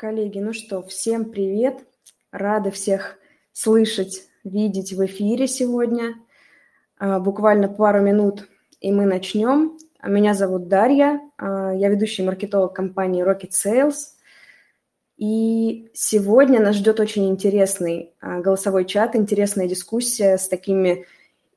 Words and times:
Коллеги, 0.00 0.38
ну 0.38 0.54
что, 0.54 0.82
всем 0.82 1.26
привет. 1.26 1.84
Рада 2.32 2.70
всех 2.70 3.18
слышать, 3.52 4.22
видеть 4.44 4.94
в 4.94 5.04
эфире 5.04 5.46
сегодня. 5.46 6.14
А, 6.96 7.20
буквально 7.20 7.68
пару 7.68 8.00
минут, 8.00 8.48
и 8.80 8.92
мы 8.92 9.04
начнем. 9.04 9.76
Меня 10.02 10.32
зовут 10.32 10.68
Дарья, 10.68 11.20
а, 11.36 11.74
я 11.74 11.90
ведущий 11.90 12.22
маркетолог 12.22 12.74
компании 12.74 13.22
Rocket 13.22 13.50
Sales. 13.50 14.14
И 15.18 15.90
сегодня 15.92 16.60
нас 16.60 16.76
ждет 16.76 16.98
очень 16.98 17.28
интересный 17.28 18.14
а, 18.22 18.40
голосовой 18.40 18.86
чат, 18.86 19.14
интересная 19.14 19.68
дискуссия 19.68 20.38
с 20.38 20.48
такими 20.48 21.04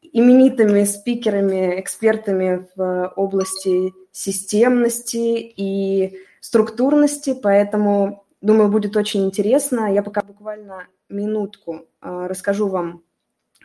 именитыми 0.02 0.84
спикерами, 0.84 1.80
экспертами 1.80 2.68
в 2.76 3.14
области 3.16 3.94
системности 4.12 5.38
и 5.56 6.18
структурности, 6.42 7.34
поэтому 7.42 8.23
Думаю, 8.44 8.70
будет 8.70 8.98
очень 8.98 9.24
интересно. 9.24 9.94
Я 9.94 10.04
пока 10.04 10.22
буквально 10.22 10.88
минутку 11.08 11.88
э, 12.02 12.28
расскажу 12.28 12.68
вам, 12.68 13.02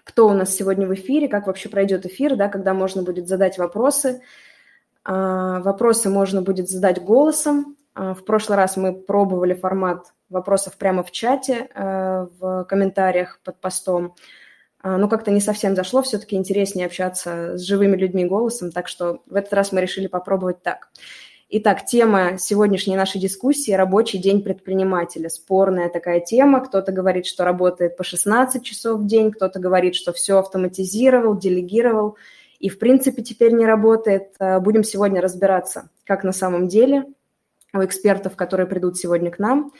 кто 0.04 0.28
у 0.28 0.32
нас 0.34 0.54
сегодня 0.54 0.86
в 0.86 0.94
эфире, 0.94 1.26
как 1.26 1.48
вообще 1.48 1.68
пройдет 1.68 2.06
эфир, 2.06 2.36
да, 2.36 2.48
когда 2.48 2.74
можно 2.74 3.02
будет 3.02 3.26
задать 3.26 3.58
вопросы. 3.58 4.22
Э, 5.04 5.60
вопросы 5.64 6.10
можно 6.10 6.42
будет 6.42 6.68
задать 6.68 7.02
голосом. 7.02 7.76
Э, 7.96 8.14
в 8.14 8.24
прошлый 8.24 8.56
раз 8.56 8.76
мы 8.76 8.94
пробовали 8.94 9.54
формат 9.54 10.14
вопросов 10.28 10.76
прямо 10.76 11.02
в 11.02 11.10
чате, 11.10 11.70
в 11.74 12.64
комментариях 12.68 13.40
под 13.42 13.60
постом. 13.60 14.14
Но 14.84 15.08
как-то 15.08 15.30
не 15.30 15.40
совсем 15.40 15.74
зашло, 15.74 16.02
все-таки 16.02 16.36
интереснее 16.36 16.86
общаться 16.86 17.56
с 17.56 17.62
живыми 17.62 17.96
людьми 17.96 18.26
голосом, 18.26 18.70
так 18.70 18.86
что 18.88 19.22
в 19.26 19.34
этот 19.34 19.54
раз 19.54 19.72
мы 19.72 19.80
решили 19.80 20.06
попробовать 20.06 20.62
так. 20.62 20.90
Итак, 21.50 21.86
тема 21.86 22.36
сегодняшней 22.36 22.94
нашей 22.94 23.22
дискуссии– 23.22 23.72
рабочий 23.72 24.18
день 24.18 24.42
предпринимателя. 24.42 25.30
Спорная 25.30 25.88
такая 25.88 26.20
тема. 26.20 26.60
Кто-то 26.60 26.92
говорит, 26.92 27.24
что 27.24 27.42
работает 27.42 27.96
по 27.96 28.04
16 28.04 28.62
часов 28.62 29.00
в 29.00 29.06
день, 29.06 29.32
кто-то 29.32 29.58
говорит, 29.58 29.94
что 29.94 30.12
все 30.12 30.40
автоматизировал, 30.40 31.38
делегировал 31.38 32.18
и, 32.58 32.68
в 32.68 32.78
принципе, 32.78 33.22
теперь 33.22 33.54
не 33.54 33.64
работает. 33.64 34.34
Э, 34.38 34.60
будем 34.60 34.84
сегодня 34.84 35.22
разбираться, 35.22 35.88
как 36.04 36.22
на 36.22 36.32
самом 36.32 36.68
деле 36.68 37.06
у 37.72 37.82
экспертов, 37.82 38.36
которые 38.36 38.66
придут 38.66 38.98
сегодня 38.98 39.30
к 39.30 39.38
нам. 39.38 39.72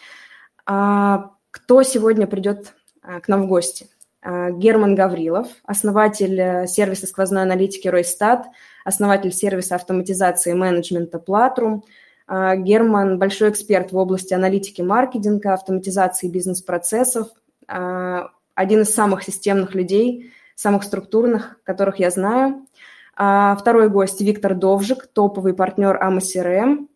А, 0.65 1.33
кто 1.51 1.83
сегодня 1.83 2.27
придет 2.27 2.73
э, 3.03 3.21
к 3.21 3.29
нам 3.29 3.43
в 3.43 3.47
гости? 3.47 3.89
Э, 4.29 4.51
Герман 4.53 4.95
Гаврилов, 4.95 5.49
основатель 5.65 6.69
сервиса 6.69 7.07
сквозной 7.07 7.43
аналитики 7.43 7.89
Ройстат– 7.89 8.47
основатель 8.85 9.33
сервиса 9.33 9.75
автоматизации 9.75 10.51
и 10.51 10.55
менеджмента 10.55 11.19
Platrум. 11.19 11.83
А, 12.27 12.57
Герман– 12.57 13.19
большой 13.21 13.49
эксперт 13.51 13.91
в 13.91 13.97
области 13.97 14.35
аналитики 14.35 14.83
маркетинга, 14.83 15.55
автоматизации 15.55 16.29
бизнес-процессов, 16.29 17.29
один 17.67 18.81
из 18.81 18.95
самых 18.95 19.23
системных 19.23 19.75
людей, 19.75 20.33
самых 20.55 20.85
структурных, 20.85 21.59
которых 21.65 21.99
я 21.99 22.11
знаю. 22.11 22.67
Второй 23.15 23.91
гость– 23.91 24.21
Виктор 24.23 24.55
Довжик, 24.55 25.07
топовый 25.07 25.53
партнер 25.53 26.03
amoCRM, 26.03 26.89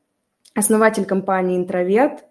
основатель 0.54 1.04
компании 1.04 1.58
«Интроверт». 1.58 2.24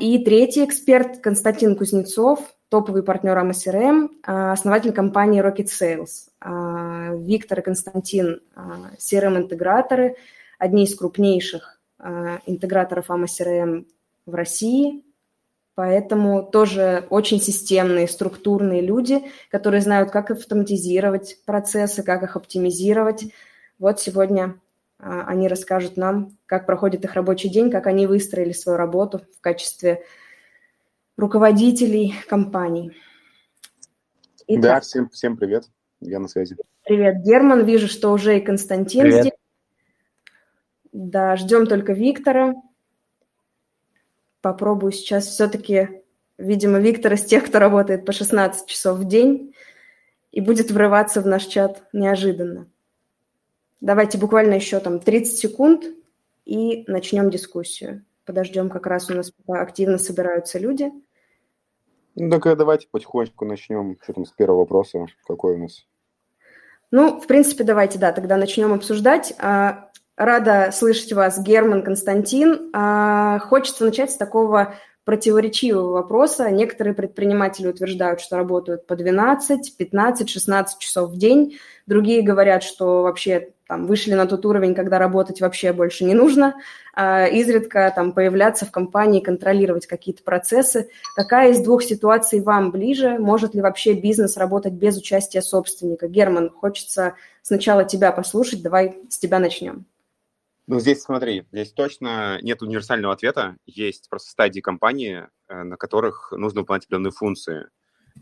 И 0.00 0.24
третий 0.24 0.64
эксперт– 0.64 1.18
Константин 1.22 1.74
Кузнецов, 1.74 2.55
топовый 2.68 3.02
партнер 3.02 3.36
amoCRM, 3.38 4.10
основатель 4.22 4.92
компании 4.92 5.42
Rocket 5.42 5.66
Sales. 5.66 6.28
А, 6.40 7.14
Виктор 7.14 7.60
и 7.60 7.62
Константин 7.62 8.40
CRM-интеграторы, 8.98 10.16
а, 10.58 10.64
одни 10.64 10.84
из 10.84 10.94
крупнейших 10.94 11.80
а, 11.98 12.40
интеграторов 12.46 13.10
amoCRM 13.10 13.86
в 14.26 14.34
России, 14.34 15.02
Поэтому 15.76 16.42
тоже 16.42 17.06
очень 17.10 17.38
системные, 17.38 18.08
структурные 18.08 18.80
люди, 18.80 19.30
которые 19.50 19.82
знают, 19.82 20.10
как 20.10 20.30
автоматизировать 20.30 21.36
процессы, 21.44 22.02
как 22.02 22.22
их 22.22 22.34
оптимизировать. 22.34 23.26
Вот 23.78 24.00
сегодня 24.00 24.58
они 24.98 25.48
расскажут 25.48 25.98
нам, 25.98 26.38
как 26.46 26.64
проходит 26.64 27.04
их 27.04 27.12
рабочий 27.12 27.50
день, 27.50 27.70
как 27.70 27.86
они 27.86 28.06
выстроили 28.06 28.52
свою 28.52 28.78
работу 28.78 29.20
в 29.36 29.42
качестве 29.42 30.02
руководителей 31.16 32.14
компаний. 32.28 32.92
Итак, 34.46 34.62
да, 34.62 34.80
всем, 34.80 35.08
всем 35.10 35.36
привет. 35.36 35.68
Я 36.00 36.20
на 36.20 36.28
связи. 36.28 36.56
Привет, 36.84 37.22
Герман. 37.24 37.64
Вижу, 37.64 37.88
что 37.88 38.12
уже 38.12 38.38
и 38.38 38.40
Константин 38.40 39.02
Привет. 39.02 39.20
здесь. 39.20 39.32
Да, 40.92 41.36
ждем 41.36 41.66
только 41.66 41.94
Виктора. 41.94 42.54
Попробую 44.40 44.92
сейчас 44.92 45.26
все-таки, 45.26 46.02
видимо, 46.38 46.78
Виктор 46.78 47.14
из 47.14 47.24
тех, 47.24 47.46
кто 47.46 47.58
работает 47.58 48.06
по 48.06 48.12
16 48.12 48.68
часов 48.68 48.98
в 48.98 49.08
день 49.08 49.54
и 50.30 50.40
будет 50.40 50.70
врываться 50.70 51.20
в 51.20 51.26
наш 51.26 51.46
чат 51.46 51.82
неожиданно. 51.92 52.70
Давайте 53.80 54.18
буквально 54.18 54.54
еще 54.54 54.78
там 54.78 55.00
30 55.00 55.36
секунд 55.36 55.84
и 56.44 56.84
начнем 56.86 57.30
дискуссию. 57.30 58.04
Подождем, 58.24 58.70
как 58.70 58.86
раз 58.86 59.10
у 59.10 59.14
нас 59.14 59.32
активно 59.48 59.98
собираются 59.98 60.58
люди. 60.58 60.92
Ну, 62.16 62.30
так 62.30 62.56
давайте 62.56 62.88
потихонечку 62.90 63.44
начнем. 63.44 63.96
Что 64.02 64.14
там 64.14 64.24
с 64.24 64.32
первого 64.32 64.60
вопроса? 64.60 65.06
Какой 65.26 65.54
у 65.54 65.58
нас? 65.58 65.86
Ну, 66.90 67.20
в 67.20 67.26
принципе, 67.26 67.62
давайте, 67.62 67.98
да, 67.98 68.12
тогда 68.12 68.36
начнем 68.36 68.72
обсуждать. 68.72 69.34
А, 69.38 69.90
рада 70.16 70.70
слышать 70.72 71.12
вас, 71.12 71.38
Герман, 71.38 71.82
Константин. 71.82 72.70
А, 72.72 73.38
хочется 73.40 73.84
начать 73.84 74.10
с 74.10 74.16
такого 74.16 74.74
противоречивого 75.06 75.92
вопроса. 75.92 76.50
Некоторые 76.50 76.92
предприниматели 76.92 77.68
утверждают, 77.68 78.20
что 78.20 78.36
работают 78.36 78.88
по 78.88 78.96
12, 78.96 79.76
15, 79.76 80.28
16 80.28 80.78
часов 80.80 81.12
в 81.12 81.16
день. 81.16 81.58
Другие 81.86 82.22
говорят, 82.22 82.64
что 82.64 83.02
вообще 83.02 83.50
там, 83.68 83.86
вышли 83.86 84.14
на 84.14 84.26
тот 84.26 84.44
уровень, 84.44 84.74
когда 84.74 84.98
работать 84.98 85.40
вообще 85.40 85.72
больше 85.72 86.04
не 86.04 86.14
нужно, 86.14 86.56
а 86.92 87.26
изредка 87.26 87.92
там, 87.94 88.12
появляться 88.12 88.66
в 88.66 88.72
компании, 88.72 89.20
контролировать 89.20 89.86
какие-то 89.86 90.24
процессы. 90.24 90.88
Какая 91.14 91.52
из 91.52 91.60
двух 91.60 91.84
ситуаций 91.84 92.40
вам 92.40 92.72
ближе? 92.72 93.16
Может 93.20 93.54
ли 93.54 93.60
вообще 93.60 93.92
бизнес 93.92 94.36
работать 94.36 94.72
без 94.72 94.98
участия 94.98 95.40
собственника? 95.40 96.08
Герман, 96.08 96.50
хочется 96.50 97.14
сначала 97.42 97.84
тебя 97.84 98.10
послушать, 98.10 98.60
давай 98.60 98.98
с 99.08 99.18
тебя 99.18 99.38
начнем. 99.38 99.86
Ну, 100.68 100.80
здесь 100.80 101.02
смотри, 101.02 101.44
здесь 101.52 101.72
точно 101.72 102.40
нет 102.42 102.60
универсального 102.60 103.14
ответа. 103.14 103.56
Есть 103.66 104.08
просто 104.10 104.30
стадии 104.30 104.60
компании, 104.60 105.28
э, 105.48 105.62
на 105.62 105.76
которых 105.76 106.32
нужно 106.32 106.60
выполнять 106.60 106.84
определенные 106.84 107.12
функции. 107.12 107.68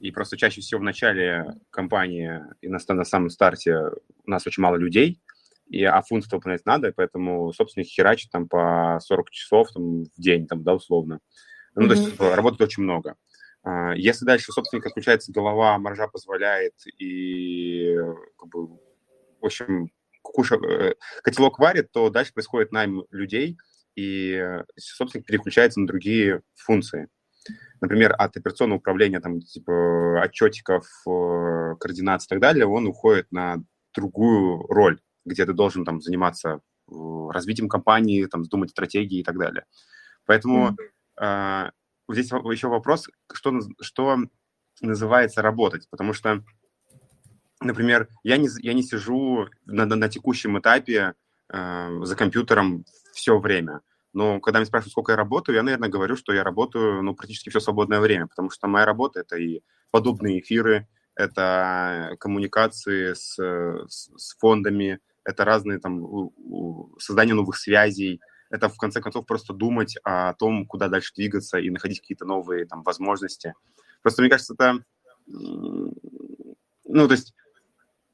И 0.00 0.10
просто 0.10 0.36
чаще 0.36 0.60
всего 0.60 0.80
в 0.80 0.84
начале 0.84 1.54
компании 1.70 2.40
и 2.60 2.68
на, 2.68 2.78
на 2.86 3.04
самом 3.04 3.30
старте 3.30 3.78
у 4.26 4.30
нас 4.30 4.46
очень 4.46 4.62
мало 4.62 4.76
людей, 4.76 5.22
и, 5.68 5.82
а 5.84 6.02
функции 6.02 6.34
выполнять 6.34 6.66
надо, 6.66 6.92
поэтому 6.94 7.52
собственник 7.52 7.86
херачит 7.88 8.30
там 8.30 8.48
по 8.48 8.98
40 9.00 9.30
часов 9.30 9.72
там, 9.72 10.04
в 10.04 10.20
день, 10.20 10.46
там, 10.46 10.62
да, 10.62 10.74
условно. 10.74 11.20
Ну, 11.74 11.82
mm-hmm. 11.82 11.88
то 11.88 11.94
есть 11.94 12.10
типа, 12.10 12.36
работы 12.36 12.62
очень 12.62 12.82
много. 12.82 13.16
А, 13.62 13.94
если 13.94 14.26
дальше 14.26 14.52
собственника 14.52 14.90
включается 14.90 15.32
голова, 15.32 15.78
маржа 15.78 16.08
позволяет, 16.08 16.74
и 16.98 17.96
как 18.36 18.48
бы, 18.50 18.66
в 19.40 19.44
общем, 19.44 19.90
куша, 20.32 20.56
э, 20.56 20.94
котелок 21.22 21.58
варит, 21.58 21.92
то 21.92 22.10
дальше 22.10 22.32
происходит 22.32 22.72
найм 22.72 23.04
людей, 23.10 23.58
и 23.94 24.42
собственник 24.76 25.26
переключается 25.26 25.80
на 25.80 25.86
другие 25.86 26.42
функции. 26.54 27.08
Например, 27.80 28.14
от 28.16 28.36
операционного 28.36 28.78
управления, 28.78 29.20
там, 29.20 29.40
типа, 29.40 30.22
отчетиков, 30.22 30.86
э, 31.06 31.74
координации 31.78 32.26
и 32.26 32.30
так 32.30 32.40
далее, 32.40 32.66
он 32.66 32.86
уходит 32.86 33.30
на 33.30 33.62
другую 33.94 34.66
роль, 34.68 35.00
где 35.24 35.44
ты 35.44 35.52
должен 35.52 35.84
там 35.84 36.00
заниматься 36.00 36.60
э, 36.90 36.92
развитием 37.30 37.68
компании, 37.68 38.24
там, 38.24 38.44
думать 38.44 38.70
стратегии 38.70 39.20
и 39.20 39.24
так 39.24 39.38
далее. 39.38 39.66
Поэтому 40.24 40.70
mm-hmm. 41.20 41.68
э, 41.68 41.70
здесь 42.14 42.30
еще 42.30 42.68
вопрос, 42.68 43.08
что, 43.32 43.60
что 43.80 44.18
называется 44.80 45.42
работать, 45.42 45.86
потому 45.90 46.14
что 46.14 46.42
например, 47.64 48.08
я 48.22 48.36
не, 48.36 48.48
я 48.60 48.74
не 48.74 48.82
сижу 48.82 49.48
на, 49.66 49.86
на, 49.86 49.96
на 49.96 50.08
текущем 50.08 50.58
этапе 50.58 51.14
э, 51.52 52.00
за 52.02 52.16
компьютером 52.16 52.84
все 53.12 53.38
время. 53.38 53.80
Но 54.12 54.40
когда 54.40 54.60
меня 54.60 54.66
спрашивают, 54.66 54.92
сколько 54.92 55.12
я 55.12 55.16
работаю, 55.16 55.56
я, 55.56 55.62
наверное, 55.62 55.88
говорю, 55.88 56.16
что 56.16 56.32
я 56.32 56.44
работаю 56.44 57.02
ну, 57.02 57.14
практически 57.14 57.48
все 57.48 57.60
свободное 57.60 58.00
время, 58.00 58.28
потому 58.28 58.50
что 58.50 58.68
моя 58.68 58.86
работа– 58.86 59.20
это 59.20 59.36
и 59.36 59.60
подобные 59.90 60.40
эфиры, 60.40 60.86
это 61.16 62.16
коммуникации 62.20 63.14
с, 63.14 63.36
с, 63.36 64.10
с 64.16 64.36
фондами, 64.38 65.00
это 65.24 65.44
разные 65.44 65.78
там 65.78 66.30
создание 66.98 67.34
новых 67.34 67.56
связей, 67.56 68.20
это 68.50 68.68
в 68.68 68.76
конце 68.76 69.00
концов 69.00 69.26
просто 69.26 69.52
думать 69.52 69.96
о 70.04 70.34
том, 70.34 70.66
куда 70.66 70.88
дальше 70.88 71.12
двигаться 71.16 71.58
и 71.58 71.70
находить 71.70 72.00
какие-то 72.00 72.24
новые 72.24 72.66
там 72.66 72.82
возможности. 72.84 73.54
Просто 74.02 74.22
мне 74.22 74.30
кажется, 74.30 74.54
это 74.54 74.78
ну, 75.26 77.08
то 77.08 77.12
есть 77.14 77.34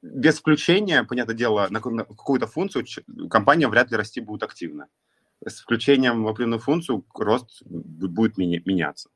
без 0.03 0.39
включения, 0.39 1.05
понятное 1.05 1.35
дело, 1.35 1.67
на 1.71 1.81
какую-то 1.81 2.47
функцию 2.47 2.85
компания 3.29 3.69
вряд 3.69 3.91
ли 3.91 3.97
расти 3.97 4.21
будет 4.21 4.43
активно. 4.43 4.89
с 5.47 5.61
включением 5.61 6.25
в 6.25 6.29
определенную 6.29 6.61
функцию 6.61 7.05
рост 7.15 7.63
будет 7.65 8.37
меняться. 8.39 9.11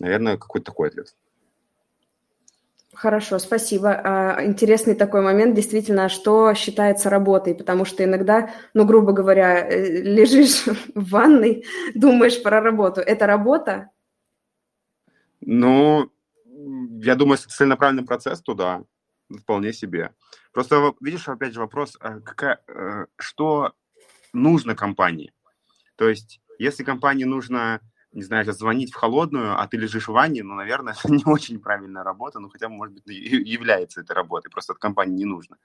Наверное, 0.00 0.36
какой-то 0.36 0.66
такой 0.66 0.88
ответ. 0.88 1.14
Хорошо, 2.94 3.38
спасибо. 3.38 4.00
А, 4.04 4.44
интересный 4.44 4.94
такой 4.94 5.22
момент, 5.22 5.54
действительно, 5.54 6.10
что 6.10 6.52
считается 6.52 7.08
работой, 7.08 7.54
потому 7.54 7.86
что 7.86 8.04
иногда, 8.04 8.50
ну, 8.74 8.84
грубо 8.84 9.12
говоря, 9.12 9.66
э, 9.66 10.02
лежишь 10.02 10.66
в 10.94 11.10
ванной, 11.10 11.64
думаешь 11.94 12.42
про 12.42 12.60
работу. 12.60 13.00
Это 13.00 13.26
работа? 13.26 13.90
Ну, 15.40 16.10
я 17.00 17.14
думаю, 17.14 17.38
если 17.38 17.48
целенаправленный 17.48 18.04
процесс, 18.04 18.42
то 18.42 18.52
да, 18.52 18.82
вполне 19.40 19.72
себе. 19.72 20.14
Просто, 20.52 20.94
видишь, 21.00 21.28
опять 21.28 21.54
же 21.54 21.60
вопрос, 21.60 21.96
а 22.00 22.20
какая, 22.20 22.62
э, 22.68 23.06
что 23.16 23.72
нужно 24.32 24.74
компании? 24.74 25.32
То 25.96 26.08
есть, 26.08 26.40
если 26.58 26.84
компании 26.84 27.24
нужно 27.24 27.80
не 28.12 28.22
знаю, 28.22 28.50
звонить 28.52 28.92
в 28.92 28.96
холодную, 28.96 29.58
а 29.58 29.66
ты 29.66 29.76
лежишь 29.78 30.08
в 30.08 30.12
ванне, 30.12 30.42
ну, 30.42 30.54
наверное, 30.54 30.94
это 30.98 31.12
не 31.12 31.24
очень 31.24 31.60
правильная 31.60 32.04
работа, 32.04 32.40
ну, 32.40 32.48
хотя, 32.50 32.68
может 32.68 32.94
быть, 32.94 33.04
является 33.06 34.00
этой 34.00 34.12
работой, 34.12 34.50
просто 34.50 34.72
от 34.72 34.78
компании 34.78 35.16
не 35.16 35.24
нужно. 35.24 35.56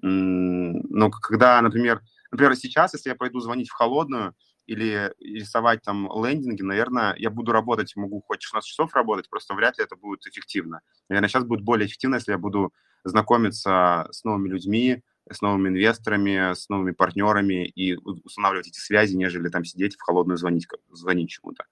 Но 0.00 1.10
когда, 1.10 1.60
например, 1.60 2.00
например, 2.30 2.56
сейчас, 2.56 2.94
если 2.94 3.10
я 3.10 3.16
пойду 3.16 3.40
звонить 3.40 3.68
в 3.68 3.74
холодную 3.74 4.34
или 4.66 5.12
рисовать 5.18 5.82
там 5.82 6.08
лендинги, 6.24 6.62
наверное, 6.62 7.14
я 7.18 7.28
буду 7.28 7.52
работать, 7.52 7.94
могу 7.96 8.22
хоть 8.26 8.42
16 8.42 8.68
часов 8.68 8.94
работать, 8.94 9.28
просто 9.28 9.54
вряд 9.54 9.78
ли 9.78 9.84
это 9.84 9.96
будет 9.96 10.26
эффективно. 10.26 10.80
Наверное, 11.08 11.28
сейчас 11.28 11.44
будет 11.44 11.62
более 11.62 11.86
эффективно, 11.86 12.16
если 12.16 12.32
я 12.32 12.38
буду 12.38 12.72
знакомиться 13.04 14.08
с 14.10 14.24
новыми 14.24 14.48
людьми, 14.48 15.02
с 15.30 15.40
новыми 15.40 15.68
инвесторами, 15.68 16.54
с 16.54 16.68
новыми 16.68 16.92
партнерами 16.92 17.66
и 17.66 17.96
устанавливать 17.96 18.68
эти 18.68 18.78
связи, 18.78 19.14
нежели 19.14 19.48
там 19.48 19.64
сидеть 19.64 19.96
в 19.96 20.02
холодную 20.02 20.36
звонить, 20.36 20.66
звонить 20.90 21.30
чему-то. 21.30 21.64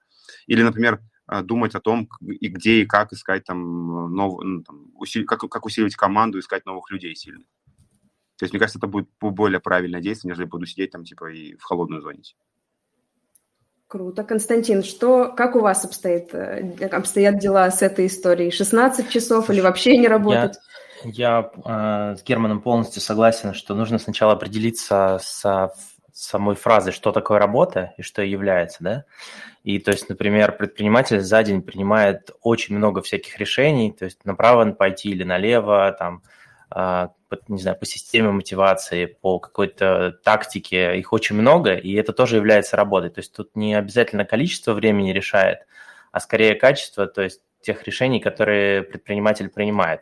Или, 0.47 0.63
например, 0.63 1.01
а, 1.27 1.43
думать 1.43 1.75
о 1.75 1.79
том, 1.79 2.09
и 2.21 2.47
где 2.47 2.81
и 2.81 2.85
как 2.85 3.13
искать 3.13 3.43
там, 3.43 4.13
нов, 4.15 4.39
ну, 4.41 4.63
там 4.63 4.91
усили, 4.95 5.23
как, 5.23 5.41
как 5.41 5.65
усиливать 5.65 5.95
команду, 5.95 6.39
искать 6.39 6.65
новых 6.65 6.89
людей 6.91 7.15
сильных. 7.15 7.47
То 8.37 8.45
есть, 8.45 8.53
мне 8.53 8.59
кажется, 8.59 8.79
это 8.79 8.87
будет 8.87 9.09
более 9.19 9.59
правильное 9.59 10.01
действие, 10.01 10.31
нежели 10.31 10.45
буду 10.45 10.65
сидеть 10.65 10.91
там, 10.91 11.03
типа, 11.03 11.31
и 11.31 11.55
в 11.57 11.63
холодную 11.63 12.01
звонить. 12.01 12.35
Круто. 13.87 14.23
Константин, 14.23 14.83
что, 14.83 15.33
как 15.35 15.55
у 15.55 15.59
вас 15.59 15.83
обстоит, 15.83 16.33
э, 16.33 16.87
обстоят 16.91 17.39
дела 17.39 17.69
с 17.69 17.81
этой 17.81 18.05
историей? 18.05 18.51
16 18.51 19.09
часов 19.09 19.49
или 19.49 19.61
вообще 19.61 19.97
не 19.97 20.07
работать? 20.07 20.55
Я, 20.55 20.61
я 21.03 21.51
э, 21.53 22.15
с 22.17 22.23
Германом 22.23 22.61
полностью 22.61 23.01
согласен, 23.01 23.53
что 23.53 23.75
нужно 23.75 23.99
сначала 23.99 24.33
определиться 24.33 25.19
с 25.21 25.71
самой 26.13 26.55
фразой, 26.55 26.91
что 26.91 27.11
такое 27.11 27.39
работа 27.39 27.93
и 27.97 28.01
что 28.01 28.21
является, 28.21 28.77
да. 28.83 29.05
И 29.63 29.79
то 29.79 29.91
есть, 29.91 30.09
например, 30.09 30.57
предприниматель 30.57 31.21
за 31.21 31.43
день 31.43 31.61
принимает 31.61 32.31
очень 32.41 32.75
много 32.75 33.01
всяких 33.01 33.37
решений, 33.37 33.91
то 33.91 34.05
есть 34.05 34.25
направо 34.25 34.71
пойти 34.71 35.09
или 35.09 35.23
налево, 35.23 35.95
там, 35.97 36.23
а, 36.71 37.11
не 37.47 37.61
знаю, 37.61 37.77
по 37.77 37.85
системе 37.85 38.31
мотивации, 38.31 39.05
по 39.05 39.39
какой-то 39.39 40.17
тактике, 40.23 40.97
их 40.97 41.13
очень 41.13 41.35
много, 41.35 41.75
и 41.75 41.93
это 41.93 42.13
тоже 42.13 42.35
является 42.35 42.75
работой. 42.75 43.09
То 43.09 43.19
есть 43.19 43.33
тут 43.33 43.55
не 43.55 43.75
обязательно 43.75 44.25
количество 44.25 44.73
времени 44.73 45.11
решает, 45.11 45.59
а 46.11 46.19
скорее 46.19 46.55
качество, 46.55 47.07
то 47.07 47.21
есть 47.21 47.41
тех 47.61 47.83
решений, 47.83 48.19
которые 48.19 48.83
предприниматель 48.83 49.49
принимает. 49.49 50.01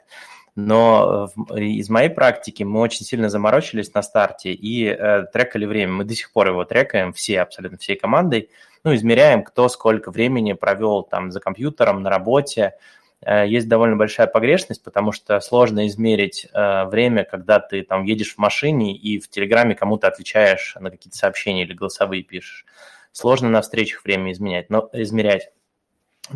Но 0.57 1.29
из 1.55 1.87
моей 1.87 2.09
практики 2.09 2.63
мы 2.63 2.79
очень 2.79 3.05
сильно 3.05 3.29
заморочились 3.29 3.93
на 3.93 4.01
старте 4.01 4.53
и 4.53 4.87
э, 4.87 5.25
трекали 5.31 5.67
время. 5.67 5.93
Мы 5.93 6.03
до 6.03 6.15
сих 6.15 6.31
пор 6.31 6.47
его 6.47 6.65
трекаем, 6.65 7.13
все, 7.13 7.41
абсолютно 7.41 7.77
всей 7.77 7.95
командой. 7.95 8.49
Ну, 8.83 8.95
измеряем, 8.95 9.43
кто 9.43 9.69
сколько 9.69 10.09
времени 10.09 10.53
провел 10.53 11.03
там 11.03 11.31
за 11.31 11.41
компьютером, 11.41 12.01
на 12.01 12.09
работе. 12.09 12.73
Э, 13.21 13.47
есть 13.47 13.67
довольно 13.67 13.97
большая 13.97 14.25
погрешность, 14.25 14.83
потому 14.83 15.11
что 15.11 15.39
сложно 15.41 15.85
измерить 15.85 16.47
э, 16.51 16.85
время, 16.85 17.23
когда 17.23 17.59
ты 17.59 17.83
там 17.83 18.03
едешь 18.05 18.33
в 18.33 18.39
машине 18.39 18.97
и 18.97 19.19
в 19.19 19.29
Телеграме 19.29 19.75
кому-то 19.75 20.07
отвечаешь 20.07 20.75
на 20.79 20.89
какие-то 20.89 21.19
сообщения 21.19 21.65
или 21.65 21.73
голосовые 21.73 22.23
пишешь. 22.23 22.65
Сложно 23.11 23.47
на 23.49 23.61
встречах 23.61 24.03
время 24.03 24.31
изменять, 24.31 24.71
но 24.71 24.89
измерять. 24.91 25.51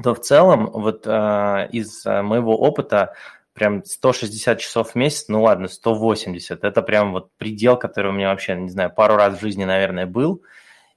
То 0.04 0.14
в 0.14 0.20
целом, 0.20 0.68
вот 0.72 1.08
э, 1.08 1.70
из 1.72 2.06
моего 2.06 2.56
опыта 2.56 3.16
прям 3.54 3.84
160 3.84 4.60
часов 4.60 4.92
в 4.92 4.96
месяц, 4.96 5.26
ну 5.28 5.44
ладно, 5.44 5.68
180, 5.68 6.64
это 6.64 6.82
прям 6.82 7.12
вот 7.12 7.30
предел, 7.38 7.78
который 7.78 8.12
у 8.12 8.14
меня 8.14 8.30
вообще, 8.30 8.56
не 8.56 8.70
знаю, 8.70 8.92
пару 8.94 9.16
раз 9.16 9.38
в 9.38 9.42
жизни, 9.42 9.66
наверное, 9.66 10.06
был. 10.06 10.44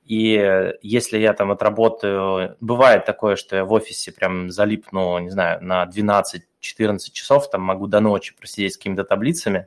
И 0.05 0.73
если 0.83 1.19
я 1.19 1.33
там 1.33 1.51
отработаю, 1.51 2.57
бывает 2.61 3.07
такое, 3.07 3.37
что 3.37 3.57
я 3.57 3.65
в 3.65 3.73
офисе 3.73 4.13
прям 4.13 4.51
залипну, 4.51 5.19
не 5.19 5.31
знаю, 5.31 5.65
на 5.65 5.85
12-14 5.85 6.99
часов, 7.13 7.49
там 7.49 7.63
могу 7.63 7.87
до 7.87 8.01
ночи 8.01 8.35
просидеть 8.37 8.75
с 8.75 8.77
какими-то 8.77 9.05
таблицами, 9.05 9.67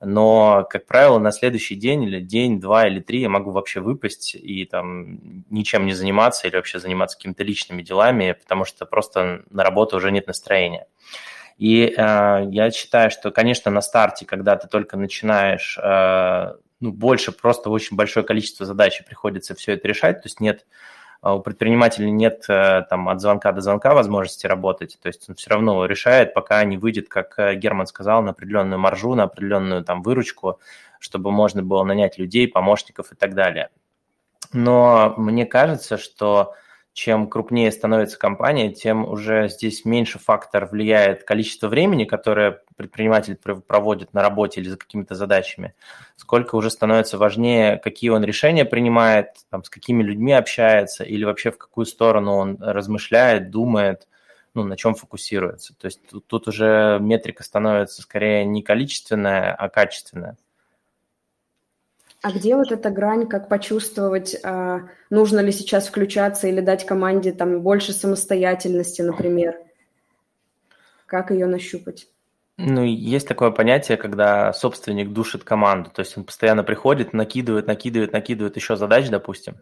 но, 0.00 0.66
как 0.70 0.86
правило, 0.86 1.18
на 1.18 1.32
следующий 1.32 1.74
день 1.74 2.04
или 2.04 2.20
день, 2.20 2.60
два 2.60 2.86
или 2.86 3.00
три 3.00 3.20
я 3.20 3.28
могу 3.28 3.50
вообще 3.50 3.80
выпасть 3.80 4.36
и 4.36 4.64
там 4.64 5.44
ничем 5.50 5.86
не 5.86 5.92
заниматься 5.92 6.46
или 6.46 6.56
вообще 6.56 6.78
заниматься 6.78 7.16
какими-то 7.16 7.42
личными 7.42 7.82
делами, 7.82 8.32
потому 8.32 8.64
что 8.64 8.86
просто 8.86 9.42
на 9.50 9.64
работу 9.64 9.96
уже 9.96 10.12
нет 10.12 10.28
настроения. 10.28 10.86
И 11.58 11.86
э, 11.86 12.48
я 12.50 12.70
считаю, 12.70 13.10
что, 13.10 13.32
конечно, 13.32 13.70
на 13.70 13.80
старте, 13.80 14.24
когда 14.24 14.56
ты 14.56 14.68
только 14.68 14.96
начинаешь, 14.96 15.76
э, 15.82 16.54
ну, 16.78 16.92
больше 16.92 17.32
просто 17.32 17.68
очень 17.68 17.96
большое 17.96 18.24
количество 18.24 18.64
задач 18.64 19.02
приходится 19.04 19.56
все 19.56 19.72
это 19.72 19.88
решать, 19.88 20.22
то 20.22 20.26
есть 20.26 20.38
нет 20.38 20.66
э, 21.20 21.30
у 21.30 21.40
предпринимателя 21.40 22.08
нет 22.10 22.44
э, 22.48 22.84
там 22.88 23.08
от 23.08 23.20
звонка 23.20 23.50
до 23.50 23.60
звонка 23.60 23.92
возможности 23.92 24.46
работать, 24.46 24.98
то 25.02 25.08
есть 25.08 25.28
он 25.28 25.34
все 25.34 25.50
равно 25.50 25.84
решает, 25.84 26.32
пока 26.32 26.62
не 26.62 26.78
выйдет, 26.78 27.08
как 27.08 27.36
э, 27.40 27.56
Герман 27.56 27.88
сказал, 27.88 28.22
на 28.22 28.30
определенную 28.30 28.78
маржу, 28.78 29.16
на 29.16 29.24
определенную 29.24 29.82
там 29.82 30.02
выручку, 30.02 30.60
чтобы 31.00 31.32
можно 31.32 31.64
было 31.64 31.82
нанять 31.82 32.18
людей, 32.18 32.46
помощников 32.46 33.10
и 33.10 33.16
так 33.16 33.34
далее. 33.34 33.70
Но 34.52 35.14
мне 35.16 35.44
кажется, 35.44 35.98
что 35.98 36.54
чем 36.98 37.28
крупнее 37.28 37.70
становится 37.70 38.18
компания, 38.18 38.72
тем 38.72 39.08
уже 39.08 39.48
здесь 39.48 39.84
меньше 39.84 40.18
фактор 40.18 40.66
влияет 40.66 41.22
количество 41.22 41.68
времени, 41.68 42.04
которое 42.04 42.60
предприниматель 42.74 43.36
проводит 43.36 44.12
на 44.14 44.20
работе 44.20 44.60
или 44.60 44.68
за 44.68 44.76
какими-то 44.76 45.14
задачами, 45.14 45.74
сколько 46.16 46.56
уже 46.56 46.70
становится 46.70 47.16
важнее, 47.16 47.76
какие 47.76 48.10
он 48.10 48.24
решения 48.24 48.64
принимает, 48.64 49.28
там, 49.48 49.62
с 49.62 49.70
какими 49.70 50.02
людьми 50.02 50.32
общается 50.32 51.04
или 51.04 51.22
вообще 51.22 51.52
в 51.52 51.58
какую 51.58 51.86
сторону 51.86 52.34
он 52.34 52.58
размышляет, 52.60 53.50
думает, 53.50 54.08
ну, 54.54 54.64
на 54.64 54.76
чем 54.76 54.96
фокусируется. 54.96 55.76
То 55.78 55.86
есть 55.86 56.00
тут, 56.08 56.26
тут 56.26 56.48
уже 56.48 56.98
метрика 57.00 57.44
становится 57.44 58.02
скорее 58.02 58.44
не 58.44 58.62
количественная, 58.62 59.54
а 59.54 59.68
качественная. 59.68 60.36
А 62.22 62.32
где 62.32 62.56
вот 62.56 62.72
эта 62.72 62.90
грань, 62.90 63.28
как 63.28 63.48
почувствовать, 63.48 64.36
а, 64.44 64.88
нужно 65.08 65.38
ли 65.38 65.52
сейчас 65.52 65.86
включаться 65.86 66.48
или 66.48 66.60
дать 66.60 66.84
команде 66.84 67.32
там 67.32 67.60
больше 67.60 67.92
самостоятельности, 67.92 69.02
например? 69.02 69.56
Как 71.06 71.30
ее 71.30 71.46
нащупать? 71.46 72.08
Ну, 72.56 72.82
есть 72.82 73.28
такое 73.28 73.52
понятие, 73.52 73.96
когда 73.96 74.52
собственник 74.52 75.12
душит 75.12 75.44
команду, 75.44 75.90
то 75.94 76.00
есть 76.00 76.18
он 76.18 76.24
постоянно 76.24 76.64
приходит, 76.64 77.12
накидывает, 77.12 77.68
накидывает, 77.68 78.12
накидывает 78.12 78.56
еще 78.56 78.74
задач, 78.74 79.08
допустим, 79.08 79.58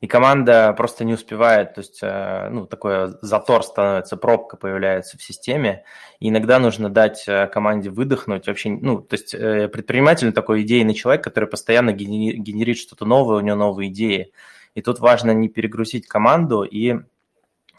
и 0.00 0.06
команда 0.06 0.72
просто 0.76 1.04
не 1.04 1.14
успевает, 1.14 1.74
то 1.74 1.80
есть, 1.80 1.98
э, 2.02 2.48
ну, 2.50 2.66
такой 2.66 3.14
затор 3.20 3.64
становится, 3.64 4.16
пробка 4.16 4.56
появляется 4.56 5.18
в 5.18 5.22
системе, 5.22 5.84
и 6.20 6.28
иногда 6.28 6.58
нужно 6.58 6.88
дать 6.88 7.24
э, 7.26 7.48
команде 7.48 7.90
выдохнуть. 7.90 8.46
Вообще, 8.46 8.70
ну, 8.70 9.00
то 9.00 9.14
есть 9.14 9.34
э, 9.34 9.68
предприниматель 9.68 10.32
такой 10.32 10.62
идейный 10.62 10.94
человек, 10.94 11.24
который 11.24 11.48
постоянно 11.48 11.92
генерит 11.92 12.78
что-то 12.78 13.04
новое, 13.04 13.38
у 13.38 13.40
него 13.40 13.56
новые 13.56 13.90
идеи, 13.90 14.32
и 14.74 14.82
тут 14.82 15.00
важно 15.00 15.32
не 15.32 15.48
перегрузить 15.48 16.06
команду 16.06 16.62
и 16.62 17.00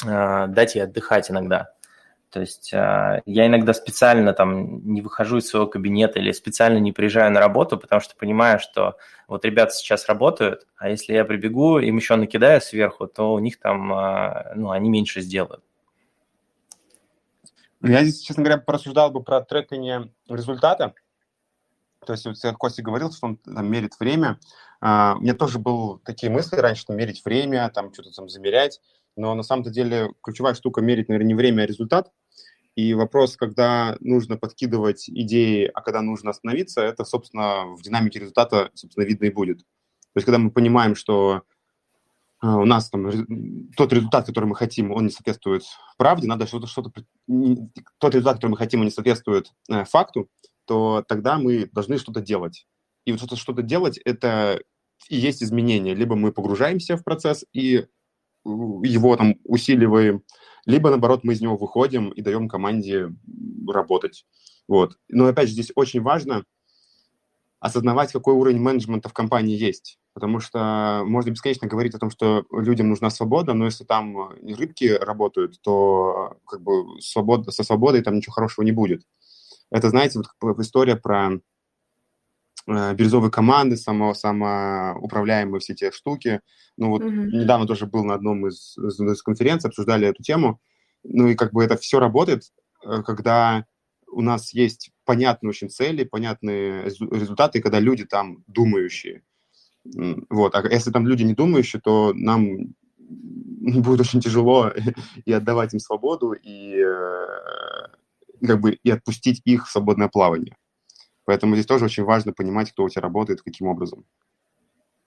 дать 0.01 0.75
ей 0.75 0.83
отдыхать 0.83 1.29
иногда. 1.29 1.73
То 2.29 2.41
есть 2.41 2.71
э, 2.73 3.21
я 3.25 3.47
иногда 3.47 3.73
специально 3.73 4.33
там 4.33 4.85
не 4.85 5.01
выхожу 5.01 5.37
из 5.37 5.47
своего 5.47 5.67
кабинета 5.67 6.19
или 6.19 6.31
специально 6.31 6.77
не 6.77 6.91
приезжаю 6.91 7.31
на 7.31 7.39
работу, 7.39 7.77
потому 7.77 8.01
что 8.01 8.15
понимаю, 8.15 8.59
что 8.59 8.97
вот 9.27 9.45
ребята 9.45 9.73
сейчас 9.73 10.07
работают, 10.07 10.67
а 10.77 10.89
если 10.89 11.13
я 11.13 11.25
прибегу, 11.25 11.79
им 11.79 11.97
еще 11.97 12.15
накидаю 12.15 12.61
сверху, 12.61 13.07
то 13.07 13.33
у 13.33 13.39
них 13.39 13.59
там, 13.59 13.91
э, 13.91 14.53
ну, 14.55 14.69
они 14.69 14.89
меньше 14.89 15.21
сделают. 15.21 15.63
Я 17.81 18.03
здесь, 18.03 18.21
честно 18.21 18.43
говоря, 18.43 18.61
порассуждал 18.61 19.09
бы 19.09 19.23
про 19.23 19.41
трекание 19.41 20.11
результата. 20.27 20.93
То 22.05 22.13
есть, 22.13 22.25
вот 22.25 22.57
Костя 22.57 22.81
говорил, 22.81 23.11
что 23.11 23.27
он 23.27 23.37
там 23.37 23.69
мерит 23.71 23.99
время. 23.99 24.39
Uh, 24.81 25.15
у 25.15 25.19
меня 25.19 25.33
тоже 25.33 25.59
были 25.59 25.99
такие 26.05 26.31
мысли 26.31 26.55
раньше, 26.55 26.83
что 26.83 26.93
мерить 26.93 27.25
время, 27.25 27.69
там 27.69 27.93
что-то 27.93 28.11
там 28.11 28.29
замерять. 28.29 28.79
Но 29.19 29.35
на 29.35 29.43
самом-то 29.43 29.69
деле 29.69 30.11
ключевая 30.23 30.53
штука 30.53 30.81
мерить, 30.81 31.09
наверное, 31.09 31.27
не 31.27 31.33
время, 31.35 31.63
а 31.63 31.65
результат. 31.65 32.11
И 32.75 32.93
вопрос, 32.93 33.35
когда 33.35 33.97
нужно 33.99 34.37
подкидывать 34.37 35.09
идеи, 35.09 35.69
а 35.73 35.81
когда 35.81 36.01
нужно 36.01 36.31
остановиться, 36.31 36.81
это, 36.81 37.03
собственно, 37.03 37.65
в 37.75 37.81
динамике 37.81 38.19
результата, 38.19 38.71
собственно, 38.73 39.03
видно 39.03 39.25
и 39.25 39.31
будет. 39.31 39.59
То 39.59 40.15
есть, 40.15 40.25
когда 40.25 40.39
мы 40.39 40.51
понимаем, 40.51 40.95
что 40.95 41.41
а, 42.39 42.57
у 42.57 42.65
нас 42.65 42.89
там 42.89 43.67
тот 43.75 43.91
результат, 43.91 44.25
который 44.25 44.45
мы 44.45 44.55
хотим, 44.55 44.93
он 44.93 45.03
не 45.03 45.11
соответствует 45.11 45.63
правде, 45.97 46.25
надо 46.25 46.47
что-то, 46.47 46.67
что-то, 46.67 46.91
тот 47.97 48.15
результат, 48.15 48.37
который 48.37 48.51
мы 48.51 48.57
хотим, 48.57 48.79
он 48.79 48.85
не 48.85 48.91
соответствует 48.91 49.51
э, 49.69 49.83
факту, 49.83 50.29
то 50.63 51.03
тогда 51.05 51.37
мы 51.37 51.65
должны 51.73 51.97
что-то 51.97 52.21
делать. 52.21 52.65
И 53.03 53.11
вот 53.11 53.19
что-то, 53.19 53.35
что-то 53.35 53.63
делать, 53.63 53.97
это 53.97 54.61
и 55.09 55.17
есть 55.17 55.43
изменение. 55.43 55.93
Либо 55.93 56.15
мы 56.15 56.31
погружаемся 56.31 56.95
в 56.95 57.03
процесс 57.03 57.43
и 57.51 57.87
его 58.45 59.15
там 59.15 59.35
усиливаем, 59.43 60.23
либо, 60.65 60.89
наоборот, 60.89 61.23
мы 61.23 61.33
из 61.33 61.41
него 61.41 61.57
выходим 61.57 62.09
и 62.09 62.21
даем 62.21 62.47
команде 62.47 63.11
работать. 63.67 64.25
Вот. 64.67 64.97
Но, 65.07 65.25
опять 65.25 65.47
же, 65.47 65.53
здесь 65.53 65.71
очень 65.75 66.01
важно 66.01 66.43
осознавать, 67.59 68.11
какой 68.11 68.33
уровень 68.35 68.59
менеджмента 68.59 69.09
в 69.09 69.13
компании 69.13 69.57
есть. 69.57 69.99
Потому 70.13 70.39
что 70.39 71.03
можно 71.05 71.31
бесконечно 71.31 71.67
говорить 71.67 71.95
о 71.95 71.99
том, 71.99 72.09
что 72.09 72.45
людям 72.51 72.89
нужна 72.89 73.09
свобода, 73.09 73.53
но 73.53 73.65
если 73.65 73.83
там 73.83 74.29
рыбки 74.41 74.87
работают, 74.87 75.61
то 75.61 76.37
как 76.45 76.61
бы 76.61 77.01
свобода, 77.01 77.51
со 77.51 77.63
свободой 77.63 78.01
там 78.01 78.15
ничего 78.15 78.33
хорошего 78.33 78.65
не 78.65 78.71
будет. 78.71 79.03
Это, 79.71 79.89
знаете, 79.89 80.21
вот 80.41 80.59
история 80.59 80.95
про 80.95 81.39
э, 82.69 82.93
бирюзовые 82.93 83.31
команды, 83.31 83.77
само, 83.77 84.13
самоуправляемые 84.13 85.59
все 85.59 85.73
эти 85.73 85.91
штуки. 85.91 86.41
Ну 86.77 86.89
вот 86.89 87.01
mm-hmm. 87.01 87.27
недавно 87.31 87.67
тоже 87.67 87.85
был 87.85 88.03
на 88.03 88.13
одном 88.13 88.47
из, 88.47 88.77
из 88.77 89.21
конференций, 89.21 89.69
обсуждали 89.69 90.07
эту 90.07 90.23
тему. 90.23 90.59
Ну 91.03 91.27
и 91.27 91.35
как 91.35 91.53
бы 91.53 91.63
это 91.63 91.77
все 91.77 91.99
работает, 91.99 92.43
э, 92.85 93.01
когда 93.03 93.65
у 94.11 94.21
нас 94.21 94.53
есть 94.53 94.91
понятные 95.05 95.49
очень 95.49 95.69
цели, 95.69 96.03
понятные 96.03 96.83
результаты, 96.85 97.61
когда 97.61 97.79
люди 97.79 98.05
там 98.05 98.43
думающие. 98.47 99.23
Вот. 100.29 100.55
А 100.55 100.67
если 100.67 100.91
там 100.91 101.07
люди 101.07 101.23
не 101.23 101.33
думающие, 101.33 101.81
то 101.81 102.13
нам 102.13 102.75
будет 102.97 104.01
очень 104.01 104.21
тяжело 104.21 104.71
и 105.25 105.31
отдавать 105.31 105.73
им 105.73 105.79
свободу, 105.79 106.33
и 106.33 106.75
э, 106.75 108.45
как 108.45 108.61
бы 108.61 108.73
и 108.73 108.89
отпустить 108.89 109.41
их 109.45 109.67
в 109.67 109.71
свободное 109.71 110.07
плавание. 110.07 110.55
Поэтому 111.29 111.53
здесь 111.53 111.67
тоже 111.67 111.85
очень 111.85 112.05
важно 112.05 112.33
понимать, 112.33 112.71
кто 112.71 112.83
у 112.83 112.89
тебя 112.89 113.03
работает, 113.03 113.43
каким 113.43 113.67
образом. 113.67 114.03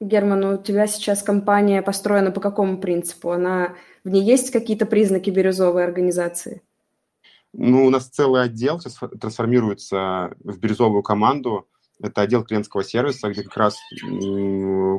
Герман, 0.00 0.44
у 0.44 0.56
тебя 0.56 0.86
сейчас 0.86 1.20
компания 1.20 1.82
построена 1.82 2.30
по 2.30 2.40
какому 2.40 2.78
принципу? 2.78 3.32
Она 3.32 3.74
в 4.04 4.08
ней 4.08 4.22
есть 4.22 4.52
какие-то 4.52 4.86
признаки 4.86 5.30
бирюзовой 5.30 5.82
организации? 5.82 6.62
Ну, 7.52 7.86
у 7.86 7.90
нас 7.90 8.06
целый 8.06 8.44
отдел 8.44 8.78
сейчас 8.78 9.00
трансформируется 9.20 10.36
в 10.44 10.60
бирюзовую 10.60 11.02
команду. 11.02 11.66
Это 12.00 12.20
отдел 12.20 12.44
клиентского 12.44 12.84
сервиса, 12.84 13.28
где 13.28 13.42
как 13.42 13.56
раз, 13.56 13.76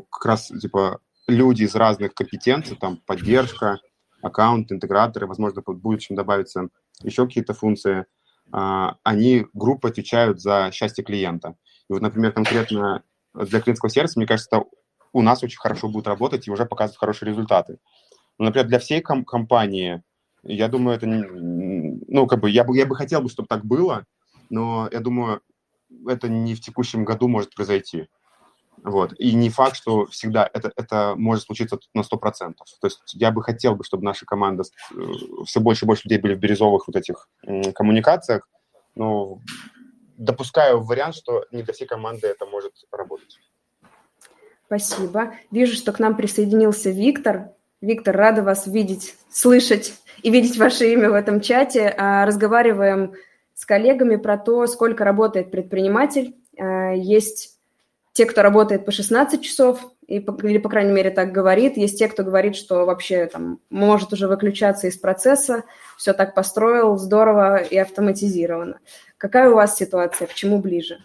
как 0.10 0.26
раз 0.26 0.52
типа 0.62 1.00
люди 1.28 1.64
из 1.64 1.74
разных 1.74 2.16
компетенций, 2.16 2.76
там 2.76 2.98
поддержка, 2.98 3.80
аккаунт, 4.22 4.74
интеграторы, 4.74 5.26
возможно, 5.26 5.64
в 5.66 5.74
будущем 5.74 6.16
добавятся 6.16 6.68
еще 7.02 7.26
какие-то 7.26 7.54
функции. 7.54 8.08
А, 8.56 8.98
они, 9.04 9.48
группы, 9.54 9.90
отвечают 9.90 10.40
за 10.40 10.70
счастье 10.72 11.04
клиента. 11.04 11.56
И 11.90 11.94
вот, 11.94 12.04
например, 12.04 12.32
конкретно 12.32 13.02
для 13.34 13.60
клиентского 13.60 13.90
сервиса, 13.90 14.20
мне 14.20 14.28
кажется, 14.28 14.56
это 14.56 14.66
у 15.12 15.24
нас 15.24 15.44
очень 15.44 15.58
хорошо 15.58 15.90
будет 15.90 16.06
работать 16.06 16.48
и 16.48 16.52
уже 16.52 16.66
показывать 16.66 17.00
хорошие 17.00 17.30
результаты. 17.30 17.80
Но, 18.38 18.46
например, 18.46 18.68
для 18.68 18.78
всей 18.78 19.02
ком- 19.02 19.26
компании 19.26 20.04
я 20.44 20.68
думаю, 20.68 20.98
это, 20.98 21.08
ну, 21.08 22.28
как 22.28 22.42
бы, 22.42 22.50
я 22.52 22.64
бы, 22.64 22.78
я 22.78 22.86
бы 22.86 22.96
хотел 22.96 23.22
бы, 23.22 23.30
чтобы 23.30 23.48
так 23.48 23.66
было, 23.66 24.06
но 24.52 24.88
я 24.92 25.00
думаю, 25.00 25.42
это 26.08 26.30
не 26.30 26.54
в 26.54 26.62
текущем 26.62 27.06
году 27.06 27.28
может 27.28 27.56
произойти. 27.56 28.08
Вот. 28.84 29.14
И 29.18 29.34
не 29.34 29.50
факт, 29.50 29.78
что 29.78 30.06
всегда 30.08 30.50
это, 30.54 30.72
это 30.76 31.16
может 31.16 31.46
случиться 31.46 31.80
на 31.94 32.02
100%. 32.02 32.54
То 32.82 32.88
есть 32.88 33.00
я 33.14 33.32
бы 33.32 33.42
хотел, 33.42 33.76
бы, 33.76 33.84
чтобы 33.84 34.04
наша 34.04 34.26
команда, 34.26 34.64
э, 34.64 34.96
все 35.46 35.62
больше 35.62 35.86
и 35.86 35.88
больше 35.88 36.04
людей 36.06 36.20
были 36.20 36.36
в 36.36 36.40
бирюзовых 36.40 36.88
вот 36.88 36.96
этих 36.96 37.30
коммуникациях, 37.74 38.48
но 38.96 39.40
допускаю 40.18 40.82
вариант, 40.82 41.16
что 41.16 41.46
не 41.52 41.64
для 41.64 41.74
всей 41.74 41.86
команды 41.86 42.28
это 42.28 42.46
может 42.46 42.74
работать. 42.92 43.40
Спасибо. 44.66 45.34
Вижу, 45.52 45.76
что 45.76 45.94
к 45.94 46.00
нам 46.00 46.16
присоединился 46.18 46.90
Виктор. 46.90 47.52
Виктор, 47.80 48.16
рада 48.16 48.44
вас 48.44 48.66
видеть, 48.66 49.16
слышать 49.30 49.94
и 50.22 50.30
видеть 50.30 50.58
ваше 50.58 50.92
имя 50.94 51.10
в 51.10 51.14
этом 51.14 51.42
чате. 51.42 51.94
А, 51.98 52.26
разговариваем 52.26 53.14
с 53.54 53.66
коллегами 53.66 54.16
про 54.16 54.38
то, 54.38 54.66
сколько 54.68 55.04
работает 55.04 55.52
предприниматель. 55.52 56.36
А, 56.58 56.92
есть 56.94 57.53
те, 58.14 58.26
кто 58.26 58.44
работает 58.44 58.86
по 58.86 58.92
16 58.92 59.44
часов, 59.44 59.92
или, 60.08 60.58
по 60.60 60.70
крайней 60.70 60.94
мере, 60.94 61.10
так 61.10 61.32
говорит. 61.32 61.78
Есть 61.78 61.98
те, 61.98 62.08
кто 62.08 62.24
говорит, 62.24 62.56
что 62.56 62.86
вообще 62.86 63.26
там 63.26 63.60
может 63.70 64.14
уже 64.14 64.28
выключаться 64.28 64.88
из 64.88 64.98
процесса, 64.98 65.64
все 65.98 66.14
так 66.14 66.36
построил, 66.36 66.98
здорово 66.98 67.58
и 67.58 67.78
автоматизировано. 67.78 68.80
Какая 69.18 69.50
у 69.50 69.56
вас 69.56 69.76
ситуация, 69.76 70.28
к 70.28 70.34
чему 70.34 70.60
ближе? 70.60 71.04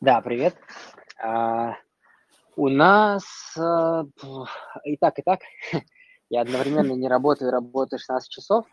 Да, 0.00 0.20
привет. 0.20 0.54
А, 1.22 1.74
у 2.54 2.68
нас 2.68 3.24
э, 3.56 4.04
и 4.84 4.96
так, 4.96 5.18
и 5.18 5.22
так. 5.22 5.40
Я 6.30 6.42
одновременно 6.42 6.92
не 6.92 7.08
работаю 7.08 7.48
и 7.48 7.52
работаю 7.52 7.98
16 7.98 8.30
часов. 8.30 8.66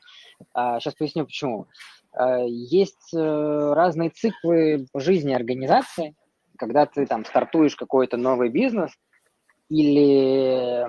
Сейчас 0.53 0.93
поясню, 0.93 1.25
почему. 1.25 1.67
А, 2.15 2.39
есть 2.39 3.13
э, 3.13 3.73
разные 3.73 4.09
циклы 4.09 4.87
жизни 4.93 5.33
организации, 5.33 6.15
когда 6.57 6.85
ты 6.85 7.05
там 7.05 7.25
стартуешь 7.25 7.75
какой-то 7.75 8.15
новый 8.17 8.49
бизнес, 8.49 8.91
или 9.67 10.85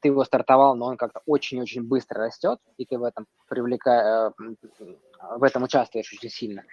ты 0.00 0.08
его 0.08 0.24
стартовал, 0.24 0.74
но 0.74 0.86
он 0.86 0.96
как-то 0.96 1.20
очень-очень 1.26 1.82
быстро 1.82 2.24
растет, 2.24 2.58
и 2.78 2.86
ты 2.86 2.98
в 2.98 3.04
этом 3.04 3.26
привлекаешь, 3.48 4.32
э, 4.40 4.84
в 5.36 5.42
этом 5.42 5.62
участвуешь 5.62 6.12
очень 6.12 6.30
сильно, 6.30 6.64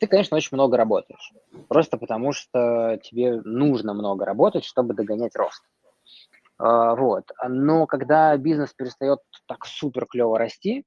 ты, 0.00 0.06
конечно, 0.06 0.36
очень 0.36 0.56
много 0.56 0.76
работаешь. 0.76 1.32
Просто 1.68 1.96
потому, 1.96 2.32
что 2.32 2.98
тебе 3.02 3.40
нужно 3.42 3.94
много 3.94 4.24
работать, 4.24 4.64
чтобы 4.64 4.94
догонять 4.94 5.36
рост. 5.36 5.62
А, 6.58 6.94
вот. 6.94 7.24
Но 7.48 7.86
когда 7.86 8.36
бизнес 8.36 8.72
перестает 8.74 9.20
так 9.46 9.64
супер 9.66 10.06
клево 10.06 10.38
расти, 10.38 10.84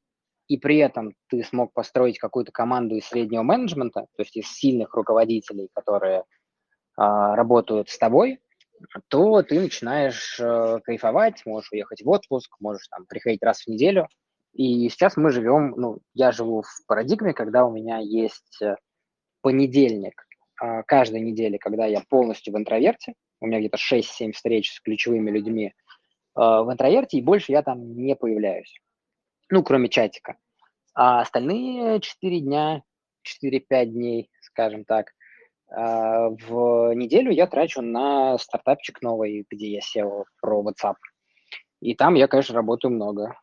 и 0.48 0.58
при 0.58 0.78
этом 0.78 1.14
ты 1.28 1.44
смог 1.44 1.74
построить 1.74 2.20
какую-то 2.20 2.52
команду 2.52 2.96
из 2.96 3.06
среднего 3.06 3.44
менеджмента, 3.44 4.08
то 4.16 4.22
есть 4.24 4.38
из 4.38 4.48
сильных 4.48 4.94
руководителей, 4.94 5.70
которые 5.74 6.24
а, 6.96 7.36
работают 7.36 7.90
с 7.90 7.98
тобой, 7.98 8.40
то 9.08 9.42
ты 9.42 9.60
начинаешь 9.60 10.40
э, 10.40 10.80
кайфовать, 10.84 11.46
можешь 11.46 11.72
уехать 11.72 12.04
в 12.04 12.10
отпуск, 12.10 12.56
можешь 12.60 12.88
там 12.88 13.06
приходить 13.08 13.42
раз 13.42 13.62
в 13.62 13.68
неделю. 13.68 14.08
И 14.54 14.88
сейчас 14.90 15.18
мы 15.18 15.32
живем, 15.32 15.74
ну, 15.78 16.00
я 16.14 16.32
живу 16.32 16.62
в 16.62 16.86
парадигме, 16.88 17.34
когда 17.34 17.66
у 17.66 17.72
меня 17.72 17.98
есть 17.98 18.62
э, 18.62 18.76
понедельник 19.42 20.26
э, 20.62 20.84
каждой 20.84 21.22
недели, 21.22 21.58
когда 21.58 21.86
я 21.86 22.04
полностью 22.10 22.54
в 22.54 22.58
интроверте, 22.58 23.14
у 23.40 23.48
меня 23.48 23.60
где-то 23.60 23.78
6-7 23.78 24.32
встреч 24.32 24.74
с 24.74 24.80
ключевыми 24.82 25.32
людьми 25.32 25.68
э, 25.68 25.72
в 26.36 26.72
интроверте, 26.72 27.18
и 27.18 27.22
больше 27.22 27.52
я 27.52 27.62
там 27.62 27.96
не 27.96 28.16
появляюсь. 28.16 28.80
Ну, 29.50 29.64
кроме 29.64 29.90
чатика. 29.90 30.38
А 30.94 31.22
остальные 31.22 32.02
4 32.02 32.40
дня, 32.42 32.84
4-5 33.44 33.86
дней, 33.86 34.30
скажем 34.42 34.84
так, 34.84 35.14
а, 35.70 36.30
в 36.30 36.94
неделю 36.94 37.32
я 37.32 37.48
трачу 37.48 37.82
на 37.82 38.38
стартапчик 38.38 39.02
новый, 39.02 39.46
где 39.50 39.70
я 39.74 39.82
сел 39.82 40.26
про 40.42 40.64
WhatsApp. 40.64 40.96
И 41.82 41.94
там 41.94 42.16
я, 42.16 42.28
конечно, 42.28 42.56
работаю 42.56 42.92
много. 42.92 43.38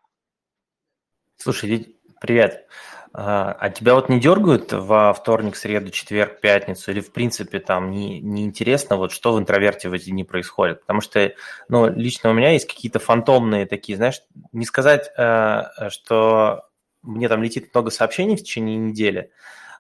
Слушай, 1.37 1.97
привет. 2.25 2.67
А, 3.13 3.53
а 3.61 3.69
тебя 3.69 3.95
вот 3.95 4.09
не 4.09 4.19
дергают 4.19 4.73
во 4.73 5.13
вторник, 5.13 5.57
среду, 5.57 5.91
четверг, 5.91 6.41
пятницу? 6.41 6.91
Или, 6.91 7.01
в 7.01 7.13
принципе, 7.13 7.61
там 7.61 7.91
не, 7.91 8.19
не 8.21 8.45
интересно, 8.45 8.97
вот 8.97 9.13
что 9.13 9.35
в 9.35 9.39
интроверте 9.39 9.91
в 9.91 9.93
эти 9.93 10.09
дни 10.09 10.25
происходит? 10.25 10.81
Потому 10.81 11.03
что, 11.03 11.35
ну, 11.69 11.87
лично 11.87 12.31
у 12.31 12.33
меня 12.33 12.53
есть 12.53 12.67
какие-то 12.67 12.99
фантомные 12.99 13.67
такие, 13.67 13.97
знаешь, 13.97 14.23
не 14.53 14.65
сказать, 14.65 15.11
э, 15.19 15.65
что 15.91 16.63
мне 17.03 17.29
там 17.29 17.43
летит 17.43 17.75
много 17.75 17.91
сообщений 17.91 18.37
в 18.37 18.43
течение 18.43 18.79
недели, 18.79 19.31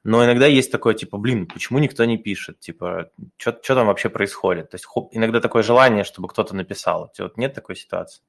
но 0.04 0.22
иногда 0.22 0.46
есть 0.46 0.70
такое, 0.70 0.92
типа, 0.92 1.16
блин, 1.16 1.46
почему 1.46 1.78
никто 1.78 2.04
не 2.04 2.18
пишет? 2.18 2.60
Типа, 2.60 3.08
что 3.38 3.52
там 3.52 3.86
вообще 3.86 4.10
происходит? 4.10 4.68
То 4.68 4.74
есть 4.74 4.86
иногда 5.12 5.40
такое 5.40 5.62
желание, 5.62 6.04
чтобы 6.04 6.28
кто-то 6.28 6.54
написал. 6.54 7.04
У 7.04 7.16
тебя 7.16 7.24
вот 7.24 7.38
нет 7.38 7.54
такой 7.54 7.74
ситуации? 7.74 8.20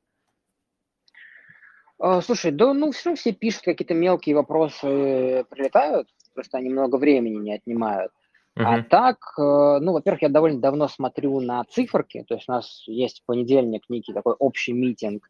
А, 2.00 2.22
слушай, 2.22 2.52
да 2.52 2.74
ну 2.74 2.92
все, 2.92 3.16
все 3.16 3.32
пишут, 3.32 3.64
какие-то 3.64 3.94
мелкие 3.94 4.36
вопросы 4.36 5.46
прилетают, 5.50 6.08
просто 6.34 6.58
они 6.58 6.70
много 6.70 6.98
времени 6.98 7.38
не 7.38 7.56
отнимают. 7.56 8.12
Uh-huh. 8.58 8.64
А 8.64 8.84
так, 8.84 9.18
э, 9.38 9.80
ну, 9.82 9.92
во-первых, 9.92 10.22
я 10.22 10.30
довольно 10.30 10.62
давно 10.62 10.88
смотрю 10.88 11.42
на 11.42 11.64
циферки, 11.66 12.24
то 12.26 12.36
есть 12.36 12.48
у 12.48 12.54
нас 12.54 12.84
есть 12.88 13.22
в 13.22 13.26
понедельник 13.26 13.84
некий 13.90 14.14
такой 14.14 14.34
общий 14.34 14.72
митинг, 14.72 15.30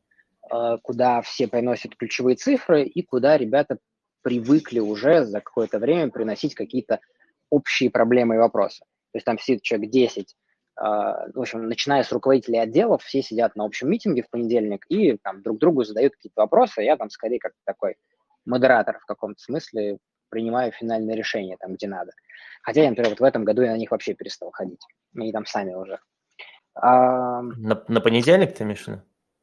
э, 0.52 0.78
куда 0.84 1.22
все 1.22 1.48
приносят 1.48 1.96
ключевые 1.96 2.36
цифры 2.36 2.84
и 2.84 3.02
куда 3.02 3.38
ребята 3.38 3.80
привыкли 4.22 4.80
уже 4.80 5.26
за 5.26 5.42
какое-то 5.42 5.80
время 5.80 6.12
приносить 6.12 6.54
какие-то 6.54 7.00
общие 7.50 7.90
проблемы 7.90 8.36
и 8.36 8.40
вопросы. 8.40 8.80
То 9.12 9.18
есть 9.18 9.26
там 9.26 9.40
сидит 9.40 9.64
человек 9.64 9.90
10 9.92 10.36
в 10.78 11.40
общем, 11.40 11.68
начиная 11.68 12.04
с 12.04 12.12
руководителей 12.12 12.60
отделов, 12.60 13.04
все 13.04 13.22
сидят 13.22 13.56
на 13.56 13.64
общем 13.64 13.90
митинге 13.90 14.24
в 14.24 14.30
понедельник 14.30 14.86
и 14.90 15.18
там 15.18 15.42
друг 15.42 15.60
другу 15.60 15.84
задают 15.84 16.14
какие-то 16.14 16.42
вопросы, 16.42 16.82
я 16.82 16.98
там 16.98 17.10
скорее 17.10 17.40
как 17.40 17.54
такой 17.66 17.96
модератор 18.46 19.00
в 19.00 19.06
каком-то 19.06 19.42
смысле 19.42 20.00
принимаю 20.30 20.72
финальное 20.72 21.16
решение 21.16 21.58
там, 21.58 21.76
где 21.76 21.88
надо. 21.88 22.12
Хотя 22.62 22.84
я, 22.84 22.90
например, 22.90 23.12
вот 23.12 23.20
в 23.20 23.24
этом 23.24 23.46
году 23.46 23.62
я 23.62 23.72
на 23.72 23.78
них 23.78 23.92
вообще 23.92 24.14
перестал 24.14 24.52
ходить. 24.52 24.82
Они 25.16 25.32
там 25.32 25.46
сами 25.46 25.74
уже. 25.74 26.00
А, 26.74 27.42
на, 27.42 27.84
на 27.88 28.02
понедельник 28.02 28.54
ты 28.54 28.64
имеешь 28.64 28.86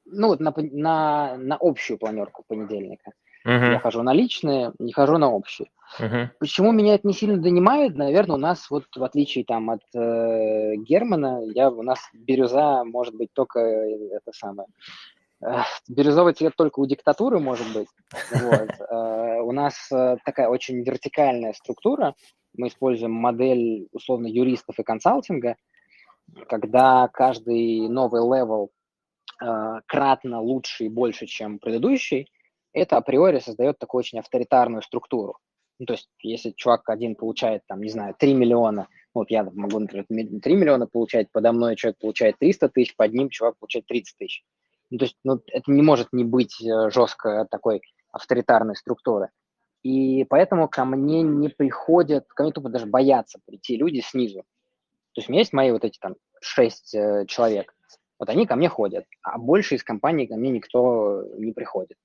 Ну, 0.04 0.28
вот 0.28 0.40
на, 0.40 0.52
на, 0.56 1.36
на 1.38 1.56
общую 1.58 1.98
планерку 1.98 2.44
понедельника. 2.46 3.12
Uh-huh. 3.46 3.72
Я 3.72 3.78
хожу 3.78 4.02
на 4.02 4.12
личные, 4.12 4.72
не 4.78 4.92
хожу 4.92 5.18
на 5.18 5.30
общие. 5.30 5.68
Uh-huh. 5.98 6.28
Почему 6.38 6.72
меня 6.72 6.94
это 6.94 7.06
не 7.06 7.12
сильно 7.12 7.38
донимает? 7.38 7.96
Наверное, 7.96 8.36
у 8.36 8.38
нас 8.38 8.70
вот 8.70 8.84
в 8.94 9.02
отличие 9.02 9.44
там 9.44 9.70
от 9.70 9.82
э, 9.94 10.76
Германа, 10.76 11.42
я, 11.54 11.70
у 11.70 11.82
нас 11.82 11.98
бирюза 12.12 12.84
может 12.84 13.14
быть 13.14 13.30
только 13.32 13.58
это 13.60 14.32
самое. 14.32 14.68
Э, 15.44 15.62
бирюзовый 15.88 16.34
цвет 16.34 16.54
только 16.56 16.78
у 16.80 16.86
диктатуры 16.86 17.40
может 17.40 17.72
быть. 17.72 17.88
Вот. 18.30 18.70
Э, 18.90 19.40
у 19.40 19.52
нас 19.52 19.90
э, 19.92 20.16
такая 20.24 20.48
очень 20.48 20.82
вертикальная 20.82 21.52
структура. 21.52 22.14
Мы 22.54 22.68
используем 22.68 23.12
модель 23.12 23.88
условно 23.92 24.26
юристов 24.26 24.78
и 24.78 24.82
консалтинга, 24.82 25.56
когда 26.48 27.08
каждый 27.08 27.88
новый 27.88 28.20
level 28.20 28.70
кратно 29.86 30.40
лучше 30.40 30.84
и 30.84 30.88
больше, 30.88 31.26
чем 31.26 31.58
предыдущий– 31.58 32.30
это 32.72 32.96
априори 32.96 33.38
создает 33.38 33.78
такую 33.78 34.00
очень 34.00 34.18
авторитарную 34.18 34.82
структуру. 34.82 35.38
Ну, 35.78 35.86
то 35.86 35.94
есть, 35.94 36.08
если 36.22 36.50
чувак 36.50 36.88
один 36.88 37.16
получает, 37.16 37.62
там, 37.66 37.82
не 37.82 37.90
знаю, 37.90 38.14
3 38.18 38.34
миллиона, 38.34 38.88
вот 39.14 39.30
я 39.30 39.42
могу, 39.42 39.80
например, 39.80 40.40
3 40.40 40.54
миллиона 40.54 40.86
получать, 40.86 41.30
подо 41.32 41.52
мной 41.52 41.76
человек 41.76 41.98
получает 41.98 42.38
300 42.38 42.68
тысяч, 42.68 42.94
под 42.96 43.12
ним 43.12 43.30
чувак 43.30 43.56
получает 43.58 43.86
30 43.86 44.16
тысяч. 44.16 44.44
Ну, 44.90 44.98
то 44.98 45.04
есть, 45.06 45.16
ну, 45.24 45.40
это 45.48 45.70
не 45.72 45.82
может 45.82 46.12
не 46.12 46.24
быть 46.24 46.62
э, 46.62 46.90
жестко 46.90 47.46
такой 47.50 47.82
авторитарной 48.12 48.76
структуры. 48.76 49.30
И 49.82 50.24
поэтому 50.24 50.68
ко 50.68 50.84
мне 50.84 51.22
не 51.22 51.48
приходят, 51.48 52.28
ко 52.28 52.44
мне 52.44 52.52
тупо 52.52 52.68
даже 52.68 52.86
боятся 52.86 53.40
прийти 53.44 53.76
люди 53.76 54.00
снизу. 54.00 54.44
То 55.14 55.18
есть 55.18 55.28
у 55.28 55.32
меня 55.32 55.40
есть 55.40 55.52
мои 55.52 55.72
вот 55.72 55.84
эти 55.84 55.98
там 55.98 56.14
шесть 56.40 56.94
э, 56.94 57.24
человек, 57.26 57.74
вот 58.18 58.28
они 58.28 58.46
ко 58.46 58.54
мне 58.54 58.68
ходят, 58.68 59.04
а 59.22 59.38
больше 59.38 59.74
из 59.74 59.82
компании 59.82 60.26
ко 60.26 60.36
мне 60.36 60.50
никто 60.50 61.24
не 61.38 61.52
приходит. 61.52 61.96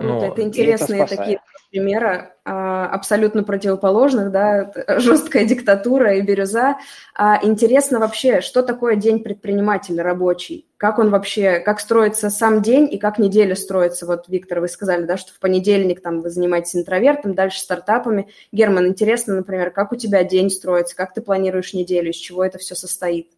Ну, 0.00 0.20
это 0.22 0.42
интересные 0.42 1.02
это 1.02 1.16
такие 1.16 1.40
примеры, 1.70 2.34
а, 2.44 2.86
абсолютно 2.88 3.42
противоположных, 3.42 4.30
да, 4.30 4.72
жесткая 4.98 5.44
диктатура 5.44 6.14
и 6.14 6.20
бирюза. 6.20 6.76
А 7.14 7.40
интересно 7.42 7.98
вообще, 7.98 8.40
что 8.40 8.62
такое 8.62 8.96
день 8.96 9.22
предпринимателя 9.22 10.02
рабочий? 10.02 10.66
Как 10.76 10.98
он 10.98 11.10
вообще, 11.10 11.60
как 11.60 11.80
строится 11.80 12.30
сам 12.30 12.62
день 12.62 12.88
и 12.92 12.98
как 12.98 13.18
неделя 13.18 13.54
строится? 13.54 14.06
Вот, 14.06 14.28
Виктор, 14.28 14.60
вы 14.60 14.68
сказали, 14.68 15.04
да, 15.04 15.16
что 15.16 15.32
в 15.32 15.40
понедельник 15.40 16.00
там 16.00 16.20
вы 16.20 16.30
занимаетесь 16.30 16.76
интровертом, 16.76 17.34
дальше 17.34 17.58
стартапами. 17.58 18.28
Герман, 18.52 18.86
интересно, 18.86 19.34
например, 19.34 19.70
как 19.70 19.92
у 19.92 19.96
тебя 19.96 20.22
день 20.24 20.50
строится, 20.50 20.94
как 20.94 21.14
ты 21.14 21.22
планируешь 21.22 21.72
неделю, 21.72 22.10
из 22.10 22.16
чего 22.16 22.44
это 22.44 22.58
все 22.58 22.74
состоит? 22.74 23.30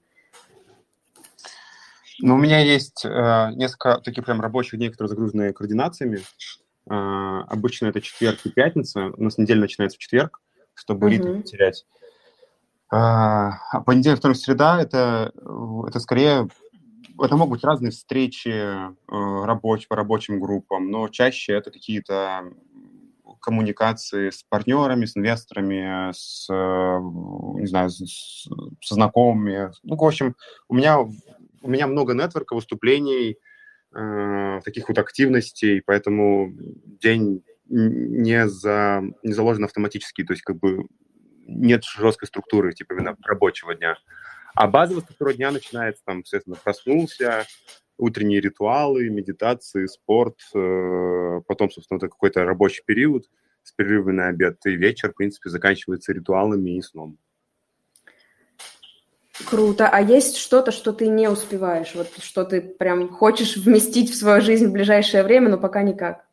Ну, 2.20 2.35
у 2.35 2.38
меня 2.38 2.61
есть 2.61 3.04
э, 3.04 3.50
несколько 3.54 3.99
таких 3.99 4.25
прям 4.25 4.40
рабочих 4.40 4.78
дней, 4.78 4.90
которые 4.90 5.11
загружены 5.11 5.52
координациями. 5.52 6.20
Э, 6.88 7.42
обычно 7.49 7.87
это 7.87 8.00
четверг 8.00 8.38
и 8.44 8.50
пятница. 8.50 9.12
У 9.16 9.23
нас 9.23 9.38
неделя 9.38 9.61
начинается 9.61 9.96
в 9.96 10.00
четверг, 10.00 10.40
чтобы 10.75 11.06
mm-hmm. 11.06 11.11
ритм 11.11 11.37
не 11.37 11.42
терять. 11.42 11.85
А, 12.88 13.58
а 13.73 13.80
понедельник, 13.80 14.18
вторник, 14.18 14.38
среда 14.38 14.80
это, 14.80 15.32
это 15.88 15.99
скорее 15.99 16.49
это 17.20 17.37
могут 17.37 17.58
быть 17.58 17.64
разные 17.64 17.90
встречи 17.90 18.49
э, 18.49 18.94
рабоч, 19.08 19.88
по 19.88 19.96
рабочим 19.96 20.40
группам, 20.40 20.90
но 20.90 21.08
чаще 21.08 21.54
это 21.54 21.70
какие-то 21.70 22.44
коммуникации 23.40 24.30
с 24.30 24.43
партнерами, 24.49 25.06
с 25.06 25.17
инвесторами, 25.17 26.12
с, 26.12 26.47
э, 26.50 26.99
не 27.60 27.67
знаю, 27.67 27.90
с, 27.90 28.49
со 28.82 28.95
знакомыми. 28.95 29.71
Ну, 29.82 29.97
в 29.97 30.04
общем, 30.04 30.36
у 30.69 30.75
меня 30.75 30.99
у 31.62 31.71
меня 31.71 31.86
много 31.86 32.14
нетворка, 32.14 32.54
выступлений, 32.54 33.38
э, 33.95 34.60
таких 34.64 34.88
вот 34.88 34.99
активностей, 34.99 35.82
поэтому 35.84 36.52
день 37.00 37.42
не, 37.69 38.49
за, 38.49 39.02
не 39.23 39.32
заложен 39.32 39.64
автоматически, 39.64 40.25
то 40.25 40.32
есть 40.32 40.42
как 40.42 40.58
бы 40.58 40.86
нет 41.47 41.84
жесткой 41.84 42.28
структуры, 42.28 42.73
типа 42.73 42.95
именно 42.95 43.16
рабочего 43.25 43.75
дня. 43.75 43.97
А 44.54 44.66
базовая 44.69 45.02
структура 45.02 45.34
дня 45.34 45.50
начинается 45.50 46.02
там, 46.04 46.25
соответственно, 46.25 46.56
проснулся, 46.62 47.47
утренние 47.99 48.40
ритуалы, 48.40 49.08
медитации, 49.08 49.86
спорт, 49.86 50.38
э, 50.54 51.40
потом, 51.47 51.71
собственно, 51.71 51.99
это 51.99 52.08
какой-то 52.08 52.45
рабочий 52.45 52.82
период 52.84 53.26
с 53.62 53.73
перерывами 53.73 54.16
на 54.16 54.28
обед, 54.28 54.58
и 54.66 54.76
вечер, 54.76 55.12
в 55.12 55.16
принципе, 55.16 55.50
заканчивается 55.50 56.12
ритуалами 56.12 56.76
и 56.76 56.82
сном. 56.82 57.19
Круто. 59.44 59.88
А 59.88 60.00
есть 60.00 60.38
что-то, 60.38 60.72
что 60.72 60.92
ты 60.92 61.08
не 61.08 61.28
успеваешь? 61.28 61.94
Вот 61.94 62.08
что 62.22 62.44
ты 62.44 62.60
прям 62.60 63.08
хочешь 63.08 63.56
вместить 63.56 64.10
в 64.10 64.16
свою 64.16 64.40
жизнь 64.40 64.66
в 64.66 64.72
ближайшее 64.72 65.22
время, 65.22 65.50
но 65.50 65.58
пока 65.58 65.82
никак? 65.82 66.25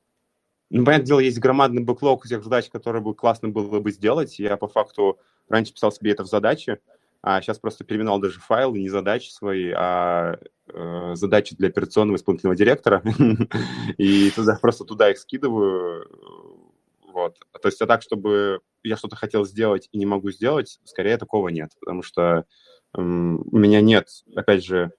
Ну, 0.69 0.85
понятное 0.85 1.05
дело, 1.05 1.19
есть 1.19 1.39
громадный 1.39 1.83
бэклог 1.83 2.25
тех 2.25 2.43
задач, 2.43 2.69
которые 2.69 3.01
бы 3.01 3.13
классно 3.13 3.49
было 3.49 3.79
бы 3.79 3.91
сделать. 3.91 4.39
Я 4.39 4.57
по 4.57 4.67
факту 4.67 5.19
раньше 5.49 5.73
писал 5.73 5.91
себе 5.91 6.11
это 6.11 6.23
в 6.23 6.27
задачи, 6.27 6.79
а 7.21 7.41
сейчас 7.41 7.59
просто 7.59 7.83
переименовал 7.83 8.19
даже 8.19 8.39
файлы, 8.39 8.79
не 8.79 8.89
задачи 8.89 9.29
свои, 9.29 9.71
а 9.71 10.37
э, 10.67 11.11
задачи 11.15 11.55
для 11.55 11.67
операционного 11.67 12.17
исполнительного 12.17 12.55
директора. 12.55 13.03
И 13.97 14.31
туда, 14.31 14.57
просто 14.61 14.83
туда 14.85 15.11
их 15.11 15.19
скидываю. 15.19 16.09
Вот. 17.13 17.37
То 17.61 17.67
есть, 17.67 17.81
а 17.81 17.85
так, 17.85 18.01
чтобы 18.01 18.61
я 18.83 18.97
что-то 18.97 19.15
хотел 19.15 19.45
сделать 19.45 19.87
и 19.91 19.97
не 19.97 20.05
могу 20.05 20.31
сделать, 20.31 20.79
скорее 20.83 21.17
такого 21.17 21.49
нет, 21.49 21.71
потому 21.79 22.01
что 22.01 22.45
у 22.95 23.01
меня 23.01 23.81
нет, 23.81 24.07
опять 24.35 24.63
же, 24.63 24.91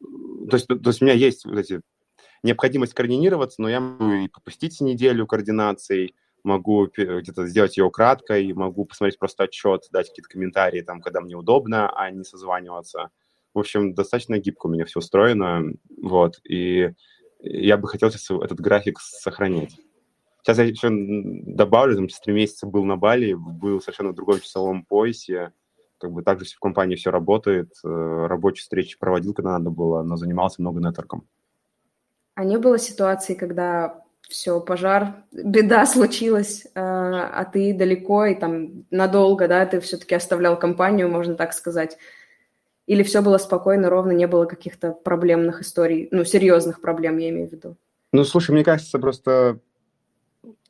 то 0.00 0.56
есть, 0.56 0.66
то 0.66 0.80
есть 0.84 1.02
у 1.02 1.04
меня 1.04 1.14
есть 1.14 1.44
вот 1.44 1.58
эти 1.58 1.80
необходимость 2.42 2.94
координироваться, 2.94 3.62
но 3.62 3.68
я 3.68 3.80
могу 3.80 4.12
и 4.12 4.28
попустить 4.28 4.80
неделю 4.80 5.26
координацией, 5.26 6.14
могу 6.42 6.86
где-то 6.86 7.46
сделать 7.46 7.76
ее 7.76 7.90
краткой, 7.90 8.52
могу 8.52 8.84
посмотреть 8.84 9.18
просто 9.18 9.44
отчет, 9.44 9.88
дать 9.90 10.08
какие-то 10.08 10.28
комментарии 10.28 10.82
там, 10.82 11.00
когда 11.00 11.20
мне 11.20 11.36
удобно, 11.36 11.90
а 11.90 12.10
не 12.10 12.24
созваниваться. 12.24 13.10
В 13.54 13.60
общем, 13.60 13.94
достаточно 13.94 14.38
гибко 14.38 14.66
у 14.66 14.70
меня 14.70 14.84
все 14.84 14.98
устроено, 14.98 15.62
вот, 15.96 16.40
и 16.44 16.92
я 17.40 17.76
бы 17.76 17.88
хотел 17.88 18.10
сейчас 18.10 18.30
этот 18.30 18.60
график 18.60 19.00
сохранить. 19.00 19.80
Сейчас 20.42 20.58
я 20.58 20.64
еще 20.64 20.88
добавлю, 20.90 21.96
там, 21.96 22.08
через 22.08 22.20
три 22.20 22.34
месяца 22.34 22.66
был 22.66 22.84
на 22.84 22.96
Бали, 22.96 23.32
был 23.32 23.80
совершенно 23.80 24.10
в 24.10 24.14
другом 24.14 24.40
часовом 24.40 24.84
поясе, 24.84 25.52
как 26.04 26.12
бы 26.12 26.22
также 26.22 26.44
в 26.44 26.58
компании 26.58 26.96
все 26.96 27.10
работает, 27.10 27.70
э, 27.82 28.26
рабочие 28.28 28.60
встречи 28.60 28.98
проводил, 28.98 29.32
когда 29.32 29.52
надо 29.52 29.70
было, 29.70 30.02
но 30.02 30.16
занимался 30.16 30.60
много 30.60 30.78
нетворком. 30.78 31.26
А 32.34 32.44
не 32.44 32.58
было 32.58 32.78
ситуации, 32.78 33.32
когда 33.32 34.02
все, 34.28 34.60
пожар, 34.60 35.24
беда 35.32 35.86
случилась, 35.86 36.66
э, 36.66 36.68
а 36.74 37.42
ты 37.50 37.72
далеко 37.72 38.26
и 38.26 38.34
там 38.34 38.84
надолго, 38.90 39.48
да, 39.48 39.64
ты 39.64 39.80
все-таки 39.80 40.14
оставлял 40.14 40.58
компанию, 40.58 41.08
можно 41.08 41.36
так 41.36 41.54
сказать. 41.54 41.96
Или 42.86 43.02
все 43.02 43.22
было 43.22 43.38
спокойно, 43.38 43.88
ровно, 43.88 44.12
не 44.12 44.26
было 44.26 44.44
каких-то 44.44 44.92
проблемных 44.92 45.62
историй, 45.62 46.08
ну, 46.10 46.26
серьезных 46.26 46.82
проблем, 46.82 47.16
я 47.16 47.30
имею 47.30 47.48
в 47.48 47.52
виду? 47.52 47.76
Ну, 48.12 48.24
слушай, 48.24 48.50
мне 48.50 48.62
кажется, 48.62 48.98
просто 48.98 49.58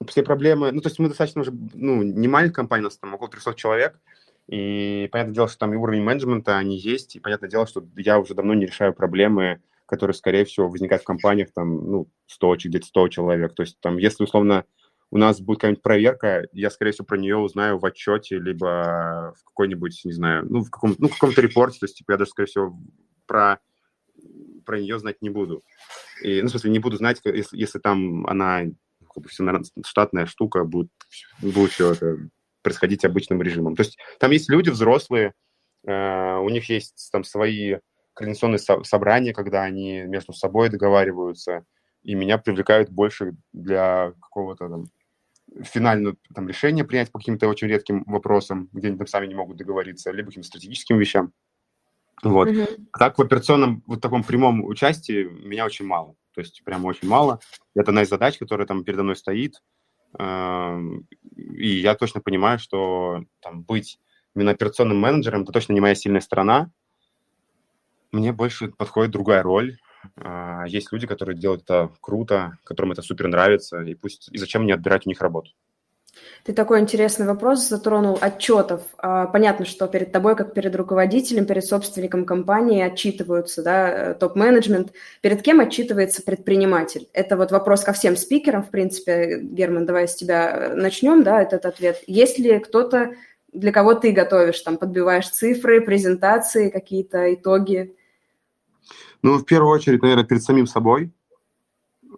все 0.07 0.23
проблемы, 0.23 0.71
ну, 0.71 0.81
то 0.81 0.89
есть 0.89 1.01
мы 1.01 1.09
достаточно 1.09 1.41
уже, 1.41 1.51
ну, 1.51 2.05
не 2.05 2.29
маленькая 2.29 2.55
компания, 2.55 2.83
у 2.83 2.85
нас 2.85 2.97
там 2.99 3.15
около 3.15 3.29
300 3.29 3.55
человек, 3.55 3.99
и 4.47 5.09
понятное 5.11 5.35
дело, 5.35 5.49
что 5.49 5.59
там 5.59 5.73
и 5.73 5.77
уровень 5.77 6.03
менеджмента, 6.03 6.59
они 6.59 6.79
есть, 6.79 7.17
и 7.17 7.21
понятное 7.21 7.49
дело, 7.49 7.67
что 7.67 7.87
я 7.97 8.19
уже 8.19 8.35
давно 8.35 8.55
не 8.55 8.67
решаю 8.67 8.93
проблемы, 8.93 9.63
которые, 9.87 10.15
скорее 10.15 10.45
всего, 10.45 10.69
возникают 10.69 11.03
в 11.03 11.07
компаниях, 11.07 11.49
там, 11.55 11.91
ну, 11.91 12.11
100, 12.27 12.57
где-то 12.57 12.87
100 12.87 13.09
человек. 13.09 13.55
То 13.55 13.63
есть, 13.63 13.79
там, 13.81 13.97
если, 13.97 14.25
условно, 14.25 14.65
у 15.11 15.19
нас 15.19 15.41
будет 15.41 15.59
какая-нибудь 15.59 15.83
проверка, 15.83 16.47
я, 16.53 16.71
скорее 16.71 16.93
всего, 16.93 17.07
про 17.07 17.17
нее 17.17 17.37
узнаю 17.37 17.79
в 17.79 17.87
отчете, 17.87 18.39
либо 18.39 19.35
в 19.39 19.45
какой-нибудь, 19.45 20.01
не 20.05 20.13
знаю, 20.13 20.47
ну, 20.49 20.63
в, 20.63 20.71
каком, 20.71 20.95
ну, 20.99 21.09
в 21.09 21.15
каком-то 21.15 21.41
репорте, 21.41 21.79
то 21.79 21.85
есть, 21.85 21.97
типа, 21.99 22.13
я 22.13 22.19
даже, 22.19 22.31
скорее 22.31 22.49
всего, 22.49 22.79
про, 23.27 23.61
про 24.67 24.81
нее 24.81 24.99
знать 24.99 25.23
не 25.23 25.31
буду. 25.31 25.63
И, 26.23 26.43
ну, 26.43 26.49
в 26.49 26.51
смысле, 26.51 26.71
не 26.71 26.81
буду 26.81 26.97
знать, 26.97 27.21
если, 27.25 27.57
если 27.57 27.79
там 27.79 28.27
она, 28.27 28.63
как 29.15 29.23
бы, 29.23 29.29
все, 29.29 29.45
штатная 29.87 30.27
штука, 30.27 30.65
будет, 30.65 30.91
будет 31.41 31.71
все 31.71 31.93
это 31.93 32.19
происходить 32.65 33.05
обычным 33.05 33.41
режимом. 33.41 33.77
То 33.77 33.83
есть 33.83 33.97
там 34.19 34.33
есть 34.33 34.51
люди 34.51 34.71
взрослые, 34.71 35.35
э, 35.87 36.37
у 36.39 36.49
них 36.49 36.69
есть 36.69 37.11
там 37.13 37.23
свои 37.23 37.77
координационные 38.15 38.59
со- 38.59 38.83
собрания, 38.83 39.33
когда 39.33 39.63
они 39.63 40.03
между 40.03 40.33
собой 40.33 40.71
договариваются, 40.71 41.65
и 42.03 42.15
меня 42.15 42.39
привлекают 42.39 42.91
больше 42.91 43.35
для 43.53 44.13
какого-то 44.21 44.69
там 44.69 44.87
финального 45.63 46.17
там, 46.35 46.49
решения 46.49 46.85
принять 46.85 47.13
по 47.13 47.19
каким-то 47.19 47.49
очень 47.49 47.69
редким 47.69 48.03
вопросам, 48.05 48.69
где 48.73 48.89
они 48.89 48.99
там 48.99 49.07
сами 49.07 49.27
не 49.27 49.35
могут 49.35 49.57
договориться, 49.57 50.11
либо 50.11 50.29
каким-то 50.29 50.49
стратегическим 50.49 50.99
вещам. 50.99 51.33
Вот. 52.23 52.49
Mm-hmm. 52.49 52.87
Так 52.99 53.19
в 53.19 53.23
операционном, 53.23 53.83
вот 53.87 54.01
таком 54.01 54.25
прямом 54.25 54.65
участии 54.65 55.25
меня 55.25 55.67
очень 55.67 55.85
мало. 55.85 56.17
То 56.35 56.41
есть 56.41 56.63
прям 56.65 56.85
очень 56.85 57.09
мало. 57.09 57.41
Это 57.75 57.91
одна 57.91 58.03
из 58.03 58.09
задач, 58.09 58.39
которая 58.39 58.67
там 58.67 58.85
передо 58.85 59.03
мной 59.03 59.17
стоит. 59.17 59.63
Эм, 60.19 61.07
и 61.37 61.69
я 61.69 61.95
точно 61.95 62.21
понимаю, 62.21 62.59
что 62.59 63.25
там 63.41 63.63
быть 63.63 63.99
именно 64.35 64.53
операционным 64.53 64.99
менеджером– 64.99 65.43
это 65.45 65.53
точно 65.53 65.73
не 65.73 65.81
моя 65.81 65.95
сильная 65.95 66.21
сторона. 66.21 66.71
Мне 68.13 68.33
больше 68.33 68.69
подходит 68.69 69.13
другая 69.13 69.43
роль. 69.43 69.79
А, 70.17 70.65
есть 70.67 70.93
люди, 70.93 71.07
которые 71.07 71.37
делают 71.37 71.63
это 71.63 71.91
круто, 72.01 72.59
которым 72.65 72.93
это 72.93 73.03
супер 73.03 73.29
нравится, 73.29 73.81
и 73.83 73.95
пусть 73.95 74.29
и 74.31 74.39
зачем 74.39 74.63
мне 74.63 74.75
отбирать 74.75 75.07
у 75.07 75.09
них 75.09 75.21
работу. 75.21 75.51
Ты 76.45 76.53
такой 76.53 76.81
интересный 76.81 77.27
вопрос 77.27 77.69
затронул 77.69 78.19
отчетов. 78.21 78.83
А, 78.99 79.27
понятно, 79.27 79.65
что 79.65 79.87
перед 79.87 80.13
тобой, 80.13 80.37
как 80.37 80.53
перед 80.53 80.77
руководителем, 80.77 81.47
перед 81.47 81.65
собственником 81.65 82.27
компании 82.27 82.83
отчитываются, 82.83 83.63
да, 83.63 83.89
э, 83.89 84.15
топ-менеджмент. 84.15 84.93
Перед 85.23 85.41
кем 85.41 85.61
отчитывается 85.61 86.23
предприниматель? 86.23 87.09
Это 87.15 87.39
вот 87.39 87.51
вопрос 87.51 87.83
ко 87.83 87.95
всем 87.95 88.17
спикерам, 88.17 88.63
в 88.63 88.71
принципе. 88.71 89.39
Герман, 89.41 89.87
давай 89.87 90.07
с 90.07 90.15
тебя 90.15 90.51
э, 90.51 90.75
начнем, 90.75 91.23
да, 91.23 91.41
этот 91.41 91.65
ответ. 91.65 92.03
Есть 92.07 92.39
ли 92.39 92.59
кто-то, 92.59 93.15
для 93.53 93.73
кого 93.73 93.95
ты 93.95 94.13
готовишь, 94.13 94.61
там, 94.61 94.77
подбиваешь 94.77 95.31
цифры, 95.31 95.81
презентации, 95.81 96.69
какие-то 96.69 97.33
итоги? 97.33 97.97
Ну, 99.23 99.39
в 99.39 99.47
первую 99.47 99.73
очередь, 99.73 100.03
наверное, 100.03 100.25
перед 100.25 100.43
самим 100.43 100.67
собой, 100.67 101.11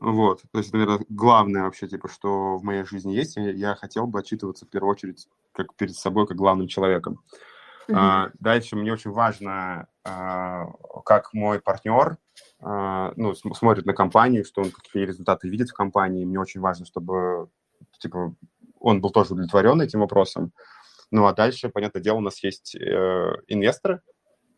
вот, 0.00 0.42
то 0.52 0.58
есть, 0.58 0.72
наверное, 0.72 1.04
главное 1.08 1.62
вообще, 1.62 1.88
типа, 1.88 2.08
что 2.08 2.56
в 2.56 2.64
моей 2.64 2.84
жизни 2.84 3.12
есть, 3.12 3.36
я 3.36 3.74
хотел 3.74 4.06
бы 4.06 4.20
отчитываться 4.20 4.66
в 4.66 4.68
первую 4.68 4.92
очередь 4.92 5.26
как 5.52 5.74
перед 5.74 5.94
собой, 5.94 6.26
как 6.26 6.36
главным 6.36 6.68
человеком. 6.68 7.20
Mm-hmm. 7.88 7.94
А, 7.96 8.30
дальше 8.40 8.76
мне 8.76 8.92
очень 8.92 9.12
важно, 9.12 9.88
а, 10.04 10.66
как 11.04 11.32
мой 11.32 11.60
партнер 11.60 12.18
а, 12.60 13.12
ну, 13.16 13.34
смотрит 13.34 13.86
на 13.86 13.94
компанию, 13.94 14.44
что 14.44 14.62
он 14.62 14.70
какие 14.70 15.04
результаты 15.04 15.48
видит 15.48 15.70
в 15.70 15.74
компании. 15.74 16.24
Мне 16.24 16.40
очень 16.40 16.60
важно, 16.60 16.84
чтобы 16.84 17.48
типа, 17.98 18.34
он 18.80 19.00
был 19.00 19.10
тоже 19.10 19.32
удовлетворен 19.32 19.80
этим 19.80 20.00
вопросом. 20.00 20.52
Ну 21.10 21.26
а 21.26 21.32
дальше, 21.32 21.68
понятное 21.68 22.02
дело, 22.02 22.16
у 22.16 22.20
нас 22.20 22.42
есть 22.42 22.74
э, 22.74 23.32
инвесторы, 23.46 24.00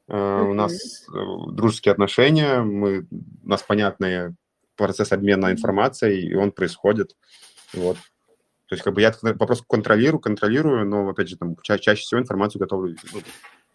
э, 0.08 0.12
mm-hmm. 0.12 0.50
у 0.50 0.54
нас 0.54 1.06
э, 1.08 1.52
дружеские 1.52 1.92
отношения, 1.92 2.62
мы, 2.62 3.06
у 3.10 3.48
нас 3.48 3.62
понятные 3.62 4.34
процесс 4.78 5.12
обмена 5.12 5.52
информацией, 5.52 6.28
и 6.28 6.34
он 6.34 6.52
происходит. 6.52 7.16
Вот. 7.74 7.96
То 8.66 8.74
есть 8.74 8.84
как 8.84 8.94
бы 8.94 9.00
я 9.00 9.14
вопрос 9.22 9.62
контролирую, 9.66 10.20
контролирую, 10.20 10.86
но, 10.86 11.08
опять 11.08 11.28
же, 11.28 11.36
там, 11.36 11.56
ча- 11.62 11.78
чаще 11.78 12.02
всего 12.02 12.20
информацию 12.20 12.60
готовлю, 12.60 12.96
ну, 13.12 13.20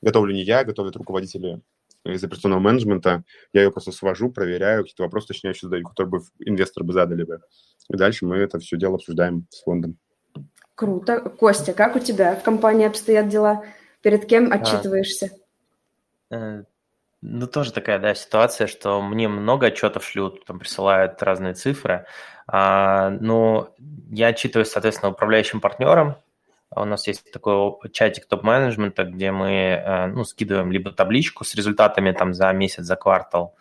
готовлю 0.01 0.33
не 0.33 0.43
я, 0.43 0.63
готовят 0.63 0.95
руководители 0.95 1.61
из 2.05 2.23
операционного 2.23 2.59
менеджмента. 2.59 3.23
Я 3.53 3.63
ее 3.63 3.71
просто 3.71 3.91
свожу, 3.91 4.31
проверяю, 4.31 4.83
какие-то 4.83 5.03
вопросы 5.03 5.25
уточняющие 5.25 5.67
задаю, 5.67 5.85
которые 5.85 6.11
бы 6.11 6.21
инвесторы 6.39 6.85
бы 6.85 6.93
задали 6.93 7.23
бы. 7.23 7.41
И 7.89 7.97
дальше 7.97 8.25
мы 8.25 8.37
это 8.37 8.59
все 8.59 8.77
дело 8.77 8.95
обсуждаем 8.95 9.47
с 9.49 9.63
фондом. 9.63 9.97
Круто. 10.75 11.19
Костя, 11.21 11.73
как 11.73 11.95
у 11.95 11.99
тебя 11.99 12.35
в 12.35 12.43
компании 12.43 12.87
обстоят 12.87 13.29
дела? 13.29 13.65
Перед 14.01 14.25
кем 14.25 14.51
отчитываешься? 14.51 15.31
А, 16.29 16.63
ну, 17.25 17.47
тоже 17.47 17.71
такая, 17.71 17.99
да, 17.99 18.13
ситуация, 18.13 18.67
что 18.67 19.01
мне 19.01 19.29
много 19.29 19.67
отчетов 19.67 20.05
шлют, 20.05 20.45
там 20.45 20.59
присылают 20.59 21.23
разные 21.23 21.53
цифры. 21.53 22.05
А, 22.47 23.11
ну, 23.11 23.69
я 24.11 24.27
отчитываюсь, 24.27 24.69
соответственно, 24.69 25.11
управляющим 25.11 25.61
партнером. 25.61 26.15
У 26.75 26.83
нас 26.83 27.07
есть 27.07 27.31
такой 27.31 27.77
чатик 27.93 28.25
топ-менеджмента, 28.25 29.05
где 29.05 29.31
мы 29.31 29.51
э, 29.51 30.07
ну, 30.07 30.25
скидываем 30.25 30.71
либо 30.71 30.91
табличку 30.91 31.45
с 31.45 31.55
результатами 31.55 32.11
там 32.11 32.33
за 32.33 32.51
месяц, 32.51 32.83
за 32.83 32.95
квартал. 32.97 33.55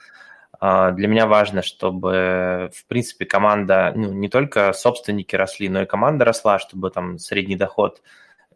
А, 0.59 0.91
для 0.91 1.07
меня 1.07 1.27
важно, 1.27 1.63
чтобы, 1.63 2.71
в 2.75 2.87
принципе, 2.87 3.27
команда, 3.27 3.93
ну, 3.95 4.13
не 4.13 4.29
только 4.29 4.73
собственники 4.73 5.37
росли, 5.37 5.69
но 5.69 5.83
и 5.83 5.87
команда 5.87 6.25
росла, 6.25 6.59
чтобы 6.59 6.91
там 6.91 7.19
средний 7.19 7.57
доход 7.57 8.03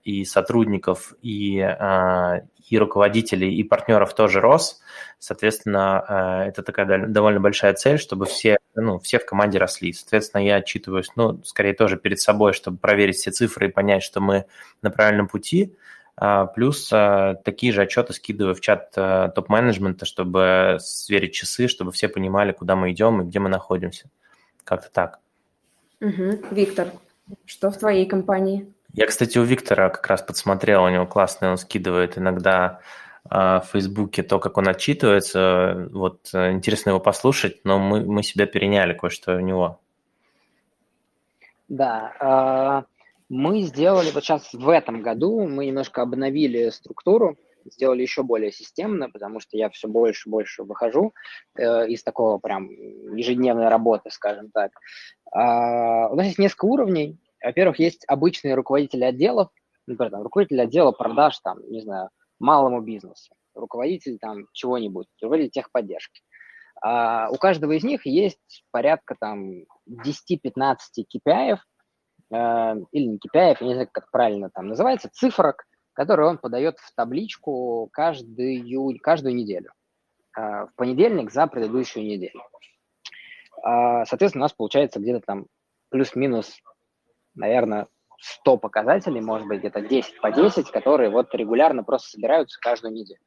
и 0.03 0.25
сотрудников, 0.25 1.15
и, 1.23 1.61
а, 1.61 2.41
и 2.67 2.79
руководителей, 2.79 3.55
и 3.55 3.63
партнеров 3.63 4.15
тоже 4.15 4.41
рос. 4.41 4.81
Соответственно, 5.19 6.05
а, 6.07 6.45
это 6.45 6.63
такая 6.63 7.07
довольно 7.07 7.41
большая 7.41 7.75
цель, 7.75 7.99
чтобы 7.99 8.27
все, 8.27 8.59
ну, 8.75 8.99
все 8.99 9.19
в 9.19 9.27
команде 9.27 9.59
росли. 9.59 9.93
Соответственно, 9.93 10.45
я 10.45 10.57
отчитываюсь, 10.57 11.09
ну, 11.17 11.43
скорее 11.45 11.75
тоже 11.75 11.97
перед 11.97 12.21
собой, 12.21 12.53
чтобы 12.53 12.79
проверить 12.79 13.17
все 13.17 13.31
цифры 13.31 13.69
и 13.69 13.73
понять, 13.73 14.03
что 14.03 14.21
мы 14.21 14.47
на 14.83 14.91
правильном 14.91 15.29
пути. 15.29 15.75
А, 16.17 16.47
плюс 16.47 16.89
такие 16.89 17.73
же 17.73 17.83
отчеты 17.83 18.13
скидываю 18.13 18.55
в 18.55 18.61
чат 18.61 18.91
топ-менеджмента, 18.93 20.07
чтобы 20.07 20.79
сверить 20.81 21.35
часы, 21.35 21.69
чтобы 21.69 21.93
все 21.93 22.09
понимали, 22.09 22.53
куда 22.53 22.75
мы 22.75 22.93
идем 22.93 23.23
и 23.23 23.25
где 23.25 23.39
мы 23.39 23.49
находимся. 23.49 24.11
Как-то 24.65 24.91
так. 24.91 25.21
Угу. 26.01 26.47
Виктор, 26.51 26.89
что 27.45 27.71
в 27.71 27.79
твоей 27.79 28.07
компании? 28.07 28.73
Я, 28.97 29.07
кстати, 29.07 29.37
у 29.37 29.43
Виктора 29.43 29.91
как 29.91 30.07
раз 30.07 30.23
подсмотрел, 30.23 30.83
у 30.83 30.89
него 30.89 31.07
классный, 31.07 31.51
он 31.51 31.59
скидывает 31.59 32.17
иногда 32.17 32.81
а, 33.29 33.61
в 33.61 33.67
Фейсбуке 33.67 34.23
то, 34.23 34.39
как 34.39 34.57
он 34.57 34.69
отчитывается. 34.69 35.91
Вот 35.93 36.31
э, 36.33 36.53
интересно 36.53 36.91
его 36.91 37.01
послушать, 37.01 37.61
но 37.65 37.79
мы, 37.79 38.01
мы 38.01 38.23
себя 38.23 38.47
переняли 38.47 38.95
кое-что 38.95 39.37
у 39.37 39.41
него. 39.41 39.81
Да, 41.69 42.15
а, 42.21 42.85
мы 43.29 43.61
сделали, 43.61 44.11
вот 44.13 44.25
сейчас 44.25 44.55
в 44.55 44.69
этом 44.71 45.03
году 45.03 45.47
мы 45.47 45.67
немножко 45.67 46.01
обновили 46.01 46.71
структуру, 46.71 47.37
сделали 47.71 48.01
еще 48.01 48.23
более 48.23 48.51
системно, 48.51 49.11
потому 49.11 49.41
что 49.41 49.59
я 49.59 49.69
все 49.69 49.89
больше 49.89 50.31
и 50.31 50.33
больше 50.33 50.63
выхожу 50.63 51.13
э, 51.55 51.87
из 51.89 52.03
такого 52.03 52.39
прям 52.39 52.71
ежедневной 53.15 53.69
работы, 53.69 54.11
скажем 54.11 54.51
так. 54.51 54.71
А, 55.33 56.09
у 56.09 56.15
нас 56.15 56.29
есть 56.29 56.39
несколько 56.39 56.65
уровней, 56.65 57.19
во-первых, 57.47 57.79
есть 57.79 58.05
обычные 58.09 58.55
руководители 58.55 59.05
отделов, 59.05 59.51
например, 59.87 60.11
там, 60.11 60.23
руководитель 60.23 60.61
отдела 60.61 60.91
продаж, 60.91 61.39
там, 61.41 61.59
не 61.71 61.81
знаю, 61.81 62.11
малому 62.41 62.81
бизнесу, 62.81 63.35
руководитель 63.55 64.19
там 64.19 64.47
чего-нибудь, 64.53 65.07
руководитель 65.23 65.53
техподдержки. 65.53 66.23
А 66.83 67.31
у 67.31 67.37
каждого 67.37 67.73
из 67.73 67.85
них 67.85 68.05
есть 68.05 68.65
порядка 68.73 69.15
там 69.19 69.63
10-15 69.89 70.77
KPI, 70.99 71.57
э, 72.33 72.75
или 72.91 73.07
не 73.07 73.17
KPI, 73.19 73.57
я 73.61 73.67
не 73.67 73.75
знаю, 73.75 73.89
как 73.93 74.11
правильно 74.11 74.51
там 74.51 74.67
называется, 74.67 75.09
цифрок, 75.13 75.65
которые 75.93 76.29
он 76.29 76.39
подает 76.39 76.79
в 76.79 76.95
табличку 76.95 77.89
каждую, 77.93 78.99
каждую 78.99 79.37
неделю. 79.37 79.71
Э, 80.37 80.67
в 80.67 80.71
понедельник 80.75 81.31
за 81.31 81.47
предыдущую 81.47 82.05
неделю. 82.05 82.43
Э, 83.65 84.05
соответственно, 84.05 84.43
у 84.43 84.47
нас 84.47 84.53
получается 84.53 84.99
где-то 84.99 85.21
там 85.21 85.47
плюс-минус 85.91 86.61
наверное, 87.37 87.87
100 88.19 88.57
показателей, 88.59 89.21
может 89.21 89.47
быть, 89.47 89.61
где-то 89.61 89.83
10 89.83 90.21
по 90.21 90.33
10, 90.33 90.71
которые 90.71 91.11
вот 91.11 91.35
регулярно 91.35 91.85
просто 91.85 92.11
собираются 92.11 92.59
каждую 92.61 92.95
неделю. 92.95 93.21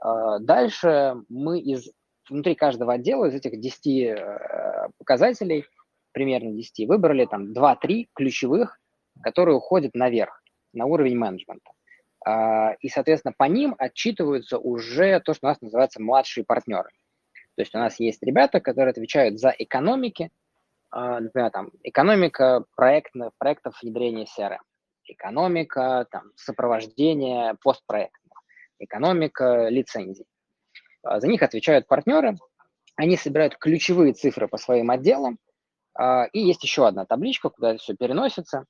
А, 0.00 0.38
дальше 0.38 1.16
мы 1.28 1.60
из 1.60 1.90
внутри 2.28 2.54
каждого 2.54 2.94
отдела 2.94 3.26
из 3.26 3.34
этих 3.34 3.60
10 3.60 3.86
э, 3.86 4.88
показателей, 4.98 5.64
примерно 6.12 6.50
10, 6.50 6.88
выбрали 6.88 7.24
там 7.26 7.52
2-3 7.52 8.06
ключевых, 8.14 8.80
которые 9.22 9.56
уходят 9.56 9.94
наверх, 9.94 10.42
на 10.72 10.86
уровень 10.86 11.16
менеджмента. 11.16 11.70
А, 12.24 12.72
и, 12.80 12.88
соответственно, 12.88 13.34
по 13.36 13.44
ним 13.44 13.74
отчитываются 13.78 14.58
уже 14.58 15.20
то, 15.20 15.34
что 15.34 15.46
у 15.46 15.50
нас 15.50 15.60
называется 15.60 16.02
младшие 16.02 16.44
партнеры. 16.44 16.90
То 17.54 17.62
есть 17.62 17.74
у 17.74 17.78
нас 17.78 18.00
есть 18.00 18.22
ребята, 18.22 18.60
которые 18.60 18.90
отвечают 18.90 19.38
за 19.38 19.54
экономики, 19.56 20.30
например, 20.96 21.50
там, 21.50 21.70
экономика 21.82 22.64
проектных, 22.74 23.32
проектов 23.38 23.78
внедрения 23.82 24.24
CRM, 24.24 24.60
экономика 25.04 26.06
там, 26.10 26.32
сопровождения 26.36 27.56
постпроектного, 27.62 28.40
экономика 28.78 29.68
лицензий. 29.68 30.26
А, 31.02 31.20
за 31.20 31.28
них 31.28 31.42
отвечают 31.42 31.86
партнеры, 31.86 32.36
они 32.96 33.16
собирают 33.16 33.56
ключевые 33.58 34.14
цифры 34.14 34.48
по 34.48 34.56
своим 34.56 34.90
отделам, 34.90 35.38
а, 35.94 36.24
и 36.32 36.40
есть 36.40 36.62
еще 36.62 36.86
одна 36.86 37.04
табличка, 37.04 37.50
куда 37.50 37.72
это 37.72 37.78
все 37.78 37.94
переносится, 37.94 38.64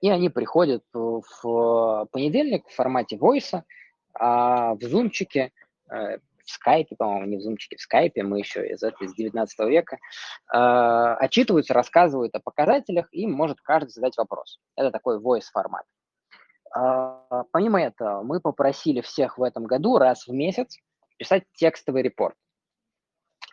и 0.00 0.10
они 0.10 0.28
приходят 0.28 0.84
в 0.92 2.06
понедельник 2.12 2.68
в 2.68 2.74
формате 2.74 3.16
войса, 3.16 3.64
в 4.14 4.78
зумчике, 4.80 5.52
э, 5.90 6.18
в 6.48 6.52
скайпе, 6.52 6.96
по-моему, 6.96 7.26
не 7.26 7.36
в 7.36 7.40
зумчике, 7.42 7.76
в 7.76 7.80
скайпе, 7.80 8.22
мы 8.22 8.38
еще 8.38 8.66
из, 8.66 8.82
из 8.82 9.14
19 9.14 9.58
века, 9.68 9.96
э, 9.96 10.56
отчитываются, 10.56 11.74
рассказывают 11.74 12.34
о 12.34 12.40
показателях, 12.40 13.08
и 13.12 13.26
может 13.26 13.60
каждый 13.60 13.90
задать 13.90 14.16
вопрос. 14.16 14.58
Это 14.76 14.90
такой 14.90 15.20
voice 15.20 15.46
формат. 15.52 15.84
Э, 16.76 17.44
помимо 17.52 17.82
этого, 17.82 18.22
мы 18.22 18.40
попросили 18.40 19.00
всех 19.00 19.38
в 19.38 19.42
этом 19.42 19.64
году 19.64 19.98
раз 19.98 20.26
в 20.26 20.32
месяц 20.32 20.78
писать 21.18 21.44
текстовый 21.54 22.02
репорт. 22.02 22.36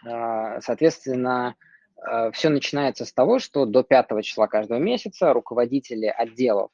Э, 0.05 0.61
соответственно, 0.61 1.55
э, 1.97 2.31
все 2.31 2.49
начинается 2.49 3.05
с 3.05 3.13
того, 3.13 3.39
что 3.39 3.65
до 3.65 3.83
5 3.83 4.21
числа 4.21 4.47
каждого 4.47 4.79
месяца 4.79 5.33
руководители 5.33 6.07
отделов 6.07 6.71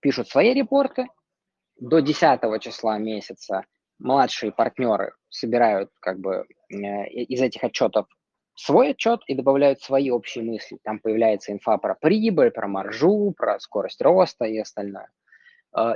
пишут 0.00 0.28
свои 0.28 0.54
репорты, 0.54 1.06
до 1.76 2.00
10 2.00 2.58
числа 2.60 2.98
месяца 2.98 3.64
младшие 3.98 4.52
партнеры 4.52 5.14
собирают 5.30 5.90
как 6.00 6.18
бы 6.18 6.46
из 6.68 7.40
этих 7.40 7.64
отчетов 7.64 8.06
свой 8.54 8.90
отчет 8.90 9.20
и 9.26 9.34
добавляют 9.34 9.80
свои 9.80 10.10
общие 10.10 10.44
мысли. 10.44 10.78
Там 10.82 10.98
появляется 10.98 11.52
инфа 11.52 11.78
про 11.78 11.94
прибыль, 11.94 12.50
про 12.50 12.68
маржу, 12.68 13.32
про 13.36 13.58
скорость 13.58 14.02
роста 14.02 14.44
и 14.44 14.58
остальное. 14.58 15.08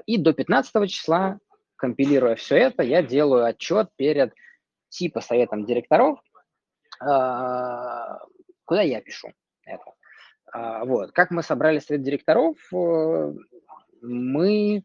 И 0.06 0.16
до 0.18 0.32
15 0.32 0.88
числа, 0.88 1.38
компилируя 1.76 2.36
все 2.36 2.56
это, 2.56 2.82
я 2.82 3.02
делаю 3.02 3.44
отчет 3.44 3.90
перед 3.96 4.32
типа 4.88 5.20
советом 5.20 5.66
директоров, 5.66 6.20
куда 6.98 8.82
я 8.82 9.00
пишу 9.00 9.32
это. 9.64 10.84
Вот. 10.84 11.12
Как 11.12 11.30
мы 11.30 11.42
собрали 11.42 11.80
совет 11.80 12.02
директоров, 12.02 12.56
э, 12.72 13.32
мы, 14.02 14.84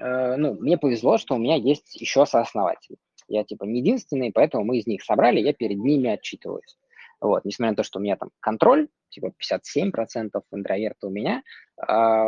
э, 0.00 0.36
ну, 0.36 0.54
мне 0.54 0.78
повезло, 0.78 1.18
что 1.18 1.36
у 1.36 1.38
меня 1.38 1.56
есть 1.56 1.94
еще 2.00 2.26
сооснователи. 2.26 2.98
Я 3.28 3.44
типа 3.44 3.64
не 3.64 3.80
единственный, 3.80 4.32
поэтому 4.32 4.64
мы 4.64 4.78
из 4.78 4.86
них 4.86 5.02
собрали, 5.02 5.40
я 5.40 5.52
перед 5.52 5.78
ними 5.78 6.10
отчитываюсь. 6.10 6.76
Вот, 7.20 7.44
несмотря 7.44 7.72
на 7.72 7.76
то, 7.76 7.82
что 7.82 7.98
у 7.98 8.02
меня 8.02 8.16
там 8.16 8.30
контроль, 8.40 8.88
типа 9.08 9.32
57% 9.40 10.30
интроверта 10.52 11.06
у 11.06 11.10
меня, 11.10 11.42
э, 11.80 11.82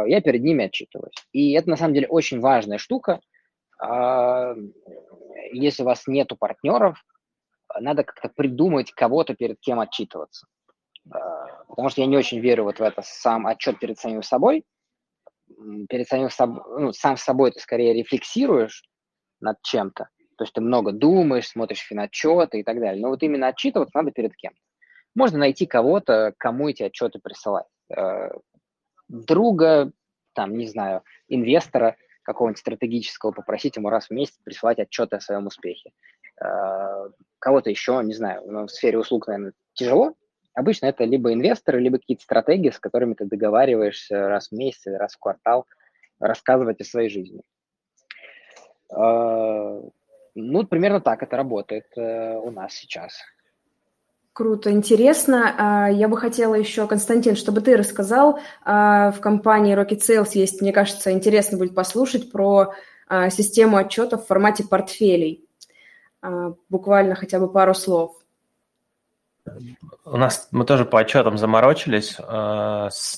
я 0.07 0.21
перед 0.21 0.43
ними 0.43 0.65
отчитываюсь. 0.65 1.27
И 1.33 1.53
это 1.53 1.69
на 1.69 1.77
самом 1.77 1.95
деле 1.95 2.09
очень 2.09 2.41
важная 2.41 2.79
штука. 2.79 3.21
Э, 3.83 4.55
если 5.53 5.83
у 5.83 5.87
вас 5.87 6.07
нету 6.07 6.37
партнеров, 6.37 7.05
надо 7.79 8.03
как-то 8.03 8.29
придумать 8.29 8.93
кого-то, 8.93 9.35
перед 9.35 9.61
кем 9.61 9.79
отчитываться. 9.79 10.47
Э, 11.07 11.19
потому 11.69 11.91
что 11.91 12.01
я 12.01 12.07
не 12.07 12.17
очень 12.17 12.41
верю 12.41 12.65
вот 12.65 12.79
в 12.79 12.83
это 12.83 13.03
сам 13.05 13.47
отчет 13.47 13.79
перед 13.79 13.99
самим 13.99 14.23
собой. 14.23 14.65
Перед 15.89 16.09
самим 16.09 16.31
собой, 16.31 16.63
ну, 16.81 16.93
сам 16.93 17.17
собой 17.17 17.53
ты 17.53 17.61
скорее 17.61 17.95
рефлексируешь 17.95 18.85
над 19.41 19.61
чем-то. 19.63 20.09
То 20.39 20.45
есть 20.45 20.55
ты 20.55 20.61
много 20.61 20.93
думаешь, 20.93 21.49
смотришь 21.49 21.81
финотчеты 21.81 22.61
и 22.61 22.63
так 22.63 22.79
далее. 22.79 23.03
Но 23.03 23.09
вот 23.09 23.23
именно 23.25 23.49
отчитываться 23.49 23.97
надо 23.97 24.13
перед 24.13 24.35
кем-то. 24.37 24.59
Можно 25.17 25.39
найти 25.39 25.67
кого-то, 25.67 26.33
кому 26.39 26.69
эти 26.69 26.85
отчеты 26.85 27.19
присылать. 27.19 27.67
Э, 27.95 28.31
друга, 29.09 29.91
там, 30.35 30.57
не 30.57 30.69
знаю, 30.69 31.03
инвестора 31.27 31.97
какого-нибудь 32.23 32.61
стратегического, 32.61 33.33
попросить 33.33 33.77
ему 33.77 33.91
раз 33.91 34.07
в 34.07 34.11
месяц 34.13 34.39
присылать 34.45 34.79
отчеты 34.79 35.17
о 35.17 35.21
своем 35.21 35.49
успехе. 35.49 35.91
Э, 36.41 37.11
кого-то 37.41 37.69
еще, 37.69 38.01
не 38.05 38.15
знаю, 38.15 38.45
ну, 38.47 38.67
в 38.67 38.71
сфере 38.71 38.99
услуг, 38.99 39.27
наверное, 39.27 39.55
тяжело. 39.73 40.15
Обычно 40.55 40.87
это 40.87 41.03
либо 41.03 41.33
инвесторы, 41.33 41.81
либо 41.81 41.99
какие-то 41.99 42.23
стратегии, 42.23 42.71
с 42.71 42.79
которыми 42.79 43.15
ты 43.15 43.25
договариваешься 43.25 44.29
раз 44.29 44.49
в 44.49 44.53
месяц 44.53 44.87
раз 44.87 45.15
в 45.15 45.19
квартал 45.19 45.67
рассказывать 46.21 46.81
о 46.81 46.85
своей 46.85 47.09
жизни. 47.09 47.43
Э, 50.39 50.41
ну, 50.41 50.65
примерно 50.65 51.01
так 51.01 51.23
это 51.23 51.37
работает 51.37 51.87
у 51.97 52.51
нас 52.51 52.73
сейчас. 52.75 53.13
Круто, 54.39 54.71
интересно. 54.71 55.53
А, 55.59 55.91
я 55.91 56.07
бы 56.07 56.17
хотела 56.17 56.55
еще, 56.55 56.87
Константин, 56.87 57.35
чтобы 57.35 57.61
ты 57.61 57.77
рассказал, 57.77 58.39
а, 58.65 59.11
в 59.11 59.21
компании 59.21 59.77
Rocket 59.77 59.99
Sales 59.99 60.31
есть, 60.35 60.63
мне 60.63 60.73
кажется, 60.73 61.11
интересно 61.11 61.59
будет 61.59 61.75
послушать 61.75 62.31
про 62.31 62.73
а, 63.09 63.31
систему 63.31 63.77
отчетов 63.77 64.23
в 64.23 64.27
формате 64.29 64.63
портфелей. 64.63 65.45
Буквально 66.69 67.17
хотя 67.17 67.41
бы 67.41 67.51
пару 67.51 67.75
слов. 67.75 68.13
У 70.05 70.17
нас 70.17 70.49
мы 70.51 70.65
тоже 70.65 70.85
по 70.85 71.01
отчетам 71.01 71.39
заморочились. 71.39 72.17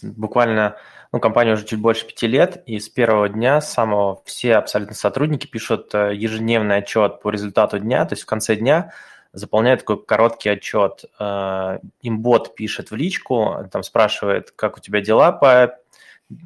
Буквально, 0.03 0.77
ну, 1.13 1.21
компания 1.21 1.53
уже 1.53 1.65
чуть 1.65 1.81
больше 1.81 2.07
пяти 2.07 2.27
лет, 2.27 2.63
и 2.67 2.79
с 2.79 2.89
первого 2.89 3.29
дня 3.29 3.61
самого 3.61 4.23
все 4.25 4.57
абсолютно 4.57 4.95
сотрудники 4.95 5.47
пишут 5.47 5.95
ежедневный 5.95 6.77
отчет 6.79 7.21
по 7.21 7.31
результату 7.31 7.79
дня, 7.79 8.05
то 8.05 8.15
есть 8.15 8.23
в 8.23 8.27
конце 8.27 8.57
дня– 8.57 8.93
заполняет 9.33 9.81
такой 9.81 10.05
короткий 10.05 10.49
отчет. 10.49 11.05
Э, 11.19 11.79
имбот 12.03 12.55
пишет 12.55 12.91
в 12.91 12.97
личку, 12.97 13.69
там 13.71 13.83
спрашивает, 13.83 14.51
как 14.51 14.77
у 14.77 14.81
тебя 14.81 15.01
дела 15.01 15.33
по 15.33 15.79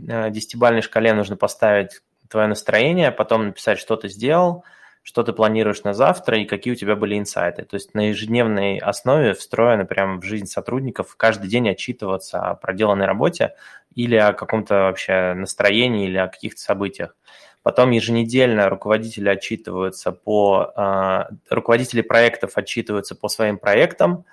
э, 0.08 0.30
десятибальной 0.30 0.82
шкале, 0.82 1.14
нужно 1.14 1.36
поставить 1.36 2.00
твое 2.28 2.46
настроение, 2.46 3.10
потом 3.10 3.46
написать, 3.46 3.78
что 3.78 3.96
ты 3.96 4.08
сделал, 4.08 4.64
что 5.04 5.22
ты 5.22 5.34
планируешь 5.34 5.84
на 5.84 5.92
завтра 5.92 6.38
и 6.38 6.46
какие 6.46 6.72
у 6.72 6.76
тебя 6.76 6.96
были 6.96 7.18
инсайты. 7.18 7.64
То 7.64 7.74
есть 7.74 7.92
на 7.92 8.08
ежедневной 8.08 8.78
основе 8.78 9.34
встроено 9.34 9.84
прямо 9.84 10.18
в 10.18 10.24
жизнь 10.24 10.46
сотрудников 10.46 11.14
каждый 11.16 11.48
день 11.48 11.68
отчитываться 11.68 12.40
о 12.40 12.54
проделанной 12.54 13.04
работе 13.04 13.54
или 13.94 14.16
о 14.16 14.32
каком-то 14.32 14.74
вообще 14.74 15.34
настроении 15.34 16.06
или 16.06 16.16
о 16.16 16.28
каких-то 16.28 16.60
событиях. 16.60 17.14
Потом 17.62 17.90
еженедельно 17.90 18.70
руководители 18.70 19.28
отчитываются 19.28 20.10
по... 20.10 20.72
А, 20.74 21.28
руководители 21.50 22.00
проектов 22.00 22.52
отчитываются 22.56 23.14
по 23.14 23.28
своим 23.28 23.58
проектам, 23.58 24.24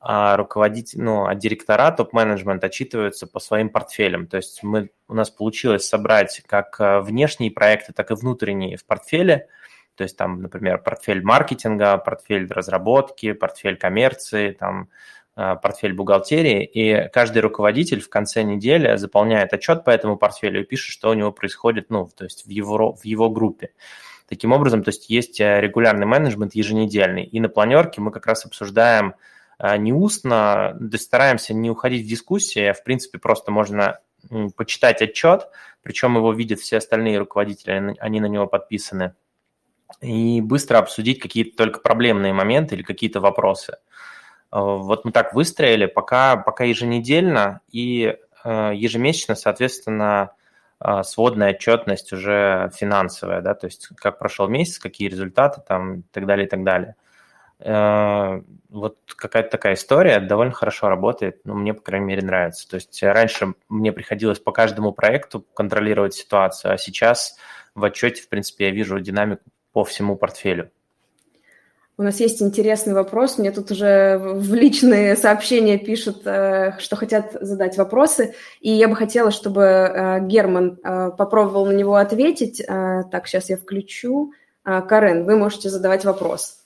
а 0.00 0.36
руководитель, 0.36 1.00
ну, 1.00 1.26
а 1.26 1.34
директора, 1.34 1.90
топ-менеджмент 1.92 2.62
отчитываются 2.62 3.26
по 3.26 3.40
своим 3.40 3.70
портфелям. 3.70 4.26
То 4.26 4.36
есть 4.36 4.62
мы, 4.62 4.90
у 5.08 5.14
нас 5.14 5.30
получилось 5.30 5.88
собрать 5.88 6.42
как 6.46 6.78
а, 6.78 7.00
внешние 7.00 7.50
проекты, 7.50 7.94
так 7.94 8.10
и 8.10 8.14
внутренние 8.14 8.76
в 8.76 8.84
портфеле. 8.84 9.48
То 10.00 10.04
есть 10.04 10.16
там, 10.16 10.40
например, 10.40 10.78
портфель 10.78 11.22
маркетинга, 11.22 11.98
портфель 11.98 12.50
разработки, 12.50 13.32
портфель 13.32 13.76
коммерции, 13.76 14.52
там, 14.52 14.88
Э, 15.36 15.56
портфель 15.56 15.94
бухгалтерии, 15.94 16.64
и 16.64 17.08
каждый 17.08 17.38
руководитель 17.38 18.00
в 18.00 18.10
конце 18.10 18.42
недели 18.42 18.96
заполняет 18.96 19.54
отчет 19.54 19.84
по 19.84 19.90
этому 19.90 20.16
портфелю 20.18 20.60
и 20.60 20.64
пишет, 20.64 20.92
что 20.92 21.08
у 21.08 21.14
него 21.14 21.32
происходит, 21.32 21.88
ну, 21.88 22.10
то 22.14 22.24
есть 22.24 22.44
в 22.44 22.50
его, 22.50 22.94
в 22.94 23.04
его 23.06 23.30
группе. 23.30 23.70
Таким 24.28 24.52
образом, 24.52 24.82
то 24.82 24.90
есть 24.90 25.08
есть 25.08 25.40
э, 25.40 25.60
регулярный 25.60 26.04
менеджмент 26.04 26.54
еженедельный, 26.54 27.24
и 27.24 27.40
на 27.40 27.48
планерке 27.48 28.02
мы 28.02 28.10
как 28.10 28.26
раз 28.26 28.44
обсуждаем 28.44 29.14
э, 29.58 29.76
не 29.78 29.92
устно, 29.92 30.76
то 30.78 30.90
есть 30.92 31.04
стараемся 31.04 31.54
не 31.54 31.70
уходить 31.70 32.04
в 32.04 32.08
дискуссии, 32.10 32.72
в 32.72 32.82
принципе 32.84 33.18
просто 33.18 33.50
можно 33.50 34.00
почитать 34.56 35.00
отчет, 35.00 35.48
причем 35.82 36.16
его 36.16 36.32
видят 36.32 36.58
все 36.58 36.78
остальные 36.78 37.18
руководители, 37.18 37.96
они 37.98 38.20
на 38.20 38.26
него 38.26 38.46
подписаны, 38.46 39.14
и 40.00 40.40
быстро 40.40 40.78
обсудить 40.78 41.20
какие-то 41.20 41.56
только 41.56 41.80
проблемные 41.80 42.32
моменты 42.32 42.74
или 42.74 42.82
какие-то 42.82 43.20
вопросы. 43.20 43.78
Э, 44.52 44.58
вот 44.60 45.04
мы 45.04 45.12
так 45.12 45.34
выстроили, 45.34 45.86
пока, 45.86 46.36
пока 46.36 46.64
еженедельно 46.64 47.60
и 47.70 48.16
э, 48.44 48.72
ежемесячно, 48.74 49.34
соответственно, 49.34 50.32
э, 50.80 51.02
сводная 51.04 51.50
отчетность 51.50 52.12
уже 52.12 52.70
финансовая, 52.74 53.40
да, 53.40 53.54
то 53.54 53.66
есть 53.66 53.88
как 53.96 54.18
прошел 54.18 54.48
месяц, 54.48 54.78
какие 54.78 55.08
результаты 55.08 55.62
там 55.66 56.00
и 56.00 56.02
так 56.12 56.26
далее, 56.26 56.46
и 56.46 56.50
так 56.50 56.64
далее. 56.64 56.96
Вот 57.62 58.96
какая-то 59.16 59.50
такая 59.50 59.74
история 59.74 60.18
довольно 60.18 60.54
хорошо 60.54 60.88
работает, 60.88 61.42
ну, 61.44 61.52
мне, 61.52 61.74
по 61.74 61.82
крайней 61.82 62.06
мере, 62.06 62.22
нравится. 62.22 62.66
То 62.66 62.76
есть 62.76 63.02
раньше 63.02 63.52
мне 63.68 63.92
приходилось 63.92 64.38
по 64.38 64.50
каждому 64.50 64.92
проекту 64.92 65.44
контролировать 65.52 66.14
ситуацию, 66.14 66.72
а 66.72 66.78
сейчас 66.78 67.36
в 67.74 67.84
отчете, 67.84 68.22
в 68.22 68.30
принципе, 68.30 68.68
я 68.68 68.70
вижу 68.70 68.98
динамику 68.98 69.42
по 69.72 69.84
всему 69.84 70.16
портфелю. 70.16 70.70
У 72.00 72.02
нас 72.02 72.18
есть 72.18 72.40
интересный 72.40 72.94
вопрос. 72.94 73.36
Мне 73.36 73.52
тут 73.52 73.70
уже 73.70 74.16
в 74.18 74.54
личные 74.54 75.16
сообщения 75.16 75.76
пишут, 75.76 76.26
э, 76.26 76.78
что 76.78 76.96
хотят 76.96 77.36
задать 77.42 77.76
вопросы. 77.76 78.34
И 78.60 78.70
я 78.70 78.88
бы 78.88 78.96
хотела, 78.96 79.30
чтобы 79.30 79.60
э, 79.60 80.20
Герман 80.26 80.78
э, 80.82 81.10
попробовал 81.10 81.66
на 81.66 81.72
него 81.72 81.96
ответить. 81.96 82.64
Так, 82.66 83.26
сейчас 83.26 83.50
я 83.50 83.58
включу. 83.58 84.32
Карен, 84.64 85.26
вы 85.26 85.36
можете 85.36 85.68
задавать 85.68 86.06
вопрос. 86.06 86.64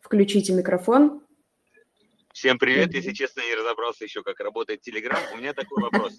Включите 0.00 0.54
микрофон. 0.54 1.20
Всем 2.32 2.58
привет. 2.58 2.94
Если 2.94 3.12
честно, 3.12 3.42
не 3.42 3.54
разобрался 3.54 4.04
еще, 4.04 4.22
как 4.22 4.40
работает 4.40 4.80
Telegram. 4.88 5.18
У 5.34 5.36
меня 5.36 5.52
такой 5.52 5.82
вопрос. 5.82 6.14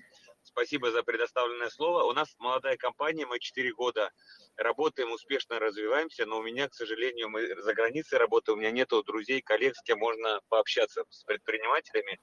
Спасибо 0.56 0.90
за 0.90 1.04
предоставленное 1.04 1.70
слово. 1.70 2.04
У 2.04 2.14
нас 2.14 2.34
молодая 2.40 2.78
компания, 2.78 3.26
мы 3.26 3.40
4 3.42 3.74
года 3.74 4.10
работаем, 4.56 5.12
успешно 5.12 5.60
развиваемся, 5.60 6.26
но 6.26 6.38
у 6.38 6.44
меня, 6.44 6.70
к 6.70 6.74
сожалению, 6.74 7.28
мы 7.28 7.62
за 7.62 7.74
границей 7.74 8.18
работаем, 8.18 8.58
у 8.58 8.62
меня 8.62 8.72
нет 8.72 8.88
друзей, 9.06 9.42
коллег, 9.42 9.76
с 9.76 9.82
кем 9.82 10.00
можно 10.00 10.40
пообщаться 10.48 11.04
с 11.10 11.26
предпринимателями. 11.26 12.22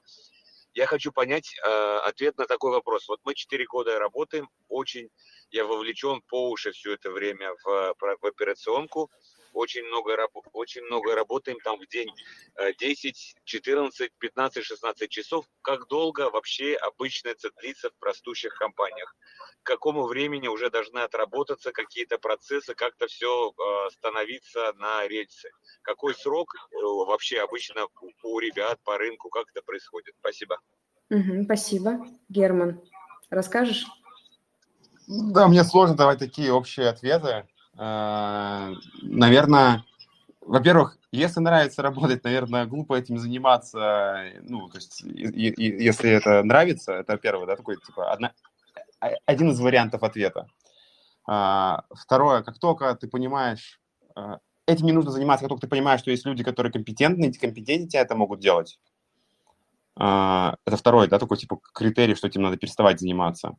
Я 0.73 0.87
хочу 0.87 1.11
понять 1.11 1.55
э, 1.63 1.69
ответ 2.05 2.35
на 2.39 2.47
такой 2.47 2.71
вопрос. 2.71 3.07
Вот 3.07 3.19
мы 3.23 3.35
4 3.35 3.65
года 3.65 3.99
работаем, 3.99 4.49
очень 4.67 5.09
я 5.51 5.65
вовлечен 5.65 6.23
по 6.27 6.49
уши 6.49 6.71
все 6.71 6.93
это 6.93 7.11
время 7.11 7.53
в, 7.63 7.95
в 7.99 8.25
операционку 8.25 9.11
очень 9.53 9.83
много, 9.83 10.15
очень 10.53 10.81
много 10.83 11.15
работаем 11.15 11.57
там 11.63 11.79
в 11.79 11.87
день, 11.87 12.09
10, 12.79 13.35
14, 13.43 14.11
15, 14.17 14.63
16 14.63 15.09
часов. 15.09 15.45
Как 15.61 15.87
долго 15.87 16.29
вообще 16.29 16.75
обычно 16.75 17.29
это 17.29 17.49
длится 17.61 17.89
в 17.89 17.97
простущих 17.99 18.55
компаниях? 18.55 19.15
К 19.63 19.67
какому 19.67 20.05
времени 20.05 20.47
уже 20.47 20.69
должны 20.69 20.99
отработаться 20.99 21.71
какие-то 21.71 22.17
процессы, 22.17 22.75
как-то 22.75 23.07
все 23.07 23.51
э, 23.51 23.89
становиться 23.91 24.73
на 24.73 25.07
рельсы? 25.07 25.49
Какой 25.83 26.13
срок 26.15 26.53
э, 26.55 26.75
вообще 26.81 27.39
обычно 27.39 27.87
у 28.23 28.39
ребят 28.39 28.79
по 28.83 28.97
рынку, 28.97 29.29
как 29.29 29.45
это 29.51 29.61
происходит? 29.61 30.15
Спасибо. 30.19 30.57
Угу, 31.09 31.43
спасибо. 31.45 32.05
Герман, 32.27 32.81
расскажешь? 33.29 33.85
Да, 35.07 35.47
мне 35.47 35.63
сложно 35.63 35.95
давать 35.95 36.19
такие 36.19 36.51
общие 36.51 36.87
ответы. 36.87 37.47
Наверное, 37.75 39.83
во-первых, 40.41 40.97
если 41.11 41.39
нравится 41.39 41.81
работать, 41.81 42.23
наверное, 42.23 42.65
глупо 42.65 42.95
этим 42.95 43.17
заниматься. 43.17 44.25
Ну, 44.41 44.67
то 44.67 44.77
есть, 44.77 45.03
и, 45.03 45.49
и, 45.49 45.83
если 45.83 46.09
это 46.09 46.43
нравится, 46.43 46.93
это 46.93 47.17
первое, 47.17 47.45
да, 47.45 47.55
такой, 47.55 47.77
типа, 47.77 48.11
одна, 48.11 48.33
один 49.25 49.51
из 49.51 49.59
вариантов 49.59 50.03
ответа. 50.03 50.47
А, 51.25 51.85
второе, 51.91 52.43
как 52.43 52.59
только 52.59 52.95
ты 52.95 53.07
понимаешь, 53.07 53.79
а, 54.15 54.39
этим 54.65 54.87
не 54.87 54.91
нужно 54.91 55.11
заниматься, 55.11 55.43
как 55.43 55.49
только 55.49 55.61
ты 55.61 55.67
понимаешь, 55.67 56.01
что 56.01 56.11
есть 56.11 56.25
люди, 56.25 56.43
которые 56.43 56.71
компетентны, 56.71 57.25
эти 57.25 57.39
компетентны 57.39 57.97
это 57.97 58.15
могут 58.15 58.39
делать. 58.39 58.79
А, 59.95 60.55
это 60.65 60.77
второй, 60.77 61.07
да, 61.07 61.19
такой 61.19 61.37
типа 61.37 61.59
критерий, 61.73 62.15
что 62.15 62.27
этим 62.27 62.41
надо 62.41 62.57
переставать 62.57 62.99
заниматься. 62.99 63.55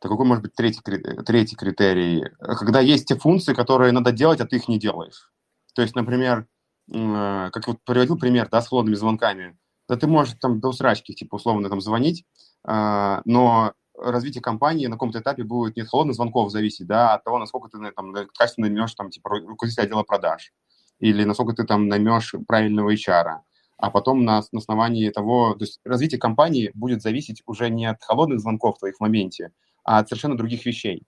Так 0.00 0.10
какой 0.10 0.26
может 0.26 0.42
быть 0.42 0.54
третий, 0.54 0.80
третий 0.82 1.56
критерий? 1.56 2.24
Когда 2.38 2.80
есть 2.80 3.06
те 3.06 3.16
функции, 3.16 3.54
которые 3.54 3.92
надо 3.92 4.12
делать, 4.12 4.40
а 4.40 4.46
ты 4.46 4.56
их 4.56 4.66
не 4.68 4.78
делаешь. 4.78 5.30
То 5.74 5.82
есть, 5.82 5.94
например, 5.94 6.46
э, 6.92 7.50
как 7.52 7.68
вот 7.68 7.78
приводил 7.84 8.18
пример, 8.18 8.48
да, 8.50 8.62
с 8.62 8.68
холодными 8.68 8.96
звонками. 8.96 9.58
Да 9.88 9.96
ты 9.96 10.06
можешь 10.06 10.36
там 10.40 10.60
до 10.60 10.68
усрачки, 10.68 11.14
типа, 11.14 11.34
условно 11.36 11.68
там 11.68 11.80
звонить, 11.80 12.24
но 12.64 13.72
развитие 14.00 14.42
компании 14.42 14.86
на 14.86 14.94
каком-то 14.94 15.20
этапе 15.20 15.44
будет 15.44 15.76
не 15.76 15.82
от 15.82 15.88
холодных 15.88 16.16
звонков 16.16 16.50
зависеть, 16.50 16.86
да, 16.86 17.12
а 17.12 17.14
от 17.16 17.24
того, 17.24 17.38
насколько 17.38 17.68
ты 17.68 17.78
там, 17.92 18.14
качественно 18.36 18.68
наймешь 18.68 18.94
там, 18.94 19.10
типа, 19.10 19.30
руководителя 19.30 19.84
отдела 19.84 20.02
продаж, 20.02 20.52
или 20.98 21.24
насколько 21.24 21.54
ты 21.54 21.64
там 21.64 21.88
наймешь 21.88 22.34
правильного 22.46 22.94
HR, 22.94 23.40
а 23.78 23.90
потом 23.90 24.24
на, 24.24 24.42
на 24.52 24.58
основании 24.58 25.08
того, 25.10 25.54
то 25.54 25.64
есть 25.64 25.80
развитие 25.84 26.18
компании 26.18 26.70
будет 26.74 27.02
зависеть 27.02 27.42
уже 27.46 27.70
не 27.70 27.86
от 27.86 28.02
холодных 28.02 28.40
звонков 28.40 28.78
твоих 28.78 28.96
в 28.96 29.00
моменте, 29.00 29.46
а 29.46 29.69
от 29.84 30.08
совершенно 30.08 30.36
других 30.36 30.64
вещей. 30.66 31.02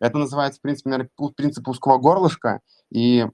Это 0.00 0.18
называется, 0.18 0.58
в 0.58 0.62
принципе, 0.62 0.90
наверное, 0.90 1.30
принцип 1.36 1.66
узкого 1.68 1.98
горлышка, 1.98 2.60
и 2.90 3.26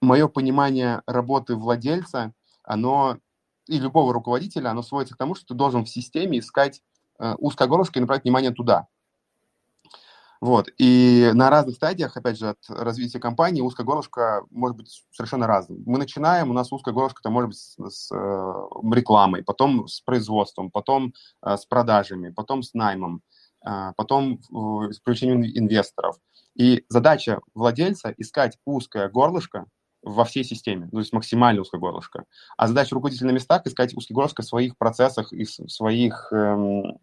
мое 0.00 0.28
понимание 0.28 1.02
работы 1.06 1.54
владельца, 1.54 2.32
оно 2.64 3.18
и 3.66 3.78
любого 3.78 4.12
руководителя, 4.12 4.70
оно 4.70 4.82
сводится 4.82 5.14
к 5.14 5.18
тому, 5.18 5.34
что 5.34 5.46
ты 5.46 5.54
должен 5.54 5.84
в 5.84 5.88
системе 5.88 6.38
искать 6.38 6.82
Э, 7.18 7.34
узкое 7.38 7.66
горлышко 7.66 7.98
и 7.98 8.00
направить 8.00 8.24
внимание 8.24 8.52
туда. 8.52 8.86
Вот. 10.40 10.68
И 10.78 11.32
на 11.34 11.50
разных 11.50 11.74
стадиях, 11.74 12.16
опять 12.16 12.38
же, 12.38 12.50
от 12.50 12.58
развития 12.68 13.18
компании 13.18 13.60
узкое 13.60 13.84
горлышко 13.84 14.42
может 14.50 14.76
быть 14.76 15.04
совершенно 15.10 15.48
разным. 15.48 15.82
Мы 15.84 15.98
начинаем, 15.98 16.50
у 16.50 16.52
нас 16.52 16.72
узкое 16.72 16.94
горлышко 16.94 17.20
это 17.20 17.30
может 17.30 17.48
быть 17.48 17.58
с, 17.58 17.76
с 17.76 18.12
э, 18.12 18.16
рекламой, 18.94 19.42
потом 19.42 19.88
с 19.88 20.00
производством, 20.00 20.70
потом 20.70 21.12
э, 21.42 21.56
с 21.56 21.66
продажами, 21.66 22.30
потом 22.30 22.62
с 22.62 22.72
наймом, 22.72 23.22
потом 23.96 24.34
э, 24.34 24.92
с 24.92 25.00
привлечением 25.00 25.44
инвесторов. 25.44 26.16
И 26.54 26.84
задача 26.88 27.40
владельца 27.54 28.12
искать 28.16 28.58
узкое 28.64 29.08
горлышко 29.08 29.66
во 30.02 30.24
всей 30.24 30.44
системе, 30.44 30.88
то 30.90 30.98
есть 30.98 31.12
максимально 31.12 31.62
узкое 31.62 31.80
горлышко. 31.80 32.24
А 32.56 32.66
задача 32.68 32.94
руководителя 32.94 33.28
на 33.28 33.32
местах 33.32 33.66
искать 33.66 33.94
узкое 33.94 34.14
горлышко 34.14 34.42
в 34.42 34.46
своих 34.46 34.76
процессах 34.78 35.32
и 35.32 35.44
в 35.44 35.68
своих 35.68 36.28
эм, 36.32 36.98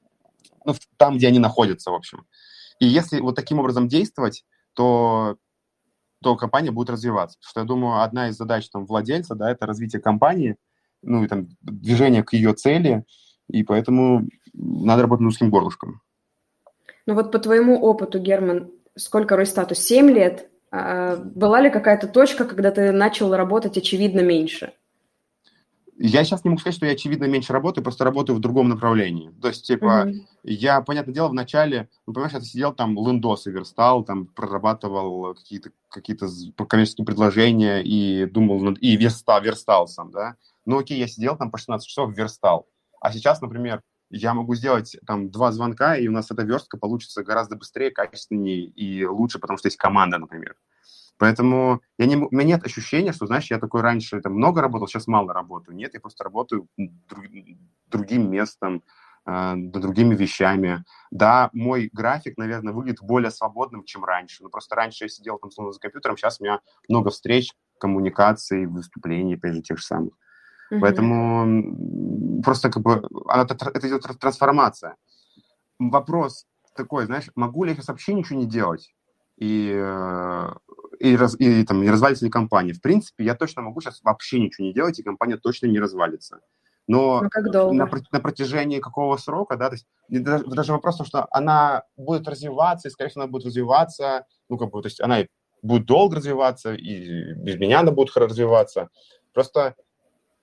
ну, 0.66 0.74
там, 0.98 1.18
где 1.18 1.28
они 1.28 1.40
находятся, 1.40 1.92
в 1.92 1.96
общем. 1.96 2.26
И 2.80 2.88
если 2.88 3.20
вот 3.22 3.36
таким 3.36 3.60
образом 3.60 3.88
действовать, 3.88 4.44
то, 4.74 5.38
то 6.22 6.36
компания 6.36 6.72
будет 6.72 6.90
развиваться. 6.90 7.38
Что 7.42 7.62
я 7.62 7.66
думаю, 7.66 8.02
одна 8.02 8.30
из 8.30 8.38
задач 8.38 8.68
там, 8.70 8.86
владельца, 8.86 9.36
да, 9.36 9.52
это 9.52 9.66
развитие 9.66 10.02
компании, 10.02 10.58
ну, 11.02 11.24
и 11.24 11.28
там 11.28 11.48
движение 11.62 12.24
к 12.24 12.34
ее 12.34 12.54
цели, 12.54 13.06
и 13.48 13.64
поэтому 13.64 14.28
надо 14.54 15.04
работать 15.04 15.28
узким 15.28 15.50
горлышком. 15.50 16.02
Ну 17.06 17.14
вот 17.14 17.32
по 17.32 17.40
твоему 17.40 17.80
опыту, 17.80 18.20
Герман, 18.20 18.72
сколько 18.96 19.36
Ройстату? 19.36 19.76
Семь 19.76 20.10
лет? 20.10 20.50
А 20.72 21.16
была 21.18 21.62
ли 21.62 21.70
какая-то 21.70 22.08
точка, 22.08 22.46
когда 22.46 22.72
ты 22.72 22.92
начал 22.92 23.34
работать 23.36 23.78
очевидно 23.78 24.22
меньше? 24.22 24.74
Я 25.98 26.26
сейчас 26.26 26.44
не 26.44 26.50
могу 26.50 26.60
сказать, 26.60 26.76
что 26.76 26.86
я, 26.86 26.92
очевидно, 26.92 27.24
меньше 27.26 27.54
работаю, 27.54 27.82
просто 27.82 28.04
работаю 28.04 28.36
в 28.36 28.42
другом 28.42 28.68
направлении. 28.68 29.32
То 29.42 29.48
есть, 29.48 29.66
типа, 29.66 30.08
mm-hmm. 30.08 30.26
я, 30.44 30.82
понятное 30.82 31.14
дело, 31.14 31.30
вначале, 31.30 31.88
ну, 32.06 32.12
понимаешь, 32.12 32.34
я 32.34 32.42
сидел 32.42 32.74
там, 32.74 32.98
лендосы 32.98 33.50
верстал, 33.50 34.04
там, 34.04 34.26
прорабатывал 34.26 35.34
какие-то 35.36 35.70
какие 35.88 36.18
коммерческие 36.68 37.06
предложения 37.06 37.82
и 37.82 38.26
думал, 38.26 38.74
и 38.74 38.98
верстал, 38.98 39.42
верстал 39.42 39.88
сам, 39.88 40.12
да. 40.12 40.36
Ну, 40.66 40.80
окей, 40.80 41.00
я 41.00 41.08
сидел 41.08 41.38
там 41.38 41.50
по 41.50 41.58
16 41.58 41.88
часов, 41.88 42.14
верстал. 42.14 42.68
А 43.00 43.14
сейчас, 43.14 43.40
например, 43.40 43.82
я 44.18 44.34
могу 44.34 44.56
сделать 44.56 44.96
там 45.06 45.30
два 45.30 45.52
звонка, 45.52 45.98
и 45.98 46.08
у 46.08 46.12
нас 46.12 46.32
эта 46.32 46.44
верстка 46.44 46.78
получится 46.78 47.24
гораздо 47.24 47.58
быстрее, 47.58 47.92
качественнее 47.92 48.66
и 48.66 49.06
лучше, 49.06 49.40
потому 49.40 49.58
что 49.58 49.68
есть 49.68 49.78
команда, 49.78 50.18
например. 50.18 50.56
Поэтому 51.18 51.82
я 51.98 52.06
не, 52.06 52.16
у 52.16 52.30
меня 52.32 52.44
нет 52.44 52.66
ощущения, 52.66 53.14
что, 53.14 53.28
знаешь, 53.28 53.52
я 53.52 53.60
такой 53.60 53.82
раньше 53.82 54.22
там, 54.22 54.34
много 54.34 54.62
работал, 54.62 54.88
сейчас 54.88 55.08
мало 55.08 55.34
работаю. 55.34 55.76
Нет, 55.76 55.94
я 55.94 56.00
просто 56.00 56.24
работаю 56.24 56.68
друг, 56.78 57.26
другим 57.88 58.30
местом, 58.32 58.84
э, 59.26 59.54
другими 59.56 60.16
вещами. 60.16 60.84
Да, 61.12 61.50
мой 61.54 61.90
график, 61.92 62.38
наверное, 62.38 62.74
выглядит 62.74 63.02
более 63.02 63.32
свободным, 63.32 63.84
чем 63.84 64.04
раньше. 64.04 64.44
Но 64.44 64.50
просто 64.50 64.76
раньше 64.76 65.06
я 65.06 65.10
сидел 65.10 65.38
там 65.38 65.52
словно 65.52 65.72
за 65.74 65.80
компьютером, 65.80 66.18
сейчас 66.18 66.40
у 66.40 66.44
меня 66.44 66.60
много 66.90 67.10
встреч, 67.10 67.52
коммуникаций, 67.80 68.66
выступлений, 68.66 69.36
опять 69.36 69.66
тех 69.66 69.78
же 69.78 69.84
самых. 69.84 70.14
Mm-hmm. 70.72 70.80
Поэтому 70.80 72.42
просто 72.44 72.70
как 72.70 72.84
бы 72.84 73.08
она, 73.28 73.44
это 73.44 73.88
идет 73.88 74.04
трансформация. 74.20 74.96
Вопрос 75.80 76.48
такой, 76.76 77.06
знаешь, 77.06 77.30
могу 77.36 77.64
ли 77.64 77.72
я 77.72 77.76
сейчас 77.76 77.88
вообще 77.90 78.14
ничего 78.14 78.40
не 78.40 78.46
делать? 78.46 78.94
И 79.38 79.74
э, 79.76 80.50
и, 81.00 81.16
раз, 81.16 81.36
и, 81.40 81.64
там, 81.66 81.82
не 81.82 81.90
развалится 81.90 82.26
ли 82.26 82.32
компания. 82.32 82.74
В 82.74 82.82
принципе, 82.82 83.24
я 83.24 83.36
точно 83.36 83.62
могу 83.62 83.82
сейчас 83.82 84.02
вообще 84.04 84.40
ничего 84.40 84.66
не 84.66 84.74
делать, 84.74 85.00
и 85.00 85.04
компания 85.04 85.38
точно 85.38 85.68
не 85.68 85.80
развалится. 85.80 86.40
Но 86.88 87.22
ну, 87.22 87.30
как 87.30 87.52
долго? 87.52 87.74
На, 87.74 87.90
на 88.12 88.20
протяжении 88.20 88.80
какого 88.80 89.18
срока, 89.18 89.58
да, 89.58 89.70
то 89.70 89.76
есть 89.76 89.88
даже, 90.08 90.46
даже 90.46 90.72
вопрос, 90.72 91.02
что 91.06 91.28
она 91.32 91.84
будет 91.98 92.28
развиваться, 92.28 92.88
и, 92.88 92.92
скорее 92.92 93.10
всего, 93.10 93.24
она 93.24 93.32
будет 93.32 93.46
развиваться, 93.46 94.26
ну, 94.50 94.58
как 94.58 94.70
бы, 94.70 94.82
то 94.82 94.88
есть 94.88 95.02
она 95.02 95.26
будет 95.64 95.86
долго 95.86 96.18
развиваться, 96.18 96.74
и 96.74 97.34
без 97.34 97.58
меня 97.58 97.80
она 97.80 97.92
будет 97.92 98.16
развиваться. 98.16 98.90
Просто, 99.34 99.76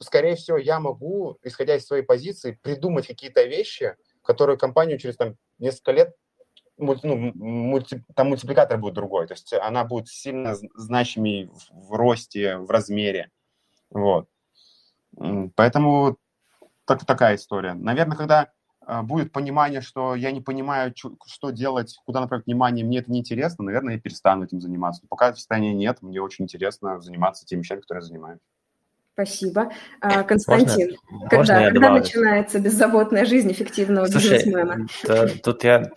скорее 0.03 0.37
всего, 0.37 0.57
я 0.57 0.81
могу, 0.81 1.39
исходя 1.43 1.77
из 1.77 1.87
своей 1.87 2.03
позиции, 2.03 2.59
придумать 2.63 3.07
какие-то 3.07 3.45
вещи, 3.45 3.97
которые 4.23 4.59
компанию 4.59 4.99
через 4.99 5.17
там, 5.17 5.37
несколько 5.59 5.93
лет 5.93 6.15
ну, 6.79 7.33
мульти, 7.35 8.05
там 8.15 8.29
мультипликатор 8.29 8.79
будет 8.79 8.95
другой, 8.95 9.27
то 9.27 9.35
есть 9.35 9.53
она 9.53 9.85
будет 9.85 10.09
сильно 10.09 10.55
значимей 10.75 11.49
в, 11.71 11.93
росте, 11.93 12.57
в 12.57 12.71
размере, 12.71 13.31
вот. 13.91 14.29
Поэтому 15.55 16.17
так, 16.87 17.05
такая 17.05 17.37
история. 17.37 17.75
Наверное, 17.75 18.17
когда 18.17 18.51
э, 18.87 19.03
будет 19.03 19.33
понимание, 19.33 19.83
что 19.83 20.15
я 20.15 20.33
не 20.33 20.41
понимаю, 20.41 20.95
что 21.27 21.51
делать, 21.51 21.99
куда 22.07 22.21
направить 22.21 22.47
внимание, 22.47 22.85
мне 22.85 22.99
это 22.99 23.11
не 23.11 23.21
интересно, 23.21 23.65
наверное, 23.65 23.95
я 23.95 24.01
перестану 24.01 24.45
этим 24.45 24.61
заниматься. 24.61 25.03
Но 25.03 25.09
пока 25.09 25.35
состояния 25.35 25.75
нет, 25.75 26.01
мне 26.01 26.21
очень 26.21 26.45
интересно 26.45 27.01
заниматься 27.01 27.45
теми 27.45 27.61
вещами, 27.61 27.81
которые 27.81 28.03
я 28.03 28.07
занимаюсь. 28.07 28.41
Спасибо. 29.15 29.71
А, 30.01 30.23
Константин, 30.23 30.97
можно, 31.11 31.29
когда, 31.29 31.55
можно 31.61 31.71
когда 31.71 31.91
начинается 31.91 32.59
беззаботная 32.59 33.27
жизнь 33.27 33.53
эффективного 33.53 34.07
Слушай, 34.07 34.39
бизнесмена? 34.39 34.87
Тут 35.43 35.65
я 35.65 35.91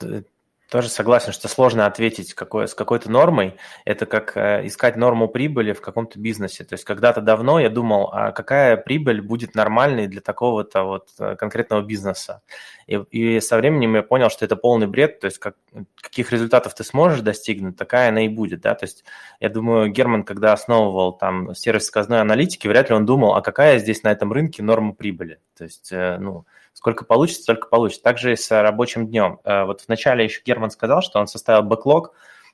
тоже 0.70 0.90
согласен, 0.90 1.32
что 1.32 1.48
сложно 1.48 1.86
ответить 1.86 2.34
какой, 2.34 2.68
с 2.68 2.74
какой-то 2.74 3.12
нормой. 3.12 3.56
Это 3.86 4.06
как 4.06 4.36
э, 4.36 4.66
искать 4.66 4.96
норму 4.96 5.28
прибыли 5.28 5.74
в 5.74 5.82
каком-то 5.82 6.20
бизнесе. 6.20 6.64
То 6.64 6.74
есть 6.74 6.84
когда-то 6.84 7.22
давно 7.22 7.60
я 7.60 7.70
думал, 7.70 8.10
а 8.12 8.32
какая 8.32 8.76
прибыль 8.78 9.22
будет 9.22 9.56
нормальной 9.56 10.08
для 10.08 10.22
такого-то 10.22 10.84
вот 10.84 11.10
э, 11.20 11.36
конкретного 11.36 11.82
бизнеса. 11.82 12.42
И, 12.88 12.96
и 13.12 13.40
со 13.40 13.58
временем 13.58 13.96
я 13.96 14.04
понял, 14.04 14.30
что 14.30 14.46
это 14.46 14.56
полный 14.56 14.88
бред. 14.88 15.20
То 15.20 15.26
есть 15.26 15.38
как, 15.38 15.56
каких 16.02 16.32
результатов 16.32 16.74
ты 16.74 16.84
сможешь 16.84 17.22
достигнуть, 17.22 17.78
такая 17.78 18.10
она 18.10 18.26
и 18.26 18.28
будет. 18.28 18.62
Да? 18.62 18.76
То 18.76 18.86
есть 18.86 19.04
я 19.40 19.50
думаю, 19.50 19.90
Герман, 19.90 20.24
когда 20.24 20.54
основывал 20.54 21.14
там 21.14 21.54
сервис 21.54 21.86
сказной 21.86 22.22
аналитики, 22.22 22.68
вряд 22.68 22.90
ли 22.90 22.96
он 22.96 23.06
думал, 23.06 23.36
а 23.36 23.42
какая 23.42 23.80
здесь 23.80 24.04
на 24.04 24.12
этом 24.12 24.34
рынке 24.34 24.64
норма 24.64 24.94
прибыли. 24.94 25.40
То 25.58 25.64
есть, 25.64 25.92
э, 25.92 26.18
ну, 26.20 26.46
сколько 26.86 27.04
получится, 27.04 27.42
столько 27.42 27.68
получится. 27.68 28.04
Также 28.04 28.34
и 28.34 28.36
с 28.36 28.52
рабочим 28.52 29.08
днем. 29.08 29.40
Э, 29.44 29.64
вот 29.64 29.84
вначале 29.88 30.24
еще 30.24 30.42
Герман 30.46 30.70
сказал, 30.70 31.02
что 31.02 31.20
он 31.20 31.26
составил 31.26 31.64
бэклог 31.64 32.14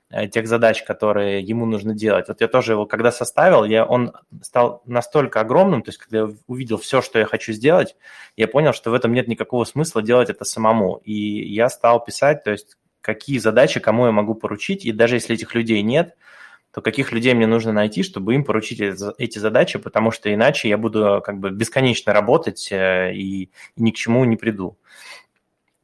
э, 0.09 0.29
тех 0.29 0.47
задач, 0.47 0.83
которые 0.83 1.41
ему 1.41 1.65
нужно 1.65 1.93
делать. 1.93 2.29
Вот 2.29 2.39
я 2.39 2.47
тоже 2.47 2.71
его, 2.71 2.85
когда 2.85 3.11
составил, 3.11 3.65
я, 3.65 3.83
он 3.83 4.13
стал 4.41 4.83
настолько 4.85 5.41
огромным, 5.41 5.81
то 5.81 5.89
есть 5.89 5.99
когда 5.99 6.19
я 6.19 6.29
увидел 6.47 6.77
все, 6.77 7.01
что 7.01 7.19
я 7.19 7.25
хочу 7.25 7.51
сделать, 7.51 7.97
я 8.37 8.47
понял, 8.47 8.71
что 8.71 8.91
в 8.91 8.93
этом 8.93 9.11
нет 9.11 9.27
никакого 9.27 9.65
смысла 9.65 10.01
делать 10.01 10.29
это 10.29 10.45
самому. 10.45 11.01
И 11.03 11.13
я 11.53 11.67
стал 11.67 12.01
писать, 12.01 12.45
то 12.45 12.51
есть 12.51 12.77
какие 13.01 13.37
задачи, 13.37 13.81
кому 13.81 14.05
я 14.05 14.13
могу 14.13 14.33
поручить, 14.33 14.85
и 14.85 14.93
даже 14.93 15.15
если 15.15 15.35
этих 15.35 15.55
людей 15.55 15.81
нет, 15.81 16.15
то 16.73 16.81
каких 16.81 17.11
людей 17.11 17.33
мне 17.33 17.47
нужно 17.47 17.73
найти, 17.73 18.03
чтобы 18.03 18.35
им 18.35 18.43
поручить 18.43 18.79
эти 19.17 19.39
задачи, 19.39 19.77
потому 19.77 20.11
что 20.11 20.33
иначе 20.33 20.69
я 20.69 20.77
буду 20.77 21.21
как 21.23 21.39
бы 21.39 21.51
бесконечно 21.51 22.13
работать 22.13 22.71
э, 22.71 23.13
и, 23.13 23.51
ни 23.75 23.91
к 23.91 23.95
чему 23.95 24.23
не 24.25 24.37
приду. 24.37 24.77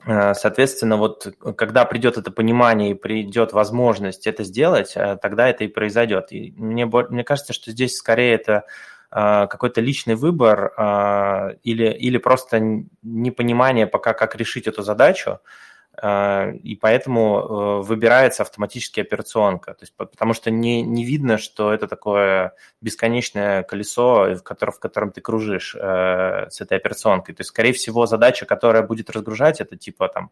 Э, 0.08 0.34
соответственно, 0.34 0.96
вот 0.96 1.36
когда 1.58 1.84
придет 1.86 2.18
это 2.18 2.32
понимание 2.32 2.92
и 2.92 2.94
придет 2.94 3.52
возможность 3.52 4.26
это 4.26 4.44
сделать, 4.46 4.94
э, 4.96 5.18
тогда 5.22 5.50
это 5.50 5.66
и 5.66 5.68
произойдет. 5.68 6.32
И 6.32 6.54
мне, 6.58 6.86
мне 6.86 7.24
кажется, 7.26 7.52
что 7.52 7.72
здесь 7.72 7.98
скорее 7.98 8.36
это 8.36 8.64
э, 9.12 9.48
какой-то 9.48 9.82
личный 9.82 10.16
выбор 10.16 10.74
или, 11.64 11.92
или 11.92 12.18
просто 12.18 12.86
непонимание 13.02 13.88
пока, 13.88 14.14
как 14.14 14.36
решить 14.36 14.68
эту 14.68 14.82
задачу, 14.82 15.40
и 16.00 16.76
поэтому 16.80 17.40
э, 17.40 17.82
выбирается 17.82 18.44
автоматически 18.44 19.00
операционка, 19.00 19.74
то 19.74 19.82
есть, 19.82 19.96
потому 19.96 20.34
что 20.34 20.52
не, 20.52 20.84
не 20.84 21.04
видно, 21.04 21.40
что 21.40 21.74
это 21.74 21.88
такое 21.88 22.54
бесконечное 22.82 23.64
колесо, 23.64 24.36
в 24.36 24.44
котором, 24.44 24.74
в 24.74 24.80
котором 24.80 25.12
ты 25.12 25.22
кружишь 25.22 25.76
э, 25.76 26.50
с 26.52 26.62
этой 26.62 26.78
операционкой. 26.78 27.34
То 27.34 27.42
есть, 27.42 27.50
скорее 27.50 27.74
всего, 27.74 28.06
задача, 28.06 28.46
которая 28.46 28.84
будет 28.84 29.10
разгружать, 29.10 29.60
это 29.60 29.76
типа 29.76 30.10
там 30.10 30.32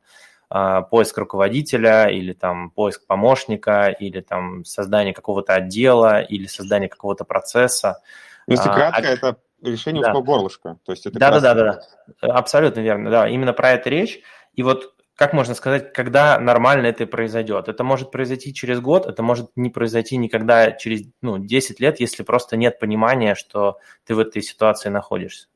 поиск 0.91 1.17
руководителя 1.17 2.05
или 2.05 2.31
там 2.31 2.69
поиск 2.69 3.07
помощника 3.07 3.87
или 3.87 4.21
там 4.21 4.63
создание 4.63 5.11
какого-то 5.11 5.55
отдела 5.55 6.21
или 6.21 6.45
создание 6.45 6.87
какого-то 6.87 7.25
процесса. 7.25 8.03
Если 8.45 8.69
а, 8.69 8.73
кратко, 8.73 9.01
а, 9.01 9.11
это 9.11 9.37
решение 9.63 10.03
да. 10.03 10.09
узкого 10.09 10.23
горлышка. 10.23 10.77
То 10.85 10.91
есть 10.91 11.07
это 11.07 11.17
да, 11.17 11.31
да, 11.31 11.39
да, 11.39 11.53
да, 11.55 11.81
да, 12.21 12.33
абсолютно 12.33 12.81
верно, 12.81 13.09
да, 13.09 13.27
именно 13.27 13.53
про 13.53 13.71
это 13.71 13.89
речь. 13.89 14.21
И 14.53 14.61
вот 14.61 14.93
как 15.15 15.33
можно 15.33 15.55
сказать, 15.55 15.93
когда 15.93 16.39
нормально 16.39 16.87
это 16.87 17.07
произойдет? 17.07 17.69
Это 17.69 17.83
может 17.83 18.11
произойти 18.11 18.53
через 18.53 18.81
год, 18.81 19.05
это 19.05 19.23
может 19.23 19.49
не 19.55 19.69
произойти 19.69 20.17
никогда 20.17 20.71
через 20.71 21.03
ну, 21.21 21.37
10 21.37 21.79
лет, 21.79 21.99
если 21.99 22.23
просто 22.23 22.57
нет 22.57 22.79
понимания, 22.79 23.35
что 23.35 23.77
ты 24.05 24.13
в 24.13 24.19
этой 24.19 24.41
ситуации 24.41 24.89
находишься. 24.89 25.47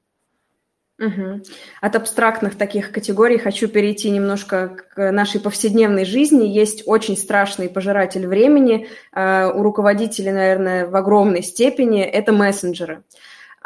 Угу. 0.99 1.43
От 1.79 1.95
абстрактных 1.95 2.57
таких 2.57 2.91
категорий 2.91 3.37
хочу 3.37 3.69
перейти 3.69 4.09
немножко 4.09 4.67
к 4.93 5.11
нашей 5.11 5.39
повседневной 5.39 6.03
жизни. 6.03 6.45
Есть 6.45 6.83
очень 6.87 7.15
страшный 7.15 7.69
пожиратель 7.69 8.27
времени. 8.27 8.87
Uh, 9.15 9.49
у 9.53 9.63
руководителей, 9.63 10.31
наверное, 10.31 10.87
в 10.87 10.95
огромной 10.97 11.41
степени 11.41 12.01
это 12.01 12.33
мессенджеры. 12.33 13.03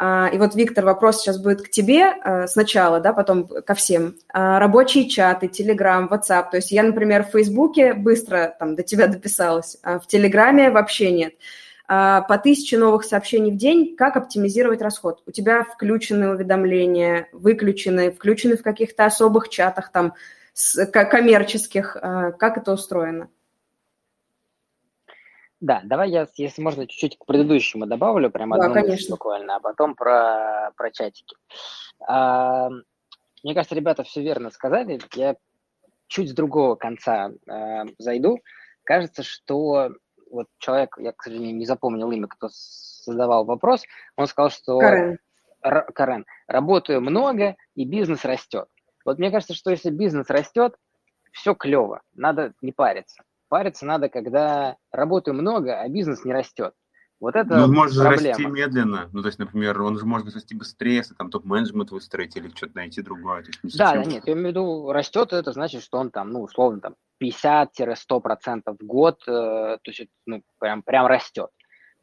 И 0.00 0.38
вот, 0.38 0.56
Виктор, 0.56 0.84
вопрос 0.84 1.20
сейчас 1.20 1.38
будет 1.38 1.62
к 1.62 1.70
тебе 1.70 2.06
а, 2.06 2.48
сначала, 2.48 2.98
да, 2.98 3.12
потом 3.12 3.46
ко 3.46 3.74
всем. 3.74 4.16
А, 4.32 4.58
рабочие 4.58 5.08
чаты, 5.08 5.46
Telegram, 5.46 6.08
WhatsApp. 6.08 6.50
То 6.50 6.56
есть 6.56 6.72
я, 6.72 6.82
например, 6.82 7.24
в 7.24 7.30
Фейсбуке 7.30 7.94
быстро 7.94 8.56
там 8.58 8.74
до 8.74 8.82
тебя 8.82 9.06
дописалась, 9.08 9.76
а 9.82 10.00
в 10.00 10.06
Телеграме 10.06 10.70
вообще 10.70 11.12
нет. 11.12 11.34
По 11.86 12.40
тысяче 12.42 12.78
новых 12.78 13.04
сообщений 13.04 13.52
в 13.52 13.58
день, 13.58 13.94
как 13.94 14.16
оптимизировать 14.16 14.80
расход? 14.80 15.22
У 15.26 15.30
тебя 15.32 15.64
включены 15.64 16.30
уведомления, 16.30 17.28
выключены, 17.32 18.10
включены 18.10 18.56
в 18.56 18.62
каких-то 18.62 19.04
особых 19.04 19.50
чатах 19.50 19.92
там, 19.92 20.14
коммерческих. 20.90 21.94
Как 22.00 22.56
это 22.56 22.72
устроено? 22.72 23.28
Да, 25.60 25.80
давай 25.84 26.10
я, 26.10 26.26
если 26.36 26.62
можно, 26.62 26.86
чуть-чуть 26.86 27.18
к 27.18 27.24
предыдущему 27.24 27.86
добавлю, 27.86 28.30
прям 28.30 28.50
да, 28.50 28.66
одну 28.66 28.80
мысль 28.80 29.10
буквально, 29.10 29.56
а 29.56 29.60
потом 29.60 29.94
про, 29.94 30.72
про 30.76 30.90
чатики. 30.90 31.36
А, 32.06 32.68
мне 33.42 33.54
кажется, 33.54 33.74
ребята 33.74 34.02
все 34.02 34.22
верно 34.22 34.50
сказали. 34.50 35.00
Я 35.14 35.36
чуть 36.08 36.30
с 36.30 36.34
другого 36.34 36.74
конца 36.74 37.30
а, 37.48 37.84
зайду. 37.98 38.40
Кажется, 38.82 39.22
что 39.22 39.90
вот 40.30 40.48
человек, 40.58 40.96
я, 40.98 41.12
к 41.12 41.22
сожалению, 41.22 41.56
не 41.56 41.64
запомнил 41.64 42.10
имя, 42.10 42.26
кто 42.26 42.48
задавал 42.50 43.44
вопрос, 43.44 43.84
он 44.16 44.26
сказал, 44.26 44.50
что... 44.50 44.78
Карен. 44.78 45.18
Р, 45.62 45.90
Карен. 45.94 46.26
Работаю 46.46 47.00
много, 47.00 47.56
и 47.74 47.86
бизнес 47.86 48.24
растет. 48.24 48.68
Вот 49.04 49.18
мне 49.18 49.30
кажется, 49.30 49.54
что 49.54 49.70
если 49.70 49.90
бизнес 49.90 50.28
растет, 50.28 50.76
все 51.32 51.54
клево, 51.54 52.02
надо 52.14 52.52
не 52.60 52.72
париться. 52.72 53.22
Париться 53.48 53.86
надо, 53.86 54.08
когда 54.08 54.76
работы 54.90 55.32
много, 55.32 55.80
а 55.80 55.88
бизнес 55.88 56.24
не 56.24 56.32
растет. 56.32 56.74
Вот 57.20 57.36
это 57.36 57.56
ну, 57.56 57.64
он 57.64 57.72
может 57.72 57.96
проблема. 57.96 58.36
расти 58.36 58.46
медленно. 58.46 59.08
Ну, 59.12 59.22
то 59.22 59.28
есть, 59.28 59.38
например, 59.38 59.80
он 59.80 59.98
же 59.98 60.04
может 60.04 60.34
расти 60.34 60.54
быстрее, 60.54 60.96
если 60.96 61.14
там 61.14 61.30
топ-менеджмент 61.30 61.90
выстроить 61.90 62.36
или 62.36 62.48
что-то 62.48 62.76
найти 62.76 63.02
другое. 63.02 63.44
То 63.44 63.50
есть, 63.62 63.78
да, 63.78 63.94
да, 63.94 64.04
нет, 64.04 64.24
я 64.26 64.32
имею 64.32 64.48
в 64.48 64.50
виду, 64.50 64.92
растет, 64.92 65.32
это 65.32 65.52
значит, 65.52 65.82
что 65.82 65.98
он 65.98 66.10
там, 66.10 66.30
ну, 66.30 66.42
условно, 66.42 66.80
там 66.80 66.96
50-100% 67.22 68.62
в 68.66 68.84
год, 68.84 69.22
э, 69.26 69.30
то 69.30 69.90
есть, 69.90 70.06
ну, 70.26 70.42
прям, 70.58 70.82
прям 70.82 71.06
растет. 71.06 71.48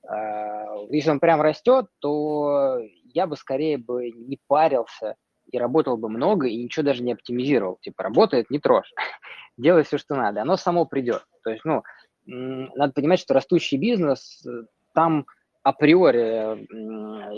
Э, 0.03 0.87
если 0.89 1.11
он 1.11 1.19
прям 1.19 1.41
растет, 1.41 1.87
то 1.99 2.79
я 3.03 3.27
бы 3.27 3.35
скорее 3.35 3.77
бы 3.77 4.09
не 4.11 4.39
парился 4.47 5.15
и 5.51 5.57
работал 5.57 5.97
бы 5.97 6.09
много, 6.09 6.47
и 6.47 6.63
ничего 6.63 6.83
даже 6.83 7.03
не 7.03 7.13
оптимизировал. 7.13 7.77
Типа, 7.81 8.03
работает, 8.03 8.49
не 8.49 8.59
трожь. 8.59 8.91
Делай 9.57 9.83
все, 9.83 9.97
что 9.97 10.15
надо. 10.15 10.41
Оно 10.41 10.57
само 10.57 10.85
придет. 10.85 11.25
То 11.43 11.51
есть, 11.51 11.65
ну, 11.65 11.83
надо 12.25 12.93
понимать, 12.93 13.19
что 13.19 13.33
растущий 13.33 13.77
бизнес, 13.77 14.45
э, 14.45 14.63
там 14.93 15.25
априори 15.63 16.65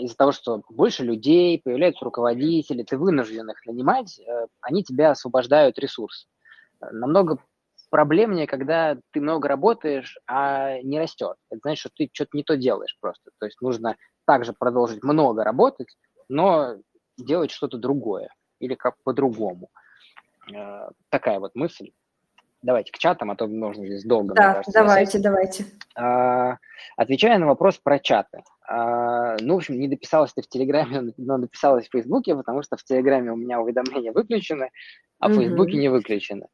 из-за 0.02 0.16
того, 0.16 0.32
что 0.32 0.62
больше 0.70 1.04
людей, 1.04 1.60
появляются 1.62 2.04
руководители, 2.04 2.82
ты 2.82 2.96
вынужден 2.96 3.50
их 3.50 3.64
нанимать, 3.66 4.18
э, 4.18 4.46
они 4.60 4.82
тебя 4.82 5.10
освобождают 5.10 5.78
ресурс. 5.78 6.26
Намного 6.80 7.38
проблемнее, 7.90 8.46
когда 8.46 8.98
ты 9.12 9.20
много 9.20 9.48
работаешь, 9.48 10.18
а 10.26 10.80
не 10.82 10.98
растет. 10.98 11.36
Это 11.50 11.60
значит, 11.62 11.80
что 11.80 11.90
ты 11.96 12.10
что-то 12.12 12.36
не 12.36 12.42
то 12.42 12.56
делаешь 12.56 12.96
просто. 13.00 13.30
То 13.38 13.46
есть 13.46 13.60
нужно 13.60 13.96
также 14.26 14.52
продолжить 14.52 15.02
много 15.02 15.44
работать, 15.44 15.96
но 16.28 16.76
делать 17.16 17.50
что-то 17.50 17.78
другое 17.78 18.30
или 18.58 18.74
как 18.74 18.96
по-другому. 19.04 19.68
Э, 20.52 20.88
такая 21.10 21.38
вот 21.38 21.54
мысль. 21.54 21.92
Давайте 22.64 22.92
к 22.92 22.98
чатам, 22.98 23.30
а 23.30 23.36
то 23.36 23.46
можно 23.46 23.84
здесь 23.84 24.04
долго. 24.04 24.32
Да, 24.32 24.54
кажется, 24.54 24.72
давайте, 24.72 25.18
давайте. 25.18 25.66
А, 25.94 26.56
отвечая 26.96 27.36
на 27.36 27.46
вопрос 27.46 27.76
про 27.76 27.98
чаты. 27.98 28.42
А, 28.66 29.36
ну, 29.38 29.54
в 29.54 29.56
общем, 29.58 29.78
не 29.78 29.86
дописалась 29.86 30.32
ты 30.32 30.40
в 30.40 30.48
Телеграме, 30.48 31.12
но 31.18 31.36
написалась 31.36 31.86
в 31.86 31.90
Фейсбуке, 31.92 32.34
потому 32.34 32.62
что 32.62 32.78
в 32.78 32.84
Телеграме 32.84 33.32
у 33.32 33.36
меня 33.36 33.60
уведомления 33.60 34.12
выключены, 34.12 34.70
а 35.18 35.28
в 35.28 35.34
Фейсбуке 35.34 35.76
не 35.76 35.90
выключены. 35.90 36.46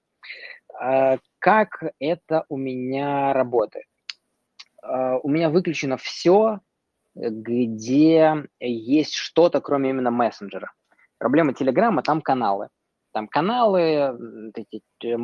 А, 0.81 1.19
как 1.39 1.81
это 2.01 2.45
у 2.49 2.57
меня 2.57 3.33
работает? 3.33 3.87
А, 4.83 5.17
у 5.19 5.29
меня 5.29 5.49
выключено 5.49 5.97
все, 5.97 6.59
где 7.15 8.47
есть 8.59 9.15
что-то, 9.15 9.61
кроме 9.61 9.91
именно 9.91 10.11
мессенджера. 10.11 10.73
Проблема 11.19 11.55
Телеграма, 11.55 12.03
там 12.03 12.21
каналы. 12.21 12.69
Там 13.13 13.27
каналы, 13.29 14.53
эти, 14.55 14.83
э, 15.05 15.17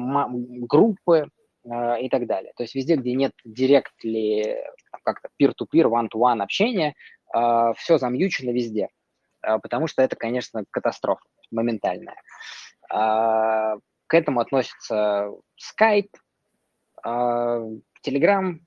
группы 0.66 1.28
э, 1.64 2.00
и 2.00 2.08
так 2.08 2.26
далее. 2.26 2.52
То 2.56 2.64
есть 2.64 2.74
везде, 2.74 2.96
где 2.96 3.14
нет 3.14 3.32
директли, 3.44 4.64
как-то 5.04 5.28
peer-to-peer, 5.40 5.84
one-to-one 5.84 6.42
общения, 6.42 6.94
э, 7.34 7.72
все 7.76 7.98
замьючено 7.98 8.50
везде. 8.50 8.88
Потому 9.40 9.86
что 9.86 10.02
это, 10.02 10.16
конечно, 10.16 10.64
катастрофа 10.72 11.22
моментальная. 11.52 12.20
К 12.88 13.80
этому 14.10 14.40
относится 14.40 15.30
Skype, 15.56 16.10
Telegram, 17.04 18.58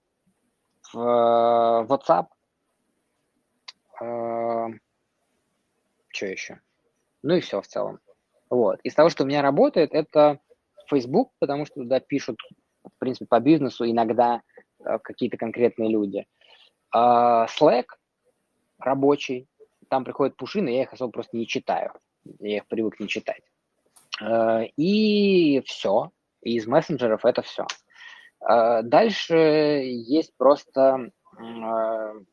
WhatsApp, 0.95 2.27
что 6.13 6.25
еще? 6.25 6.61
Ну 7.23 7.35
и 7.35 7.41
все 7.41 7.59
в 7.61 7.67
целом. 7.67 7.99
Вот. 8.49 8.79
Из 8.83 8.93
того, 8.93 9.09
что 9.09 9.23
у 9.23 9.27
меня 9.27 9.41
работает, 9.41 9.93
это 9.93 10.39
Facebook, 10.89 11.31
потому 11.39 11.65
что 11.65 11.75
туда 11.81 11.99
пишут, 11.99 12.37
в 12.83 12.97
принципе, 12.97 13.27
по 13.27 13.39
бизнесу 13.39 13.89
иногда 13.89 14.41
э, 14.79 14.97
какие-то 15.03 15.37
конкретные 15.37 15.89
люди. 15.89 16.25
Uh, 16.95 17.45
Slack 17.47 17.85
рабочий, 18.79 19.47
там 19.89 20.03
приходят 20.03 20.35
пуши, 20.35 20.61
но 20.61 20.71
я 20.71 20.83
их 20.83 20.93
особо 20.93 21.11
просто 21.11 21.37
не 21.37 21.45
читаю. 21.45 21.93
Я 22.39 22.57
их 22.57 22.67
привык 22.67 22.99
не 22.99 23.07
читать. 23.07 23.43
Uh, 24.21 24.65
и 24.75 25.61
все. 25.65 26.11
Из 26.41 26.65
мессенджеров 26.65 27.25
это 27.25 27.43
все. 27.43 27.67
Uh, 28.41 28.81
дальше 28.81 29.35
есть 29.35 30.33
просто 30.37 31.11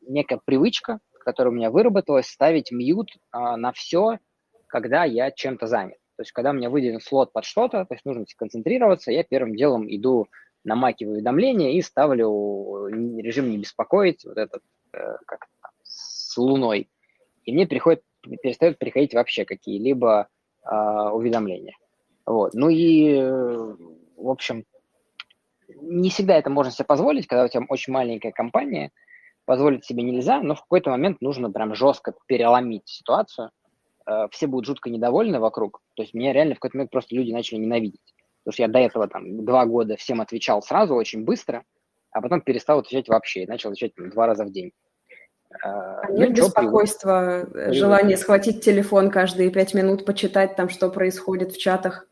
некая 0.01 0.39
привычка, 0.43 0.99
которая 1.27 1.51
у 1.51 1.55
меня 1.55 1.71
выработалась, 1.71 2.27
ставить 2.27 2.71
мьют 2.71 3.09
а, 3.31 3.57
на 3.57 3.71
все, 3.73 4.17
когда 4.67 5.03
я 5.03 5.31
чем-то 5.31 5.67
занят. 5.67 5.97
То 6.17 6.21
есть, 6.21 6.31
когда 6.31 6.49
у 6.49 6.53
меня 6.53 6.69
выделен 6.69 6.99
слот 6.99 7.31
под 7.31 7.45
что-то, 7.45 7.85
то 7.85 7.93
есть 7.93 8.05
нужно 8.05 8.25
сконцентрироваться, 8.27 9.11
я 9.11 9.23
первым 9.23 9.55
делом 9.55 9.87
иду 9.87 10.27
на 10.63 10.75
маки 10.75 11.05
уведомления 11.05 11.73
и 11.73 11.81
ставлю 11.81 12.87
режим 12.87 13.49
не 13.49 13.57
беспокоить, 13.57 14.25
вот 14.25 14.37
этот, 14.37 14.61
э, 14.93 15.17
как 15.25 15.47
с 15.83 16.35
луной. 16.37 16.89
И 17.45 17.53
мне 17.53 17.65
приходит, 17.65 18.03
перестают 18.41 18.77
приходить 18.77 19.13
вообще 19.13 19.45
какие-либо 19.45 20.27
э, 20.63 20.75
уведомления. 21.13 21.75
Вот. 22.25 22.53
Ну 22.53 22.69
и, 22.69 23.13
э, 23.13 23.75
в 24.17 24.29
общем, 24.29 24.65
не 25.69 26.09
всегда 26.09 26.35
это 26.35 26.49
можно 26.49 26.71
себе 26.71 26.85
позволить, 26.85 27.27
когда 27.27 27.45
у 27.45 27.47
тебя 27.47 27.63
очень 27.69 27.93
маленькая 27.93 28.31
компания– 28.31 28.91
позволить 29.47 29.85
себе 29.85 30.03
нельзя, 30.03 30.41
но 30.41 30.55
в 30.55 30.61
какой-то 30.61 30.89
момент 30.91 31.21
нужно 31.21 31.49
прям 31.49 31.73
жестко 31.73 32.13
переломить 32.27 32.87
ситуацию. 32.87 33.49
Э, 34.07 34.27
все 34.31 34.47
будут 34.47 34.65
жутко 34.65 34.89
недовольны 34.89 35.39
вокруг. 35.39 35.81
То 35.95 36.03
есть 36.03 36.13
меня 36.13 36.33
реально 36.33 36.55
в 36.55 36.59
какой-то 36.59 36.77
момент 36.77 36.91
просто 36.91 37.13
люди 37.15 37.31
начали 37.31 37.59
ненавидеть. 37.59 38.15
Потому 38.43 38.53
что 38.53 38.63
я 38.63 38.67
до 38.69 38.79
этого 38.79 39.07
там 39.07 39.45
два 39.45 39.65
года 39.65 39.97
всем 39.97 40.21
отвечал 40.21 40.61
сразу 40.61 40.95
очень 40.95 41.25
быстро, 41.25 41.63
а 42.11 42.21
потом 42.21 42.41
перестал 42.41 42.79
отвечать 42.79 43.09
вообще 43.09 43.43
и 43.43 43.47
начал 43.47 43.69
отвечать 43.69 43.93
там, 43.95 44.09
два 44.09 44.27
раза 44.27 44.45
в 44.45 44.51
день. 44.51 44.71
А, 45.61 46.07
ну, 46.09 46.17
Нет 46.19 46.33
беспокойства, 46.33 47.45
привык. 47.51 47.73
желания 47.73 48.15
схватить 48.15 48.63
телефон 48.63 49.11
каждые 49.11 49.49
пять 49.49 49.73
минут, 49.73 50.05
почитать 50.05 50.55
там, 50.55 50.69
что 50.69 50.89
происходит 50.89 51.51
в 51.51 51.57
чатах? 51.57 52.07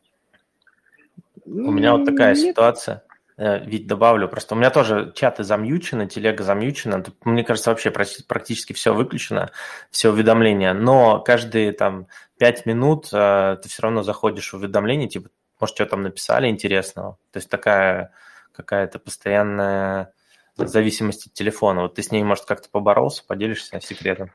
У 1.46 1.70
меня 1.70 1.96
вот 1.96 2.04
такая 2.04 2.34
Нет. 2.34 2.50
ситуация. 2.50 3.04
Э, 3.38 3.58
ведь 3.64 3.86
добавлю, 3.86 4.28
просто 4.28 4.54
у 4.54 4.58
меня 4.58 4.70
тоже 4.70 5.12
чаты 5.14 5.44
замьючены, 5.44 6.06
телега 6.06 6.42
замьючена. 6.42 7.04
Мне 7.24 7.44
кажется, 7.44 7.70
вообще 7.70 7.90
практически 7.90 8.72
все 8.72 8.94
выключено, 8.94 9.50
все 9.90 10.10
уведомления. 10.10 10.72
Но 10.72 11.20
каждые 11.20 11.72
там 11.72 12.06
пять 12.38 12.64
минут 12.66 13.08
э, 13.12 13.58
ты 13.62 13.68
все 13.68 13.82
равно 13.82 14.02
заходишь 14.02 14.52
в 14.52 14.56
уведомления, 14.56 15.08
типа, 15.08 15.28
может, 15.60 15.74
что 15.74 15.86
там 15.86 16.02
написали 16.02 16.48
интересного. 16.48 17.18
То 17.32 17.38
есть 17.38 17.50
такая 17.50 18.12
какая-то 18.52 18.98
постоянная 18.98 20.12
зависимость 20.56 21.26
от 21.26 21.34
телефона. 21.34 21.82
Вот 21.82 21.94
ты 21.94 22.02
с 22.02 22.10
ней, 22.10 22.22
может, 22.22 22.46
как-то 22.46 22.70
поборолся, 22.70 23.22
поделишься 23.26 23.80
секретом? 23.82 24.30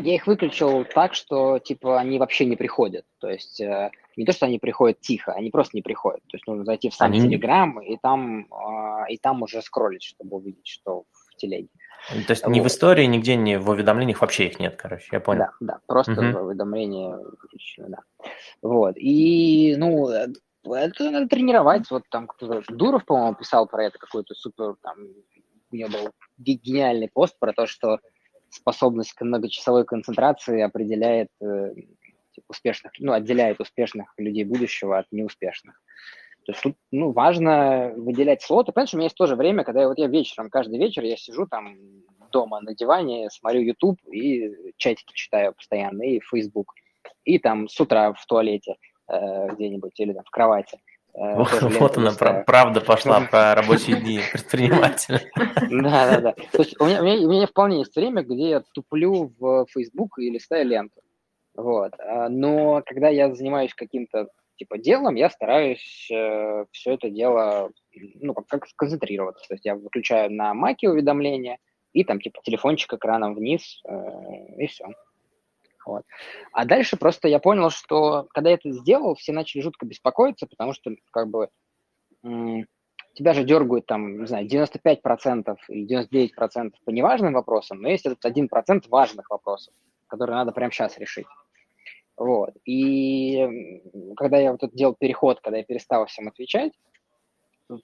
Я 0.00 0.14
их 0.14 0.26
выключил 0.28 0.84
так, 0.84 1.14
что, 1.14 1.58
типа, 1.58 1.98
они 1.98 2.18
вообще 2.18 2.46
не 2.46 2.56
приходят. 2.56 3.04
То 3.18 3.28
есть 3.28 3.60
э, 3.60 3.90
не 4.16 4.24
то, 4.24 4.32
что 4.32 4.46
они 4.46 4.60
приходят 4.60 5.00
тихо, 5.00 5.32
они 5.32 5.50
просто 5.50 5.76
не 5.76 5.82
приходят. 5.82 6.20
То 6.28 6.36
есть 6.36 6.46
нужно 6.46 6.64
зайти 6.64 6.88
в 6.88 6.94
сам 6.94 7.10
они... 7.10 7.20
Телеграм 7.20 7.80
и 7.80 7.96
там, 8.00 8.46
э, 8.46 9.10
и 9.10 9.18
там 9.18 9.42
уже 9.42 9.60
скроллить, 9.60 10.04
чтобы 10.04 10.36
увидеть, 10.36 10.68
что 10.68 11.04
в 11.12 11.36
телеге. 11.36 11.68
То 12.26 12.30
есть 12.30 12.44
вот. 12.44 12.52
ни 12.52 12.60
в 12.60 12.66
истории, 12.68 13.06
нигде, 13.06 13.34
ни 13.34 13.56
в 13.56 13.68
уведомлениях 13.68 14.20
вообще 14.20 14.46
их 14.46 14.60
нет, 14.60 14.76
короче, 14.76 15.08
я 15.10 15.18
понял. 15.18 15.40
Да, 15.40 15.52
да, 15.60 15.80
просто 15.86 16.12
угу. 16.12 16.46
уведомления 16.46 17.18
да. 17.78 17.98
Вот, 18.62 18.94
и, 18.96 19.74
ну, 19.76 20.08
это 20.08 21.10
надо 21.10 21.28
тренировать. 21.28 21.90
Вот 21.90 22.04
там 22.08 22.28
кто-то, 22.28 22.62
Дуров, 22.72 23.04
по-моему, 23.04 23.34
писал 23.34 23.66
про 23.66 23.84
это 23.84 23.98
какой-то 23.98 24.34
супер, 24.34 24.76
там, 24.80 24.96
у 25.72 25.76
него 25.76 25.88
был 25.88 26.10
гениальный 26.38 27.10
пост 27.12 27.36
про 27.38 27.52
то, 27.52 27.66
что 27.66 27.98
способность 28.50 29.12
к 29.12 29.22
многочасовой 29.22 29.84
концентрации 29.84 30.60
определяет 30.60 31.28
э, 31.40 31.72
успешных, 32.48 32.92
ну, 32.98 33.12
отделяет 33.12 33.60
успешных 33.60 34.12
людей 34.16 34.44
будущего 34.44 34.98
от 34.98 35.06
неуспешных. 35.10 35.80
То 36.44 36.52
есть 36.52 36.62
тут, 36.62 36.76
ну, 36.90 37.12
важно 37.12 37.92
выделять 37.96 38.42
слоты. 38.42 38.72
Понимаешь, 38.72 38.94
у 38.94 38.96
меня 38.96 39.06
есть 39.06 39.16
тоже 39.16 39.36
время, 39.36 39.64
когда 39.64 39.82
я, 39.82 39.88
вот 39.88 39.98
я 39.98 40.06
вечером, 40.06 40.48
каждый 40.48 40.78
вечер 40.78 41.04
я 41.04 41.16
сижу 41.16 41.46
там 41.46 41.76
дома 42.32 42.60
на 42.60 42.74
диване, 42.74 43.28
смотрю 43.30 43.60
YouTube 43.60 43.98
и 44.10 44.72
чатики 44.76 45.12
читаю 45.14 45.54
постоянно, 45.54 46.02
и 46.02 46.20
Facebook. 46.20 46.72
И 47.24 47.38
там 47.38 47.68
с 47.68 47.78
утра 47.80 48.12
в 48.12 48.24
туалете 48.26 48.76
э, 49.08 49.48
где-нибудь 49.54 49.98
или 50.00 50.12
там 50.12 50.24
в 50.24 50.30
кровати. 50.30 50.80
Э, 51.18 51.34
вот 51.36 51.96
она, 51.96 52.12
правда 52.44 52.80
пошла 52.80 53.20
про 53.22 53.54
рабочие 53.54 54.00
дни 54.00 54.20
предпринимателя. 54.32 55.20
Да, 55.70 56.10
да, 56.10 56.20
да. 56.20 56.32
То 56.32 56.62
есть 56.62 56.80
у 56.80 56.86
меня, 56.86 57.02
у, 57.02 57.04
меня, 57.04 57.26
у 57.26 57.30
меня 57.30 57.46
вполне 57.46 57.80
есть 57.80 57.94
время, 57.96 58.22
где 58.22 58.50
я 58.50 58.62
туплю 58.72 59.32
в 59.38 59.66
Facebook 59.70 60.18
и 60.18 60.30
листаю 60.30 60.66
ленту. 60.66 61.00
Вот. 61.54 61.92
А, 61.98 62.28
но 62.28 62.82
когда 62.86 63.08
я 63.08 63.34
занимаюсь 63.34 63.74
каким-то 63.74 64.28
типа 64.56 64.78
делом, 64.78 65.16
я 65.16 65.28
стараюсь 65.30 66.08
э, 66.12 66.64
все 66.72 66.94
это 66.94 67.10
дело, 67.10 67.70
ну, 68.20 68.34
как, 68.34 68.46
как 68.46 68.64
концентрироваться. 68.76 69.44
То 69.48 69.54
есть 69.54 69.64
я 69.64 69.74
выключаю 69.74 70.32
на 70.32 70.54
маке 70.54 70.88
уведомления 70.88 71.58
и 71.92 72.04
там 72.04 72.20
типа 72.20 72.40
телефончик 72.44 72.94
экраном 72.94 73.34
вниз, 73.34 73.80
э, 73.84 73.94
и 74.58 74.66
все. 74.66 74.86
Вот. 75.88 76.04
А 76.52 76.66
дальше 76.66 76.98
просто 76.98 77.28
я 77.28 77.38
понял, 77.38 77.70
что 77.70 78.28
когда 78.34 78.50
я 78.50 78.56
это 78.56 78.70
сделал, 78.72 79.14
все 79.14 79.32
начали 79.32 79.62
жутко 79.62 79.86
беспокоиться, 79.86 80.46
потому 80.46 80.74
что 80.74 80.94
как 81.10 81.28
бы 81.28 81.48
тебя 83.14 83.32
же 83.32 83.42
дергают 83.42 83.86
там, 83.86 84.20
не 84.20 84.26
знаю, 84.26 84.46
95% 84.46 85.56
или 85.68 86.30
99% 86.30 86.72
по 86.84 86.90
неважным 86.90 87.32
вопросам, 87.32 87.80
но 87.80 87.88
есть 87.88 88.04
этот 88.04 88.22
1% 88.22 88.86
важных 88.90 89.30
вопросов, 89.30 89.72
которые 90.08 90.36
надо 90.36 90.52
прямо 90.52 90.70
сейчас 90.70 90.98
решить. 90.98 91.26
Вот. 92.18 92.50
И 92.66 93.80
когда 94.14 94.36
я 94.36 94.52
вот 94.52 94.62
этот 94.62 94.76
делал 94.76 94.94
переход, 94.94 95.40
когда 95.40 95.56
я 95.56 95.64
перестал 95.64 96.04
всем 96.04 96.28
отвечать, 96.28 96.72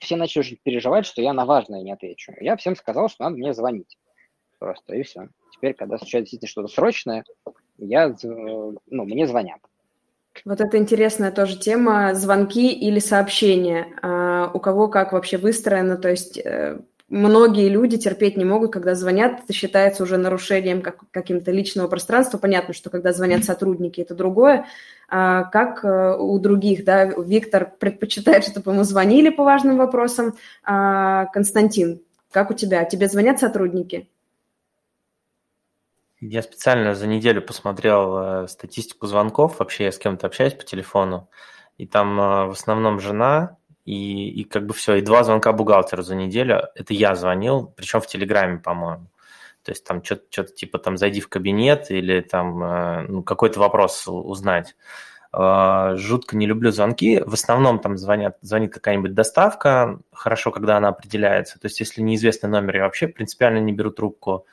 все 0.01 0.17
начали 0.17 0.43
уже 0.43 0.57
переживать, 0.57 1.07
что 1.07 1.23
я 1.23 1.33
на 1.33 1.47
важное 1.47 1.81
не 1.81 1.93
отвечу. 1.93 2.35
Я 2.39 2.57
всем 2.57 2.77
сказал, 2.77 3.09
что 3.09 3.25
надо 3.25 3.37
мне 3.37 3.55
звонить. 3.55 3.97
Просто, 4.59 4.95
и 4.95 5.03
все. 5.05 5.29
Теперь, 5.53 5.73
когда 5.73 5.97
случается 5.97 6.33
действительно 6.33 6.49
что-то 6.49 6.69
срочное, 6.69 7.25
я, 7.79 8.09
э, 8.09 8.13
ну, 8.23 9.05
мне 9.05 9.27
звонят. 9.27 9.59
Вот 10.45 10.61
это 10.61 10.79
интересная 10.79 11.31
тоже 11.31 11.59
тема, 11.59 12.15
звонки 12.15 12.73
или 12.73 12.99
сообщения. 12.99 13.87
А 14.03 14.51
у 14.53 14.59
кого 14.59 14.89
как 14.89 15.13
вообще 15.13 15.39
выстроено, 15.39 15.97
то 15.97 16.11
есть 16.11 16.39
э, 16.39 16.79
многие 17.09 17.69
люди 17.69 17.97
терпеть 17.97 18.37
не 18.37 18.45
могут, 18.45 18.73
когда 18.73 18.95
звонят, 18.95 19.41
это 19.45 19.53
считается 19.53 20.03
уже 20.03 20.19
нарушением 20.19 20.83
как, 20.83 20.99
каким-то 21.13 21.53
личного 21.53 21.87
пространства. 21.87 22.39
Понятно, 22.39 22.75
что 22.75 22.91
когда 22.91 23.13
звонят 23.13 23.45
сотрудники, 23.45 24.01
это 24.01 24.15
другое. 24.15 24.67
А 25.09 25.45
как 25.45 25.85
э, 25.85 26.17
у 26.19 26.39
других, 26.39 26.85
да, 26.85 27.05
Виктор 27.05 27.73
предпочитает, 27.79 28.45
чтобы 28.45 28.73
ему 28.73 28.83
звонили 28.83 29.31
по 29.31 29.45
важным 29.45 29.77
вопросам. 29.77 30.35
А 30.65 31.27
Константин, 31.27 32.01
как 32.33 32.51
у 32.51 32.55
тебя? 32.55 32.85
Тебе 32.85 33.07
звонят 33.07 33.39
сотрудники? 33.39 34.09
Я 36.27 36.41
специально 36.41 36.95
за 36.95 37.07
неделю 37.07 37.43
посмотрел 37.43 38.17
э, 38.17 38.49
статистику 38.49 39.07
звонков, 39.07 39.59
вообще 39.59 39.85
я 39.85 39.93
с 39.93 39.99
кем-то 39.99 40.27
общаюсь 40.27 40.55
по 40.55 40.65
телефону, 40.65 41.29
и 41.77 41.87
там 41.87 42.19
э, 42.19 42.47
в 42.47 42.53
основном 42.53 42.99
жена, 42.99 43.59
и, 43.85 44.31
и 44.31 44.45
как 44.45 44.65
бы 44.65 44.73
все, 44.73 44.95
и 44.95 45.03
два 45.03 45.23
звонка 45.23 45.53
бухгалтеру 45.53 46.03
за 46.03 46.15
неделю, 46.15 46.63
это 46.75 46.95
я 46.95 47.15
звонил, 47.15 47.71
причем 47.77 48.01
в 48.01 48.07
Телеграме, 48.07 48.59
по-моему. 48.59 49.09
То 49.65 49.73
есть 49.73 49.85
там 49.85 50.03
что-то, 50.03 50.23
что-то 50.31 50.55
типа 50.55 50.79
там 50.79 50.97
зайди 50.97 51.21
в 51.21 51.29
кабинет 51.29 51.91
или 51.91 52.21
там 52.23 52.65
э, 52.65 53.07
ну, 53.09 53.23
какой-то 53.23 53.61
вопрос 53.61 54.09
узнать. 54.09 54.77
Жутко 55.37 56.37
не 56.37 56.47
люблю 56.47 56.71
звонки. 56.71 57.21
В 57.27 57.35
основном 57.35 57.81
там 57.81 57.97
звонят, 57.97 58.39
звонит 58.41 58.73
какая-нибудь 58.73 59.15
доставка, 59.15 59.99
хорошо, 60.13 60.53
когда 60.53 60.77
она 60.77 60.89
определяется. 60.89 61.59
То 61.59 61.67
есть 61.67 61.81
если 61.81 62.03
неизвестный 62.03 62.49
номер, 62.49 62.77
я 62.77 62.83
вообще 62.85 63.09
принципиально 63.09 63.59
не 63.59 63.73
беру 63.73 63.91
трубку. 63.91 64.47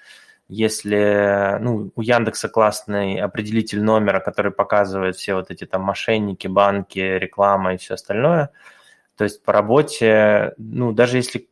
Если 0.54 1.58
ну, 1.62 1.94
у 1.96 2.02
Яндекса 2.02 2.50
классный 2.50 3.22
определитель 3.22 3.82
номера, 3.82 4.20
который 4.20 4.52
показывает 4.52 5.16
все 5.16 5.36
вот 5.36 5.50
эти 5.50 5.66
там 5.66 5.84
мошенники, 5.84 6.48
банки, 6.48 7.00
реклама 7.00 7.74
и 7.74 7.78
все 7.78 7.94
остальное, 7.94 8.50
то 9.16 9.24
есть 9.24 9.42
по 9.44 9.54
работе, 9.54 10.54
ну, 10.58 10.92
даже 10.92 11.16
если 11.16 11.48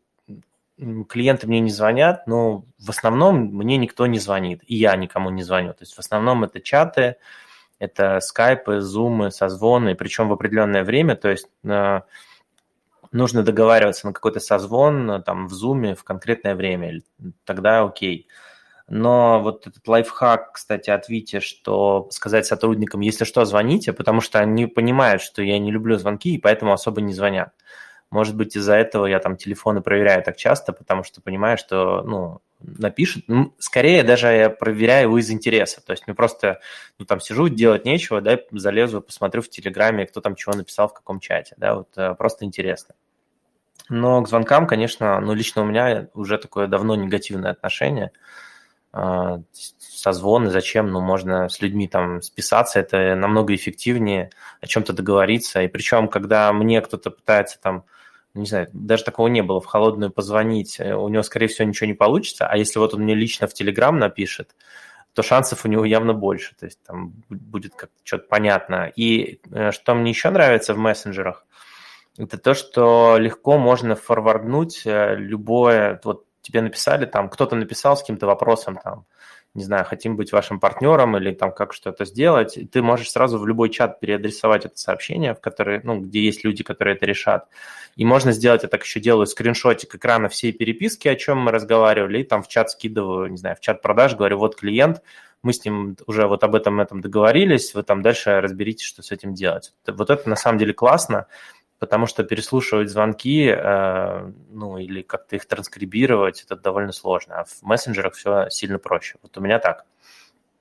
клиенты 1.07 1.47
мне 1.47 1.61
не 1.61 1.69
звонят, 1.69 2.27
но 2.27 2.65
в 2.77 2.89
основном 2.89 3.37
мне 3.37 3.77
никто 3.77 4.05
не 4.05 4.19
звонит, 4.19 4.63
и 4.67 4.75
я 4.75 4.97
никому 4.97 5.29
не 5.29 5.43
звоню. 5.43 5.71
То 5.71 5.83
есть 5.83 5.93
в 5.95 5.99
основном 5.99 6.43
это 6.43 6.59
чаты, 6.59 7.15
это 7.79 8.19
скайпы, 8.19 8.81
зумы, 8.81 9.31
созвоны, 9.31 9.95
причем 9.95 10.27
в 10.27 10.33
определенное 10.33 10.83
время, 10.83 11.15
то 11.15 11.29
есть 11.29 11.47
э, 11.63 12.01
нужно 13.13 13.43
договариваться 13.43 14.07
на 14.07 14.11
какой-то 14.13 14.41
созвон 14.41 15.23
там 15.23 15.47
в 15.47 15.53
зуме 15.53 15.95
в 15.95 16.03
конкретное 16.03 16.55
время, 16.55 17.01
тогда 17.45 17.83
окей. 17.83 18.27
Но 18.89 19.39
вот 19.39 19.67
этот 19.67 19.87
лайфхак, 19.87 20.53
кстати, 20.53 20.89
от 20.89 21.07
Вити, 21.09 21.39
что 21.39 22.07
сказать 22.11 22.47
сотрудникам, 22.47 23.01
если 23.01 23.23
что, 23.23 23.45
звоните, 23.45 23.93
потому 23.93 24.19
что 24.19 24.39
они 24.39 24.65
понимают, 24.65 25.21
что 25.21 25.43
я 25.43 25.59
не 25.59 25.71
люблю 25.71 25.97
звонки, 25.97 26.33
и 26.33 26.39
поэтому 26.39 26.73
особо 26.73 26.99
не 26.99 27.13
звонят. 27.13 27.53
Может 28.09 28.35
быть, 28.35 28.55
из-за 28.55 28.73
этого 28.73 29.05
я 29.05 29.19
там 29.19 29.37
телефоны 29.37 29.81
проверяю 29.81 30.23
так 30.23 30.37
часто, 30.37 30.73
потому 30.73 31.03
что 31.03 31.21
понимаю, 31.21 31.59
что, 31.59 32.01
ну, 32.01 32.41
напишут. 32.59 33.25
Ну, 33.27 33.53
скорее 33.59 34.01
даже 34.01 34.27
я 34.29 34.49
проверяю 34.49 35.09
его 35.09 35.19
из 35.19 35.29
интереса. 35.29 35.85
То 35.85 35.91
есть 35.91 36.07
мне 36.07 36.15
просто, 36.15 36.59
ну, 36.97 37.05
там 37.05 37.19
сижу, 37.19 37.47
делать 37.47 37.85
нечего, 37.85 38.21
да, 38.21 38.39
залезу, 38.49 39.01
посмотрю 39.01 39.43
в 39.43 39.49
Телеграме, 39.49 40.07
кто 40.07 40.19
там 40.19 40.33
чего 40.33 40.55
написал, 40.55 40.87
в 40.87 40.93
каком 40.93 41.19
чате, 41.19 41.53
да, 41.57 41.75
вот 41.75 41.89
э, 41.95 42.15
просто 42.15 42.45
интересно. 42.45 42.95
Но 43.87 44.23
к 44.23 44.29
звонкам, 44.29 44.65
конечно, 44.65 45.19
ну, 45.19 45.35
лично 45.35 45.61
у 45.61 45.65
меня 45.65 46.07
уже 46.15 46.39
такое 46.39 46.65
давно 46.65 46.95
негативное 46.95 47.51
отношение– 47.51 48.11
а, 48.21 48.48
созвоны, 48.91 50.49
зачем, 50.49 50.89
ну, 50.89 50.99
можно 50.99 51.47
с 51.47 51.61
людьми 51.61 51.87
там 51.87 52.21
списаться, 52.21 52.79
это 52.79 53.15
намного 53.15 53.53
эффективнее, 53.53 54.31
о 54.61 54.67
чем-то 54.67 54.93
договориться, 54.93 55.61
и 55.61 55.67
причем, 55.67 56.07
когда 56.07 56.51
мне 56.53 56.81
кто-то 56.81 57.11
пытается 57.11 57.59
там, 57.61 57.83
не 58.33 58.45
знаю, 58.45 58.67
даже 58.73 59.03
такого 59.03 59.27
не 59.27 59.41
было, 59.41 59.61
в 59.61 59.65
холодную 59.65 60.11
позвонить, 60.11 60.79
э, 60.79 60.95
у 60.95 61.07
него, 61.09 61.23
скорее 61.23 61.47
всего, 61.47 61.67
ничего 61.67 61.87
не 61.87 61.93
получится, 61.93 62.47
а 62.47 62.57
если 62.57 62.79
вот 62.79 62.93
он 62.93 63.01
мне 63.01 63.15
лично 63.15 63.47
в 63.47 63.53
Телеграм 63.53 63.97
напишет, 63.97 64.55
то 65.13 65.23
шансов 65.23 65.65
у 65.65 65.67
него 65.67 65.85
явно 65.85 66.13
больше, 66.13 66.55
то 66.55 66.65
есть 66.65 66.79
там 66.83 67.13
будет 67.29 67.75
как 67.75 67.89
что-то 68.03 68.27
понятно. 68.27 68.91
И 68.95 69.39
э, 69.51 69.71
что 69.71 69.93
мне 69.95 70.11
еще 70.11 70.29
нравится 70.29 70.73
в 70.73 70.77
мессенджерах, 70.77 71.45
это 72.17 72.37
то, 72.37 72.53
что 72.53 73.17
легко 73.17 73.57
можно 73.57 73.95
форварднуть 73.95 74.83
э, 74.85 75.15
любое, 75.15 75.99
вот 76.03 76.25
тебе 76.49 76.61
написали, 76.61 77.05
там 77.05 77.29
кто-то 77.29 77.55
написал 77.55 77.95
с 77.95 78.01
каким-то 78.01 78.25
вопросом, 78.25 78.79
там, 78.83 79.05
не 79.53 79.63
знаю, 79.63 79.85
хотим 79.85 80.15
быть 80.15 80.31
вашим 80.31 80.59
партнером 80.59 81.17
или 81.17 81.31
там 81.31 81.51
как 81.51 81.73
что-то 81.73 82.05
сделать, 82.05 82.57
ты 82.71 82.81
можешь 82.81 83.11
сразу 83.11 83.37
в 83.37 83.47
любой 83.47 83.69
чат 83.69 83.99
переадресовать 83.99 84.65
это 84.65 84.77
сообщение, 84.77 85.33
в 85.33 85.41
который, 85.41 85.81
ну, 85.83 85.99
где 85.99 86.21
есть 86.21 86.43
люди, 86.43 86.63
которые 86.63 86.95
это 86.95 87.05
решат. 87.05 87.47
И 87.95 88.05
можно 88.05 88.31
сделать, 88.31 88.63
я 88.63 88.69
так 88.69 88.83
еще 88.83 88.99
делаю, 88.99 89.25
скриншотик 89.25 89.95
экрана 89.95 90.29
всей 90.29 90.51
переписки, 90.51 91.07
о 91.07 91.15
чем 91.15 91.39
мы 91.39 91.51
разговаривали, 91.51 92.19
и 92.19 92.23
там 92.23 92.43
в 92.43 92.47
чат 92.47 92.71
скидываю, 92.71 93.29
не 93.29 93.37
знаю, 93.37 93.55
в 93.55 93.59
чат 93.59 93.81
продаж, 93.81 94.15
говорю, 94.15 94.37
вот 94.37 94.55
клиент, 94.55 95.01
мы 95.41 95.53
с 95.53 95.63
ним 95.63 95.95
уже 96.05 96.27
вот 96.27 96.43
об 96.43 96.53
этом, 96.53 96.79
этом 96.81 97.01
договорились, 97.01 97.73
вы 97.73 97.83
там 97.83 98.01
дальше 98.01 98.41
разберитесь, 98.41 98.85
что 98.85 99.01
с 99.01 99.11
этим 99.11 99.33
делать. 99.33 99.73
Вот 99.87 100.09
это 100.09 100.29
на 100.29 100.35
самом 100.35 100.57
деле 100.59 100.73
классно, 100.73 101.27
потому 101.80 102.05
что 102.05 102.23
переслушивать 102.23 102.89
звонки, 102.89 103.47
э, 103.47 104.32
ну, 104.51 104.77
или 104.77 105.01
как-то 105.01 105.38
их 105.38 105.45
транскрибировать, 105.45 106.43
это 106.43 106.55
довольно 106.55 106.91
сложно, 106.91 107.39
а 107.39 107.45
в 107.45 107.63
мессенджерах 107.63 108.13
все 108.13 108.47
сильно 108.49 108.77
проще. 108.77 109.17
Вот 109.23 109.38
у 109.38 109.41
меня 109.41 109.59
так. 109.59 109.86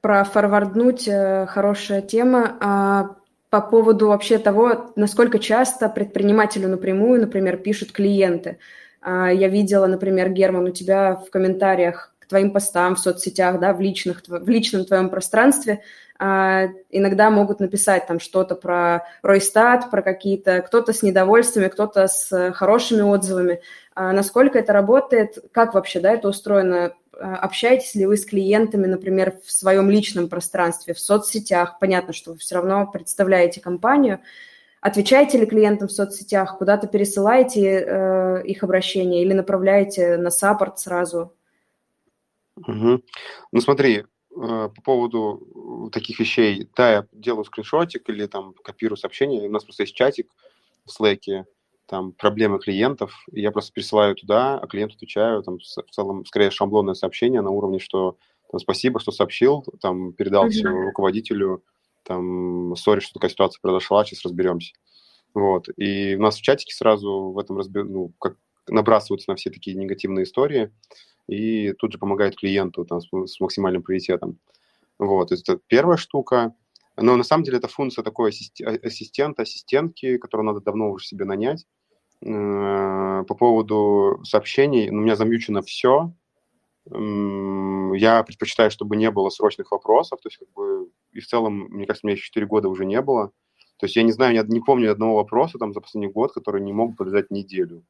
Про 0.01 0.25
форварднуть 0.25 1.09
э, 1.09 1.47
хорошая 1.47 2.03
тема. 2.03 2.57
А 2.61 3.17
по 3.51 3.61
поводу 3.61 4.09
вообще 4.09 4.39
того, 4.39 4.93
насколько 4.95 5.39
часто 5.39 5.89
предпринимателю 5.89 6.69
напрямую, 6.69 7.21
например, 7.21 7.57
пишут 7.57 7.93
клиенты. 7.93 8.59
А, 9.01 9.33
я 9.33 9.49
видела, 9.49 9.87
например, 9.87 10.31
Герман, 10.31 10.65
у 10.67 10.71
тебя 10.71 11.17
в 11.17 11.31
комментариях 11.31 12.15
твоим 12.29 12.53
постам 12.53 12.95
в 12.95 13.01
соцсетях, 13.01 13.59
да, 13.59 13.73
в, 13.73 13.81
личных, 13.81 14.23
в 14.27 14.49
личном 14.49 14.85
твоем 14.85 15.11
пространстве 15.11 15.83
а, 16.19 16.67
иногда 16.91 17.31
могут 17.31 17.61
написать 17.61 18.07
там 18.07 18.19
что-то 18.19 18.57
про 18.57 19.05
Ройстат, 19.23 19.91
про 19.91 20.03
какие-то, 20.03 20.63
кто-то 20.63 20.93
с 20.93 21.03
недовольствами, 21.03 21.69
кто-то 21.69 22.09
с 22.09 22.53
хорошими 22.53 23.03
отзывами. 23.03 23.61
А 23.95 24.13
насколько 24.13 24.59
это 24.59 24.73
работает, 24.73 25.39
как 25.53 25.75
вообще, 25.75 26.01
да, 26.01 26.13
это 26.13 26.29
устроено? 26.29 26.93
А, 27.21 27.37
общаетесь 27.37 27.95
ли 27.95 28.07
вы 28.07 28.17
с 28.17 28.27
клиентами, 28.27 28.87
например, 28.87 29.39
в 29.45 29.53
своем 29.53 29.91
личном 29.91 30.29
пространстве, 30.29 30.93
в 30.93 31.01
соцсетях? 31.01 31.79
Понятно, 31.79 32.13
что 32.13 32.33
вы 32.33 32.39
все 32.39 32.57
равно 32.57 32.87
представляете 32.87 33.61
компанию. 33.61 34.21
Отвечаете 34.81 35.39
ли 35.39 35.47
клиентам 35.47 35.89
в 35.89 35.93
соцсетях, 35.93 36.59
куда-то 36.59 36.87
пересылаете 36.87 37.85
э, 37.85 38.43
их 38.45 38.63
обращения 38.63 39.23
или 39.23 39.33
направляете 39.33 40.17
на 40.17 40.31
саппорт 40.31 40.79
сразу? 40.79 41.33
Угу. 42.67 43.03
Ну 43.53 43.61
смотри, 43.61 44.05
Э, 44.41 44.69
по 44.75 44.83
поводу 44.83 45.91
таких 45.93 46.21
вещей, 46.21 46.69
да, 46.77 46.93
я 46.93 47.07
делаю 47.13 47.45
скриншотик 47.45 48.09
или 48.09 48.27
там 48.27 48.55
копирую 48.63 48.97
сообщение, 48.97 49.49
у 49.49 49.51
нас 49.51 49.65
просто 49.65 49.83
есть 49.83 49.97
чатик 49.97 50.31
в 50.85 51.01
Slack, 51.01 51.45
там 51.87 52.13
проблемы 52.13 52.61
клиентов, 52.61 53.13
и 53.33 53.41
я 53.41 53.51
просто 53.51 53.73
присылаю 53.73 54.15
туда, 54.15 54.59
а 54.59 54.67
клиенту 54.69 54.95
отвечаю, 54.97 55.43
там 55.43 55.59
в 55.59 55.91
целом 55.91 56.25
скорее 56.25 56.51
шаблонное 56.51 56.95
сообщение 56.95 57.41
на 57.41 57.51
уровне, 57.51 57.81
что 57.81 58.17
там, 58.53 58.61
спасибо, 58.61 59.01
что 59.01 59.11
сообщил, 59.11 59.65
там 59.81 60.13
передал 60.13 60.49
все 60.51 60.69
руководителю, 60.69 61.65
там, 62.05 62.77
сори, 62.77 63.01
что 63.01 63.15
такая 63.15 63.31
ситуация 63.31 63.61
произошла, 63.61 64.05
сейчас 64.05 64.25
разберемся. 64.25 64.75
Вот. 65.35 65.69
И 65.77 66.15
у 66.15 66.23
нас 66.23 66.37
в 66.37 66.43
чатике 66.43 66.75
сразу 66.75 67.33
в 67.33 67.39
этом 67.39 67.57
разбер... 67.57 67.85
ну, 67.85 68.13
как 68.21 68.37
набрасываются 68.69 69.31
на 69.31 69.37
все 69.37 69.51
такие 69.51 69.77
негативные 69.77 70.25
истории, 70.25 70.73
и 71.27 71.73
тут 71.73 71.93
же 71.93 71.99
помогает 71.99 72.37
клиенту 72.37 72.85
там, 72.85 73.01
с, 73.01 73.41
максимальным 73.41 73.83
приоритетом. 73.83 74.39
Вот, 74.99 75.33
это 75.33 75.59
первая 75.67 75.97
штука. 75.97 76.55
Но 76.97 77.17
на 77.17 77.23
самом 77.23 77.45
деле 77.45 77.59
это 77.59 77.69
функция 77.69 78.03
такой 78.03 78.31
ассистента, 78.31 79.43
ассистентки, 79.43 80.19
которую 80.19 80.47
надо 80.47 80.61
давно 80.61 80.91
уже 80.91 81.07
себе 81.07 81.25
нанять. 81.25 81.67
Э, 82.21 83.23
по 83.29 83.35
поводу 83.35 84.21
сообщений, 84.25 84.91
ну, 84.91 84.99
у 84.99 85.03
меня 85.03 85.15
замьючено 85.15 85.63
все. 85.63 86.13
Я 86.91 88.23
предпочитаю, 88.23 88.71
чтобы 88.71 88.97
не 88.97 89.11
было 89.11 89.29
срочных 89.29 89.71
вопросов, 89.73 90.21
то 90.23 90.29
есть 90.29 90.39
как 90.39 90.51
бы 90.53 90.91
и 91.13 91.21
в 91.21 91.27
целом, 91.27 91.67
мне 91.71 91.87
кажется, 91.87 92.07
у 92.07 92.09
меня 92.09 92.17
еще 92.17 92.25
4 92.25 92.47
года 92.47 92.69
уже 92.69 92.87
не 92.87 93.01
было. 93.03 93.33
То 93.79 93.87
есть 93.87 93.97
я 93.97 94.03
не 94.03 94.13
знаю, 94.13 94.35
я 94.35 94.43
не 94.43 94.61
помню 94.61 94.91
одного 94.91 95.17
вопроса 95.17 95.59
там 95.59 95.73
за 95.73 95.81
последний 95.81 96.09
год, 96.09 96.33
который 96.33 96.61
не 96.63 96.73
мог 96.73 96.97
подождать 96.97 97.31
неделю, 97.31 97.85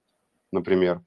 например. 0.53 1.03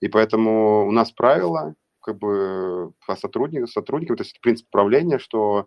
И 0.00 0.08
поэтому 0.08 0.86
у 0.86 0.90
нас 0.90 1.12
правило, 1.12 1.74
как 2.00 2.18
бы 2.18 2.92
по 3.06 3.16
сотрудникам, 3.16 3.66
сотрудникам, 3.66 4.16
то 4.16 4.22
есть 4.22 4.40
принцип 4.40 4.66
управления, 4.68 5.18
что 5.18 5.66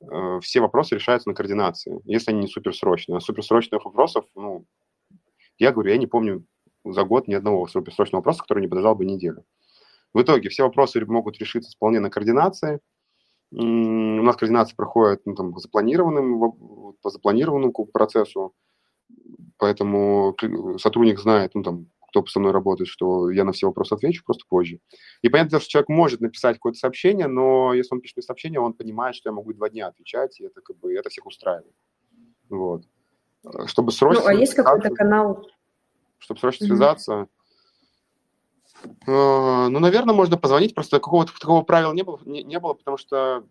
э, 0.00 0.40
все 0.40 0.60
вопросы 0.60 0.96
решаются 0.96 1.28
на 1.28 1.34
координации, 1.34 2.00
если 2.04 2.32
они 2.32 2.40
не 2.40 2.48
суперсрочные. 2.48 3.18
А 3.18 3.20
суперсрочных 3.20 3.84
вопросов, 3.84 4.24
ну, 4.34 4.66
я 5.58 5.72
говорю, 5.72 5.90
я 5.90 5.98
не 5.98 6.06
помню 6.06 6.44
за 6.84 7.04
год 7.04 7.28
ни 7.28 7.34
одного 7.34 7.66
суперсрочного 7.66 8.20
вопроса, 8.20 8.42
который 8.42 8.60
не 8.60 8.68
подождал 8.68 8.94
бы 8.94 9.04
неделю. 9.04 9.44
В 10.12 10.22
итоге 10.22 10.48
все 10.48 10.64
вопросы 10.64 11.04
могут 11.04 11.38
решиться 11.38 11.70
вполне 11.76 12.00
на 12.00 12.10
координации. 12.10 12.80
У 13.52 13.62
нас 13.62 14.36
координация 14.36 14.74
проходит 14.74 15.22
ну, 15.24 15.34
там, 15.34 15.52
по, 15.52 15.60
запланированным, 15.60 16.94
по 17.00 17.10
запланированному 17.10 17.72
процессу, 17.92 18.54
поэтому 19.58 20.36
сотрудник 20.78 21.20
знает, 21.20 21.54
ну, 21.54 21.62
там, 21.62 21.86
кто 22.22 22.30
со 22.30 22.40
мной 22.40 22.52
работает, 22.52 22.88
что 22.88 23.30
я 23.30 23.44
на 23.44 23.52
все 23.52 23.66
вопросы 23.66 23.92
отвечу 23.92 24.24
просто 24.24 24.44
позже. 24.48 24.80
И 25.22 25.28
понятно, 25.28 25.60
что 25.60 25.68
человек 25.68 25.88
может 25.88 26.20
написать 26.20 26.56
какое-то 26.56 26.78
сообщение, 26.78 27.26
но 27.26 27.74
если 27.74 27.94
он 27.94 28.00
пишет 28.00 28.16
мне 28.16 28.22
сообщение, 28.22 28.60
он 28.60 28.72
понимает, 28.72 29.14
что 29.14 29.28
я 29.28 29.34
могу 29.34 29.52
два 29.52 29.68
дня 29.68 29.88
отвечать, 29.88 30.40
и 30.40 30.44
это 30.44 30.60
как 30.60 30.78
бы 30.78 30.94
это 30.94 31.08
всех 31.10 31.26
устраивает. 31.26 31.74
Вот. 32.48 32.84
Чтобы 33.66 33.92
срочно... 33.92 34.22
Ну, 34.22 34.28
а 34.28 34.34
есть 34.34 34.54
какой-то 34.54 34.90
канал? 34.90 35.46
Чтобы 36.18 36.40
срочно 36.40 36.64
mm-hmm. 36.64 36.68
связаться, 36.68 37.26
э, 38.84 38.88
ну, 39.06 39.78
наверное, 39.78 40.14
можно 40.14 40.36
позвонить, 40.36 40.74
просто 40.74 40.98
какого-то 40.98 41.32
такого 41.38 41.62
правила 41.62 41.92
не 41.92 42.02
было, 42.02 42.18
не, 42.24 42.42
не 42.42 42.58
было, 42.58 42.72
потому 42.74 42.96
что 42.96 43.44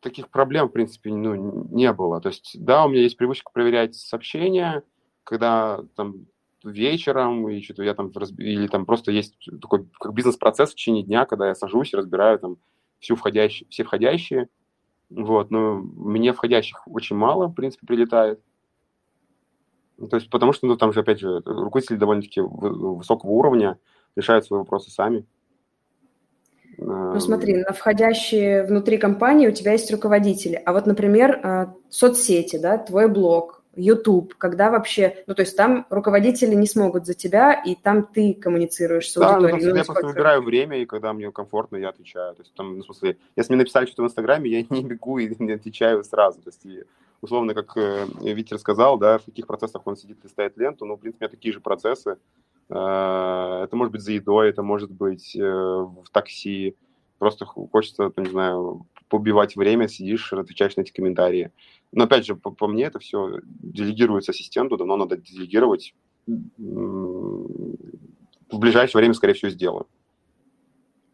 таких 0.00 0.28
проблем, 0.28 0.68
в 0.68 0.72
принципе, 0.72 1.10
ну, 1.10 1.66
не 1.70 1.92
было. 1.92 2.20
То 2.20 2.28
есть, 2.28 2.56
да, 2.58 2.84
у 2.84 2.88
меня 2.88 3.02
есть 3.02 3.16
привычка 3.16 3.50
проверять 3.52 3.94
сообщения, 3.94 4.82
когда 5.24 5.84
там 5.94 6.26
вечером, 6.64 7.48
и 7.48 7.60
что-то 7.62 7.82
я 7.82 7.94
там, 7.94 8.10
или 8.38 8.66
там 8.66 8.86
просто 8.86 9.12
есть 9.12 9.34
такой 9.60 9.88
как 9.98 10.14
бизнес-процесс 10.14 10.70
в 10.70 10.74
течение 10.74 11.02
дня, 11.02 11.24
когда 11.24 11.48
я 11.48 11.54
сажусь 11.54 11.92
и 11.92 11.96
разбираю 11.96 12.38
там 12.38 12.56
всю 12.98 13.16
входящие, 13.16 13.68
все 13.68 13.84
входящие, 13.84 14.48
вот, 15.10 15.50
но 15.50 15.76
мне 15.76 16.32
входящих 16.32 16.86
очень 16.86 17.16
мало, 17.16 17.48
в 17.48 17.54
принципе, 17.54 17.86
прилетает. 17.86 18.40
Ну, 19.98 20.08
то 20.08 20.16
есть, 20.16 20.30
потому 20.30 20.52
что, 20.52 20.66
ну, 20.66 20.76
там 20.76 20.92
же, 20.92 21.00
опять 21.00 21.20
же, 21.20 21.42
руководители 21.44 21.96
довольно-таки 21.96 22.40
высокого 22.40 23.30
уровня 23.30 23.78
решают 24.16 24.44
свои 24.44 24.58
вопросы 24.58 24.90
сами. 24.90 25.26
Ну, 26.78 27.20
смотри, 27.20 27.56
на 27.56 27.72
входящие 27.72 28.64
внутри 28.64 28.96
компании 28.96 29.46
у 29.46 29.52
тебя 29.52 29.72
есть 29.72 29.90
руководители, 29.92 30.60
а 30.64 30.72
вот, 30.72 30.86
например, 30.86 31.40
а, 31.42 31.74
соцсети, 31.90 32.56
да, 32.56 32.78
твой 32.78 33.08
блог, 33.08 33.61
YouTube, 33.74 34.34
когда 34.34 34.70
вообще, 34.70 35.24
ну, 35.26 35.34
то 35.34 35.42
есть 35.42 35.56
там 35.56 35.86
руководители 35.88 36.54
не 36.54 36.66
смогут 36.66 37.06
за 37.06 37.14
тебя, 37.14 37.54
и 37.54 37.74
там 37.74 38.06
ты 38.06 38.34
коммуницируешь 38.34 39.10
с 39.10 39.14
да, 39.14 39.36
аудиторией. 39.36 39.70
Ну, 39.70 39.76
я 39.76 39.84
просто 39.84 40.06
выбираю 40.06 40.42
время, 40.42 40.78
и 40.78 40.86
когда 40.86 41.12
мне 41.12 41.30
комфортно, 41.30 41.76
я 41.76 41.88
отвечаю. 41.88 42.34
То 42.34 42.42
есть 42.42 42.54
там, 42.54 42.76
ну, 42.76 42.82
в 42.82 42.86
смысле, 42.86 43.16
если 43.36 43.52
мне 43.52 43.62
написали 43.62 43.86
что-то 43.86 44.02
в 44.02 44.06
Инстаграме, 44.06 44.50
я 44.50 44.62
не 44.70 44.84
бегу 44.84 45.18
и 45.18 45.34
не 45.38 45.52
отвечаю 45.52 46.04
сразу. 46.04 46.40
То 46.42 46.50
есть, 46.50 46.64
и, 46.66 46.84
условно, 47.22 47.54
как 47.54 47.76
э, 47.76 48.06
Витер 48.20 48.58
сказал, 48.58 48.98
да, 48.98 49.18
в 49.18 49.24
каких 49.24 49.46
процессах 49.46 49.86
он 49.86 49.96
сидит, 49.96 50.22
листает 50.22 50.56
ленту, 50.56 50.84
ну, 50.84 50.96
в 50.96 51.00
принципе, 51.00 51.24
у 51.24 51.28
меня 51.28 51.30
такие 51.30 51.52
же 51.52 51.60
процессы. 51.60 52.18
Э, 52.68 53.62
это 53.64 53.70
может 53.72 53.92
быть 53.92 54.02
за 54.02 54.12
едой, 54.12 54.50
это 54.50 54.62
может 54.62 54.90
быть 54.90 55.34
э, 55.34 55.40
в 55.40 56.04
такси, 56.12 56.76
просто 57.18 57.46
хочется, 57.46 58.12
не 58.16 58.28
знаю, 58.28 58.86
побивать 59.08 59.56
время, 59.56 59.88
сидишь, 59.88 60.32
отвечаешь 60.32 60.76
на 60.76 60.80
эти 60.80 60.92
комментарии. 60.92 61.52
Но 61.92 62.04
опять 62.04 62.26
же, 62.26 62.34
по, 62.34 62.50
по 62.50 62.66
мне 62.66 62.84
это 62.84 62.98
все 62.98 63.40
делегируется 63.44 64.32
ассистенту, 64.32 64.76
давно 64.76 64.96
надо 64.96 65.16
делегировать. 65.16 65.94
В 66.26 67.78
ближайшее 68.50 69.00
время, 69.00 69.14
скорее 69.14 69.34
всего, 69.34 69.50
сделаю. 69.50 69.86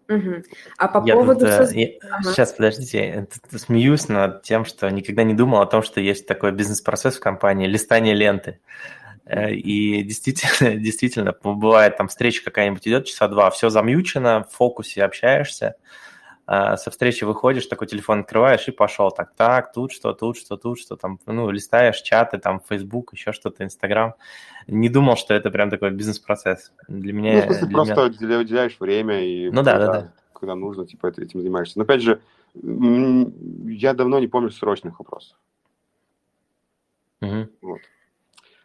Угу. 0.09 0.43
А 0.79 0.89
по 0.89 1.07
я 1.07 1.15
поводу... 1.15 1.41
Тут, 1.41 1.49
э, 1.49 1.69
я, 1.75 1.89
ага. 2.11 2.33
Сейчас, 2.33 2.53
подождите, 2.53 3.27
я 3.53 3.59
смеюсь 3.59 4.09
над 4.09 4.43
тем, 4.43 4.65
что 4.65 4.89
никогда 4.91 5.23
не 5.23 5.35
думал 5.35 5.61
о 5.61 5.67
том, 5.67 5.83
что 5.83 6.01
есть 6.01 6.27
такой 6.27 6.53
бизнес-процесс 6.53 7.17
в 7.17 7.21
компании, 7.21 7.67
листание 7.67 8.15
ленты. 8.15 8.61
Э, 9.27 9.53
и 9.53 10.03
действительно, 10.03 10.77
действительно, 10.81 11.35
бывает 11.43 11.99
там 11.99 12.09
встреча 12.09 12.43
какая-нибудь 12.43 12.89
идет, 12.89 13.05
часа 13.07 13.29
два, 13.29 13.51
все 13.51 13.69
замьючено, 13.69 14.45
в 14.45 14.57
фокусе 14.57 15.05
общаешься, 15.05 15.75
со 16.49 16.91
встречи 16.91 17.25
выходишь, 17.25 17.67
такой 17.67 17.87
телефон 17.87 18.21
открываешь 18.21 18.67
и 18.69 18.71
пошел 18.71 19.11
так, 19.11 19.35
так, 19.37 19.71
тут 19.71 19.93
что, 19.93 20.15
тут 20.15 20.39
что, 20.39 20.57
тут 20.57 20.79
что, 20.79 20.97
там, 20.97 21.21
ну, 21.27 21.51
листаешь 21.51 22.01
чаты, 22.01 22.39
там, 22.39 22.63
Facebook, 22.67 23.13
еще 23.13 23.33
что-то, 23.33 23.65
Instagram. 23.65 24.15
Не 24.67 24.89
думал, 24.89 25.17
что 25.17 25.35
это 25.35 25.51
прям 25.51 25.69
такой 25.69 25.91
бизнес-процесс. 25.91 26.73
Для 26.89 27.13
меня... 27.13 27.35
Ну, 27.35 27.41
в 27.41 27.45
смысле, 27.45 27.69
просто 27.69 28.11
меня... 28.27 28.39
уделяешь 28.39 28.81
время 28.81 29.21
и... 29.23 29.51
Ну, 29.51 29.63
да, 29.63 29.79
да, 29.79 29.93
да. 29.93 30.13
Когда 30.33 30.55
нужно, 30.55 30.87
типа, 30.87 31.09
этим 31.09 31.41
занимаешься. 31.41 31.79
Но, 31.79 31.83
опять 31.83 32.01
же, 32.01 32.21
я 32.55 33.93
давно 33.93 34.19
не 34.19 34.27
помню 34.27 34.51
срочных 34.51 34.99
вопросов. 35.01 35.37
Угу. 37.21 37.49
Вот. 37.61 37.81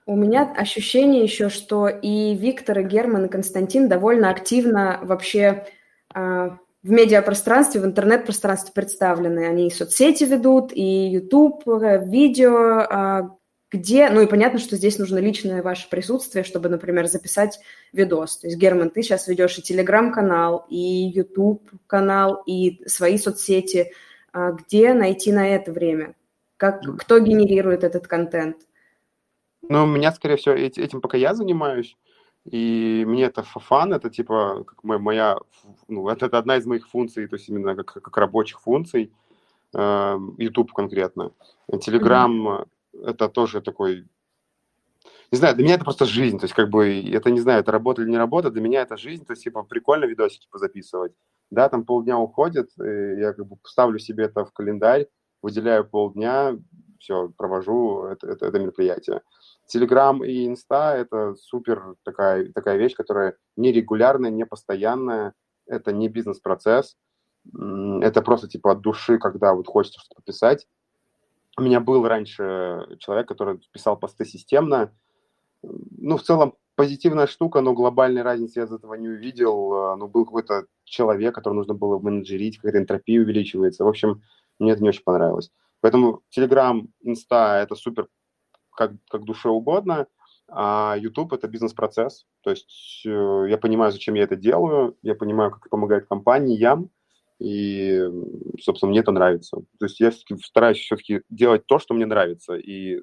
У 0.05 0.15
меня 0.15 0.53
ощущение 0.55 1.23
еще, 1.23 1.49
что 1.49 1.87
и 1.89 2.35
Виктор, 2.35 2.79
и 2.79 2.83
Герман, 2.83 3.25
и 3.25 3.29
Константин 3.29 3.89
довольно 3.89 4.29
активно 4.29 4.99
вообще 5.01 5.65
а, 6.13 6.57
в 6.83 6.91
медиапространстве, 6.91 7.81
в 7.81 7.85
интернет-пространстве 7.85 8.73
представлены. 8.73 9.47
Они 9.47 9.67
и 9.67 9.71
соцсети 9.71 10.25
ведут, 10.25 10.71
и 10.73 11.07
YouTube, 11.09 11.67
э, 11.67 12.05
видео, 12.05 12.85
а, 12.89 13.37
где, 13.71 14.09
ну 14.09 14.21
и 14.21 14.27
понятно, 14.27 14.59
что 14.59 14.75
здесь 14.75 14.99
нужно 14.99 15.17
личное 15.17 15.63
ваше 15.63 15.89
присутствие, 15.89 16.43
чтобы, 16.43 16.69
например, 16.69 17.07
записать 17.07 17.59
видос. 17.93 18.37
То 18.37 18.47
есть, 18.47 18.59
Герман, 18.59 18.91
ты 18.91 19.01
сейчас 19.01 19.27
ведешь 19.27 19.57
и 19.57 19.63
телеграм-канал, 19.63 20.65
и 20.69 20.77
YouTube-канал, 20.77 22.43
и 22.45 22.87
свои 22.87 23.17
соцсети. 23.17 23.91
А 24.33 24.51
где 24.51 24.93
найти 24.93 25.31
на 25.31 25.47
это 25.47 25.71
время? 25.71 26.15
Как, 26.57 26.83
кто 26.99 27.19
генерирует 27.19 27.83
этот 27.83 28.07
контент? 28.07 28.57
Ну, 29.67 29.83
у 29.83 29.87
меня, 29.87 30.11
скорее 30.11 30.35
всего, 30.35 30.53
этим 30.53 31.01
пока 31.01 31.17
я 31.17 31.33
занимаюсь. 31.33 31.95
И 32.45 33.05
мне 33.07 33.23
это 33.23 33.41
фан, 33.43 33.93
это 33.93 34.09
типа 34.09 34.65
как 34.65 34.83
моя, 34.83 35.37
ну, 35.87 36.09
это, 36.09 36.25
это 36.25 36.37
одна 36.37 36.57
из 36.57 36.65
моих 36.65 36.87
функций, 36.89 37.27
то 37.27 37.37
есть 37.37 37.47
именно 37.47 37.75
как, 37.75 37.93
как 37.93 38.17
рабочих 38.17 38.59
функций, 38.59 39.13
э, 39.73 40.19
YouTube 40.37 40.73
конкретно. 40.73 41.31
Telegram 41.71 42.31
mm-hmm. 42.31 42.67
это 43.05 43.29
тоже 43.29 43.61
такой, 43.61 44.05
не 45.31 45.37
знаю, 45.37 45.55
для 45.55 45.63
меня 45.63 45.75
это 45.75 45.85
просто 45.85 46.05
жизнь, 46.05 46.37
то 46.37 46.43
есть 46.43 46.53
как 46.53 46.69
бы, 46.69 47.01
это 47.13 47.31
не 47.31 47.39
знаю, 47.39 47.61
это 47.61 47.71
работа 47.71 48.01
или 48.01 48.09
не 48.09 48.17
работа, 48.17 48.51
для 48.51 48.61
меня 48.61 48.81
это 48.81 48.97
жизнь, 48.97 49.25
то 49.25 49.31
есть 49.31 49.43
типа 49.43 49.63
прикольно 49.63 50.03
видосики 50.03 50.43
типа 50.43 50.57
записывать. 50.57 51.13
Да, 51.49 51.69
там 51.69 51.85
полдня 51.85 52.17
уходит, 52.17 52.71
я 52.77 53.33
как 53.33 53.47
бы 53.47 53.57
ставлю 53.63 53.99
себе 53.99 54.25
это 54.25 54.43
в 54.43 54.51
календарь, 54.51 55.07
выделяю 55.41 55.85
полдня, 55.87 56.57
все, 56.99 57.29
провожу 57.37 58.05
это, 58.05 58.27
это, 58.27 58.47
это 58.47 58.59
мероприятие. 58.59 59.21
Telegram 59.71 60.25
и 60.25 60.47
Insta– 60.47 60.93
это 60.95 61.35
супер 61.35 61.95
такая, 62.03 62.51
такая 62.51 62.77
вещь, 62.77 62.95
которая 62.95 63.37
не 63.55 63.71
регулярная, 63.71 64.31
не 64.31 64.45
постоянная, 64.45 65.33
это 65.67 65.91
не 65.91 66.09
бизнес-процесс, 66.09 66.97
это 67.45 68.21
просто 68.21 68.47
типа 68.47 68.71
от 68.71 68.81
души, 68.81 69.17
когда 69.17 69.53
вот 69.53 69.67
хочется 69.67 69.99
что-то 69.99 70.21
писать. 70.21 70.67
У 71.57 71.61
меня 71.61 71.79
был 71.79 72.07
раньше 72.07 72.97
человек, 72.99 73.27
который 73.27 73.59
писал 73.71 73.97
посты 73.97 74.25
системно. 74.25 74.91
Ну, 75.61 76.17
в 76.17 76.23
целом, 76.23 76.55
позитивная 76.75 77.27
штука, 77.27 77.61
но 77.61 77.73
глобальной 77.73 78.21
разницы 78.23 78.59
я 78.59 78.65
из 78.65 78.71
этого 78.71 78.95
не 78.95 79.07
увидел. 79.07 79.95
Ну, 79.97 80.07
был 80.07 80.25
какой-то 80.25 80.65
человек, 80.83 81.35
который 81.35 81.53
нужно 81.53 81.73
было 81.73 81.99
менеджерить, 81.99 82.57
какая-то 82.57 82.79
энтропия 82.79 83.21
увеличивается. 83.21 83.83
В 83.83 83.87
общем, 83.87 84.23
мне 84.59 84.71
это 84.71 84.81
не 84.81 84.89
очень 84.89 85.03
понравилось. 85.03 85.51
Поэтому 85.81 86.21
Telegram, 86.35 86.87
Insta– 87.05 87.61
это 87.63 87.75
супер 87.75 88.07
как, 88.75 88.91
как 89.09 89.23
душе 89.23 89.49
угодно, 89.49 90.07
а 90.47 90.95
YouTube– 90.97 91.33
это 91.33 91.47
бизнес-процесс. 91.47 92.25
То 92.41 92.51
есть 92.51 93.03
э, 93.05 93.45
я 93.49 93.57
понимаю, 93.57 93.91
зачем 93.91 94.15
я 94.15 94.23
это 94.23 94.35
делаю, 94.35 94.97
я 95.01 95.15
понимаю, 95.15 95.51
как 95.51 95.61
это 95.61 95.69
помогает 95.69 96.07
компаниям, 96.07 96.89
и, 97.39 98.01
собственно, 98.61 98.91
мне 98.91 98.99
это 98.99 99.11
нравится. 99.11 99.57
То 99.79 99.85
есть 99.85 99.99
я 99.99 100.11
стараюсь 100.11 100.77
все-таки 100.77 101.21
делать 101.29 101.65
то, 101.65 101.79
что 101.79 101.93
мне 101.93 102.05
нравится, 102.05 102.55
и, 102.55 103.01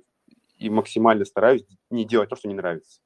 и 0.58 0.70
максимально 0.70 1.24
стараюсь 1.24 1.64
не 1.90 2.04
делать 2.04 2.28
то, 2.28 2.36
что 2.36 2.48
не 2.48 2.54
нравится. 2.54 3.00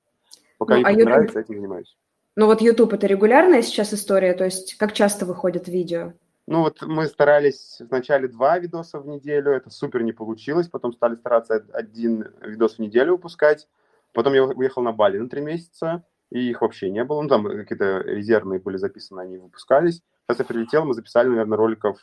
Пока 0.58 0.74
ну, 0.74 0.80
YouTube, 0.80 0.88
а 0.88 0.92
YouTube 0.92 1.08
нравится, 1.08 1.40
этим 1.40 1.56
занимаюсь. 1.56 1.96
Ну 2.36 2.46
вот 2.46 2.60
YouTube– 2.60 2.92
это 2.94 3.06
регулярная 3.06 3.62
сейчас 3.62 3.94
история? 3.94 4.34
То 4.34 4.44
есть 4.44 4.74
как 4.74 4.92
часто 4.92 5.24
выходят 5.24 5.68
видео? 5.68 6.12
Ну 6.46 6.60
вот 6.60 6.82
мы 6.82 7.06
старались 7.06 7.80
вначале 7.80 8.28
два 8.28 8.58
видоса 8.58 9.00
в 9.00 9.06
неделю, 9.06 9.52
это 9.52 9.70
супер 9.70 10.02
не 10.02 10.12
получилось, 10.12 10.68
потом 10.68 10.92
стали 10.92 11.14
стараться 11.16 11.64
один 11.72 12.32
видос 12.42 12.76
в 12.76 12.78
неделю 12.80 13.12
выпускать, 13.12 13.66
потом 14.12 14.34
я 14.34 14.44
уехал 14.44 14.82
на 14.82 14.92
Бали 14.92 15.16
на 15.16 15.28
три 15.28 15.40
месяца, 15.40 16.04
и 16.30 16.50
их 16.50 16.60
вообще 16.60 16.90
не 16.90 17.02
было, 17.02 17.22
ну 17.22 17.28
там 17.28 17.44
какие-то 17.44 18.00
резервные 18.00 18.60
были 18.60 18.76
записаны, 18.76 19.20
они 19.20 19.38
выпускались. 19.38 20.02
Сейчас 20.26 20.40
я 20.40 20.44
прилетел, 20.44 20.84
мы 20.84 20.94
записали, 20.94 21.28
наверное, 21.28 21.56
роликов, 21.56 21.98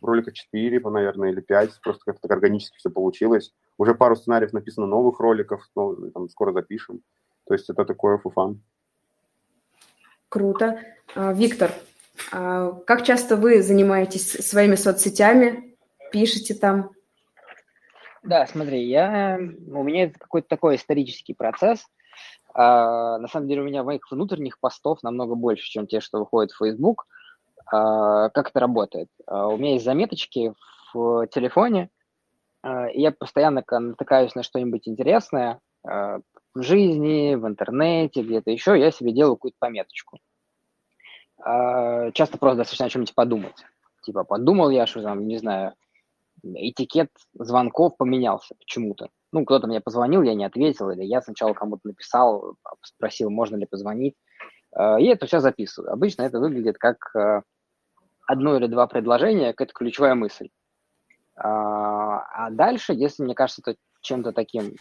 ролика 0.00 0.32
4, 0.32 0.80
наверное, 0.80 1.30
или 1.30 1.40
5, 1.40 1.80
просто 1.82 2.02
как-то 2.04 2.22
так 2.22 2.30
органически 2.32 2.76
все 2.76 2.90
получилось. 2.90 3.52
Уже 3.78 3.94
пару 3.94 4.14
сценариев 4.14 4.52
написано 4.52 4.86
новых 4.86 5.18
роликов, 5.18 5.62
ну, 5.74 6.10
там, 6.12 6.28
скоро 6.28 6.52
запишем. 6.52 7.02
То 7.46 7.54
есть 7.54 7.68
это 7.70 7.84
такое 7.84 8.18
фуфан. 8.18 8.60
Круто. 10.28 10.80
А, 11.14 11.32
Виктор, 11.32 11.70
как 12.30 13.04
часто 13.04 13.36
вы 13.36 13.62
занимаетесь 13.62 14.32
своими 14.32 14.74
соцсетями, 14.74 15.76
пишете 16.12 16.54
там? 16.54 16.90
Да, 18.22 18.46
смотри, 18.46 18.84
я, 18.88 19.38
у 19.38 19.82
меня 19.84 20.10
какой-то 20.10 20.48
такой 20.48 20.76
исторический 20.76 21.34
процесс. 21.34 21.86
А, 22.54 23.18
на 23.18 23.28
самом 23.28 23.48
деле 23.48 23.60
у 23.60 23.64
меня 23.64 23.84
моих 23.84 24.10
внутренних 24.10 24.58
постов 24.58 25.02
намного 25.02 25.34
больше, 25.34 25.64
чем 25.68 25.86
те, 25.86 26.00
что 26.00 26.18
выходят 26.18 26.50
в 26.50 26.58
Facebook. 26.58 27.06
А, 27.70 28.30
как 28.30 28.50
это 28.50 28.60
работает? 28.60 29.08
А, 29.26 29.48
у 29.48 29.56
меня 29.58 29.74
есть 29.74 29.84
заметочки 29.84 30.54
в 30.92 31.26
телефоне, 31.28 31.90
а, 32.62 32.88
и 32.88 33.00
я 33.00 33.12
постоянно 33.12 33.62
натыкаюсь 33.68 34.34
на 34.34 34.42
что-нибудь 34.42 34.88
интересное 34.88 35.60
а, 35.86 36.18
в 36.54 36.62
жизни, 36.62 37.34
в 37.34 37.46
интернете, 37.46 38.22
где-то 38.22 38.50
еще, 38.50 38.78
я 38.78 38.90
себе 38.90 39.12
делаю 39.12 39.36
какую-то 39.36 39.58
пометочку. 39.60 40.18
А, 41.38 42.10
часто 42.12 42.38
просто 42.38 42.58
достаточно 42.58 42.86
о 42.86 42.88
чем-нибудь 42.88 43.14
подумать. 43.14 43.56
Типа, 44.02 44.24
подумал 44.24 44.70
я, 44.70 44.86
что 44.86 45.02
там, 45.02 45.26
не 45.26 45.38
знаю, 45.38 45.74
этикет 46.42 47.10
звонков 47.34 47.96
поменялся 47.96 48.54
почему-то. 48.58 49.08
Ну, 49.32 49.44
кто-то 49.44 49.66
мне 49.66 49.80
позвонил, 49.80 50.22
я 50.22 50.34
не 50.34 50.44
ответил, 50.44 50.90
или 50.90 51.02
я 51.02 51.20
сначала 51.20 51.52
кому-то 51.52 51.88
написал, 51.88 52.56
спросил, 52.82 53.30
можно 53.30 53.56
ли 53.56 53.66
позвонить. 53.66 54.14
А, 54.72 55.00
и 55.00 55.06
это 55.06 55.26
все 55.26 55.40
записываю. 55.40 55.92
Обычно 55.92 56.22
это 56.22 56.38
выглядит 56.38 56.78
как 56.78 57.14
а, 57.16 57.42
одно 58.26 58.56
или 58.56 58.66
два 58.66 58.86
предложения, 58.86 59.52
какая-то 59.52 59.74
ключевая 59.74 60.14
мысль. 60.14 60.48
А 61.38 62.48
дальше, 62.50 62.94
если 62.94 63.22
мне 63.22 63.34
кажется 63.34 63.60
это 63.66 63.78
чем-то 64.00 64.32
таким 64.32 64.74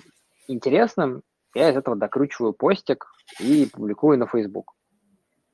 интересным, 0.48 1.22
я 1.54 1.70
из 1.70 1.76
этого 1.76 1.96
докручиваю 1.96 2.54
постик 2.54 3.06
и 3.40 3.66
публикую 3.66 4.18
на 4.20 4.28
Facebook. 4.28 4.75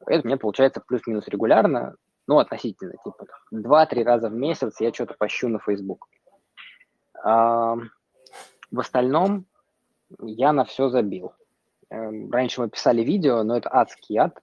Это 0.08 0.26
мне 0.26 0.38
получается 0.38 0.82
плюс-минус 0.86 1.28
регулярно, 1.28 1.96
ну, 2.28 2.40
относительно, 2.40 2.94
типа, 3.04 3.26
два-три 3.52 4.04
раза 4.04 4.30
в 4.30 4.34
месяц 4.34 4.80
я 4.80 4.94
что-то 4.94 5.16
пощу 5.18 5.48
на 5.50 5.60
Facebook. 5.60 6.08
А, 7.24 7.76
в 8.72 8.80
остальном 8.80 9.46
я 10.20 10.54
на 10.54 10.66
все 10.66 10.90
забил. 10.90 11.34
Эм, 11.90 12.32
раньше 12.32 12.62
мы 12.62 12.70
писали 12.70 13.02
видео, 13.02 13.44
но 13.44 13.58
это 13.58 13.70
адский 13.74 14.18
ад. 14.18 14.38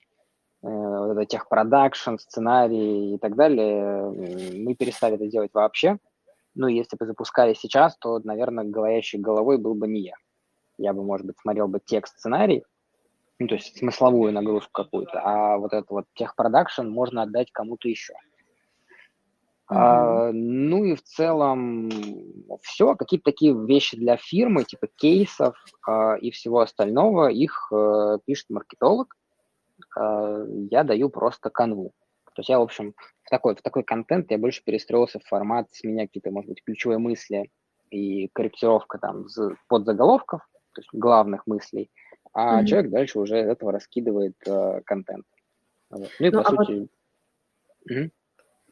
Э, 0.63 0.69
вот 0.69 1.13
это 1.13 1.25
техпродакшн, 1.25 2.17
сценарий 2.19 3.15
и 3.15 3.19
так 3.19 3.37
далее. 3.37 4.11
Мы 4.11 4.75
перестали 4.75 5.15
это 5.15 5.27
делать 5.27 5.51
вообще. 5.55 5.99
Ну, 6.55 6.67
если 6.67 6.97
бы 6.97 7.07
запускали 7.07 7.55
сейчас, 7.55 7.97
то, 7.97 8.19
наверное, 8.19 8.65
говорящей 8.65 9.19
головой 9.19 9.59
был 9.59 9.75
бы 9.75 9.89
не 9.89 10.01
я. 10.01 10.15
Я 10.77 10.93
бы, 10.93 11.03
может 11.03 11.27
быть, 11.27 11.39
смотрел 11.39 11.69
бы 11.69 11.81
текст 11.85 12.19
сценарий, 12.19 12.65
ну, 13.39 13.47
то 13.47 13.55
есть 13.55 13.79
смысловую 13.79 14.33
нагрузку 14.33 14.71
какую-то, 14.73 15.21
а 15.23 15.59
вот 15.59 15.73
этот 15.73 15.91
вот 15.91 16.05
техпродакшн 16.15 16.87
можно 16.89 17.23
отдать 17.23 17.53
кому-то 17.53 17.89
еще. 17.89 18.15
Mm-hmm. 19.71 19.77
А, 19.77 20.33
ну 20.33 20.85
и 20.85 20.95
в 20.95 21.03
целом 21.03 21.91
все, 22.63 22.97
какие-то 22.97 23.25
такие 23.31 23.55
вещи 23.67 23.97
для 23.97 24.17
фирмы, 24.17 24.65
типа 24.65 24.89
кейсов 24.97 25.57
а, 25.87 26.17
и 26.17 26.31
всего 26.31 26.61
остального, 26.61 27.29
их 27.29 27.71
а, 27.73 28.19
пишет 28.25 28.47
маркетолог, 28.51 29.15
а, 29.97 30.45
я 30.71 30.83
даю 30.83 31.09
просто 31.09 31.51
канву. 31.51 31.93
То 32.35 32.41
есть 32.41 32.49
я, 32.49 32.59
в 32.59 32.63
общем, 32.63 32.95
в 33.25 33.31
такой, 33.31 33.57
в 33.57 33.63
такой 33.63 33.83
контент 33.83 34.31
я 34.31 34.39
больше 34.39 34.63
перестроился 34.65 35.19
в 35.19 35.27
формат, 35.27 35.69
с 35.73 35.85
меня 35.85 36.07
какие-то, 36.07 36.31
может 36.31 36.49
быть, 36.49 36.63
ключевые 36.65 36.99
мысли 36.99 37.51
и 37.91 38.29
корректировка 38.29 38.99
там 38.99 39.27
под 39.69 39.85
заголовков, 39.85 40.41
то 40.73 40.81
есть 40.81 40.89
главных 40.93 41.47
мыслей– 41.47 41.91
а 42.33 42.61
mm-hmm. 42.63 42.67
человек 42.67 42.91
дальше 42.91 43.19
уже 43.19 43.37
этого 43.37 43.73
раскидывает 43.73 44.37
э, 44.47 44.81
контент. 44.85 45.25
Вот. 45.91 46.11
Ну 46.19 46.27
и 46.27 46.31
ну, 46.31 46.43
по 46.43 46.49
а 46.49 46.51
сути... 46.51 46.73
Вот... 46.73 46.89
Угу. 47.91 48.11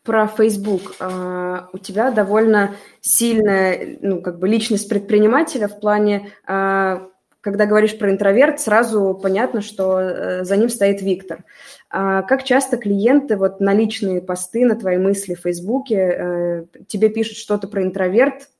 Про 0.04 0.28
Facebook. 0.28 0.94
А, 1.00 1.68
у 1.72 1.78
тебя 1.78 2.10
довольно 2.10 2.76
сильная, 3.00 3.98
ну, 4.00 4.22
как 4.22 4.38
бы 4.38 4.48
личность 4.48 4.88
предпринимателя 4.88 5.66
в 5.68 5.80
плане, 5.80 6.30
а, 6.46 7.08
когда 7.40 7.66
говоришь 7.66 7.98
про 7.98 8.10
интроверт, 8.10 8.60
сразу 8.60 9.18
понятно, 9.20 9.62
что 9.62 9.96
а, 9.96 10.44
за 10.44 10.56
ним 10.56 10.68
стоит 10.68 11.02
Виктор. 11.02 11.44
А, 11.90 12.22
как 12.22 12.44
часто 12.44 12.76
клиенты 12.76 13.36
вот 13.36 13.60
на 13.60 13.74
личные 13.74 14.22
посты, 14.22 14.64
на 14.64 14.76
твои 14.76 14.98
мысли 14.98 15.34
в 15.34 15.40
Фейсбуке 15.40 16.68
тебе 16.86 17.08
пишут 17.08 17.38
что-то 17.38 17.66
про 17.66 17.82
интроверт, 17.82 18.48
Э, 18.48 18.55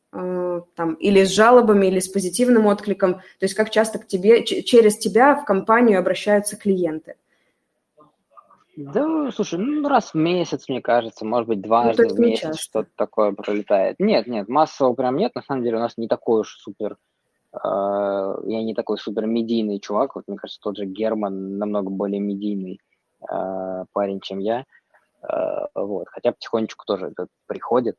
там, 0.75 0.95
или 0.95 1.25
с 1.25 1.31
жалобами, 1.31 1.87
или 1.87 1.99
с 1.99 2.09
позитивным 2.09 2.67
откликом? 2.67 3.14
То 3.14 3.43
есть 3.43 3.55
как 3.55 3.71
часто 3.71 3.99
к 3.99 4.07
тебе, 4.07 4.45
через 4.45 4.99
тебя 4.99 5.35
в 5.35 5.45
компанию 5.45 5.99
обращаются 5.99 6.57
клиенты? 6.57 7.17
Да, 8.77 9.31
слушай, 9.33 9.59
ну 9.59 9.89
раз 9.89 10.12
в 10.12 10.17
месяц, 10.17 10.69
мне 10.69 10.83
кажется, 10.83 11.25
может 11.25 11.49
быть, 11.49 11.62
дважды 11.62 12.09
ну, 12.09 12.14
в 12.14 12.19
месяц 12.19 12.59
что-то 12.59 12.91
такое 12.95 13.33
пролетает. 13.33 13.97
Нет, 13.99 14.27
нет, 14.27 14.49
массово 14.49 14.93
прям 14.93 15.17
нет. 15.17 15.35
На 15.35 15.43
самом 15.43 15.62
деле 15.62 15.79
у 15.79 15.81
нас 15.81 15.95
не 15.97 16.09
такой 16.09 16.41
уж 16.41 16.59
супер, 16.59 16.99
э, 17.55 17.59
я 17.59 18.62
не 18.62 18.75
такой 18.75 18.99
супер 18.99 19.27
медийный 19.27 19.81
чувак. 19.81 20.14
Вот 20.14 20.25
мне 20.27 20.37
кажется, 20.37 20.61
тот 20.61 20.77
же 20.77 20.85
Герман 20.85 21.57
намного 21.57 21.91
более 21.91 22.21
медийный 22.21 22.79
э, 23.23 23.85
парень, 23.93 24.21
чем 24.21 24.39
я. 24.41 24.64
Вот, 25.75 26.07
хотя 26.09 26.31
потихонечку 26.31 26.85
тоже 26.87 27.07
это 27.07 27.27
приходит. 27.47 27.97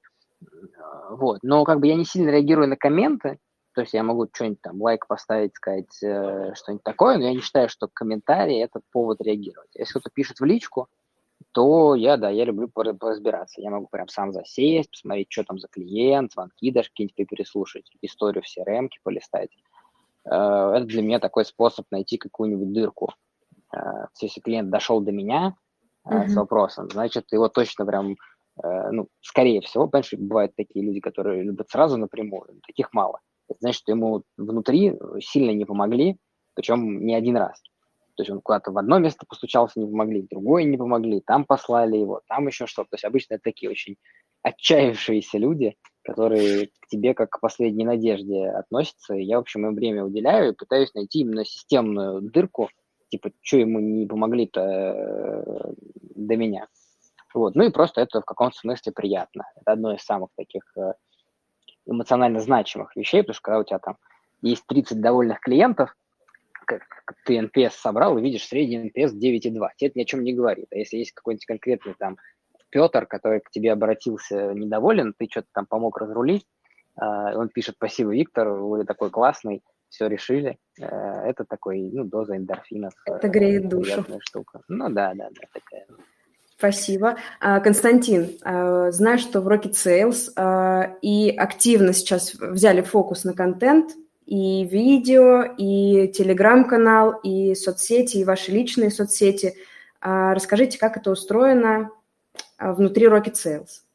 Вот, 1.10 1.40
но 1.42 1.64
как 1.64 1.80
бы 1.80 1.88
я 1.88 1.96
не 1.96 2.06
сильно 2.06 2.30
реагирую 2.30 2.68
на 2.68 2.76
комменты, 2.76 3.40
то 3.74 3.82
есть 3.82 3.94
я 3.94 4.04
могу 4.04 4.28
что-нибудь 4.32 4.62
там, 4.62 4.82
лайк 4.82 5.08
поставить, 5.08 5.56
сказать 5.56 5.92
что-нибудь 5.96 6.84
такое, 6.84 7.18
но 7.18 7.26
я 7.26 7.34
не 7.34 7.42
считаю, 7.42 7.70
что 7.70 7.88
комментарий– 7.92 8.60
это 8.64 8.82
повод 8.92 9.22
реагировать. 9.22 9.70
Если 9.76 9.92
кто-то 9.92 10.10
пишет 10.14 10.40
в 10.40 10.46
личку, 10.46 10.88
то 11.52 11.96
я, 11.96 12.18
да, 12.18 12.30
я 12.30 12.46
люблю 12.46 12.68
поразбираться. 12.68 13.62
Я 13.62 13.72
могу 13.72 13.88
прям 13.88 14.08
сам 14.08 14.32
засесть, 14.32 14.92
посмотреть, 14.92 15.28
что 15.32 15.44
там 15.44 15.60
за 15.60 15.68
клиент, 15.68 16.34
звонки 16.34 16.72
даже 16.72 16.90
какие-нибудь 16.90 17.28
переслушать, 17.28 17.92
историю 18.02 18.44
в 18.44 18.46
crm 18.46 18.90
полистать. 19.04 19.50
Э, 20.26 20.74
это 20.76 20.86
для 20.86 21.02
меня 21.02 21.20
такой 21.20 21.46
способ 21.46 21.86
найти 21.92 22.18
какую-нибудь 22.18 22.74
дырку. 22.74 23.14
Э, 23.74 24.06
если 24.20 24.42
клиент 24.42 24.70
дошел 24.70 25.00
до 25.02 25.12
меня 25.12 25.56
mm-hmm. 26.08 26.28
с 26.28 26.36
вопросом, 26.36 26.90
значит, 26.92 27.32
его 27.32 27.50
точно 27.50 27.86
прям, 27.86 28.18
ну, 28.64 29.08
скорее 29.22 29.62
всего, 29.62 29.88
понимаешь, 29.88 30.14
бывают 30.14 30.56
такие 30.56 30.84
люди, 30.84 31.00
которые 31.00 31.44
любят 31.44 31.70
сразу 31.70 31.98
напрямую, 31.98 32.60
таких 32.66 32.94
мало. 32.94 33.20
Это 33.50 33.60
значит, 33.62 33.82
что 33.82 33.92
ему 33.92 34.24
внутри 34.38 34.96
сильно 35.20 35.52
не 35.52 35.66
помогли, 35.66 36.18
причем 36.54 37.06
не 37.06 37.16
один 37.16 37.38
раз. 37.38 37.62
То 38.18 38.24
есть 38.24 38.32
он 38.32 38.42
куда-то 38.42 38.72
в 38.72 38.78
одно 38.80 38.98
место 38.98 39.26
постучался, 39.28 39.80
не 39.80 39.86
помогли, 39.86 40.24
в 40.24 40.28
другое 40.28 40.64
не 40.64 40.76
помогли, 40.76 41.22
там 41.22 41.46
послали 41.46 41.98
его, 41.98 42.22
там 42.28 42.48
еще 42.48 42.66
что-то. 42.66 42.90
То 42.90 42.96
есть 42.96 43.06
обычно 43.06 43.36
это 43.36 43.44
такие 43.44 43.70
очень 43.70 43.98
отчаявшиеся 44.42 45.38
люди, 45.38 45.76
которые 46.02 46.68
к 46.80 46.88
тебе 46.88 47.14
как 47.14 47.30
к 47.30 47.40
последней 47.40 47.86
надежде 47.86 48.48
относятся. 48.48 49.14
И 49.14 49.24
я, 49.24 49.38
в 49.38 49.42
общем, 49.42 49.68
им 49.68 49.76
время 49.76 50.04
уделяю 50.04 50.52
и 50.52 50.56
пытаюсь 50.56 50.94
найти 50.96 51.20
именно 51.20 51.46
системную 51.46 52.22
дырку, 52.22 52.70
типа, 53.10 53.32
что 53.42 53.58
ему 53.58 53.80
не 53.80 54.08
помогли-то 54.08 54.62
э, 54.62 55.74
до 56.16 56.36
меня. 56.38 56.68
Вот. 57.38 57.54
Ну 57.54 57.64
и 57.66 57.70
просто 57.70 58.02
это 58.02 58.22
в 58.22 58.26
каком-то 58.26 58.58
смысле 58.58 58.92
приятно. 58.92 59.46
Это 59.62 59.74
одно 59.74 59.94
из 59.94 60.02
самых 60.02 60.32
таких 60.36 60.64
э, 60.76 60.94
эмоционально 61.86 62.40
значимых 62.40 62.96
вещей, 62.96 63.22
потому 63.22 63.36
что 63.36 63.44
когда 63.44 63.60
у 63.60 63.64
тебя 63.64 63.78
там 63.78 63.98
есть 64.42 64.66
30 64.66 65.00
довольных 65.00 65.40
клиентов, 65.40 65.96
как 66.66 66.82
ты 67.26 67.38
NPS 67.38 67.74
собрал 67.74 68.18
и 68.18 68.22
видишь 68.24 68.48
средний 68.48 68.90
NPS 68.90 69.14
9,2. 69.14 69.70
Тебе 69.78 69.90
это 69.90 70.00
ни 70.00 70.02
о 70.02 70.06
чем 70.06 70.24
не 70.24 70.34
говорит. 70.34 70.66
А 70.72 70.78
если 70.78 70.98
есть 70.98 71.12
какой-нибудь 71.12 71.46
конкретный 71.46 71.94
там 71.94 72.18
Петр, 72.70 73.06
который 73.06 73.40
к 73.40 73.52
тебе 73.52 73.72
обратился 73.72 74.54
недоволен, 74.54 75.14
ты 75.16 75.28
что-то 75.30 75.48
там 75.54 75.68
помог 75.68 76.00
разрулить, 76.00 76.48
а, 76.96 77.38
он 77.38 77.50
пишет 77.50 77.76
«Спасибо, 77.76 78.16
Виктор, 78.16 78.50
вы 78.50 78.84
такой 78.84 79.12
классный, 79.12 79.62
все 79.90 80.08
решили». 80.08 80.58
Э, 80.82 80.86
это 81.24 81.46
такой, 81.46 81.82
ну, 81.94 82.04
доза 82.04 82.36
эндорфинов. 82.36 82.94
Это 83.06 83.30
греет 83.30 83.70
душу. 83.70 84.04
штука. 84.22 84.62
Ну 84.68 84.90
да, 84.90 85.14
да, 85.14 85.30
да, 85.30 85.48
такая. 85.54 85.86
Спасибо. 86.58 87.18
А, 87.40 87.60
Константин, 87.60 88.38
а, 88.44 88.92
знаю, 88.92 89.20
что 89.20 89.42
в 89.42 89.48
Rocket 89.48 89.74
Sales 89.74 90.96
и 91.02 91.30
активно 91.30 91.94
сейчас 91.94 92.34
взяли 92.34 92.82
фокус 92.82 93.24
на 93.24 93.34
контент, 93.34 93.92
и 94.28 94.66
видео, 94.66 95.44
и 95.58 96.10
телеграм-канал, 96.10 97.14
и 97.24 97.56
соцсети, 97.56 98.18
и 98.18 98.26
ваши 98.26 98.52
личные 98.52 98.92
соцсети. 98.92 99.56
А, 100.02 100.34
расскажите, 100.34 100.78
как 100.78 100.98
это 100.98 101.12
устроено 101.12 101.92
а, 102.58 102.74
внутри 102.74 103.08
Rocket 103.08 103.34
Sales. 103.34 103.87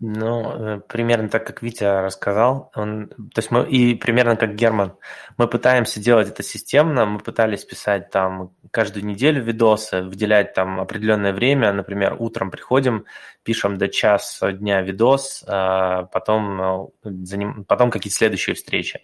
Ну, 0.00 0.76
э, 0.76 0.80
примерно 0.80 1.28
так, 1.28 1.46
как 1.46 1.62
Витя 1.62 2.02
рассказал. 2.02 2.70
Он, 2.74 3.08
то 3.08 3.38
есть 3.38 3.50
мы, 3.52 3.64
и 3.68 3.94
примерно 3.94 4.36
как 4.36 4.56
Герман. 4.56 4.96
Мы 5.38 5.46
пытаемся 5.46 6.00
делать 6.00 6.28
это 6.28 6.42
системно. 6.42 7.06
Мы 7.06 7.20
пытались 7.20 7.64
писать 7.64 8.10
там 8.10 8.52
каждую 8.72 9.06
неделю 9.06 9.42
видосы, 9.42 10.02
выделять 10.02 10.52
там 10.52 10.80
определенное 10.80 11.32
время. 11.32 11.72
Например, 11.72 12.16
утром 12.18 12.50
приходим, 12.50 13.04
пишем 13.44 13.78
до 13.78 13.88
часа 13.88 14.52
дня 14.52 14.82
видос, 14.82 15.44
а 15.46 16.04
потом, 16.04 16.90
э, 17.04 17.64
потом 17.68 17.90
какие-то 17.90 18.16
следующие 18.16 18.56
встречи. 18.56 19.00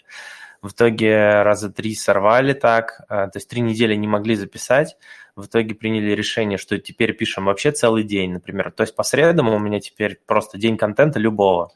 В 0.63 0.73
итоге 0.73 1.43
раза 1.43 1.71
три 1.71 1.95
сорвали 1.95 2.53
так, 2.53 3.01
а, 3.09 3.29
то 3.29 3.39
есть 3.39 3.49
три 3.49 3.61
недели 3.61 3.95
не 3.95 4.07
могли 4.07 4.35
записать. 4.35 4.97
В 5.37 5.47
итоге 5.47 5.75
приняли 5.75 6.13
решение, 6.13 6.59
что 6.59 6.79
теперь 6.79 7.15
пишем 7.15 7.47
вообще 7.47 7.73
целый 7.73 8.05
день, 8.05 8.33
например. 8.33 8.71
То 8.73 8.83
есть 8.83 8.95
по 8.95 9.03
средам 9.03 9.49
у 9.49 9.59
меня 9.59 9.81
теперь 9.81 10.21
просто 10.27 10.59
день 10.59 10.77
контента 10.77 11.19
любого. 11.19 11.73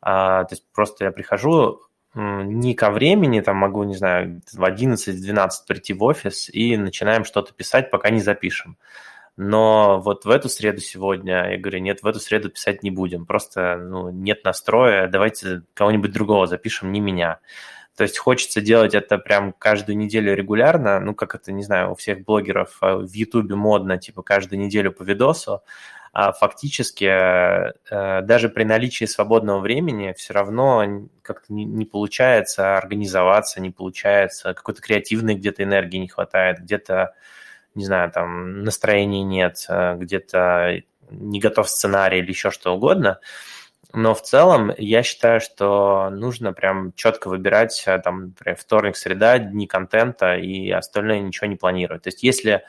А, 0.00 0.44
то 0.44 0.54
есть 0.54 0.64
просто 0.72 1.06
я 1.06 1.12
прихожу, 1.12 1.80
не 2.14 2.74
ко 2.74 2.90
времени, 2.90 3.40
там 3.40 3.56
могу, 3.56 3.84
не 3.84 3.96
знаю, 3.96 4.42
в 4.52 4.62
11-12 4.62 5.50
прийти 5.66 5.94
в 5.94 6.02
офис 6.02 6.50
и 6.50 6.76
начинаем 6.76 7.24
что-то 7.24 7.54
писать, 7.54 7.90
пока 7.90 8.10
не 8.10 8.20
запишем. 8.20 8.76
Но 9.36 9.98
вот 10.04 10.26
в 10.26 10.30
эту 10.30 10.50
среду 10.50 10.80
сегодня, 10.80 11.52
я 11.52 11.58
говорю, 11.58 11.78
нет, 11.78 12.02
в 12.02 12.06
эту 12.06 12.20
среду 12.20 12.50
писать 12.50 12.82
не 12.82 12.90
будем. 12.90 13.24
Просто 13.24 13.78
ну, 13.78 14.10
нет 14.10 14.44
настроя, 14.44 15.08
давайте 15.08 15.62
кого-нибудь 15.72 16.12
другого 16.12 16.46
запишем, 16.46 16.92
не 16.92 17.00
меня. 17.00 17.40
То 17.96 18.04
есть 18.04 18.18
хочется 18.18 18.60
делать 18.60 18.94
это 18.94 19.18
прям 19.18 19.52
каждую 19.52 19.98
неделю 19.98 20.34
регулярно, 20.34 20.98
ну, 20.98 21.14
как 21.14 21.34
это, 21.34 21.52
не 21.52 21.62
знаю, 21.62 21.92
у 21.92 21.94
всех 21.94 22.24
блогеров 22.24 22.78
а, 22.80 22.96
в 22.96 23.12
Ютубе 23.12 23.54
модно, 23.54 23.98
типа 23.98 24.22
каждую 24.22 24.60
неделю 24.60 24.92
по 24.92 25.02
видосу, 25.02 25.62
а 26.14 26.32
фактически 26.32 27.04
э, 27.04 28.22
даже 28.22 28.50
при 28.50 28.64
наличии 28.64 29.06
свободного 29.06 29.60
времени 29.60 30.14
все 30.16 30.34
равно 30.34 31.08
как-то 31.22 31.52
не, 31.52 31.64
не 31.64 31.86
получается 31.86 32.76
организоваться, 32.76 33.62
не 33.62 33.70
получается, 33.70 34.52
какой-то 34.52 34.82
креативной 34.82 35.34
где-то 35.34 35.62
энергии 35.62 35.96
не 35.96 36.08
хватает, 36.08 36.60
где-то, 36.60 37.14
не 37.74 37.86
знаю, 37.86 38.10
там 38.10 38.62
настроения 38.62 39.22
нет, 39.22 39.64
э, 39.68 39.96
где-то 39.96 40.82
не 41.10 41.40
готов 41.40 41.68
сценарий 41.68 42.18
или 42.18 42.28
еще 42.28 42.50
что 42.50 42.74
угодно– 42.74 43.18
но 43.92 44.14
в 44.14 44.22
целом 44.22 44.72
я 44.78 45.02
считаю, 45.02 45.40
что 45.40 46.08
нужно 46.10 46.52
прям 46.52 46.92
четко 46.94 47.28
выбирать 47.28 47.82
э, 47.86 47.98
там, 47.98 48.28
например, 48.28 48.56
вторник, 48.56 48.96
среда, 48.96 49.38
дни 49.38 49.66
контента 49.66 50.36
и 50.36 50.70
остальное 50.70 51.20
ничего 51.20 51.46
не 51.46 51.56
планировать. 51.56 52.02
То 52.02 52.08
есть 52.08 52.22
если, 52.22 52.62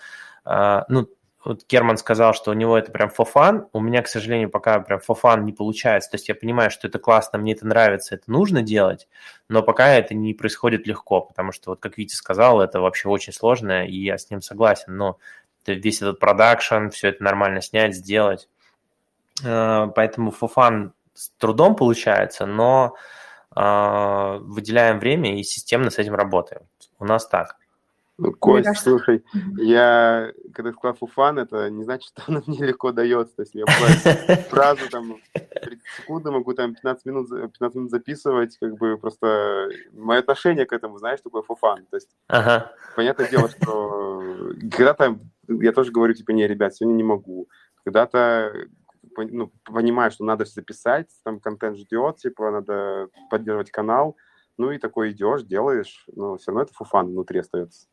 э, 0.45 0.81
ну, 0.89 1.07
вот 1.45 1.65
Керман 1.65 1.97
сказал, 1.97 2.33
что 2.33 2.51
у 2.51 2.53
него 2.53 2.77
это 2.77 2.91
прям 2.91 3.09
фофан, 3.09 3.67
у 3.73 3.79
меня, 3.79 4.01
к 4.01 4.07
сожалению, 4.07 4.49
пока 4.49 4.79
прям 4.79 4.99
фофан 4.99 5.45
не 5.45 5.51
получается. 5.51 6.11
То 6.11 6.15
есть 6.15 6.29
я 6.29 6.35
понимаю, 6.35 6.71
что 6.71 6.87
это 6.87 6.99
классно, 6.99 7.39
мне 7.39 7.53
это 7.53 7.67
нравится, 7.67 8.15
это 8.15 8.31
нужно 8.31 8.61
делать, 8.61 9.07
но 9.49 9.61
пока 9.61 9.93
это 9.93 10.13
не 10.13 10.33
происходит 10.33 10.87
легко, 10.87 11.21
потому 11.21 11.51
что, 11.51 11.71
вот 11.71 11.79
как 11.79 11.97
Витя 11.97 12.15
сказал, 12.15 12.61
это 12.61 12.79
вообще 12.79 13.09
очень 13.09 13.33
сложно, 13.33 13.85
и 13.85 13.95
я 13.97 14.17
с 14.17 14.29
ним 14.29 14.41
согласен, 14.41 14.95
но 14.95 15.17
весь 15.65 16.01
этот 16.01 16.19
продакшн, 16.19 16.89
все 16.89 17.09
это 17.09 17.23
нормально 17.23 17.61
снять, 17.61 17.95
сделать. 17.95 18.47
Э, 19.43 19.87
поэтому 19.93 20.31
фофан 20.31 20.93
с 21.13 21.29
трудом 21.37 21.75
получается, 21.75 22.45
но 22.45 22.95
э, 23.55 24.39
выделяем 24.41 24.99
время 24.99 25.39
и 25.39 25.43
системно 25.43 25.89
с 25.89 25.99
этим 25.99 26.15
работаем. 26.15 26.63
У 26.99 27.05
нас 27.05 27.27
так. 27.27 27.57
Ну, 28.19 28.31
Кость, 28.31 28.65
кажется... 28.65 28.91
слушай, 28.91 29.23
я, 29.57 30.31
когда 30.53 30.71
сказал 30.71 30.95
фуфан, 30.95 31.39
это 31.39 31.69
не 31.71 31.83
значит, 31.83 32.09
что 32.09 32.21
она 32.27 32.43
мне 32.45 32.59
легко 32.59 32.91
дается. 32.91 33.35
То 33.35 33.41
есть 33.41 33.55
я 33.55 33.65
фразу 34.49 34.87
там 34.89 35.17
30 35.33 35.79
секунд 35.97 36.25
могу 36.25 36.53
там 36.53 36.75
15 36.75 37.05
минут, 37.05 37.29
15 37.29 37.75
минут 37.75 37.91
записывать, 37.91 38.57
как 38.59 38.77
бы 38.77 38.97
просто 38.97 39.67
мое 39.93 40.19
отношение 40.19 40.65
к 40.65 40.73
этому, 40.73 40.99
знаешь, 40.99 41.21
такое 41.21 41.41
фуфан. 41.41 41.85
То 41.89 41.97
есть 41.97 42.09
ага. 42.27 42.71
понятное 42.95 43.27
дело, 43.27 43.49
что 43.49 44.21
когда-то 44.71 45.19
я 45.47 45.71
тоже 45.71 45.91
говорю, 45.91 46.13
типа, 46.13 46.31
не, 46.31 46.47
ребят, 46.47 46.75
сегодня 46.75 46.95
не 46.95 47.03
могу. 47.03 47.49
Когда-то 47.83 48.53
ну, 49.17 49.51
понимаю, 49.63 50.11
что 50.11 50.23
надо 50.23 50.45
записать, 50.45 51.09
там 51.23 51.39
контент 51.39 51.77
ждет, 51.77 52.17
типа, 52.17 52.51
надо 52.51 53.07
поддерживать 53.29 53.71
канал, 53.71 54.17
ну 54.57 54.71
и 54.71 54.77
такой 54.77 55.11
идешь, 55.11 55.43
делаешь, 55.43 56.05
но 56.15 56.37
все 56.37 56.51
равно 56.51 56.63
это 56.63 56.73
фуфан 56.73 57.07
внутри 57.07 57.39
остается. 57.39 57.87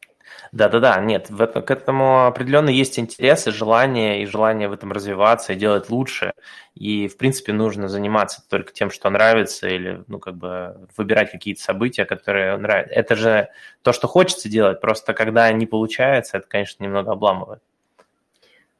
Да-да-да, 0.53 1.01
нет, 1.01 1.31
в 1.31 1.47
к 1.47 1.71
этому 1.71 2.27
определенно 2.27 2.69
есть 2.69 2.99
интерес 2.99 3.47
и 3.47 3.51
желание, 3.51 4.23
и 4.23 4.27
желание 4.27 4.69
в 4.69 4.73
этом 4.73 4.93
развиваться 4.93 5.53
и 5.53 5.57
делать 5.57 5.91
лучше. 5.91 6.33
И, 6.75 7.09
в 7.09 7.17
принципе, 7.17 7.53
нужно 7.53 7.89
заниматься 7.89 8.43
только 8.49 8.73
тем, 8.73 8.91
что 8.91 9.11
нравится, 9.11 9.69
или, 9.69 10.05
ну, 10.07 10.19
как 10.19 10.37
бы 10.37 10.89
выбирать 10.97 11.31
какие-то 11.31 11.63
события, 11.63 12.05
которые 12.05 12.57
нравятся. 12.57 12.95
Это 12.95 13.17
же 13.17 13.49
то, 13.83 13.93
что 13.93 14.09
хочется 14.09 14.49
делать, 14.49 14.81
просто 14.81 15.15
когда 15.15 15.51
не 15.53 15.67
получается, 15.67 16.37
это, 16.37 16.47
конечно, 16.47 16.85
немного 16.85 17.13
обламывает. 17.13 17.63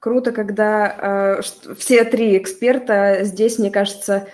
Круто, 0.01 0.33
когда 0.33 1.39
э, 1.39 1.75
все 1.77 2.05
три 2.05 2.39
эксперта 2.39 3.19
здесь, 3.21 3.59
мне 3.59 3.71
кажется, 3.71 4.29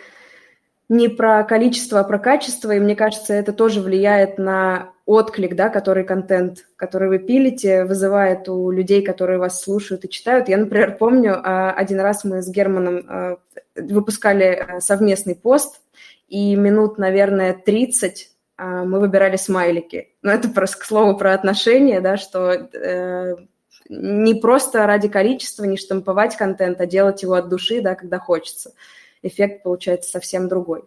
не 0.88 1.08
про 1.08 1.42
количество, 1.42 1.98
а 1.98 2.04
про 2.04 2.20
качество, 2.20 2.70
и 2.70 2.78
мне 2.78 2.94
кажется, 2.94 3.34
это 3.34 3.52
тоже 3.52 3.80
влияет 3.80 4.38
на 4.38 4.92
отклик, 5.06 5.56
да, 5.56 5.68
который 5.68 6.04
контент, 6.04 6.68
который 6.76 7.08
вы 7.08 7.18
пилите, 7.18 7.84
вызывает 7.84 8.48
у 8.48 8.70
людей, 8.70 9.02
которые 9.02 9.40
вас 9.40 9.60
слушают 9.60 10.04
и 10.04 10.08
читают. 10.08 10.48
Я, 10.48 10.58
например, 10.58 10.96
помню, 10.98 11.32
э, 11.32 11.70
один 11.70 11.98
раз 11.98 12.22
мы 12.22 12.42
с 12.42 12.48
Германом 12.48 12.98
э, 12.98 13.36
выпускали 13.74 14.44
э, 14.44 14.80
совместный 14.80 15.34
пост, 15.34 15.80
и 16.28 16.54
минут, 16.54 16.96
наверное, 16.96 17.54
30 17.54 18.30
э, 18.56 18.84
мы 18.84 19.00
выбирали 19.00 19.36
смайлики. 19.36 20.14
Но 20.22 20.30
это 20.30 20.48
просто 20.48 20.78
к 20.78 20.84
слову 20.84 21.18
про 21.18 21.34
отношения, 21.34 22.00
да, 22.00 22.16
что 22.16 22.68
не 23.88 24.34
просто 24.34 24.86
ради 24.86 25.08
количества, 25.08 25.64
не 25.64 25.76
штамповать 25.76 26.36
контент, 26.36 26.80
а 26.80 26.86
делать 26.86 27.22
его 27.22 27.34
от 27.34 27.48
души, 27.48 27.80
да, 27.80 27.94
когда 27.94 28.18
хочется. 28.18 28.72
Эффект 29.22 29.62
получается 29.62 30.10
совсем 30.10 30.48
другой. 30.48 30.84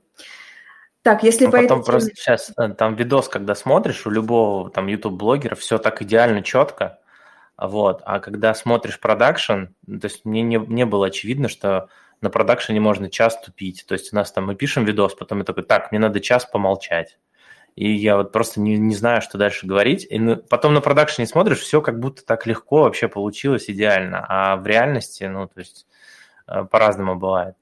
Так, 1.01 1.23
если 1.23 1.45
а 1.45 1.51
по 1.51 1.61
потом 1.61 1.79
этой 1.79 1.85
просто 1.85 2.09
сейчас 2.15 2.51
э, 2.57 2.69
там 2.69 2.95
видос, 2.95 3.29
когда 3.29 3.55
смотришь, 3.55 4.05
у 4.05 4.09
любого 4.09 4.69
там 4.69 4.87
YouTube-блогера 4.87 5.55
все 5.55 5.77
так 5.77 6.01
идеально 6.01 6.43
четко, 6.43 6.99
вот, 7.57 8.01
а 8.05 8.19
когда 8.19 8.53
смотришь 8.53 8.99
продакшн, 8.99 9.65
то 9.85 10.03
есть 10.03 10.25
мне 10.25 10.41
не, 10.41 10.57
не 10.57 10.85
было 10.85 11.07
очевидно, 11.07 11.47
что 11.47 11.89
на 12.21 12.29
продакшене 12.29 12.81
можно 12.81 13.09
час 13.09 13.39
тупить, 13.41 13.85
то 13.87 13.93
есть 13.93 14.11
у 14.11 14.15
нас 14.15 14.31
там 14.31 14.45
мы 14.45 14.55
пишем 14.55 14.83
видос, 14.83 15.15
потом 15.15 15.39
я 15.39 15.45
такой, 15.45 15.63
так, 15.63 15.91
мне 15.91 15.99
надо 15.99 16.19
час 16.19 16.45
помолчать, 16.45 17.17
и 17.75 17.91
я 17.91 18.17
вот 18.17 18.31
просто 18.31 18.59
не, 18.59 18.77
не 18.77 18.95
знаю, 18.95 19.21
что 19.21 19.37
дальше 19.37 19.67
говорить. 19.67 20.05
И 20.09 20.19
ну, 20.19 20.37
потом 20.37 20.73
на 20.73 20.81
продакшене 20.81 21.27
смотришь, 21.27 21.59
все 21.59 21.81
как 21.81 21.99
будто 21.99 22.25
так 22.25 22.45
легко 22.45 22.83
вообще 22.83 23.07
получилось 23.07 23.69
идеально, 23.69 24.25
а 24.27 24.55
в 24.57 24.67
реальности, 24.67 25.23
ну, 25.23 25.47
то 25.47 25.59
есть 25.59 25.87
э, 26.47 26.63
по-разному 26.65 27.15
бывает. 27.15 27.55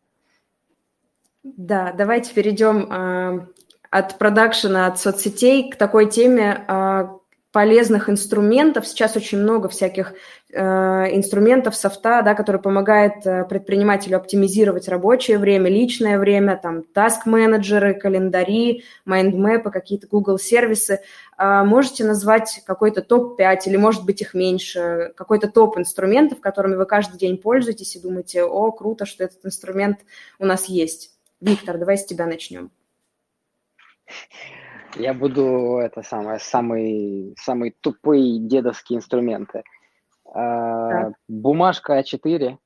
Да, 1.43 1.93
давайте 1.93 2.33
перейдем 2.33 2.91
э, 2.91 3.47
от 3.89 4.17
продакшена, 4.17 4.87
от 4.87 4.99
соцсетей 4.99 5.71
к 5.71 5.75
такой 5.75 6.09
теме 6.09 6.65
э, 6.67 7.07
полезных 7.51 8.09
инструментов. 8.09 8.87
Сейчас 8.87 9.15
очень 9.15 9.39
много 9.39 9.69
всяких 9.69 10.13
э, 10.51 10.59
инструментов 10.59 11.75
софта, 11.75 12.21
да, 12.21 12.35
который 12.35 12.61
помогает 12.61 13.25
э, 13.25 13.45
предпринимателю 13.45 14.17
оптимизировать 14.17 14.87
рабочее 14.87 15.37
время, 15.37 15.69
личное 15.69 16.19
время, 16.19 16.59
там, 16.61 16.83
таск-менеджеры, 16.83 17.93
календари, 17.93 18.83
майндмэпы, 19.05 19.71
какие-то 19.71 20.07
Google 20.07 20.37
сервисы. 20.37 20.99
Э, 21.37 21.63
можете 21.63 22.03
назвать 22.03 22.61
какой-то 22.65 23.01
топ-5 23.01 23.59
или, 23.65 23.77
может 23.77 24.05
быть, 24.05 24.21
их 24.21 24.33
меньше, 24.33 25.13
какой-то 25.15 25.47
топ 25.49 25.77
инструментов, 25.77 26.41
которыми 26.41 26.75
вы 26.75 26.85
каждый 26.85 27.17
день 27.17 27.37
пользуетесь 27.37 27.95
и 27.95 28.01
думаете, 28.01 28.43
о, 28.43 28.71
круто, 28.71 29.05
что 29.05 29.23
этот 29.23 29.45
инструмент 29.45 29.99
у 30.37 30.45
нас 30.45 30.65
есть. 30.65 31.11
Виктор, 31.39 31.77
давай 31.77 31.97
с 31.97 32.05
тебя 32.05 32.25
начнем. 32.25 32.71
Я 34.99 35.13
буду 35.13 35.77
это 35.77 36.01
самое, 36.01 36.39
самый, 36.39 37.35
самый 37.37 37.75
тупые 37.81 38.39
дедовские 38.39 38.97
инструменты. 38.97 39.63
А, 40.33 41.11
бумажка 41.27 41.99
А4, 41.99 42.57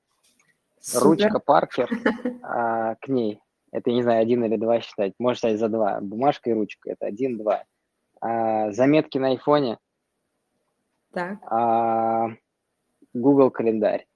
Супер. 0.79 1.03
ручка 1.03 1.39
Паркер 1.39 1.89
а, 2.43 2.95
к 2.95 3.07
ней. 3.07 3.41
Это, 3.71 3.91
не 3.91 4.03
знаю, 4.03 4.21
один 4.21 4.43
или 4.43 4.57
два 4.57 4.81
считать. 4.81 5.13
Можно 5.19 5.35
считать 5.35 5.59
за 5.59 5.69
два. 5.69 5.99
Бумажка 6.01 6.49
и 6.49 6.53
ручка. 6.53 6.91
Это 6.91 7.05
один, 7.05 7.37
два. 7.37 7.63
А, 8.19 8.71
заметки 8.71 9.17
на 9.17 9.29
айфоне. 9.29 9.77
Так. 11.13 12.37
Google 13.13 13.51
календарь. 13.51 14.07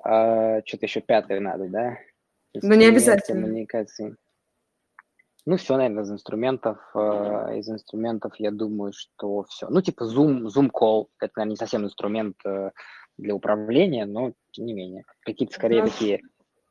Что-то 0.00 0.82
еще 0.82 1.00
пятое 1.00 1.40
надо, 1.40 1.68
да? 1.68 1.98
Ну, 2.54 2.74
не 2.74 2.86
обязательно. 2.86 3.42
Коммуникации. 3.46 4.16
Ну, 5.48 5.56
все, 5.56 5.78
наверное, 5.78 6.02
из 6.02 6.10
инструментов. 6.10 6.76
Э, 6.94 7.56
из 7.56 7.70
инструментов 7.70 8.34
я 8.36 8.50
думаю, 8.50 8.92
что 8.92 9.44
все. 9.44 9.66
Ну, 9.70 9.80
типа 9.80 10.02
Zoom, 10.04 10.48
Zoom 10.54 10.68
Call. 10.70 11.06
Это, 11.22 11.32
наверное, 11.36 11.52
не 11.52 11.56
совсем 11.56 11.84
инструмент 11.86 12.36
э, 12.44 12.70
для 13.16 13.34
управления, 13.34 14.04
но 14.04 14.34
тем 14.50 14.66
не 14.66 14.74
менее. 14.74 15.04
Какие-то, 15.24 15.54
скорее, 15.54 15.84
да. 15.84 15.88
такие 15.88 16.20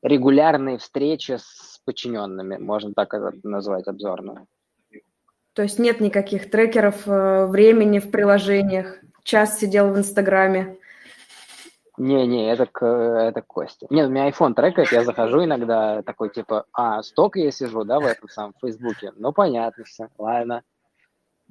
регулярные 0.04 0.78
встречи 0.78 1.38
с 1.40 1.82
подчиненными, 1.86 2.58
можно 2.58 2.94
так 2.94 3.16
это 3.16 3.34
назвать 3.42 3.88
обзорно. 3.88 4.46
То 5.54 5.64
есть 5.64 5.80
нет 5.80 6.00
никаких 6.00 6.52
трекеров 6.52 7.08
э, 7.08 7.48
времени 7.48 7.98
в 7.98 8.12
приложениях? 8.12 9.00
Час 9.24 9.58
сидел 9.58 9.92
в 9.92 9.98
Инстаграме? 9.98 10.78
Не-не, 11.98 12.52
это, 12.52 12.68
это 12.86 13.42
Костя. 13.42 13.88
Нет, 13.90 14.08
у 14.08 14.12
меня 14.12 14.30
iPhone 14.30 14.54
трекает, 14.54 14.92
я 14.92 15.04
захожу 15.04 15.44
иногда, 15.44 16.04
такой 16.04 16.30
типа, 16.30 16.66
а, 16.72 17.02
столько 17.02 17.40
я 17.40 17.52
сижу, 17.52 17.84
да, 17.84 18.00
в 18.00 18.06
этом 18.06 18.30
самом 18.30 18.54
Фейсбуке. 18.62 19.14
Ну, 19.16 19.34
понятно 19.34 19.84
все, 19.84 20.10
ладно. 20.20 20.62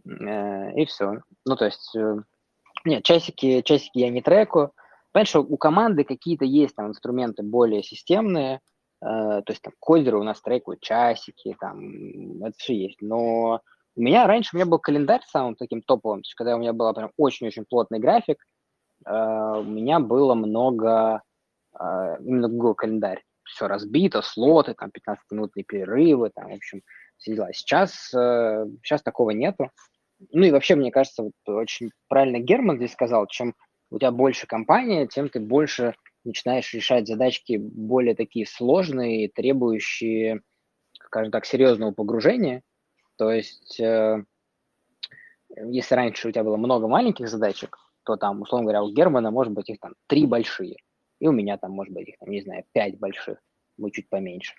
Э, 0.04 0.72
и 0.74 0.84
все. 0.86 1.20
Ну, 1.44 1.56
то 1.56 1.64
есть, 1.64 1.94
э, 1.96 2.16
нет, 2.84 3.02
часики, 3.02 3.60
часики 3.62 3.98
я 3.98 4.10
не 4.10 4.22
треку. 4.22 4.72
Понимаешь, 5.12 5.28
что 5.28 5.40
у 5.40 5.56
команды 5.56 6.04
какие-то 6.04 6.44
есть 6.44 6.76
там 6.76 6.88
инструменты 6.88 7.42
более 7.42 7.82
системные, 7.82 8.56
э, 8.56 8.60
то 9.00 9.44
есть 9.48 9.62
там 9.62 9.72
кодеры 9.80 10.18
у 10.18 10.22
нас 10.22 10.40
трекают 10.40 10.80
часики, 10.80 11.56
там, 11.58 12.44
это 12.44 12.54
все 12.58 12.76
есть. 12.76 13.00
Но 13.00 13.62
у 13.96 14.00
меня 14.00 14.26
раньше 14.26 14.50
у 14.52 14.58
меня 14.58 14.66
был 14.66 14.78
календарь 14.78 15.22
самым 15.26 15.56
таким 15.56 15.82
топовым, 15.82 16.22
то 16.22 16.26
есть 16.26 16.34
когда 16.34 16.54
у 16.54 16.58
меня 16.58 16.72
был 16.72 16.92
прям 16.94 17.10
очень-очень 17.16 17.64
плотный 17.64 17.98
график, 17.98 18.38
у 19.06 19.64
меня 19.64 20.00
было 20.00 20.34
много 20.34 21.22
э, 21.78 22.16
именно 22.20 22.48
Google 22.48 22.74
календарь. 22.74 23.22
Все 23.44 23.68
разбито, 23.68 24.22
слоты, 24.22 24.74
там 24.74 24.90
15-минутные 24.90 25.64
перерывы, 25.64 26.30
там, 26.34 26.50
в 26.50 26.54
общем, 26.54 26.82
все 27.16 27.34
дела. 27.34 27.52
Сейчас, 27.52 27.92
сейчас 28.10 29.00
э, 29.00 29.04
такого 29.04 29.30
нету. 29.30 29.70
Ну 30.32 30.44
и 30.44 30.50
вообще, 30.50 30.74
мне 30.74 30.90
кажется, 30.90 31.22
вот 31.22 31.32
очень 31.46 31.90
правильно 32.08 32.38
Герман 32.38 32.76
здесь 32.76 32.92
сказал, 32.92 33.26
чем 33.26 33.54
у 33.90 33.98
тебя 33.98 34.10
больше 34.10 34.46
компания, 34.46 35.06
тем 35.06 35.28
ты 35.28 35.40
больше 35.40 35.94
начинаешь 36.24 36.72
решать 36.74 37.06
задачки 37.06 37.56
более 37.56 38.14
такие 38.14 38.46
сложные, 38.46 39.28
требующие, 39.28 40.40
скажем 41.04 41.30
так, 41.30 41.46
серьезного 41.46 41.92
погружения. 41.92 42.62
То 43.16 43.30
есть, 43.30 43.78
э, 43.78 44.24
если 45.68 45.94
раньше 45.94 46.28
у 46.28 46.30
тебя 46.32 46.44
было 46.44 46.56
много 46.56 46.88
маленьких 46.88 47.28
задачек, 47.28 47.78
то 48.06 48.16
там, 48.16 48.40
условно 48.40 48.66
говоря, 48.66 48.84
у 48.84 48.90
Германа 48.90 49.32
может 49.32 49.52
быть 49.52 49.68
их 49.68 49.80
там 49.80 49.94
три 50.06 50.26
большие, 50.26 50.76
и 51.18 51.26
у 51.26 51.32
меня 51.32 51.58
там 51.58 51.72
может 51.72 51.92
быть 51.92 52.08
их, 52.08 52.18
там, 52.18 52.30
не 52.30 52.40
знаю, 52.40 52.64
пять 52.72 52.98
больших, 52.98 53.38
мы 53.76 53.90
чуть 53.90 54.08
поменьше. 54.08 54.54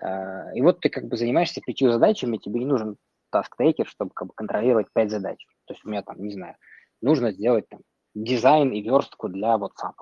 А, 0.00 0.54
и 0.54 0.60
вот 0.60 0.80
ты 0.80 0.90
как 0.90 1.06
бы 1.06 1.16
занимаешься 1.16 1.62
пятью 1.62 1.90
задачами, 1.90 2.36
тебе 2.36 2.60
не 2.60 2.66
нужен 2.66 2.96
task-tracker, 3.34 3.86
чтобы 3.86 4.12
как 4.14 4.28
бы 4.28 4.34
контролировать 4.34 4.88
пять 4.92 5.10
задач. 5.10 5.44
То 5.64 5.72
есть 5.72 5.84
у 5.86 5.88
меня 5.88 6.02
там, 6.02 6.22
не 6.22 6.34
знаю, 6.34 6.56
нужно 7.00 7.32
сделать 7.32 7.66
там 7.70 7.80
дизайн 8.14 8.70
и 8.72 8.82
верстку 8.82 9.28
для 9.28 9.56
WhatsApp. 9.56 9.94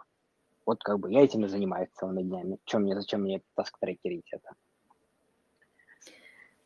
Вот 0.66 0.82
как 0.82 0.99
бы 0.99 1.12
я 1.12 1.22
этим 1.22 1.45
и 1.45 1.49
занимаюсь 1.49 1.91
целыми 1.95 2.22
днями. 2.22 2.59
Чем 2.64 2.82
мне, 2.82 2.97
зачем 2.97 3.22
мне 3.22 3.41
task- 3.56 3.84
трекерить 3.84 4.32
это? 4.32 4.51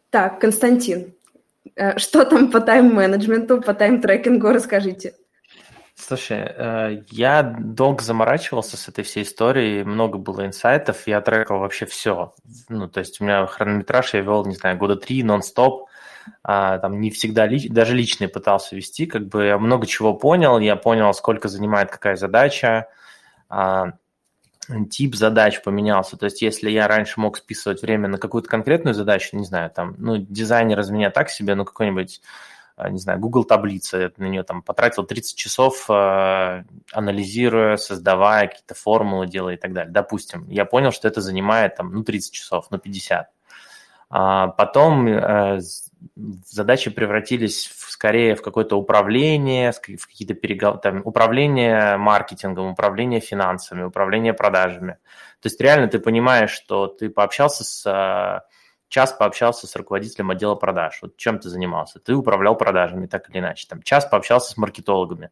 Так, 0.09 0.41
Константин, 0.41 1.13
э, 1.77 1.99
что 1.99 2.25
там 2.25 2.51
по 2.51 2.63
тайм-менеджменту, 2.63 3.61
по 3.61 3.75
тайм-трекингу, 3.75 4.49
расскажите. 4.49 5.15
Слушай, 5.97 6.53
э, 6.57 7.03
я 7.11 7.43
долго 7.43 8.03
заморачивался 8.03 8.77
с 8.77 8.89
этой 8.89 9.05
всей 9.05 9.23
историей, 9.23 9.85
много 9.85 10.19
было 10.19 10.45
инсайтов, 10.45 11.07
я 11.07 11.21
трекал 11.21 11.61
вообще 11.61 11.87
все. 11.87 12.35
Ну, 12.69 12.89
то 12.89 12.99
есть 12.99 13.21
у 13.21 13.25
меня 13.25 13.47
хронометраж 13.47 14.15
я 14.15 14.21
вел, 14.21 14.45
не 14.45 14.57
знаю, 14.57 14.77
года 14.77 14.97
три 14.97 15.23
нон-стоп, 15.23 15.89
а, 16.43 16.79
там 16.79 17.01
не 17.01 17.11
всегда, 17.11 17.49
даже 17.69 17.95
личный 17.95 18.29
пытался 18.29 18.75
вести, 18.75 19.07
как 19.07 19.29
бы 19.29 19.45
я 19.47 19.59
много 19.59 19.87
чего 19.87 20.15
понял, 20.15 20.59
я 20.59 20.75
понял, 20.75 21.15
сколько 21.15 21.49
занимает 21.49 21.91
какая 21.93 22.17
задача, 22.17 22.89
а, 23.49 23.93
тип 24.91 25.15
задач 25.15 25.63
поменялся. 25.63 26.17
То 26.17 26.25
есть, 26.25 26.43
если 26.43 26.71
я 26.71 26.89
раньше 26.89 27.21
мог 27.21 27.37
списывать 27.37 27.83
время 27.83 28.09
на 28.09 28.19
какую-то 28.19 28.49
конкретную 28.49 28.95
задачу, 28.95 29.37
не 29.37 29.45
знаю, 29.45 29.71
там, 29.71 29.95
ну, 29.99 30.17
дизайнер 30.17 30.81
из 30.81 30.91
меня 30.91 31.11
так 31.11 31.31
себе, 31.31 31.55
ну, 31.55 31.65
какой-нибудь 31.65 32.21
не 32.77 32.99
знаю, 32.99 33.21
Google 33.21 33.45
таблица, 33.45 33.99
я 33.99 34.11
на 34.17 34.27
нее 34.27 34.43
там 34.43 34.63
потратил 34.63 35.05
30 35.05 35.37
часов, 35.37 35.87
э, 35.89 36.65
анализируя, 36.93 37.77
создавая 37.77 38.49
какие-то 38.49 38.75
формулы, 38.75 39.27
делая 39.27 39.55
и 39.55 39.59
так 39.59 39.73
далее. 39.73 39.93
Допустим, 39.93 40.49
я 40.49 40.65
понял, 40.65 40.91
что 40.91 41.07
это 41.07 41.21
занимает 41.21 41.77
там, 41.77 41.93
ну, 41.93 42.03
30 42.03 42.33
часов, 42.33 42.67
ну, 42.71 42.79
50. 42.79 43.31
А 44.11 44.49
потом 44.49 45.07
э, 45.07 45.61
задачи 46.47 46.91
превратились 46.91 47.67
в, 47.67 47.91
скорее 47.91 48.35
в 48.35 48.43
какое-то 48.43 48.77
управление, 48.77 49.73
в 49.73 49.81
какие-то 49.81 50.35
переговоры, 50.35 50.81
там, 50.81 51.03
управление 51.05 51.97
маркетингом, 51.97 52.73
управление 52.73 53.21
финансами, 53.21 53.83
управление 53.83 54.35
продажами. 54.35 54.99
То 55.41 55.47
есть 55.47 55.61
реально 55.61 55.89
ты 55.89 55.99
понимаешь, 55.99 56.51
что 56.51 56.87
ты 56.87 57.09
пообщался 57.09 57.65
с 57.65 58.45
час 58.95 59.13
пообщался 59.13 59.67
с 59.67 59.75
руководителем 59.75 60.31
отдела 60.31 60.55
продаж. 60.55 61.01
Вот 61.03 61.17
чем 61.17 61.41
ты 61.41 61.49
занимался? 61.49 61.99
Ты 61.99 62.15
управлял 62.15 62.57
продажами, 62.57 63.07
так 63.07 63.29
или 63.29 63.41
иначе. 63.41 63.67
Там 63.69 63.83
час 63.83 64.07
пообщался 64.07 64.53
с 64.53 64.57
маркетологами. 64.57 65.31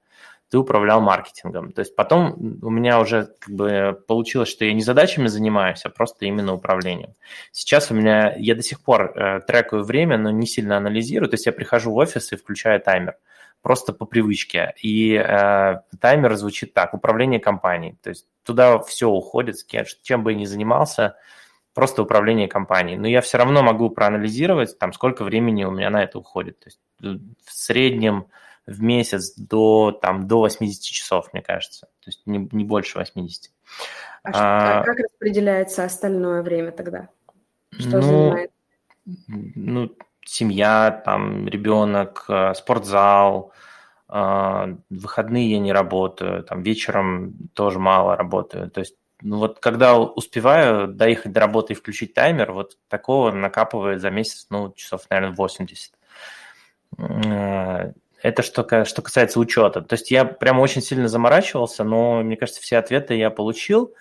Ты 0.50 0.58
управлял 0.58 1.00
маркетингом. 1.00 1.70
То 1.70 1.78
есть 1.78 1.94
потом 1.94 2.58
у 2.60 2.70
меня 2.70 2.98
уже 2.98 3.28
как 3.38 3.54
бы 3.54 4.02
получилось, 4.08 4.48
что 4.48 4.64
я 4.64 4.74
не 4.74 4.82
задачами 4.82 5.28
занимаюсь, 5.28 5.82
а 5.84 5.90
просто 5.90 6.24
именно 6.24 6.54
управлением. 6.54 7.14
Сейчас 7.52 7.92
у 7.92 7.94
меня, 7.94 8.34
я 8.36 8.56
до 8.56 8.62
сих 8.62 8.82
пор 8.82 9.16
э, 9.16 9.40
трекаю 9.46 9.84
время, 9.84 10.18
но 10.18 10.32
не 10.32 10.48
сильно 10.48 10.76
анализирую. 10.76 11.30
То 11.30 11.34
есть 11.34 11.46
я 11.46 11.52
прихожу 11.52 11.92
в 11.92 11.96
офис 11.98 12.32
и 12.32 12.36
включаю 12.36 12.80
таймер 12.80 13.14
просто 13.62 13.92
по 13.92 14.06
привычке. 14.06 14.74
И 14.82 15.14
э, 15.14 15.76
таймер 16.00 16.34
звучит 16.34 16.74
так, 16.74 16.94
управление 16.94 17.38
компанией. 17.38 17.96
То 18.02 18.10
есть 18.10 18.26
туда 18.42 18.80
все 18.80 19.08
уходит, 19.08 19.54
чем 20.02 20.24
бы 20.24 20.32
я 20.32 20.38
ни 20.38 20.46
занимался– 20.46 21.14
просто 21.74 22.02
управление 22.02 22.48
компанией. 22.48 22.98
Но 22.98 23.08
я 23.08 23.20
все 23.20 23.38
равно 23.38 23.62
могу 23.62 23.90
проанализировать, 23.90 24.78
там, 24.78 24.92
сколько 24.92 25.24
времени 25.24 25.64
у 25.64 25.70
меня 25.70 25.90
на 25.90 26.02
это 26.02 26.18
уходит. 26.18 26.58
То 26.60 26.68
есть 26.68 26.80
э, 27.02 27.18
в 27.44 27.52
среднем 27.52 28.26
в 28.66 28.82
месяц 28.82 29.34
до, 29.36 29.90
там, 29.90 30.28
до 30.28 30.38
80 30.38 30.82
часов, 30.82 31.32
мне 31.32 31.42
кажется. 31.42 31.86
То 32.04 32.10
есть 32.10 32.22
не, 32.26 32.48
не 32.52 32.64
больше 32.64 32.98
80. 32.98 33.50
А, 34.24 34.30
а, 34.32 34.80
а 34.80 34.84
как 34.84 34.98
распределяется 34.98 35.84
остальное 35.84 36.42
время 36.42 36.70
тогда? 36.70 37.08
Что 37.72 37.96
ну, 37.96 38.02
занимает? 38.02 38.50
Ну, 39.06 39.96
семья, 40.24 41.02
там, 41.04 41.48
ребенок, 41.48 42.24
э, 42.28 42.54
спортзал, 42.54 43.52
э, 44.08 44.76
выходные 44.90 45.50
я 45.50 45.58
не 45.58 45.72
работаю, 45.72 46.44
там, 46.44 46.62
вечером 46.62 47.34
тоже 47.54 47.80
мало 47.80 48.16
работаю. 48.16 48.70
То 48.70 48.80
есть 48.80 48.96
ну 49.22 49.38
вот 49.38 49.60
когда 49.60 49.98
успеваю 49.98 50.88
доехать 50.88 51.32
до 51.32 51.40
работы 51.40 51.72
и 51.72 51.76
включить 51.76 52.14
таймер, 52.14 52.52
вот 52.52 52.76
такого 52.88 53.30
накапывает 53.30 54.00
за 54.00 54.10
месяц, 54.10 54.46
ну, 54.50 54.72
часов, 54.72 55.02
наверное, 55.10 55.34
80. 55.34 55.92
Э, 56.98 57.92
это 58.22 58.42
что, 58.42 58.84
что 58.84 59.02
касается 59.02 59.40
учета. 59.40 59.80
То 59.80 59.94
есть 59.94 60.10
я 60.10 60.24
прямо 60.24 60.60
очень 60.60 60.82
сильно 60.82 61.08
заморачивался, 61.08 61.84
но, 61.84 62.22
мне 62.22 62.36
кажется, 62.36 62.60
все 62.60 62.78
ответы 62.78 63.14
я 63.14 63.30
получил. 63.30 63.94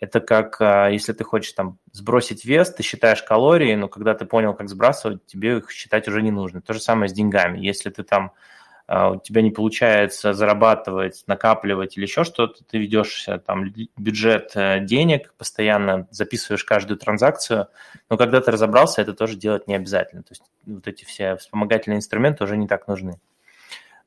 Это 0.00 0.20
как, 0.20 0.60
э, 0.60 0.90
если 0.92 1.12
ты 1.12 1.24
хочешь 1.24 1.52
там 1.52 1.78
сбросить 1.92 2.44
вес, 2.44 2.72
ты 2.72 2.82
считаешь 2.82 3.22
калории, 3.22 3.74
но 3.74 3.88
когда 3.88 4.14
ты 4.14 4.24
понял, 4.26 4.54
как 4.54 4.68
сбрасывать, 4.68 5.24
тебе 5.26 5.58
их 5.58 5.70
считать 5.70 6.08
уже 6.08 6.22
не 6.22 6.30
нужно. 6.30 6.60
То 6.60 6.72
же 6.72 6.80
самое 6.80 7.08
с 7.08 7.12
деньгами. 7.12 7.58
Если 7.58 7.90
ты 7.90 8.02
там 8.02 8.26
а, 8.26 8.53
у 8.86 9.20
тебя 9.20 9.40
не 9.40 9.50
получается 9.50 10.34
зарабатывать, 10.34 11.24
накапливать 11.26 11.96
или 11.96 12.04
еще 12.04 12.24
что-то, 12.24 12.64
ты 12.64 12.78
ведешь 12.78 13.26
там 13.46 13.72
бюджет 13.96 14.52
э, 14.54 14.80
денег, 14.80 15.32
постоянно 15.38 16.06
записываешь 16.10 16.64
каждую 16.64 16.98
транзакцию, 16.98 17.68
но 18.10 18.18
когда 18.18 18.40
ты 18.40 18.50
разобрался, 18.50 19.00
это 19.00 19.14
тоже 19.14 19.36
делать 19.36 19.66
не 19.68 19.74
обязательно. 19.74 20.22
То 20.22 20.32
есть 20.32 20.42
вот 20.66 20.86
эти 20.86 21.04
все 21.04 21.36
вспомогательные 21.36 21.96
инструменты 21.96 22.44
уже 22.44 22.56
не 22.58 22.66
так 22.66 22.86
нужны. 22.86 23.18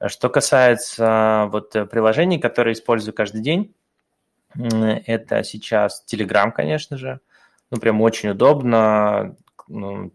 Что 0.06 0.30
касается 0.30 1.48
вот 1.52 1.72
приложений, 1.72 2.40
которые 2.40 2.74
использую 2.74 3.16
каждый 3.16 3.42
день, 3.42 3.74
это 4.54 5.44
сейчас 5.44 6.06
Telegram, 6.08 6.52
конечно 6.52 6.98
же. 6.98 7.20
Ну, 7.72 7.80
прям 7.80 8.02
очень 8.02 8.30
удобно 8.30 9.24
ну, 9.24 9.36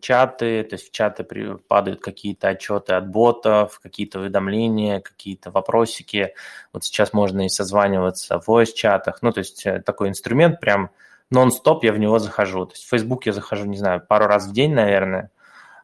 чаты, 0.00 0.62
то 0.64 0.74
есть 0.74 0.88
в 0.88 0.90
чаты 0.92 1.24
падают 1.68 2.00
какие-то 2.00 2.48
отчеты 2.48 2.94
от 2.94 3.08
ботов, 3.08 3.80
какие-то 3.82 4.20
уведомления, 4.20 5.00
какие-то 5.00 5.50
вопросики. 5.50 6.34
Вот 6.72 6.84
сейчас 6.84 7.12
можно 7.12 7.44
и 7.44 7.48
созваниваться 7.48 8.40
в 8.40 8.48
voice-чатах. 8.48 9.18
Ну, 9.22 9.32
то 9.32 9.38
есть 9.38 9.66
э, 9.66 9.80
такой 9.80 10.08
инструмент 10.08 10.60
прям 10.60 10.90
нон-стоп 11.30 11.84
я 11.84 11.92
в 11.92 11.98
него 11.98 12.18
захожу. 12.18 12.66
То 12.66 12.72
есть 12.72 12.84
в 12.84 12.88
Facebook 12.88 13.26
я 13.26 13.32
захожу, 13.32 13.66
не 13.66 13.76
знаю, 13.76 14.04
пару 14.06 14.26
раз 14.26 14.46
в 14.46 14.52
день, 14.52 14.72
наверное, 14.72 15.30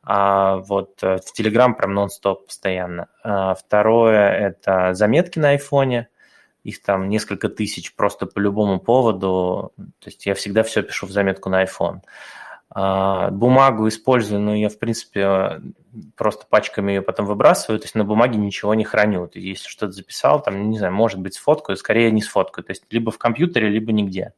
а 0.02 0.56
вот 0.56 1.02
э, 1.02 1.18
в 1.18 1.38
Telegram 1.38 1.74
прям 1.74 1.92
нон-стоп 1.92 2.46
постоянно. 2.46 3.08
А 3.22 3.54
второе– 3.54 4.30
это 4.30 4.94
заметки 4.94 5.38
на 5.38 5.50
айфоне. 5.50 6.08
Их 6.64 6.82
там 6.82 7.08
несколько 7.08 7.48
тысяч 7.48 7.94
просто 7.94 8.26
по 8.26 8.38
любому 8.38 8.80
поводу. 8.80 9.72
То 9.76 10.06
есть 10.06 10.26
я 10.26 10.34
всегда 10.34 10.62
все 10.62 10.82
пишу 10.82 11.06
в 11.06 11.10
заметку 11.10 11.50
на 11.50 11.64
iPhone. 11.64 12.00
А, 12.80 13.32
бумагу 13.32 13.88
использую, 13.88 14.40
но 14.40 14.54
я, 14.54 14.68
в 14.68 14.78
принципе, 14.78 15.60
просто 16.16 16.46
пачками 16.48 16.92
ее 16.92 17.02
потом 17.02 17.26
выбрасываю, 17.26 17.80
то 17.80 17.86
есть 17.86 17.96
на 17.96 18.04
бумаге 18.04 18.38
ничего 18.38 18.72
не 18.74 18.84
храню. 18.84 19.26
То 19.26 19.40
есть, 19.40 19.48
если 19.48 19.68
что-то 19.68 19.90
записал, 19.90 20.40
там, 20.40 20.70
не 20.70 20.78
знаю, 20.78 20.94
может 20.94 21.18
быть, 21.18 21.34
сфоткаю, 21.34 21.76
скорее 21.76 22.12
не 22.12 22.22
сфоткаю, 22.22 22.64
то 22.64 22.70
есть 22.70 22.84
либо 22.90 23.10
в 23.10 23.18
компьютере, 23.18 23.68
либо 23.68 23.90
нигде. 23.90 24.32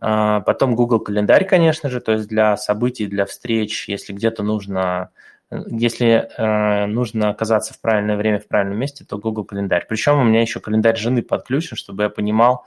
А, 0.00 0.40
потом 0.40 0.74
Google 0.74 1.00
календарь, 1.00 1.46
конечно 1.46 1.90
же, 1.90 2.00
то 2.00 2.12
есть 2.12 2.28
для 2.28 2.56
событий, 2.56 3.08
для 3.08 3.26
встреч, 3.26 3.90
если 3.90 4.14
где-то 4.14 4.42
нужно, 4.42 5.10
если 5.50 6.26
э, 6.38 6.86
нужно 6.86 7.28
оказаться 7.28 7.74
в 7.74 7.80
правильное 7.82 8.16
время, 8.16 8.40
в 8.40 8.48
правильном 8.48 8.78
месте, 8.78 9.04
то 9.04 9.18
Google 9.18 9.44
календарь. 9.44 9.84
Причем 9.86 10.18
у 10.18 10.24
меня 10.24 10.40
еще 10.40 10.60
календарь 10.60 10.96
жены 10.96 11.20
подключен, 11.22 11.76
чтобы 11.76 12.04
я 12.04 12.08
понимал, 12.08 12.64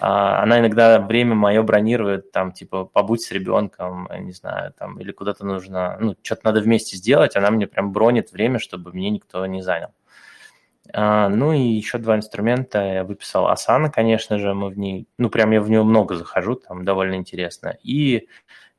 она 0.00 0.60
иногда 0.60 1.00
время 1.00 1.34
мое 1.34 1.62
бронирует, 1.62 2.30
там, 2.30 2.52
типа, 2.52 2.84
побудь 2.84 3.22
с 3.22 3.30
ребенком, 3.32 4.08
не 4.20 4.32
знаю, 4.32 4.72
там, 4.78 5.00
или 5.00 5.12
куда-то 5.12 5.44
нужно, 5.44 5.96
ну, 6.00 6.16
что-то 6.22 6.42
надо 6.44 6.60
вместе 6.60 6.96
сделать, 6.96 7.36
она 7.36 7.50
мне 7.50 7.66
прям 7.66 7.92
бронит 7.92 8.32
время, 8.32 8.58
чтобы 8.58 8.92
мне 8.92 9.10
никто 9.10 9.44
не 9.46 9.62
занял. 9.62 9.92
А, 10.92 11.28
ну 11.28 11.52
и 11.52 11.60
еще 11.60 11.98
два 11.98 12.16
инструмента 12.16 12.80
я 12.80 13.04
выписал. 13.04 13.50
Asana, 13.50 13.90
конечно 13.90 14.38
же, 14.38 14.54
мы 14.54 14.70
в 14.70 14.78
ней, 14.78 15.06
ну, 15.18 15.30
прям 15.30 15.50
я 15.50 15.60
в 15.60 15.68
нее 15.68 15.82
много 15.82 16.14
захожу, 16.16 16.54
там 16.54 16.84
довольно 16.84 17.14
интересно. 17.14 17.76
И 17.82 18.28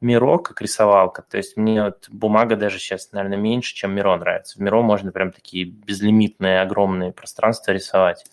Миро 0.02 0.38
как 0.38 0.62
рисовалка, 0.62 1.24
то 1.24 1.38
есть 1.38 1.58
мне 1.58 1.84
вот 1.84 2.08
бумага 2.10 2.56
даже 2.56 2.80
сейчас, 2.80 3.12
наверное, 3.12 3.38
меньше, 3.38 3.76
чем 3.76 3.94
Миро 3.94 4.16
нравится. 4.16 4.58
В 4.58 4.62
Миро 4.62 4.82
можно 4.82 5.12
прям 5.12 5.32
такие 5.32 5.66
безлимитные, 5.66 6.62
огромные 6.62 7.12
пространства 7.12 7.72
рисовать 7.74 8.26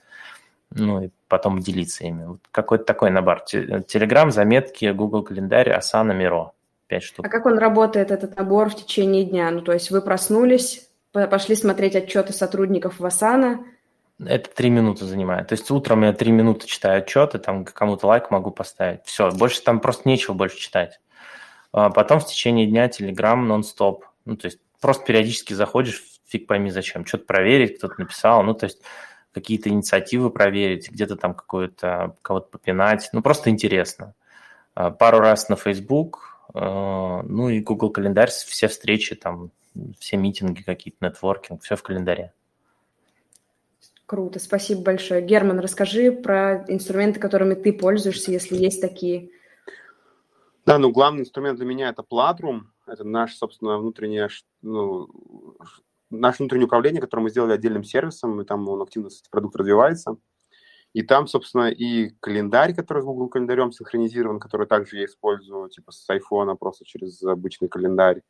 ну 0.76 1.02
и 1.02 1.10
потом 1.28 1.58
делиться 1.58 2.04
ими. 2.04 2.24
Вот 2.24 2.40
какой-то 2.50 2.84
такой 2.84 3.10
набор. 3.10 3.40
Телеграм, 3.42 4.30
заметки, 4.30 4.92
Google 4.92 5.22
календарь, 5.22 5.70
Asana, 5.70 6.16
Miro. 6.16 6.50
Пять 6.86 7.02
штук. 7.02 7.26
А 7.26 7.28
как 7.28 7.46
он 7.46 7.58
работает, 7.58 8.10
этот 8.10 8.36
набор, 8.36 8.70
в 8.70 8.76
течение 8.76 9.24
дня? 9.24 9.50
Ну, 9.50 9.60
то 9.60 9.72
есть 9.72 9.90
вы 9.90 10.00
проснулись, 10.00 10.88
пошли 11.12 11.56
смотреть 11.56 11.96
отчеты 11.96 12.32
сотрудников 12.32 13.00
в 13.00 13.04
Asana, 13.04 13.58
это 14.24 14.48
три 14.48 14.70
минуты 14.70 15.04
занимает. 15.04 15.48
То 15.48 15.52
есть 15.52 15.70
утром 15.70 16.02
я 16.02 16.12
три 16.12 16.32
минуты 16.32 16.66
читаю 16.66 17.02
отчеты, 17.02 17.38
там 17.38 17.64
кому-то 17.64 18.06
лайк 18.06 18.30
могу 18.30 18.50
поставить. 18.50 19.00
Все, 19.04 19.30
больше 19.30 19.62
там 19.62 19.80
просто 19.80 20.08
нечего 20.08 20.32
больше 20.32 20.56
читать. 20.56 21.00
А 21.72 21.90
потом 21.90 22.20
в 22.20 22.26
течение 22.26 22.66
дня 22.66 22.88
Telegram 22.88 23.36
нон-стоп. 23.36 24.06
Ну, 24.24 24.36
то 24.36 24.46
есть 24.46 24.58
просто 24.80 25.04
периодически 25.04 25.52
заходишь, 25.52 26.02
фиг 26.26 26.46
пойми 26.46 26.70
зачем, 26.70 27.04
что-то 27.04 27.26
проверить, 27.26 27.78
кто-то 27.78 27.94
написал. 27.98 28.42
Ну, 28.42 28.54
то 28.54 28.64
есть 28.64 28.80
какие-то 29.36 29.68
инициативы 29.68 30.30
проверить, 30.30 30.90
где-то 30.90 31.14
там 31.16 31.34
какое-то 31.34 32.16
кого-то 32.22 32.48
попинать. 32.48 33.10
Ну, 33.12 33.20
просто 33.20 33.50
интересно. 33.50 34.14
А, 34.74 34.90
пару 34.90 35.18
раз 35.18 35.50
на 35.50 35.56
Facebook, 35.56 36.38
а, 36.54 37.22
ну 37.22 37.50
и 37.50 37.60
Google 37.60 37.90
календарь, 37.90 38.30
все 38.30 38.66
встречи, 38.68 39.14
там, 39.14 39.50
все 39.98 40.16
митинги 40.16 40.62
какие-то, 40.62 41.04
нетворкинг, 41.04 41.62
все 41.62 41.76
в 41.76 41.82
календаре. 41.82 42.32
Круто, 44.06 44.38
спасибо 44.38 44.80
большое. 44.80 45.20
Герман, 45.20 45.60
расскажи 45.60 46.12
про 46.12 46.64
инструменты, 46.68 47.20
которыми 47.20 47.52
ты 47.52 47.74
пользуешься, 47.74 48.32
если 48.32 48.56
есть 48.56 48.80
такие. 48.80 49.28
Да, 50.64 50.78
ну 50.78 50.90
главный 50.90 51.20
инструмент 51.20 51.58
для 51.58 51.66
меня 51.66 51.90
это 51.90 52.02
Platrum. 52.02 52.62
Это 52.86 53.04
наш, 53.04 53.34
собственно, 53.36 53.76
внутренний 53.76 54.26
ну, 54.62 55.10
наше 56.10 56.38
внутреннее 56.38 56.66
управление, 56.66 57.00
которое 57.00 57.22
мы 57.22 57.30
сделали 57.30 57.52
отдельным 57.52 57.84
сервисом, 57.84 58.40
и 58.40 58.44
там 58.44 58.68
он 58.68 58.82
активно, 58.82 59.08
кстати, 59.08 59.28
продукт 59.30 59.56
развивается. 59.56 60.16
И 60.92 61.02
там, 61.02 61.26
собственно, 61.26 61.70
и 61.70 62.10
календарь, 62.20 62.74
который 62.74 63.02
с 63.02 63.04
Google 63.04 63.28
календарем 63.28 63.72
синхронизирован, 63.72 64.40
который 64.40 64.66
также 64.66 64.98
я 64.98 65.04
использую, 65.04 65.68
типа 65.68 65.92
с 65.92 66.08
iPhone, 66.08 66.56
просто 66.56 66.84
через 66.86 67.22
обычный 67.22 67.68
календарь. 67.68 68.22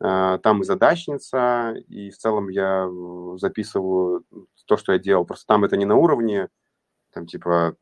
А, 0.00 0.38
там 0.38 0.62
и 0.62 0.64
задачница, 0.64 1.74
и 1.88 2.10
в 2.10 2.18
целом 2.18 2.48
я 2.48 2.88
записываю 3.36 4.24
то, 4.66 4.76
что 4.76 4.92
я 4.92 4.98
делал. 4.98 5.24
Просто 5.24 5.46
там 5.46 5.64
это 5.64 5.76
не 5.76 5.84
на 5.86 5.96
уровне, 5.96 6.48
там, 7.12 7.26
типа, 7.26 7.76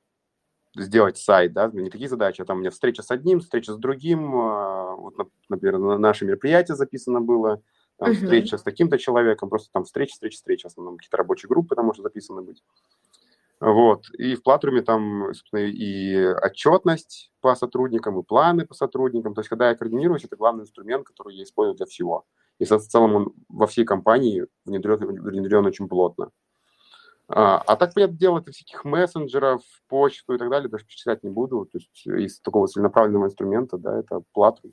сделать 0.76 1.18
сайт, 1.18 1.52
да, 1.52 1.70
не 1.72 1.90
такие 1.90 2.08
задачи, 2.08 2.42
а 2.42 2.44
там 2.44 2.58
у 2.58 2.60
меня 2.60 2.70
встреча 2.70 3.02
с 3.02 3.10
одним, 3.10 3.40
встреча 3.40 3.72
с 3.72 3.78
другим, 3.78 4.34
а, 4.36 4.94
вот, 4.96 5.14
например, 5.48 5.78
на 5.78 5.98
наше 5.98 6.24
мероприятие 6.24 6.76
записано 6.76 7.20
было, 7.20 7.62
там, 8.00 8.14
встреча 8.14 8.58
с 8.58 8.62
таким-то 8.62 8.98
человеком, 8.98 9.48
просто 9.48 9.70
там 9.72 9.84
встреча, 9.84 10.12
встреча, 10.12 10.36
встреча, 10.36 10.68
в 10.68 10.72
основном 10.72 10.96
какие-то 10.96 11.18
рабочие 11.18 11.48
группы 11.48 11.74
там 11.74 11.86
может 11.86 12.02
записаны 12.02 12.42
быть. 12.42 12.62
Вот. 13.60 14.08
И 14.16 14.34
в 14.36 14.42
Платруме 14.42 14.80
там, 14.80 15.34
собственно, 15.34 15.60
и 15.60 16.16
отчетность 16.42 17.30
по 17.42 17.54
сотрудникам, 17.54 18.18
и 18.18 18.22
планы 18.22 18.66
по 18.66 18.74
сотрудникам. 18.74 19.34
То 19.34 19.42
есть, 19.42 19.50
когда 19.50 19.68
я 19.68 19.74
координируюсь, 19.74 20.24
это 20.24 20.36
главный 20.36 20.62
инструмент, 20.62 21.06
который 21.06 21.36
я 21.36 21.44
использую 21.44 21.76
для 21.76 21.86
всего. 21.86 22.24
И 22.58 22.64
в 22.64 22.78
целом 22.78 23.14
он 23.14 23.34
во 23.48 23.66
всей 23.66 23.84
компании 23.84 24.46
внедрен, 24.64 24.98
внедрен 24.98 25.66
очень 25.66 25.88
плотно. 25.88 26.30
А, 27.28 27.58
а 27.58 27.76
так, 27.76 27.94
понятное 27.94 28.18
дело, 28.18 28.38
это 28.38 28.50
всяких 28.50 28.84
мессенджеров, 28.84 29.62
почту 29.88 30.34
и 30.34 30.38
так 30.38 30.48
далее, 30.48 30.68
даже 30.68 30.84
перечислять 30.86 31.22
не 31.22 31.30
буду. 31.30 31.66
То 31.70 31.78
есть 31.78 32.06
из 32.06 32.40
такого 32.40 32.66
целенаправленного 32.66 33.26
инструмента, 33.26 33.76
да, 33.76 33.98
это 33.98 34.22
Платрум. 34.32 34.72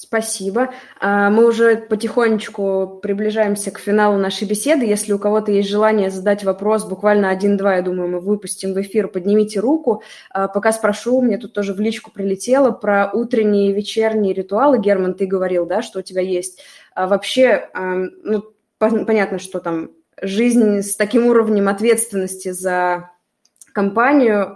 Спасибо. 0.00 0.70
А, 1.00 1.28
мы 1.28 1.44
уже 1.44 1.76
потихонечку 1.76 3.00
приближаемся 3.02 3.72
к 3.72 3.80
финалу 3.80 4.16
нашей 4.16 4.46
беседы. 4.46 4.84
Если 4.84 5.12
у 5.12 5.18
кого-то 5.18 5.50
есть 5.50 5.68
желание 5.68 6.08
задать 6.08 6.44
вопрос, 6.44 6.84
буквально 6.84 7.30
один-два, 7.30 7.74
я 7.74 7.82
думаю, 7.82 8.08
мы 8.08 8.20
выпустим 8.20 8.74
в 8.74 8.80
эфир, 8.80 9.08
поднимите 9.08 9.58
руку. 9.58 10.04
А, 10.30 10.46
пока 10.46 10.70
спрошу, 10.70 11.20
мне 11.20 11.36
тут 11.36 11.52
тоже 11.52 11.74
в 11.74 11.80
личку 11.80 12.12
прилетело 12.12 12.70
про 12.70 13.10
утренние 13.12 13.70
и 13.70 13.72
вечерние 13.72 14.32
ритуалы. 14.32 14.78
Герман, 14.78 15.14
ты 15.14 15.26
говорил, 15.26 15.66
да, 15.66 15.82
что 15.82 15.98
у 15.98 16.02
тебя 16.02 16.20
есть. 16.20 16.62
А 16.94 17.08
вообще, 17.08 17.68
ну, 17.74 18.44
понятно, 18.78 19.40
что 19.40 19.58
там 19.58 19.90
жизнь 20.22 20.82
с 20.82 20.94
таким 20.94 21.26
уровнем 21.26 21.66
ответственности 21.66 22.52
за 22.52 23.10
компанию, 23.72 24.54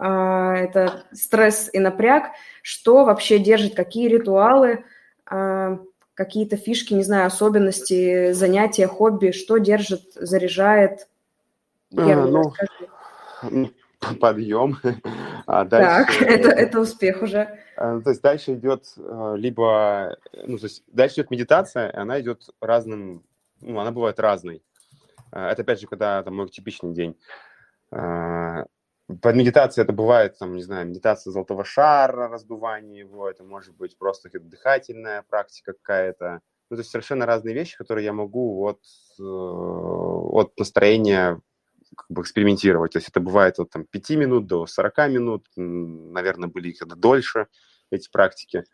это 0.56 1.02
стресс 1.12 1.68
и 1.72 1.80
напряг. 1.80 2.26
Что 2.62 3.04
вообще 3.04 3.40
держит, 3.40 3.74
какие 3.74 4.06
ритуалы– 4.06 4.84
какие-то 6.14 6.56
фишки, 6.56 6.94
не 6.94 7.02
знаю, 7.02 7.26
особенности, 7.26 8.32
занятия, 8.32 8.86
хобби, 8.86 9.30
что 9.30 9.58
держит, 9.58 10.12
заряжает? 10.14 11.08
Герман, 11.90 12.52
а, 13.42 13.48
ну, 13.50 13.70
подъем. 14.20 14.78
А 15.46 15.64
дальше, 15.64 16.18
так, 16.18 16.28
это, 16.28 16.48
это 16.50 16.80
успех 16.80 17.22
уже. 17.22 17.58
А, 17.76 18.00
то 18.00 18.10
есть 18.10 18.22
дальше 18.22 18.54
идет 18.54 18.84
а, 18.96 19.34
либо, 19.34 20.16
ну, 20.46 20.58
то 20.58 20.64
есть 20.64 20.84
дальше 20.86 21.16
идет 21.16 21.30
медитация, 21.30 21.88
и 21.88 21.96
она 21.96 22.20
идет 22.20 22.48
разным, 22.60 23.24
ну, 23.60 23.78
она 23.78 23.90
бывает 23.90 24.20
разной. 24.20 24.62
А, 25.30 25.50
это 25.50 25.62
опять 25.62 25.80
же, 25.80 25.86
когда 25.86 26.22
там 26.22 26.36
мой 26.36 26.48
типичный 26.48 26.92
день. 26.92 27.16
Под 29.20 29.34
медитацией 29.34 29.84
это 29.84 29.92
бывает, 29.92 30.38
там, 30.38 30.54
не 30.54 30.62
знаю, 30.62 30.88
медитация 30.88 31.30
золотого 31.32 31.64
шара, 31.64 32.28
раздувание 32.28 33.00
его, 33.00 33.28
это 33.28 33.44
может 33.44 33.76
быть 33.76 33.98
просто 33.98 34.30
дыхательная 34.32 35.22
практика 35.28 35.72
какая-то. 35.72 36.40
Ну, 36.70 36.76
то 36.76 36.80
есть 36.80 36.90
совершенно 36.90 37.26
разные 37.26 37.54
вещи, 37.54 37.76
которые 37.76 38.04
я 38.04 38.12
могу 38.12 38.66
от, 38.66 38.80
э, 39.18 39.22
от 39.22 40.56
настроения 40.58 41.40
как 41.96 42.06
бы 42.08 42.22
экспериментировать. 42.22 42.92
То 42.92 42.98
есть 42.98 43.08
это 43.08 43.20
бывает 43.20 43.58
от 43.58 43.70
там, 43.70 43.84
5 43.84 44.10
минут 44.10 44.46
до 44.46 44.66
40 44.66 45.08
минут, 45.08 45.46
наверное, 45.56 46.48
были 46.48 46.68
их 46.70 46.78
дольше, 46.96 47.48
эти 47.90 48.08
практики. 48.10 48.64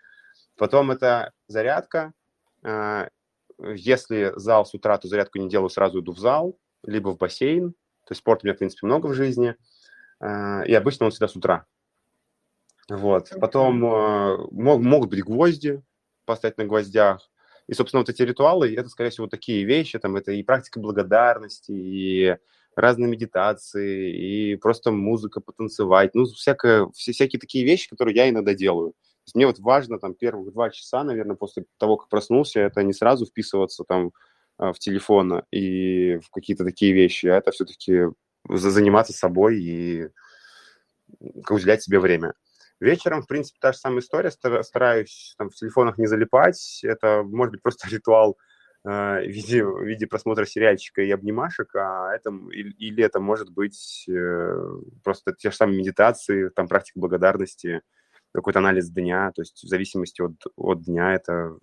Потом 0.57 0.91
это 0.91 1.33
зарядка. 1.49 2.13
А, 2.63 3.09
если 3.59 4.33
зал 4.37 4.67
с 4.67 4.75
утра, 4.75 4.99
то 4.99 5.09
зарядку 5.09 5.39
не 5.39 5.49
делаю, 5.49 5.71
сразу 5.71 6.01
иду 6.01 6.13
в 6.13 6.19
зал, 6.19 6.59
либо 6.85 7.09
в 7.11 7.19
бассейн. 7.19 7.73
То 7.73 8.13
есть 8.13 8.21
спорта 8.21 8.43
у 8.45 8.47
меня, 8.47 8.55
в 8.55 8.59
принципе, 8.59 8.87
много 8.87 9.09
в 9.09 9.15
жизни. 9.15 9.57
И 10.21 10.75
обычно 10.75 11.07
он 11.07 11.11
всегда 11.11 11.29
с 11.29 11.37
утра. 11.37 11.67
Вот. 12.89 13.31
Потом 13.41 13.85
а, 13.85 14.37
могут 14.51 15.11
быть 15.11 15.23
гвозди, 15.23 15.83
поставить 16.25 16.59
на 16.59 16.65
гвоздях. 16.65 17.31
И, 17.67 17.75
собственно, 17.75 18.01
вот 18.01 18.09
эти 18.09 18.23
ритуалы, 18.23 18.75
это, 18.75 18.89
скорее 18.89 19.11
всего, 19.11 19.27
такие 19.27 19.65
вещи, 19.65 19.99
там, 19.99 20.17
это 20.17 20.33
и 20.33 20.43
практика 20.43 20.81
благодарности, 20.81 21.71
и 21.71 22.37
разные 22.75 23.11
медитации, 23.11 24.53
и 24.53 24.57
просто 24.57 24.91
музыка 24.91 25.41
потанцевать, 25.41 26.15
ну, 26.15 26.25
всякое, 26.25 26.89
все, 26.95 27.13
всякие 27.13 27.41
такие 27.41 27.65
вещи, 27.65 27.91
которые 27.91 28.15
я 28.15 28.29
иногда 28.31 28.55
делаю. 28.55 28.93
То 28.93 29.27
есть 29.27 29.35
мне 29.35 29.47
вот 29.47 29.59
важно 29.59 29.99
там 29.99 30.15
первых 30.15 30.53
два 30.53 30.71
часа, 30.71 31.05
наверное, 31.05 31.37
после 31.37 31.67
того, 31.77 31.99
как 31.99 32.09
проснулся, 32.09 32.61
это 32.61 32.83
не 32.83 32.95
сразу 32.95 33.27
вписываться 33.27 33.85
там 33.85 34.13
а, 34.57 34.73
в 34.73 34.79
телефон 34.79 35.43
и 35.51 36.19
в 36.19 36.31
какие-то 36.31 36.65
такие 36.65 36.95
вещи, 36.95 37.27
а 37.27 37.37
это 37.37 37.51
все-таки 37.51 38.05
заниматься 38.49 39.13
собой 39.13 39.61
и 39.61 40.09
уделять 41.51 41.83
себе 41.83 42.01
время. 42.01 42.35
Вечером, 42.81 43.23
в 43.23 43.27
принципе, 43.27 43.59
та 43.61 43.73
же 43.73 43.79
самая 43.79 44.01
история. 44.01 44.31
Стараюсь 44.31 45.35
там, 45.37 45.51
в 45.51 45.55
телефонах 45.55 45.99
не 45.99 46.07
залипать. 46.07 46.81
Это 46.85 47.23
может 47.25 47.53
быть 47.53 47.63
просто 47.63 47.89
ритуал 47.91 48.39
Э, 48.85 49.21
в 49.21 49.29
виде, 49.29 49.65
в 49.65 49.85
виде 49.85 50.07
просмотра 50.07 50.47
сериальчика 50.47 51.03
и 51.03 51.11
обнимашек, 51.11 51.75
а 51.75 52.15
это, 52.15 52.31
или 52.51 53.03
это 53.03 53.21
может 53.21 53.51
быть 53.51 54.07
э, 54.09 54.81
просто 55.03 55.33
те 55.33 55.51
же 55.51 55.57
самые 55.57 55.79
медитации, 55.79 56.49
там 56.51 56.69
практика 56.69 57.01
благодарности, 57.01 57.83
какой-то 58.33 58.61
анализ 58.61 58.89
дня, 58.91 59.33
то 59.35 59.43
есть 59.43 59.65
в 59.65 59.69
зависимости 59.69 60.23
от, 60.23 60.37
от 60.57 60.83
дня 60.83 61.15
это 61.15 61.57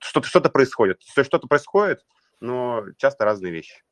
что-то 0.00 0.26
что 0.26 0.40
происходит. 0.40 1.00
Что-то 1.02 1.46
происходит, 1.48 2.00
но 2.40 2.84
часто 2.96 3.24
разные 3.24 3.52
вещи. 3.52 3.82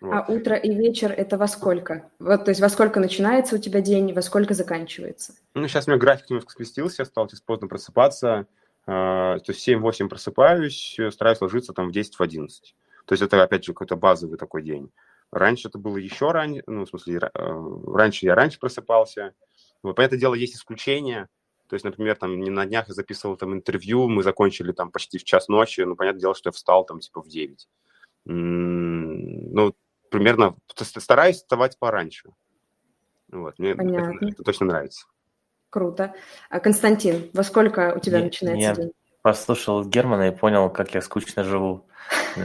Вот. 0.00 0.14
А 0.14 0.32
утро 0.32 0.56
и 0.56 0.74
вечер 0.74 1.12
это 1.12 1.36
во 1.36 1.46
сколько? 1.46 2.10
Вот, 2.18 2.44
то 2.44 2.50
есть 2.50 2.60
во 2.60 2.70
сколько 2.70 3.00
начинается 3.00 3.56
у 3.56 3.58
тебя 3.58 3.82
день, 3.82 4.14
во 4.14 4.22
сколько 4.22 4.54
заканчивается? 4.54 5.34
Ну, 5.54 5.68
сейчас 5.68 5.86
у 5.86 5.90
меня 5.90 6.00
график 6.00 6.30
немножко 6.30 6.52
сместился, 6.52 7.02
я 7.02 7.06
стал 7.06 7.28
поздно 7.44 7.68
просыпаться. 7.68 8.46
А, 8.86 9.38
то 9.38 9.52
есть 9.52 9.68
7-8 9.68 10.08
просыпаюсь, 10.08 10.98
стараюсь 11.10 11.40
ложиться 11.40 11.72
там 11.72 11.88
в 11.88 11.92
10 11.92 12.14
в 12.18 12.22
11. 12.22 12.74
То 13.04 13.12
есть 13.12 13.22
это, 13.22 13.42
опять 13.42 13.64
же, 13.64 13.72
какой-то 13.72 13.96
базовый 13.96 14.38
такой 14.38 14.62
день. 14.62 14.90
Раньше 15.32 15.68
это 15.68 15.78
было 15.78 15.96
еще 15.96 16.32
раньше, 16.32 16.62
ну, 16.66 16.84
в 16.84 16.88
смысле, 16.88 17.20
э, 17.22 17.78
раньше 17.94 18.26
я 18.26 18.34
раньше 18.34 18.58
просыпался. 18.58 19.34
Вот, 19.82 19.96
понятное 19.96 20.18
дело, 20.18 20.34
есть 20.34 20.56
исключения. 20.56 21.28
То 21.68 21.74
есть, 21.74 21.84
например, 21.84 22.16
там 22.16 22.40
не 22.40 22.50
на 22.50 22.66
днях 22.66 22.88
я 22.88 22.94
записывал 22.94 23.36
там 23.36 23.54
интервью, 23.54 24.08
мы 24.08 24.24
закончили 24.24 24.72
там 24.72 24.90
почти 24.90 25.18
в 25.18 25.24
час 25.24 25.46
ночи, 25.48 25.82
ну, 25.82 25.94
понятное 25.94 26.20
дело, 26.20 26.34
что 26.34 26.48
я 26.48 26.52
встал 26.52 26.84
там 26.84 26.98
типа 26.98 27.22
в 27.22 27.28
9. 27.28 27.68
Ну, 28.24 29.74
примерно, 30.10 30.56
стараюсь 30.76 31.36
вставать 31.36 31.78
пораньше. 31.78 32.30
Вот, 33.30 33.58
мне 33.58 33.70
это, 33.70 33.82
это 34.20 34.42
точно 34.42 34.66
нравится. 34.66 35.06
Круто. 35.70 36.14
А 36.48 36.58
Константин, 36.58 37.30
во 37.32 37.44
сколько 37.44 37.94
у 37.96 38.00
тебя 38.00 38.18
я, 38.18 38.24
начинается 38.24 38.68
я 38.68 38.74
день? 38.74 38.92
послушал 39.22 39.84
Германа 39.84 40.28
и 40.28 40.36
понял, 40.36 40.68
как 40.68 40.94
я 40.94 41.00
скучно 41.00 41.44
живу. 41.44 41.86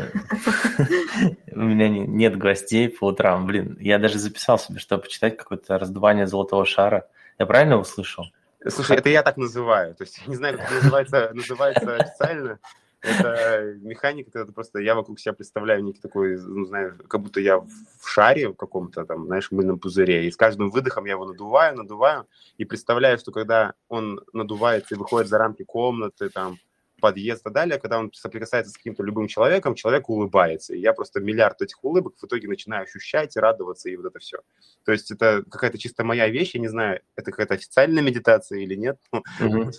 У 1.51 1.59
меня 1.59 1.89
нет 1.89 2.37
гостей 2.37 2.87
по 2.89 3.07
утрам. 3.07 3.47
Блин, 3.47 3.77
я 3.79 3.97
даже 3.97 4.19
записал 4.19 4.59
себе, 4.59 4.79
чтобы 4.79 5.03
почитать 5.03 5.37
какое-то 5.37 5.79
раздувание 5.79 6.27
золотого 6.27 6.65
шара. 6.65 7.07
Я 7.39 7.47
правильно 7.47 7.77
услышал? 7.77 8.25
Слушай, 8.67 8.97
это 8.97 9.09
я 9.09 9.23
так 9.23 9.37
называю. 9.37 9.95
То 9.95 10.03
есть 10.03 10.19
я 10.19 10.25
не 10.27 10.35
знаю, 10.35 10.57
как 10.57 10.71
это 10.71 10.75
называется, 10.75 11.31
называется 11.33 11.95
официально. 11.95 12.59
Это 13.05 13.75
механика, 13.81 14.39
это 14.39 14.51
просто 14.51 14.79
я 14.79 14.95
вокруг 14.95 15.19
себя 15.19 15.33
представляю 15.33 15.83
некий 15.83 16.01
такой, 16.01 16.37
ну, 16.37 16.65
знаешь, 16.65 16.93
как 17.07 17.21
будто 17.21 17.39
я 17.39 17.59
в 17.59 18.07
шаре 18.07 18.49
в 18.49 18.55
каком-то 18.55 19.05
там, 19.05 19.25
знаешь, 19.27 19.51
мыльном 19.51 19.79
пузыре, 19.79 20.27
и 20.27 20.31
с 20.31 20.35
каждым 20.35 20.71
выдохом 20.71 21.05
я 21.05 21.11
его 21.11 21.25
надуваю, 21.25 21.77
надуваю, 21.77 22.25
и 22.57 22.65
представляю, 22.65 23.17
что 23.17 23.31
когда 23.31 23.73
он 23.87 24.21
надувается 24.33 24.95
и 24.95 24.97
выходит 24.97 25.29
за 25.29 25.37
рамки 25.37 25.63
комнаты, 25.63 26.29
там, 26.29 26.57
подъезд 26.99 27.41
и 27.41 27.43
так 27.43 27.53
далее, 27.53 27.79
когда 27.79 27.99
он 27.99 28.11
соприкасается 28.13 28.71
с 28.71 28.77
каким-то 28.77 29.03
любым 29.03 29.27
человеком, 29.27 29.75
человек 29.75 30.09
улыбается. 30.09 30.73
И 30.73 30.79
я 30.79 30.93
просто 30.93 31.19
миллиард 31.19 31.61
этих 31.61 31.83
улыбок 31.83 32.15
в 32.17 32.25
итоге 32.25 32.47
начинаю 32.47 32.83
ощущать 32.83 33.35
и 33.35 33.39
радоваться, 33.39 33.89
и 33.89 33.95
вот 33.95 34.05
это 34.05 34.19
все. 34.19 34.39
То 34.85 34.91
есть 34.91 35.11
это 35.11 35.43
какая-то 35.49 35.77
чисто 35.77 36.03
моя 36.03 36.27
вещь, 36.29 36.51
я 36.53 36.61
не 36.61 36.67
знаю, 36.67 37.01
это 37.15 37.31
какая-то 37.31 37.55
официальная 37.55 38.03
медитация 38.03 38.59
или 38.59 38.75
нет. 38.75 38.97
Угу. 39.41 39.71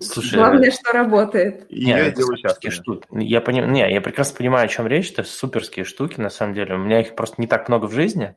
Слушай, 0.00 0.36
Главное, 0.36 0.70
что 0.70 0.92
работает. 0.92 1.66
И 1.68 1.86
нет, 1.86 1.98
я 1.98 2.10
делаю. 2.10 2.38
Штуки. 2.70 3.06
Я, 3.12 3.40
поним... 3.40 3.72
не, 3.72 3.88
я 3.92 4.00
прекрасно 4.00 4.36
понимаю, 4.36 4.64
о 4.64 4.68
чем 4.68 4.86
речь, 4.86 5.12
это 5.12 5.22
суперские 5.22 5.84
штуки, 5.84 6.20
на 6.20 6.30
самом 6.30 6.54
деле. 6.54 6.74
У 6.74 6.78
меня 6.78 7.00
их 7.00 7.14
просто 7.14 7.40
не 7.40 7.46
так 7.46 7.68
много 7.68 7.86
в 7.86 7.92
жизни. 7.92 8.34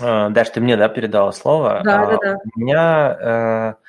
А, 0.00 0.30
Даш, 0.30 0.50
ты 0.50 0.60
мне, 0.60 0.76
да, 0.76 0.88
передала 0.88 1.32
слово? 1.32 1.82
Да, 1.84 2.02
а, 2.02 2.06
да, 2.06 2.18
да. 2.22 2.38
У 2.56 2.60
меня 2.60 3.76
э, 3.78 3.81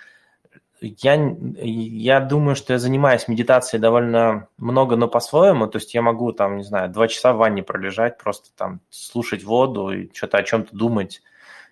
я, 0.85 1.35
я 1.61 2.19
думаю, 2.19 2.55
что 2.55 2.73
я 2.73 2.79
занимаюсь 2.79 3.27
медитацией 3.27 3.81
довольно 3.81 4.47
много, 4.57 4.95
но 4.95 5.07
по-своему. 5.07 5.67
То 5.67 5.77
есть 5.77 5.93
я 5.93 6.01
могу 6.01 6.31
там, 6.33 6.57
не 6.57 6.63
знаю, 6.63 6.89
два 6.89 7.07
часа 7.07 7.33
в 7.33 7.37
ванне 7.37 7.63
пролежать, 7.63 8.17
просто 8.17 8.49
там 8.55 8.81
слушать 8.89 9.43
воду 9.43 9.91
и 9.91 10.13
что-то 10.13 10.37
о 10.37 10.43
чем-то 10.43 10.75
думать. 10.75 11.21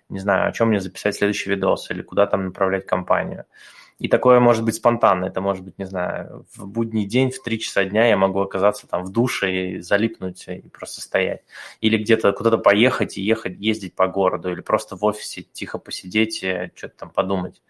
Не 0.08 0.18
знаю, 0.18 0.48
о 0.48 0.52
чем 0.52 0.68
мне 0.68 0.80
записать 0.80 1.16
следующий 1.16 1.50
видос 1.50 1.90
или 1.90 2.02
куда 2.02 2.26
там 2.26 2.46
направлять 2.46 2.86
компанию. 2.86 3.44
И 3.98 4.08
такое 4.08 4.40
может 4.40 4.64
быть 4.64 4.74
спонтанно. 4.74 5.26
Это 5.26 5.40
может 5.40 5.62
быть, 5.62 5.78
не 5.78 5.84
знаю, 5.84 6.44
в 6.56 6.66
будний 6.66 7.04
день 7.04 7.30
в 7.30 7.40
три 7.42 7.60
часа 7.60 7.84
дня 7.84 8.08
я 8.08 8.16
могу 8.16 8.40
оказаться 8.40 8.88
там 8.88 9.04
в 9.04 9.12
душе 9.12 9.52
и 9.52 9.80
залипнуть 9.80 10.48
и 10.48 10.68
просто 10.70 11.00
стоять. 11.00 11.42
Или 11.80 11.98
где-то 11.98 12.32
куда-то 12.32 12.58
поехать 12.58 13.16
и 13.16 13.22
ехать, 13.22 13.58
ездить 13.58 13.94
по 13.94 14.08
городу. 14.08 14.50
Или 14.50 14.60
просто 14.60 14.96
в 14.96 15.04
офисе 15.04 15.42
тихо 15.42 15.78
посидеть 15.78 16.42
и 16.42 16.72
что-то 16.74 16.96
там 16.96 17.10
подумать. 17.10 17.62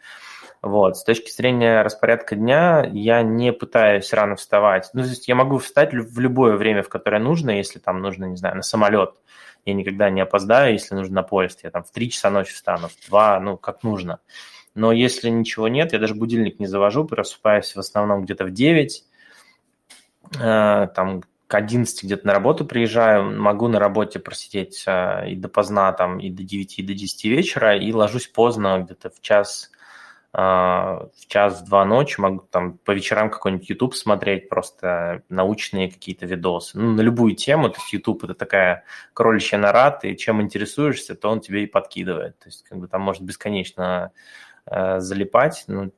Вот. 0.62 0.96
С 0.96 1.02
точки 1.02 1.30
зрения 1.30 1.82
распорядка 1.82 2.36
дня 2.36 2.88
я 2.92 3.22
не 3.22 3.52
пытаюсь 3.52 4.12
рано 4.12 4.36
вставать. 4.36 4.90
Ну, 4.92 5.02
то 5.02 5.08
есть 5.08 5.26
я 5.26 5.34
могу 5.34 5.58
встать 5.58 5.92
в 5.92 6.20
любое 6.20 6.56
время, 6.56 6.84
в 6.84 6.88
которое 6.88 7.20
нужно, 7.20 7.50
если 7.50 7.80
там 7.80 8.00
нужно, 8.00 8.26
не 8.26 8.36
знаю, 8.36 8.56
на 8.56 8.62
самолет. 8.62 9.10
Я 9.64 9.74
никогда 9.74 10.08
не 10.08 10.20
опоздаю, 10.20 10.72
если 10.72 10.94
нужно 10.94 11.16
на 11.16 11.22
поезд. 11.24 11.60
Я 11.64 11.70
там 11.70 11.82
в 11.82 11.90
3 11.90 12.10
часа 12.10 12.30
ночи 12.30 12.52
встану, 12.52 12.88
в 12.88 13.08
2, 13.08 13.40
ну, 13.40 13.56
как 13.56 13.82
нужно. 13.82 14.20
Но 14.74 14.92
если 14.92 15.28
ничего 15.28 15.66
нет, 15.66 15.92
я 15.92 15.98
даже 15.98 16.14
будильник 16.14 16.60
не 16.60 16.66
завожу, 16.66 17.04
просыпаюсь 17.04 17.74
в 17.74 17.78
основном 17.78 18.24
где-то 18.24 18.44
в 18.44 18.52
9, 18.52 19.04
э, 20.40 20.88
там 20.94 21.22
к 21.46 21.54
11 21.54 22.04
где-то 22.04 22.26
на 22.26 22.32
работу 22.32 22.64
приезжаю, 22.64 23.38
могу 23.38 23.68
на 23.68 23.78
работе 23.78 24.18
просидеть 24.18 24.84
э, 24.86 25.30
и 25.30 25.36
допоздна, 25.36 25.92
там, 25.92 26.18
и 26.18 26.30
до 26.30 26.42
9, 26.42 26.78
и 26.78 26.82
до 26.82 26.94
10 26.94 27.24
вечера, 27.24 27.76
и 27.76 27.92
ложусь 27.92 28.28
поздно, 28.28 28.80
где-то 28.82 29.10
в 29.10 29.20
час 29.20 29.70
в 30.32 31.10
час-два 31.28 31.84
ночи 31.84 32.18
могу 32.18 32.46
там 32.50 32.78
по 32.78 32.92
вечерам 32.92 33.28
какой-нибудь 33.28 33.68
YouTube 33.68 33.94
смотреть, 33.94 34.48
просто 34.48 35.22
научные 35.28 35.90
какие-то 35.90 36.24
видосы. 36.24 36.78
Ну, 36.78 36.92
на 36.92 37.02
любую 37.02 37.34
тему, 37.34 37.68
то 37.68 37.78
есть 37.78 37.92
YouTube– 37.92 38.24
это 38.24 38.34
такая 38.34 38.84
кроличья 39.12 39.58
нора, 39.58 39.90
ты 39.90 40.14
чем 40.14 40.40
интересуешься, 40.40 41.14
то 41.14 41.28
он 41.28 41.40
тебе 41.40 41.64
и 41.64 41.66
подкидывает. 41.66 42.38
То 42.38 42.46
есть 42.46 42.64
как 42.64 42.78
бы 42.78 42.88
там 42.88 43.02
может 43.02 43.22
бесконечно 43.22 44.12
э, 44.64 45.00
залипать, 45.00 45.64
ну, 45.66 45.92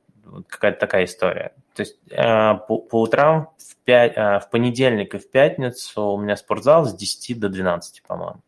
какая-то 0.47 0.79
такая 0.79 1.05
история. 1.05 1.53
То 1.73 1.81
есть 1.81 1.97
э, 2.09 2.55
по, 2.67 2.79
по 2.79 3.01
утрам 3.01 3.49
в, 3.57 3.75
5, 3.85 4.13
э, 4.15 4.39
в 4.39 4.49
понедельник 4.49 5.15
и 5.15 5.17
в 5.17 5.29
пятницу 5.29 6.01
у 6.01 6.17
меня 6.17 6.35
спортзал 6.35 6.85
с 6.85 6.93
10 6.93 7.39
до 7.39 7.49
12, 7.49 8.03
по-моему. 8.03 8.41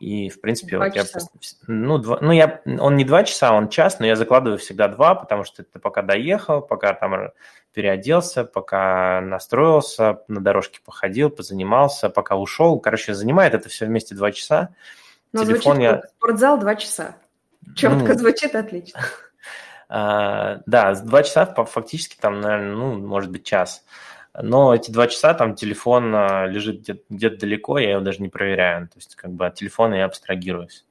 И, 0.00 0.30
в 0.30 0.40
принципе, 0.40 0.76
два 0.76 0.86
вот 0.86 0.94
часа. 0.94 1.20
я... 1.20 1.26
Ну, 1.66 1.98
два, 1.98 2.18
ну 2.22 2.32
я, 2.32 2.62
он 2.64 2.96
не 2.96 3.04
два 3.04 3.22
часа, 3.22 3.52
он 3.52 3.68
час, 3.68 4.00
но 4.00 4.06
я 4.06 4.16
закладываю 4.16 4.58
всегда 4.58 4.88
два, 4.88 5.14
потому 5.14 5.44
что 5.44 5.62
ты 5.62 5.78
пока 5.78 6.00
доехал, 6.00 6.62
пока 6.62 6.94
там 6.94 7.32
переоделся, 7.74 8.44
пока 8.44 9.20
настроился, 9.20 10.22
на 10.26 10.40
дорожке 10.40 10.80
походил, 10.82 11.28
позанимался, 11.28 12.08
пока 12.08 12.36
ушел. 12.36 12.80
Короче, 12.80 13.14
занимает 13.14 13.52
это 13.52 13.68
все 13.68 13.84
вместе 13.84 14.14
два 14.14 14.32
часа. 14.32 14.74
Но 15.32 15.44
Телефон 15.44 15.76
звучит 15.76 15.82
я... 15.82 16.08
спортзал 16.16 16.58
два 16.58 16.76
часа. 16.76 17.16
Четко 17.76 18.14
ну, 18.14 18.18
звучит 18.18 18.54
отлично. 18.54 19.00
А, 19.92 20.60
да, 20.66 20.94
два 20.94 21.24
часа 21.24 21.46
фактически 21.64 22.16
там, 22.16 22.40
наверное, 22.40 22.76
ну, 22.76 22.94
может 22.94 23.28
быть, 23.32 23.42
час. 23.42 23.84
Но 24.34 24.74
эти 24.74 24.90
два 24.90 25.08
часа 25.08 25.34
там 25.34 25.54
телефон 25.54 26.14
а, 26.14 26.46
лежит 26.46 26.80
где-то, 26.80 27.02
где 27.10 27.30
далеко, 27.30 27.78
я 27.78 27.92
его 27.92 28.00
даже 28.00 28.22
не 28.22 28.28
проверяю. 28.28 28.88
То 28.88 28.96
есть 28.96 29.16
как 29.16 29.32
бы 29.32 29.46
от 29.46 29.54
телефона 29.54 29.94
я 29.94 30.04
абстрагируюсь. 30.04 30.84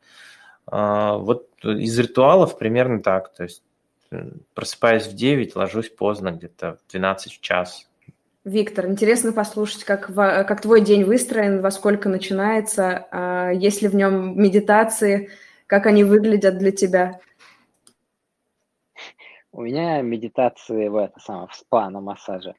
А, 0.67 1.17
вот 1.17 1.47
из 1.63 1.97
ритуалов 1.97 2.57
примерно 2.57 3.01
так. 3.01 3.33
То 3.33 3.43
есть 3.43 3.63
э, 4.11 4.29
просыпаюсь 4.53 5.07
в 5.07 5.13
9, 5.13 5.55
ложусь 5.55 5.89
поздно, 5.89 6.31
где-то 6.31 6.77
в 6.85 6.91
12 6.91 7.33
в 7.33 7.41
час. 7.41 7.89
Виктор, 8.45 8.87
интересно 8.87 9.31
послушать, 9.31 9.83
как, 9.83 10.13
как 10.13 10.61
твой 10.61 10.81
день 10.81 11.03
выстроен, 11.03 11.61
во 11.61 11.71
сколько 11.71 12.09
начинается, 12.09 13.07
а, 13.11 13.51
есть 13.51 13.81
ли 13.81 13.87
в 13.87 13.95
нем 13.95 14.41
медитации, 14.41 15.29
как 15.67 15.85
они 15.85 16.03
выглядят 16.03 16.57
для 16.57 16.71
тебя? 16.71 17.19
У 19.51 19.63
меня 19.63 20.01
медитации 20.01 20.87
в 20.87 20.95
это 20.95 21.19
самое, 21.19 21.47
в 21.47 21.55
спа 21.55 21.89
на 21.89 22.01
массаже. 22.01 22.55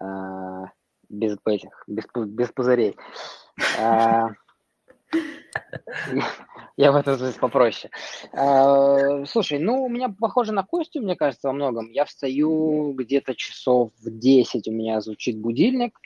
А, 0.00 0.70
без 1.08 1.36
этих, 1.46 1.70
без, 1.86 2.04
без 2.14 2.48
пузырей. 2.48 2.96
А, 3.80 4.28
я 6.76 6.92
в 6.92 6.96
этом 6.96 7.16
смысле 7.16 7.40
попроще. 7.40 7.90
А, 8.32 9.24
слушай, 9.26 9.58
ну, 9.58 9.84
у 9.84 9.88
меня 9.88 10.08
похоже 10.08 10.52
на 10.52 10.64
Костю, 10.64 11.02
мне 11.02 11.16
кажется, 11.16 11.48
во 11.48 11.54
многом. 11.54 11.90
Я 11.90 12.04
встаю 12.04 12.92
где-то 12.92 13.34
часов 13.34 13.92
в 13.98 14.10
10 14.10 14.68
у 14.68 14.72
меня 14.72 15.00
звучит 15.00 15.38
будильник. 15.38 15.98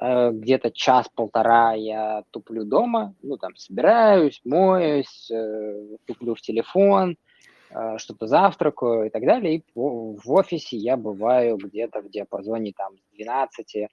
Где-то 0.00 0.72
час-полтора 0.72 1.74
я 1.74 2.24
туплю 2.30 2.64
дома. 2.64 3.14
Ну, 3.22 3.38
там, 3.38 3.54
собираюсь, 3.56 4.40
моюсь, 4.44 5.30
э, 5.30 5.96
туплю 6.06 6.34
в 6.34 6.40
телефон– 6.40 7.16
что-то 7.98 8.26
завтракаю 8.26 9.06
и 9.06 9.10
так 9.10 9.24
далее. 9.24 9.56
И 9.56 9.64
в 9.74 10.30
офисе 10.30 10.76
я 10.76 10.96
бываю 10.96 11.56
где-то 11.56 12.00
в 12.02 12.08
диапазоне 12.08 12.72
там 12.76 12.96
с 12.98 13.16
12 13.16 13.88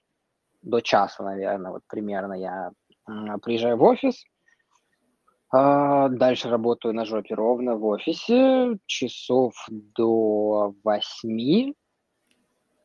до 0.62 0.80
часу, 0.80 1.24
наверное, 1.24 1.72
вот 1.72 1.82
примерно 1.88 2.34
я 2.34 2.70
приезжаю 3.42 3.76
в 3.76 3.82
офис, 3.82 4.24
а, 5.54 6.08
дальше 6.08 6.48
работаю 6.48 6.94
на 6.94 7.04
жопе 7.04 7.34
ровно 7.34 7.76
в 7.76 7.84
офисе 7.84 8.78
часов 8.86 9.52
до 9.68 10.74
8, 10.82 11.74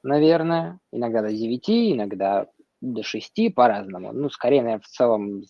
наверное, 0.04 0.80
иногда 0.92 1.22
до 1.22 1.30
9, 1.30 1.94
иногда 1.94 2.48
до 2.82 3.04
6, 3.04 3.54
по-разному. 3.56 4.12
Ну, 4.12 4.30
скорее, 4.30 4.64
наверное, 4.64 4.84
в 4.84 4.88
целом 4.88 5.44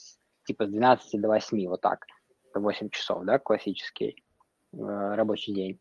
типа 0.45 0.67
с 0.67 0.69
12 0.69 1.19
до 1.19 1.27
8, 1.29 1.67
вот 1.67 1.81
так. 1.81 2.05
Это 2.51 2.59
8 2.59 2.89
часов, 2.89 3.23
да, 3.25 3.39
классический. 3.39 4.23
Э, 4.73 5.15
рабочий 5.15 5.53
день. 5.53 5.79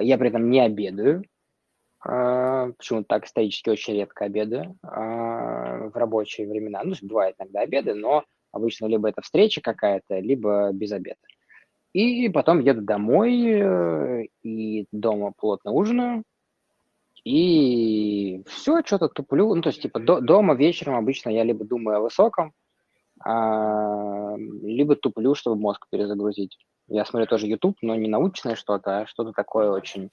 Я 0.00 0.18
при 0.18 0.28
этом 0.28 0.50
не 0.50 0.60
обедаю. 0.60 1.24
Э, 2.06 2.72
почему 2.76 3.04
так 3.04 3.26
исторически 3.26 3.70
очень 3.70 3.94
редко 3.94 4.24
обедаю 4.26 4.76
э, 4.82 5.88
в 5.88 5.92
рабочие 5.94 6.48
времена. 6.48 6.82
Ну, 6.84 6.94
бывает 7.02 7.36
иногда 7.38 7.60
обеды, 7.60 7.94
но 7.94 8.24
обычно 8.52 8.86
либо 8.86 9.08
это 9.08 9.22
встреча 9.22 9.60
какая-то, 9.60 10.18
либо 10.18 10.70
без 10.72 10.92
обеда. 10.92 11.20
И 11.94 12.28
потом 12.28 12.60
еду 12.60 12.82
домой, 12.82 14.28
и 14.42 14.86
дома 14.92 15.32
плотно 15.36 15.72
ужинаю, 15.72 16.22
и 17.24 18.42
все, 18.46 18.82
что-то 18.84 19.08
туплю. 19.08 19.54
Ну, 19.54 19.62
то 19.62 19.70
есть, 19.70 19.82
типа, 19.82 19.98
до, 19.98 20.20
дома 20.20 20.54
вечером 20.54 20.96
обычно 20.96 21.30
я 21.30 21.44
либо 21.44 21.64
думаю 21.64 21.98
о 21.98 22.00
высоком, 22.00 22.52
а, 23.24 24.36
либо 24.36 24.96
туплю, 24.96 25.34
чтобы 25.34 25.60
мозг 25.60 25.86
перезагрузить. 25.90 26.58
Я 26.88 27.04
смотрю 27.04 27.26
тоже 27.26 27.46
YouTube, 27.46 27.76
но 27.82 27.94
не 27.94 28.08
научное 28.08 28.54
что-то, 28.54 29.00
а 29.00 29.06
что-то 29.06 29.32
такое 29.32 29.70
очень 29.70 30.10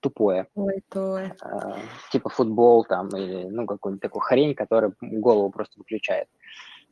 тупое. 0.00 0.46
Ой, 0.54 0.82
то. 0.88 1.16
А, 1.42 1.76
типа 2.10 2.28
футбол 2.30 2.84
там 2.84 3.08
или 3.08 3.44
ну 3.44 3.66
какую-нибудь 3.66 4.02
такую 4.02 4.22
хрень, 4.22 4.54
которая 4.54 4.92
голову 5.00 5.50
просто 5.50 5.78
выключает. 5.78 6.28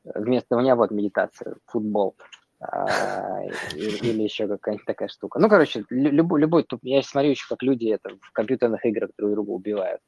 Вместо 0.04 0.56
меня 0.56 0.76
вот 0.76 0.90
медитация, 0.90 1.56
футбол. 1.66 2.16
А, 2.60 3.40
или, 3.74 3.96
или 3.98 4.22
еще 4.22 4.48
какая-нибудь 4.48 4.86
такая 4.86 5.08
штука. 5.08 5.38
Ну, 5.38 5.48
короче, 5.48 5.84
любой, 5.90 6.40
любой 6.40 6.64
туп... 6.64 6.80
я 6.82 7.02
смотрю 7.02 7.30
еще, 7.30 7.46
как 7.48 7.62
люди 7.62 7.86
это 7.88 8.10
в 8.20 8.32
компьютерных 8.32 8.84
играх 8.84 9.10
друг 9.16 9.30
друга 9.30 9.50
убивают. 9.50 10.00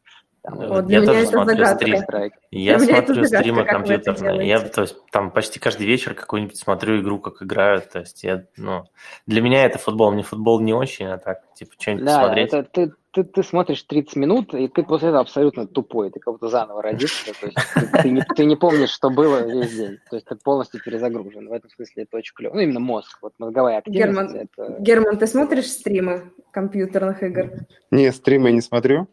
Там, 0.42 0.56
вот 0.56 0.88
я 0.88 1.04
тоже 1.04 1.26
смотрю 1.26 1.66
стрим. 1.66 2.02
Я 2.50 2.78
смотрю 2.78 3.24
стримы 3.24 3.64
компьютерные. 3.64 4.48
Я 4.48 4.60
то 4.60 4.82
есть 4.82 4.96
там 5.12 5.30
почти 5.30 5.60
каждый 5.60 5.86
вечер 5.86 6.14
какую-нибудь 6.14 6.56
смотрю 6.56 7.00
игру, 7.00 7.18
как 7.18 7.42
играют. 7.42 7.90
То 7.90 8.00
есть 8.00 8.24
я, 8.24 8.46
ну, 8.56 8.84
для 9.26 9.42
меня 9.42 9.66
это 9.66 9.78
футбол. 9.78 10.12
Мне 10.12 10.22
футбол 10.22 10.60
не 10.60 10.72
очень, 10.72 11.06
а 11.06 11.18
так, 11.18 11.52
типа, 11.54 11.72
что-нибудь 11.78 12.06
да, 12.06 12.20
посмотреть. 12.20 12.54
Это, 12.54 12.70
ты, 12.70 12.92
ты, 13.10 13.24
ты 13.24 13.42
смотришь 13.42 13.82
30 13.82 14.16
минут, 14.16 14.54
и 14.54 14.68
ты 14.68 14.82
после 14.82 15.08
этого 15.08 15.20
абсолютно 15.20 15.66
тупой. 15.66 16.10
Ты 16.10 16.20
как 16.20 16.34
будто 16.34 16.48
заново 16.48 16.82
родишься. 16.82 17.32
То 17.38 17.46
есть 17.46 17.58
ты, 17.74 18.02
ты, 18.02 18.10
не, 18.10 18.22
ты 18.22 18.44
не 18.46 18.56
помнишь, 18.56 18.90
что 18.90 19.10
было 19.10 19.46
весь 19.46 19.76
день. 19.76 19.98
То 20.08 20.16
есть 20.16 20.26
ты 20.26 20.36
полностью 20.36 20.80
перезагружен. 20.82 21.48
В 21.48 21.52
этом 21.52 21.68
смысле 21.68 22.04
это 22.04 22.16
очень 22.16 22.34
клево. 22.34 22.54
Ну, 22.54 22.60
именно 22.60 22.80
мозг. 22.80 23.18
Вот 23.20 23.34
мозговая 23.38 23.78
активность. 23.78 24.06
Герман, 24.06 24.34
это... 24.36 24.76
Герман 24.80 25.18
ты 25.18 25.26
смотришь 25.26 25.66
стримы 25.66 26.32
компьютерных 26.50 27.22
игр? 27.22 27.50
Не, 27.90 28.10
стримы 28.10 28.48
я 28.48 28.54
не 28.54 28.62
смотрю. 28.62 29.06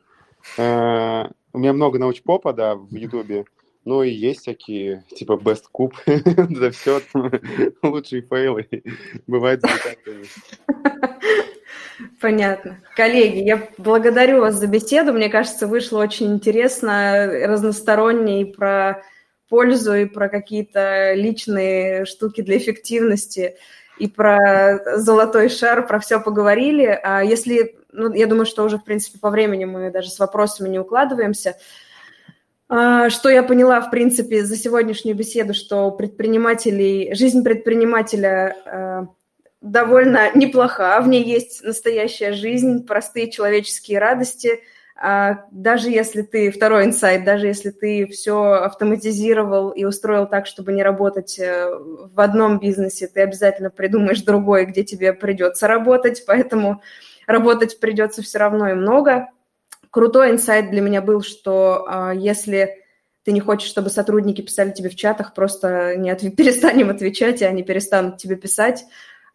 Э, 0.57 1.25
у 1.53 1.59
меня 1.59 1.73
много 1.73 1.99
научпопа, 1.99 2.53
да, 2.53 2.75
в 2.75 2.93
Ютубе. 2.93 3.45
Ну 3.85 4.03
и 4.03 4.09
есть 4.09 4.41
всякие, 4.41 5.05
типа 5.15 5.33
Best 5.41 5.63
Cube, 5.73 5.93
да 6.59 6.71
все, 6.71 7.01
лучшие 7.81 8.21
фейлы. 8.21 8.67
Бывает 9.27 9.61
Понятно. 12.21 12.79
Коллеги, 12.95 13.39
я 13.39 13.69
благодарю 13.77 14.41
вас 14.41 14.55
за 14.55 14.67
беседу. 14.67 15.13
Мне 15.13 15.29
кажется, 15.29 15.67
вышло 15.67 15.99
очень 15.99 16.33
интересно, 16.33 17.27
разносторонне 17.47 18.41
и 18.41 18.45
про 18.45 19.03
пользу, 19.49 19.95
и 19.95 20.05
про 20.05 20.29
какие-то 20.29 21.13
личные 21.13 22.05
штуки 22.05 22.41
для 22.41 22.57
эффективности, 22.57 23.55
и 23.99 24.07
про 24.07 24.97
золотой 24.97 25.49
шар, 25.49 25.85
про 25.87 25.99
все 25.99 26.19
поговорили. 26.19 26.99
А 27.03 27.23
если 27.23 27.77
ну, 27.91 28.13
я 28.13 28.27
думаю, 28.27 28.45
что 28.45 28.63
уже, 28.63 28.77
в 28.77 28.83
принципе, 28.83 29.19
по 29.19 29.29
времени 29.29 29.65
мы 29.65 29.91
даже 29.91 30.09
с 30.09 30.19
вопросами 30.19 30.69
не 30.69 30.79
укладываемся. 30.79 31.57
А, 32.69 33.09
что 33.09 33.29
я 33.29 33.43
поняла, 33.43 33.81
в 33.81 33.89
принципе, 33.89 34.43
за 34.43 34.57
сегодняшнюю 34.57 35.15
беседу, 35.15 35.53
что 35.53 35.89
предпринимателей, 35.91 37.13
жизнь 37.15 37.43
предпринимателя 37.43 38.55
а, 38.65 39.07
довольно 39.61 40.35
неплоха, 40.35 40.99
в 41.01 41.07
ней 41.07 41.23
есть 41.23 41.63
настоящая 41.63 42.33
жизнь, 42.33 42.85
простые 42.85 43.31
человеческие 43.31 43.99
радости. 43.99 44.61
А, 44.99 45.45
даже 45.51 45.89
если 45.89 46.23
ты, 46.23 46.49
второй 46.49 46.85
инсайт, 46.85 47.23
даже 47.23 47.45
если 47.45 47.69
ты 47.69 48.07
все 48.07 48.53
автоматизировал 48.53 49.69
и 49.69 49.85
устроил 49.85 50.25
так, 50.25 50.47
чтобы 50.47 50.73
не 50.73 50.81
работать 50.81 51.37
э, 51.37 51.69
в 51.77 52.19
одном 52.19 52.59
бизнесе, 52.59 53.07
ты 53.07 53.21
обязательно 53.21 53.69
придумаешь 53.69 54.23
другой, 54.23 54.65
где 54.65 54.83
тебе 54.83 55.13
придется 55.13 55.67
работать, 55.67 56.23
поэтому 56.25 56.81
работать 57.27 57.79
придется 57.79 58.23
все 58.23 58.39
равно 58.39 58.69
и 58.69 58.73
много. 58.73 59.27
Крутой 59.91 60.31
инсайт 60.31 60.71
для 60.71 60.81
меня 60.81 61.03
был, 61.03 61.21
что 61.21 61.85
а, 61.87 62.11
если 62.11 62.83
ты 63.23 63.33
не 63.33 63.39
хочешь, 63.39 63.69
чтобы 63.69 63.89
сотрудники 63.89 64.41
писали 64.41 64.71
тебе 64.71 64.89
в 64.89 64.95
чатах, 64.95 65.33
просто 65.35 65.95
не 65.95 66.09
отв... 66.09 66.23
перестань 66.35 66.79
им 66.79 66.89
отвечать, 66.89 67.41
и 67.41 67.45
они 67.45 67.61
перестанут 67.61 68.17
тебе 68.17 68.35
писать. 68.35 68.85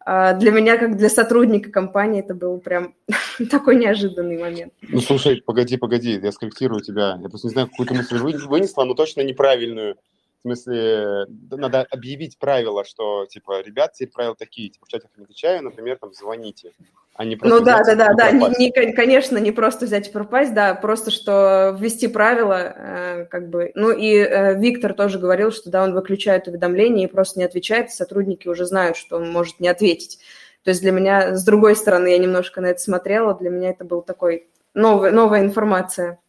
А, 0.05 0.33
для 0.33 0.51
меня, 0.51 0.77
как 0.77 0.97
для 0.97 1.09
сотрудника 1.09 1.71
компании, 1.71 2.21
это 2.21 2.33
был 2.33 2.59
прям 2.59 2.93
такой 3.49 3.75
неожиданный 3.75 4.37
момент. 4.37 4.73
Ну, 4.81 4.99
слушай, 4.99 5.41
погоди, 5.45 5.77
погоди, 5.77 6.19
я 6.21 6.31
скорректирую 6.31 6.81
тебя. 6.81 7.17
Я 7.21 7.29
просто 7.29 7.47
не 7.47 7.53
знаю, 7.53 7.67
какую-то 7.69 7.93
мысль 7.93 8.17
вынесла, 8.17 8.83
но 8.83 8.93
точно 8.93 9.21
неправильную. 9.21 9.97
В 10.43 10.47
смысле, 10.47 11.25
надо 11.51 11.87
объявить 11.89 12.37
правила, 12.37 12.83
что, 12.83 13.25
типа, 13.27 13.61
ребят, 13.61 13.93
теперь 13.93 14.11
правила 14.11 14.35
такие, 14.35 14.69
типа, 14.69 14.85
в 14.85 14.89
чатах 14.89 15.09
не 15.15 15.23
отвечаю, 15.23 15.63
например, 15.63 15.97
там, 15.97 16.13
звоните. 16.13 16.73
А 17.15 17.23
не 17.23 17.37
просто 17.37 17.59
ну 17.59 17.63
да, 17.63 17.83
да, 17.83 17.95
да, 17.95 18.13
да, 18.13 18.31
не, 18.31 18.49
не, 18.57 18.93
конечно, 18.93 19.37
не 19.37 19.51
просто 19.51 19.85
взять 19.85 20.09
и 20.09 20.11
пропасть, 20.11 20.53
да, 20.53 20.73
просто 20.73 21.11
что 21.11 21.77
ввести 21.79 22.07
правила, 22.07 22.73
э, 22.75 23.25
как 23.25 23.49
бы, 23.49 23.71
ну 23.75 23.91
и 23.91 24.15
э, 24.17 24.59
Виктор 24.59 24.93
тоже 24.93 25.19
говорил, 25.19 25.51
что 25.51 25.69
да, 25.69 25.83
он 25.83 25.93
выключает 25.93 26.47
уведомления 26.47 27.07
и 27.07 27.11
просто 27.11 27.39
не 27.39 27.45
отвечает, 27.45 27.91
сотрудники 27.91 28.47
уже 28.47 28.65
знают, 28.65 28.97
что 28.97 29.17
он 29.17 29.31
может 29.31 29.59
не 29.59 29.67
ответить. 29.69 30.19
То 30.63 30.71
есть 30.71 30.81
для 30.81 30.91
меня, 30.91 31.35
с 31.35 31.45
другой 31.45 31.75
стороны, 31.75 32.07
я 32.07 32.17
немножко 32.17 32.61
на 32.61 32.67
это 32.67 32.81
смотрела, 32.81 33.35
для 33.35 33.51
меня 33.51 33.69
это 33.69 33.85
был 33.85 34.01
такой 34.01 34.47
новый, 34.73 35.11
новая 35.11 35.41
информация. 35.41 36.19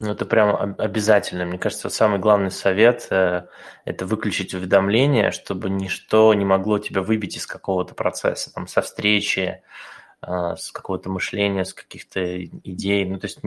Ну, 0.00 0.12
это 0.12 0.24
прям 0.26 0.76
обязательно. 0.78 1.44
Мне 1.44 1.58
кажется, 1.58 1.88
самый 1.88 2.20
главный 2.20 2.52
совет 2.52 3.08
э,– 3.10 3.46
это 3.84 4.06
выключить 4.06 4.54
уведомления, 4.54 5.32
чтобы 5.32 5.70
ничто 5.70 6.32
не 6.34 6.44
могло 6.44 6.78
тебя 6.78 7.02
выбить 7.02 7.36
из 7.36 7.46
какого-то 7.46 7.94
процесса, 7.94 8.52
там, 8.52 8.68
со 8.68 8.80
встречи, 8.80 9.60
э, 10.22 10.54
с 10.56 10.70
какого-то 10.70 11.10
мышления, 11.10 11.64
с 11.64 11.74
каких-то 11.74 12.44
идей. 12.44 13.06
Ну, 13.06 13.18
то 13.18 13.26
есть, 13.26 13.40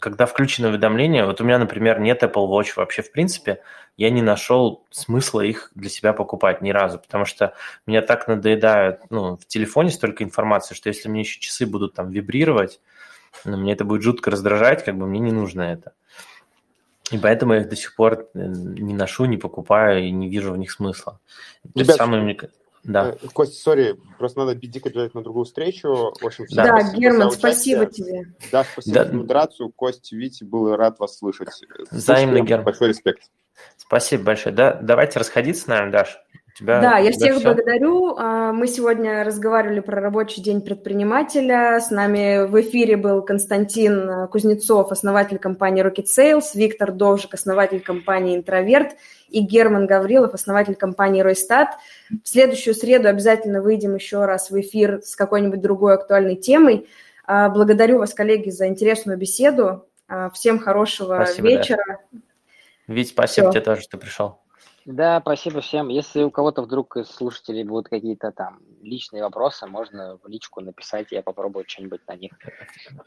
когда 0.00 0.26
включено 0.26 0.68
уведомление, 0.68 1.26
вот 1.26 1.40
у 1.40 1.44
меня, 1.44 1.58
например, 1.58 1.98
нет 1.98 2.22
Apple 2.22 2.48
Watch 2.48 2.74
вообще 2.76 3.02
в 3.02 3.10
принципе, 3.10 3.60
я 3.96 4.10
не 4.10 4.22
нашел 4.22 4.84
смысла 4.90 5.40
их 5.40 5.72
для 5.74 5.90
себя 5.90 6.12
покупать 6.12 6.62
ни 6.62 6.70
разу, 6.70 6.98
потому 7.00 7.24
что 7.24 7.54
меня 7.86 8.02
так 8.02 8.28
надоедают, 8.28 9.00
ну, 9.10 9.36
в 9.36 9.46
телефоне 9.46 9.90
столько 9.90 10.22
информации, 10.22 10.76
что 10.76 10.90
если 10.90 11.08
мне 11.08 11.20
еще 11.20 11.40
часы 11.40 11.66
будут 11.66 11.94
там 11.94 12.10
вибрировать, 12.10 12.80
но 13.44 13.56
мне 13.56 13.72
это 13.72 13.84
будет 13.84 14.02
жутко 14.02 14.30
раздражать, 14.30 14.84
как 14.84 14.96
бы 14.96 15.06
мне 15.06 15.20
не 15.20 15.32
нужно 15.32 15.62
это. 15.62 15.92
И 17.10 17.18
поэтому 17.18 17.54
я 17.54 17.60
их 17.60 17.68
до 17.68 17.76
сих 17.76 17.94
пор 17.94 18.28
э, 18.34 18.38
не 18.38 18.94
ношу, 18.94 19.26
не 19.26 19.36
покупаю 19.36 20.04
и 20.04 20.10
не 20.10 20.28
вижу 20.28 20.52
в 20.52 20.58
них 20.58 20.72
смысла. 20.72 21.20
Ребят, 21.74 21.96
самое... 21.96 22.36
Да. 22.82 23.16
Э, 23.20 23.28
Костя, 23.32 23.56
сори, 23.56 23.96
просто 24.18 24.40
надо 24.40 24.54
бедик 24.54 24.86
обязательно 24.86 25.20
на 25.20 25.24
другую 25.24 25.44
встречу. 25.44 26.12
В 26.20 26.24
общем, 26.24 26.46
да, 26.50 26.64
да 26.64 26.94
Герман, 26.94 27.30
спасибо 27.30 27.86
тебе. 27.86 28.32
Да, 28.50 28.64
спасибо 28.64 28.94
да. 28.94 29.04
за 29.04 29.12
модерацию. 29.14 29.70
Костя, 29.70 30.16
Витя, 30.16 30.44
был 30.44 30.74
рад 30.74 30.98
вас 30.98 31.18
слышать. 31.18 31.48
Взаимно, 31.90 32.40
Герман. 32.40 32.64
Большой 32.64 32.88
респект. 32.88 33.30
Спасибо 33.76 34.24
большое. 34.24 34.54
Да, 34.54 34.74
давайте 34.74 35.18
расходиться, 35.18 35.68
наверное, 35.68 35.92
Даш 35.92 36.18
тебя, 36.56 36.80
да, 36.80 36.98
я 36.98 37.12
всех 37.12 37.36
все? 37.36 37.44
благодарю. 37.44 38.16
А, 38.16 38.52
мы 38.52 38.66
сегодня 38.66 39.24
разговаривали 39.24 39.80
про 39.80 40.00
рабочий 40.00 40.40
день 40.42 40.60
предпринимателя. 40.62 41.80
С 41.80 41.90
нами 41.90 42.46
в 42.46 42.60
эфире 42.60 42.96
был 42.96 43.22
Константин 43.22 44.26
Кузнецов, 44.28 44.90
основатель 44.90 45.38
компании 45.38 45.84
Rocket 45.84 46.06
Sales, 46.06 46.44
Виктор 46.54 46.92
Довжик, 46.92 47.34
основатель 47.34 47.80
компании 47.80 48.36
Интроверт 48.36 48.96
и 49.28 49.40
Герман 49.40 49.86
Гаврилов, 49.86 50.34
основатель 50.34 50.76
компании 50.76 51.20
Ройстат. 51.20 51.76
В 52.10 52.28
следующую 52.28 52.74
среду 52.74 53.08
обязательно 53.08 53.60
выйдем 53.60 53.94
еще 53.94 54.24
раз 54.24 54.50
в 54.50 54.60
эфир 54.60 55.00
с 55.02 55.16
какой-нибудь 55.16 55.60
другой 55.60 55.94
актуальной 55.94 56.36
темой. 56.36 56.88
А, 57.26 57.48
благодарю 57.50 57.98
вас, 57.98 58.14
коллеги, 58.14 58.50
за 58.50 58.68
интересную 58.68 59.18
беседу. 59.18 59.86
А, 60.08 60.30
всем 60.30 60.58
хорошего 60.58 61.16
спасибо, 61.24 61.48
вечера. 61.48 62.00
Да. 62.12 62.18
Вить, 62.86 63.08
спасибо 63.08 63.50
Все. 63.50 63.58
тебе 63.58 63.64
тоже, 63.64 63.82
что 63.82 63.98
пришел. 63.98 64.38
Да, 64.86 65.20
спасибо 65.20 65.60
всем. 65.62 65.88
Если 65.88 66.22
у 66.22 66.30
кого-то 66.30 66.62
вдруг 66.62 66.96
из 66.96 67.08
слушателей 67.08 67.64
будут 67.64 67.88
какие-то 67.88 68.30
там 68.30 68.60
личные 68.82 69.24
вопросы, 69.24 69.66
можно 69.66 70.16
в 70.22 70.28
личку 70.28 70.60
написать, 70.60 71.08
я 71.10 71.22
попробую 71.22 71.64
что-нибудь 71.66 72.02
на 72.06 72.14
них. 72.14 72.30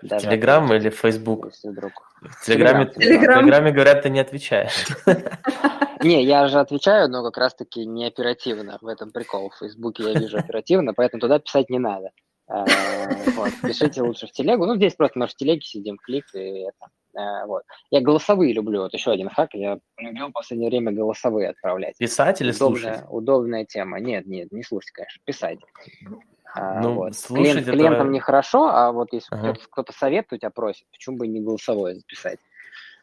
Даже 0.01 0.25
Телеграм 0.25 0.73
или 0.73 0.89
Фейсбук? 0.89 1.45
Если 1.45 1.69
вдруг. 1.69 1.93
В 2.21 2.45
Телеграме, 2.45 2.85
Телеграм. 2.87 3.37
в 3.37 3.39
Телеграме 3.39 3.71
говорят, 3.71 4.01
ты 4.01 4.09
не 4.09 4.19
отвечаешь. 4.19 4.87
Не, 6.03 6.23
я 6.23 6.47
же 6.47 6.59
отвечаю, 6.59 7.09
но 7.09 7.23
как 7.23 7.37
раз-таки 7.37 7.85
не 7.85 8.07
оперативно. 8.07 8.77
В 8.81 8.87
этом 8.87 9.11
прикол. 9.11 9.49
В 9.49 9.57
Фейсбуке 9.57 10.03
я 10.03 10.17
вижу 10.17 10.37
оперативно, 10.37 10.93
поэтому 10.93 11.19
туда 11.19 11.39
писать 11.39 11.69
не 11.69 11.79
надо. 11.79 12.11
Э, 12.49 12.65
вот, 13.31 13.51
пишите 13.61 14.01
лучше 14.01 14.27
в 14.27 14.31
телегу. 14.31 14.65
Ну, 14.65 14.75
здесь 14.75 14.95
просто 14.95 15.19
мы 15.19 15.27
в 15.27 15.35
телеге 15.35 15.61
сидим, 15.61 15.97
клик 15.97 16.25
и 16.33 16.67
это. 16.67 16.87
Э, 17.15 17.45
вот. 17.45 17.63
Я 17.91 18.01
голосовые 18.01 18.53
люблю. 18.53 18.81
Вот 18.81 18.93
еще 18.93 19.11
один 19.11 19.29
хак. 19.29 19.53
Я 19.53 19.79
любил 19.97 20.29
в 20.29 20.31
последнее 20.31 20.69
время 20.69 20.91
голосовые 20.91 21.49
отправлять. 21.49 21.97
Писать 21.97 22.41
или 22.41 22.51
удобная, 22.51 22.81
слушать? 22.81 23.05
Удобная 23.09 23.65
тема. 23.65 23.99
Нет, 23.99 24.25
нет, 24.25 24.51
не 24.51 24.63
слушать, 24.63 24.91
конечно, 24.91 25.21
писать. 25.25 25.59
А, 26.55 26.81
ну, 26.81 26.95
вот. 26.95 27.13
Клиент, 27.15 27.61
это... 27.61 27.71
Клиентам 27.71 28.11
нехорошо, 28.11 28.67
а 28.67 28.91
вот 28.91 29.13
если 29.13 29.35
ага. 29.35 29.53
кто-то, 29.53 29.69
кто-то 29.69 29.93
советует, 29.93 30.41
тебя 30.41 30.49
просит, 30.49 30.87
почему 30.91 31.17
бы 31.17 31.27
не 31.27 31.41
голосовое 31.41 31.95
записать? 31.95 32.39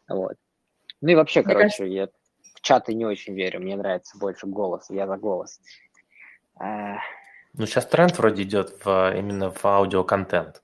Вот. 0.09 0.35
Ну 1.01 1.09
и 1.09 1.14
вообще, 1.14 1.43
Мне 1.43 1.55
короче, 1.55 1.78
кажется... 1.78 1.85
я 1.85 2.09
в 2.55 2.60
чаты 2.62 2.94
не 2.94 3.06
очень 3.06 3.35
верю. 3.35 3.60
Мне 3.60 3.77
нравится 3.77 4.18
больше 4.18 4.47
голос. 4.47 4.90
Я 4.90 5.06
за 5.06 5.16
голос. 5.16 5.60
Ну, 7.56 7.66
сейчас 7.66 7.86
тренд 7.86 8.16
вроде 8.18 8.42
идет 8.42 8.84
в, 8.84 9.14
именно 9.16 9.50
в 9.50 9.64
аудиоконтент. 9.64 10.62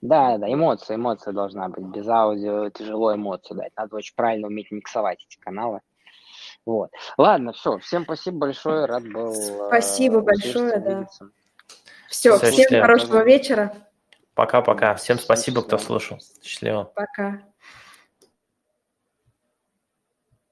Да, 0.00 0.36
да, 0.38 0.52
эмоция, 0.52 0.96
эмоция 0.96 1.32
должна 1.32 1.68
быть. 1.68 1.84
Без 1.84 2.08
аудио 2.08 2.70
тяжело 2.70 3.14
эмоцию 3.14 3.58
дать. 3.58 3.72
Надо 3.76 3.96
очень 3.96 4.14
правильно 4.14 4.48
уметь 4.48 4.70
миксовать 4.70 5.24
эти 5.28 5.38
каналы. 5.38 5.80
Вот. 6.66 6.90
Ладно, 7.16 7.52
все. 7.52 7.78
Всем 7.78 8.04
спасибо 8.04 8.38
большое. 8.38 8.86
Рад 8.86 9.04
был. 9.04 9.32
Спасибо 9.32 10.18
э, 10.18 10.22
большое, 10.22 10.78
да. 10.80 11.06
Все, 12.08 12.36
все 12.36 12.46
всем 12.46 12.52
счастливо. 12.52 12.82
хорошего 12.82 13.24
вечера. 13.24 13.72
Пока-пока. 14.34 14.94
Всем 14.94 15.18
спасибо, 15.18 15.62
кто 15.62 15.78
слушал. 15.78 16.18
Счастливо. 16.42 16.84
Пока. 16.94 17.42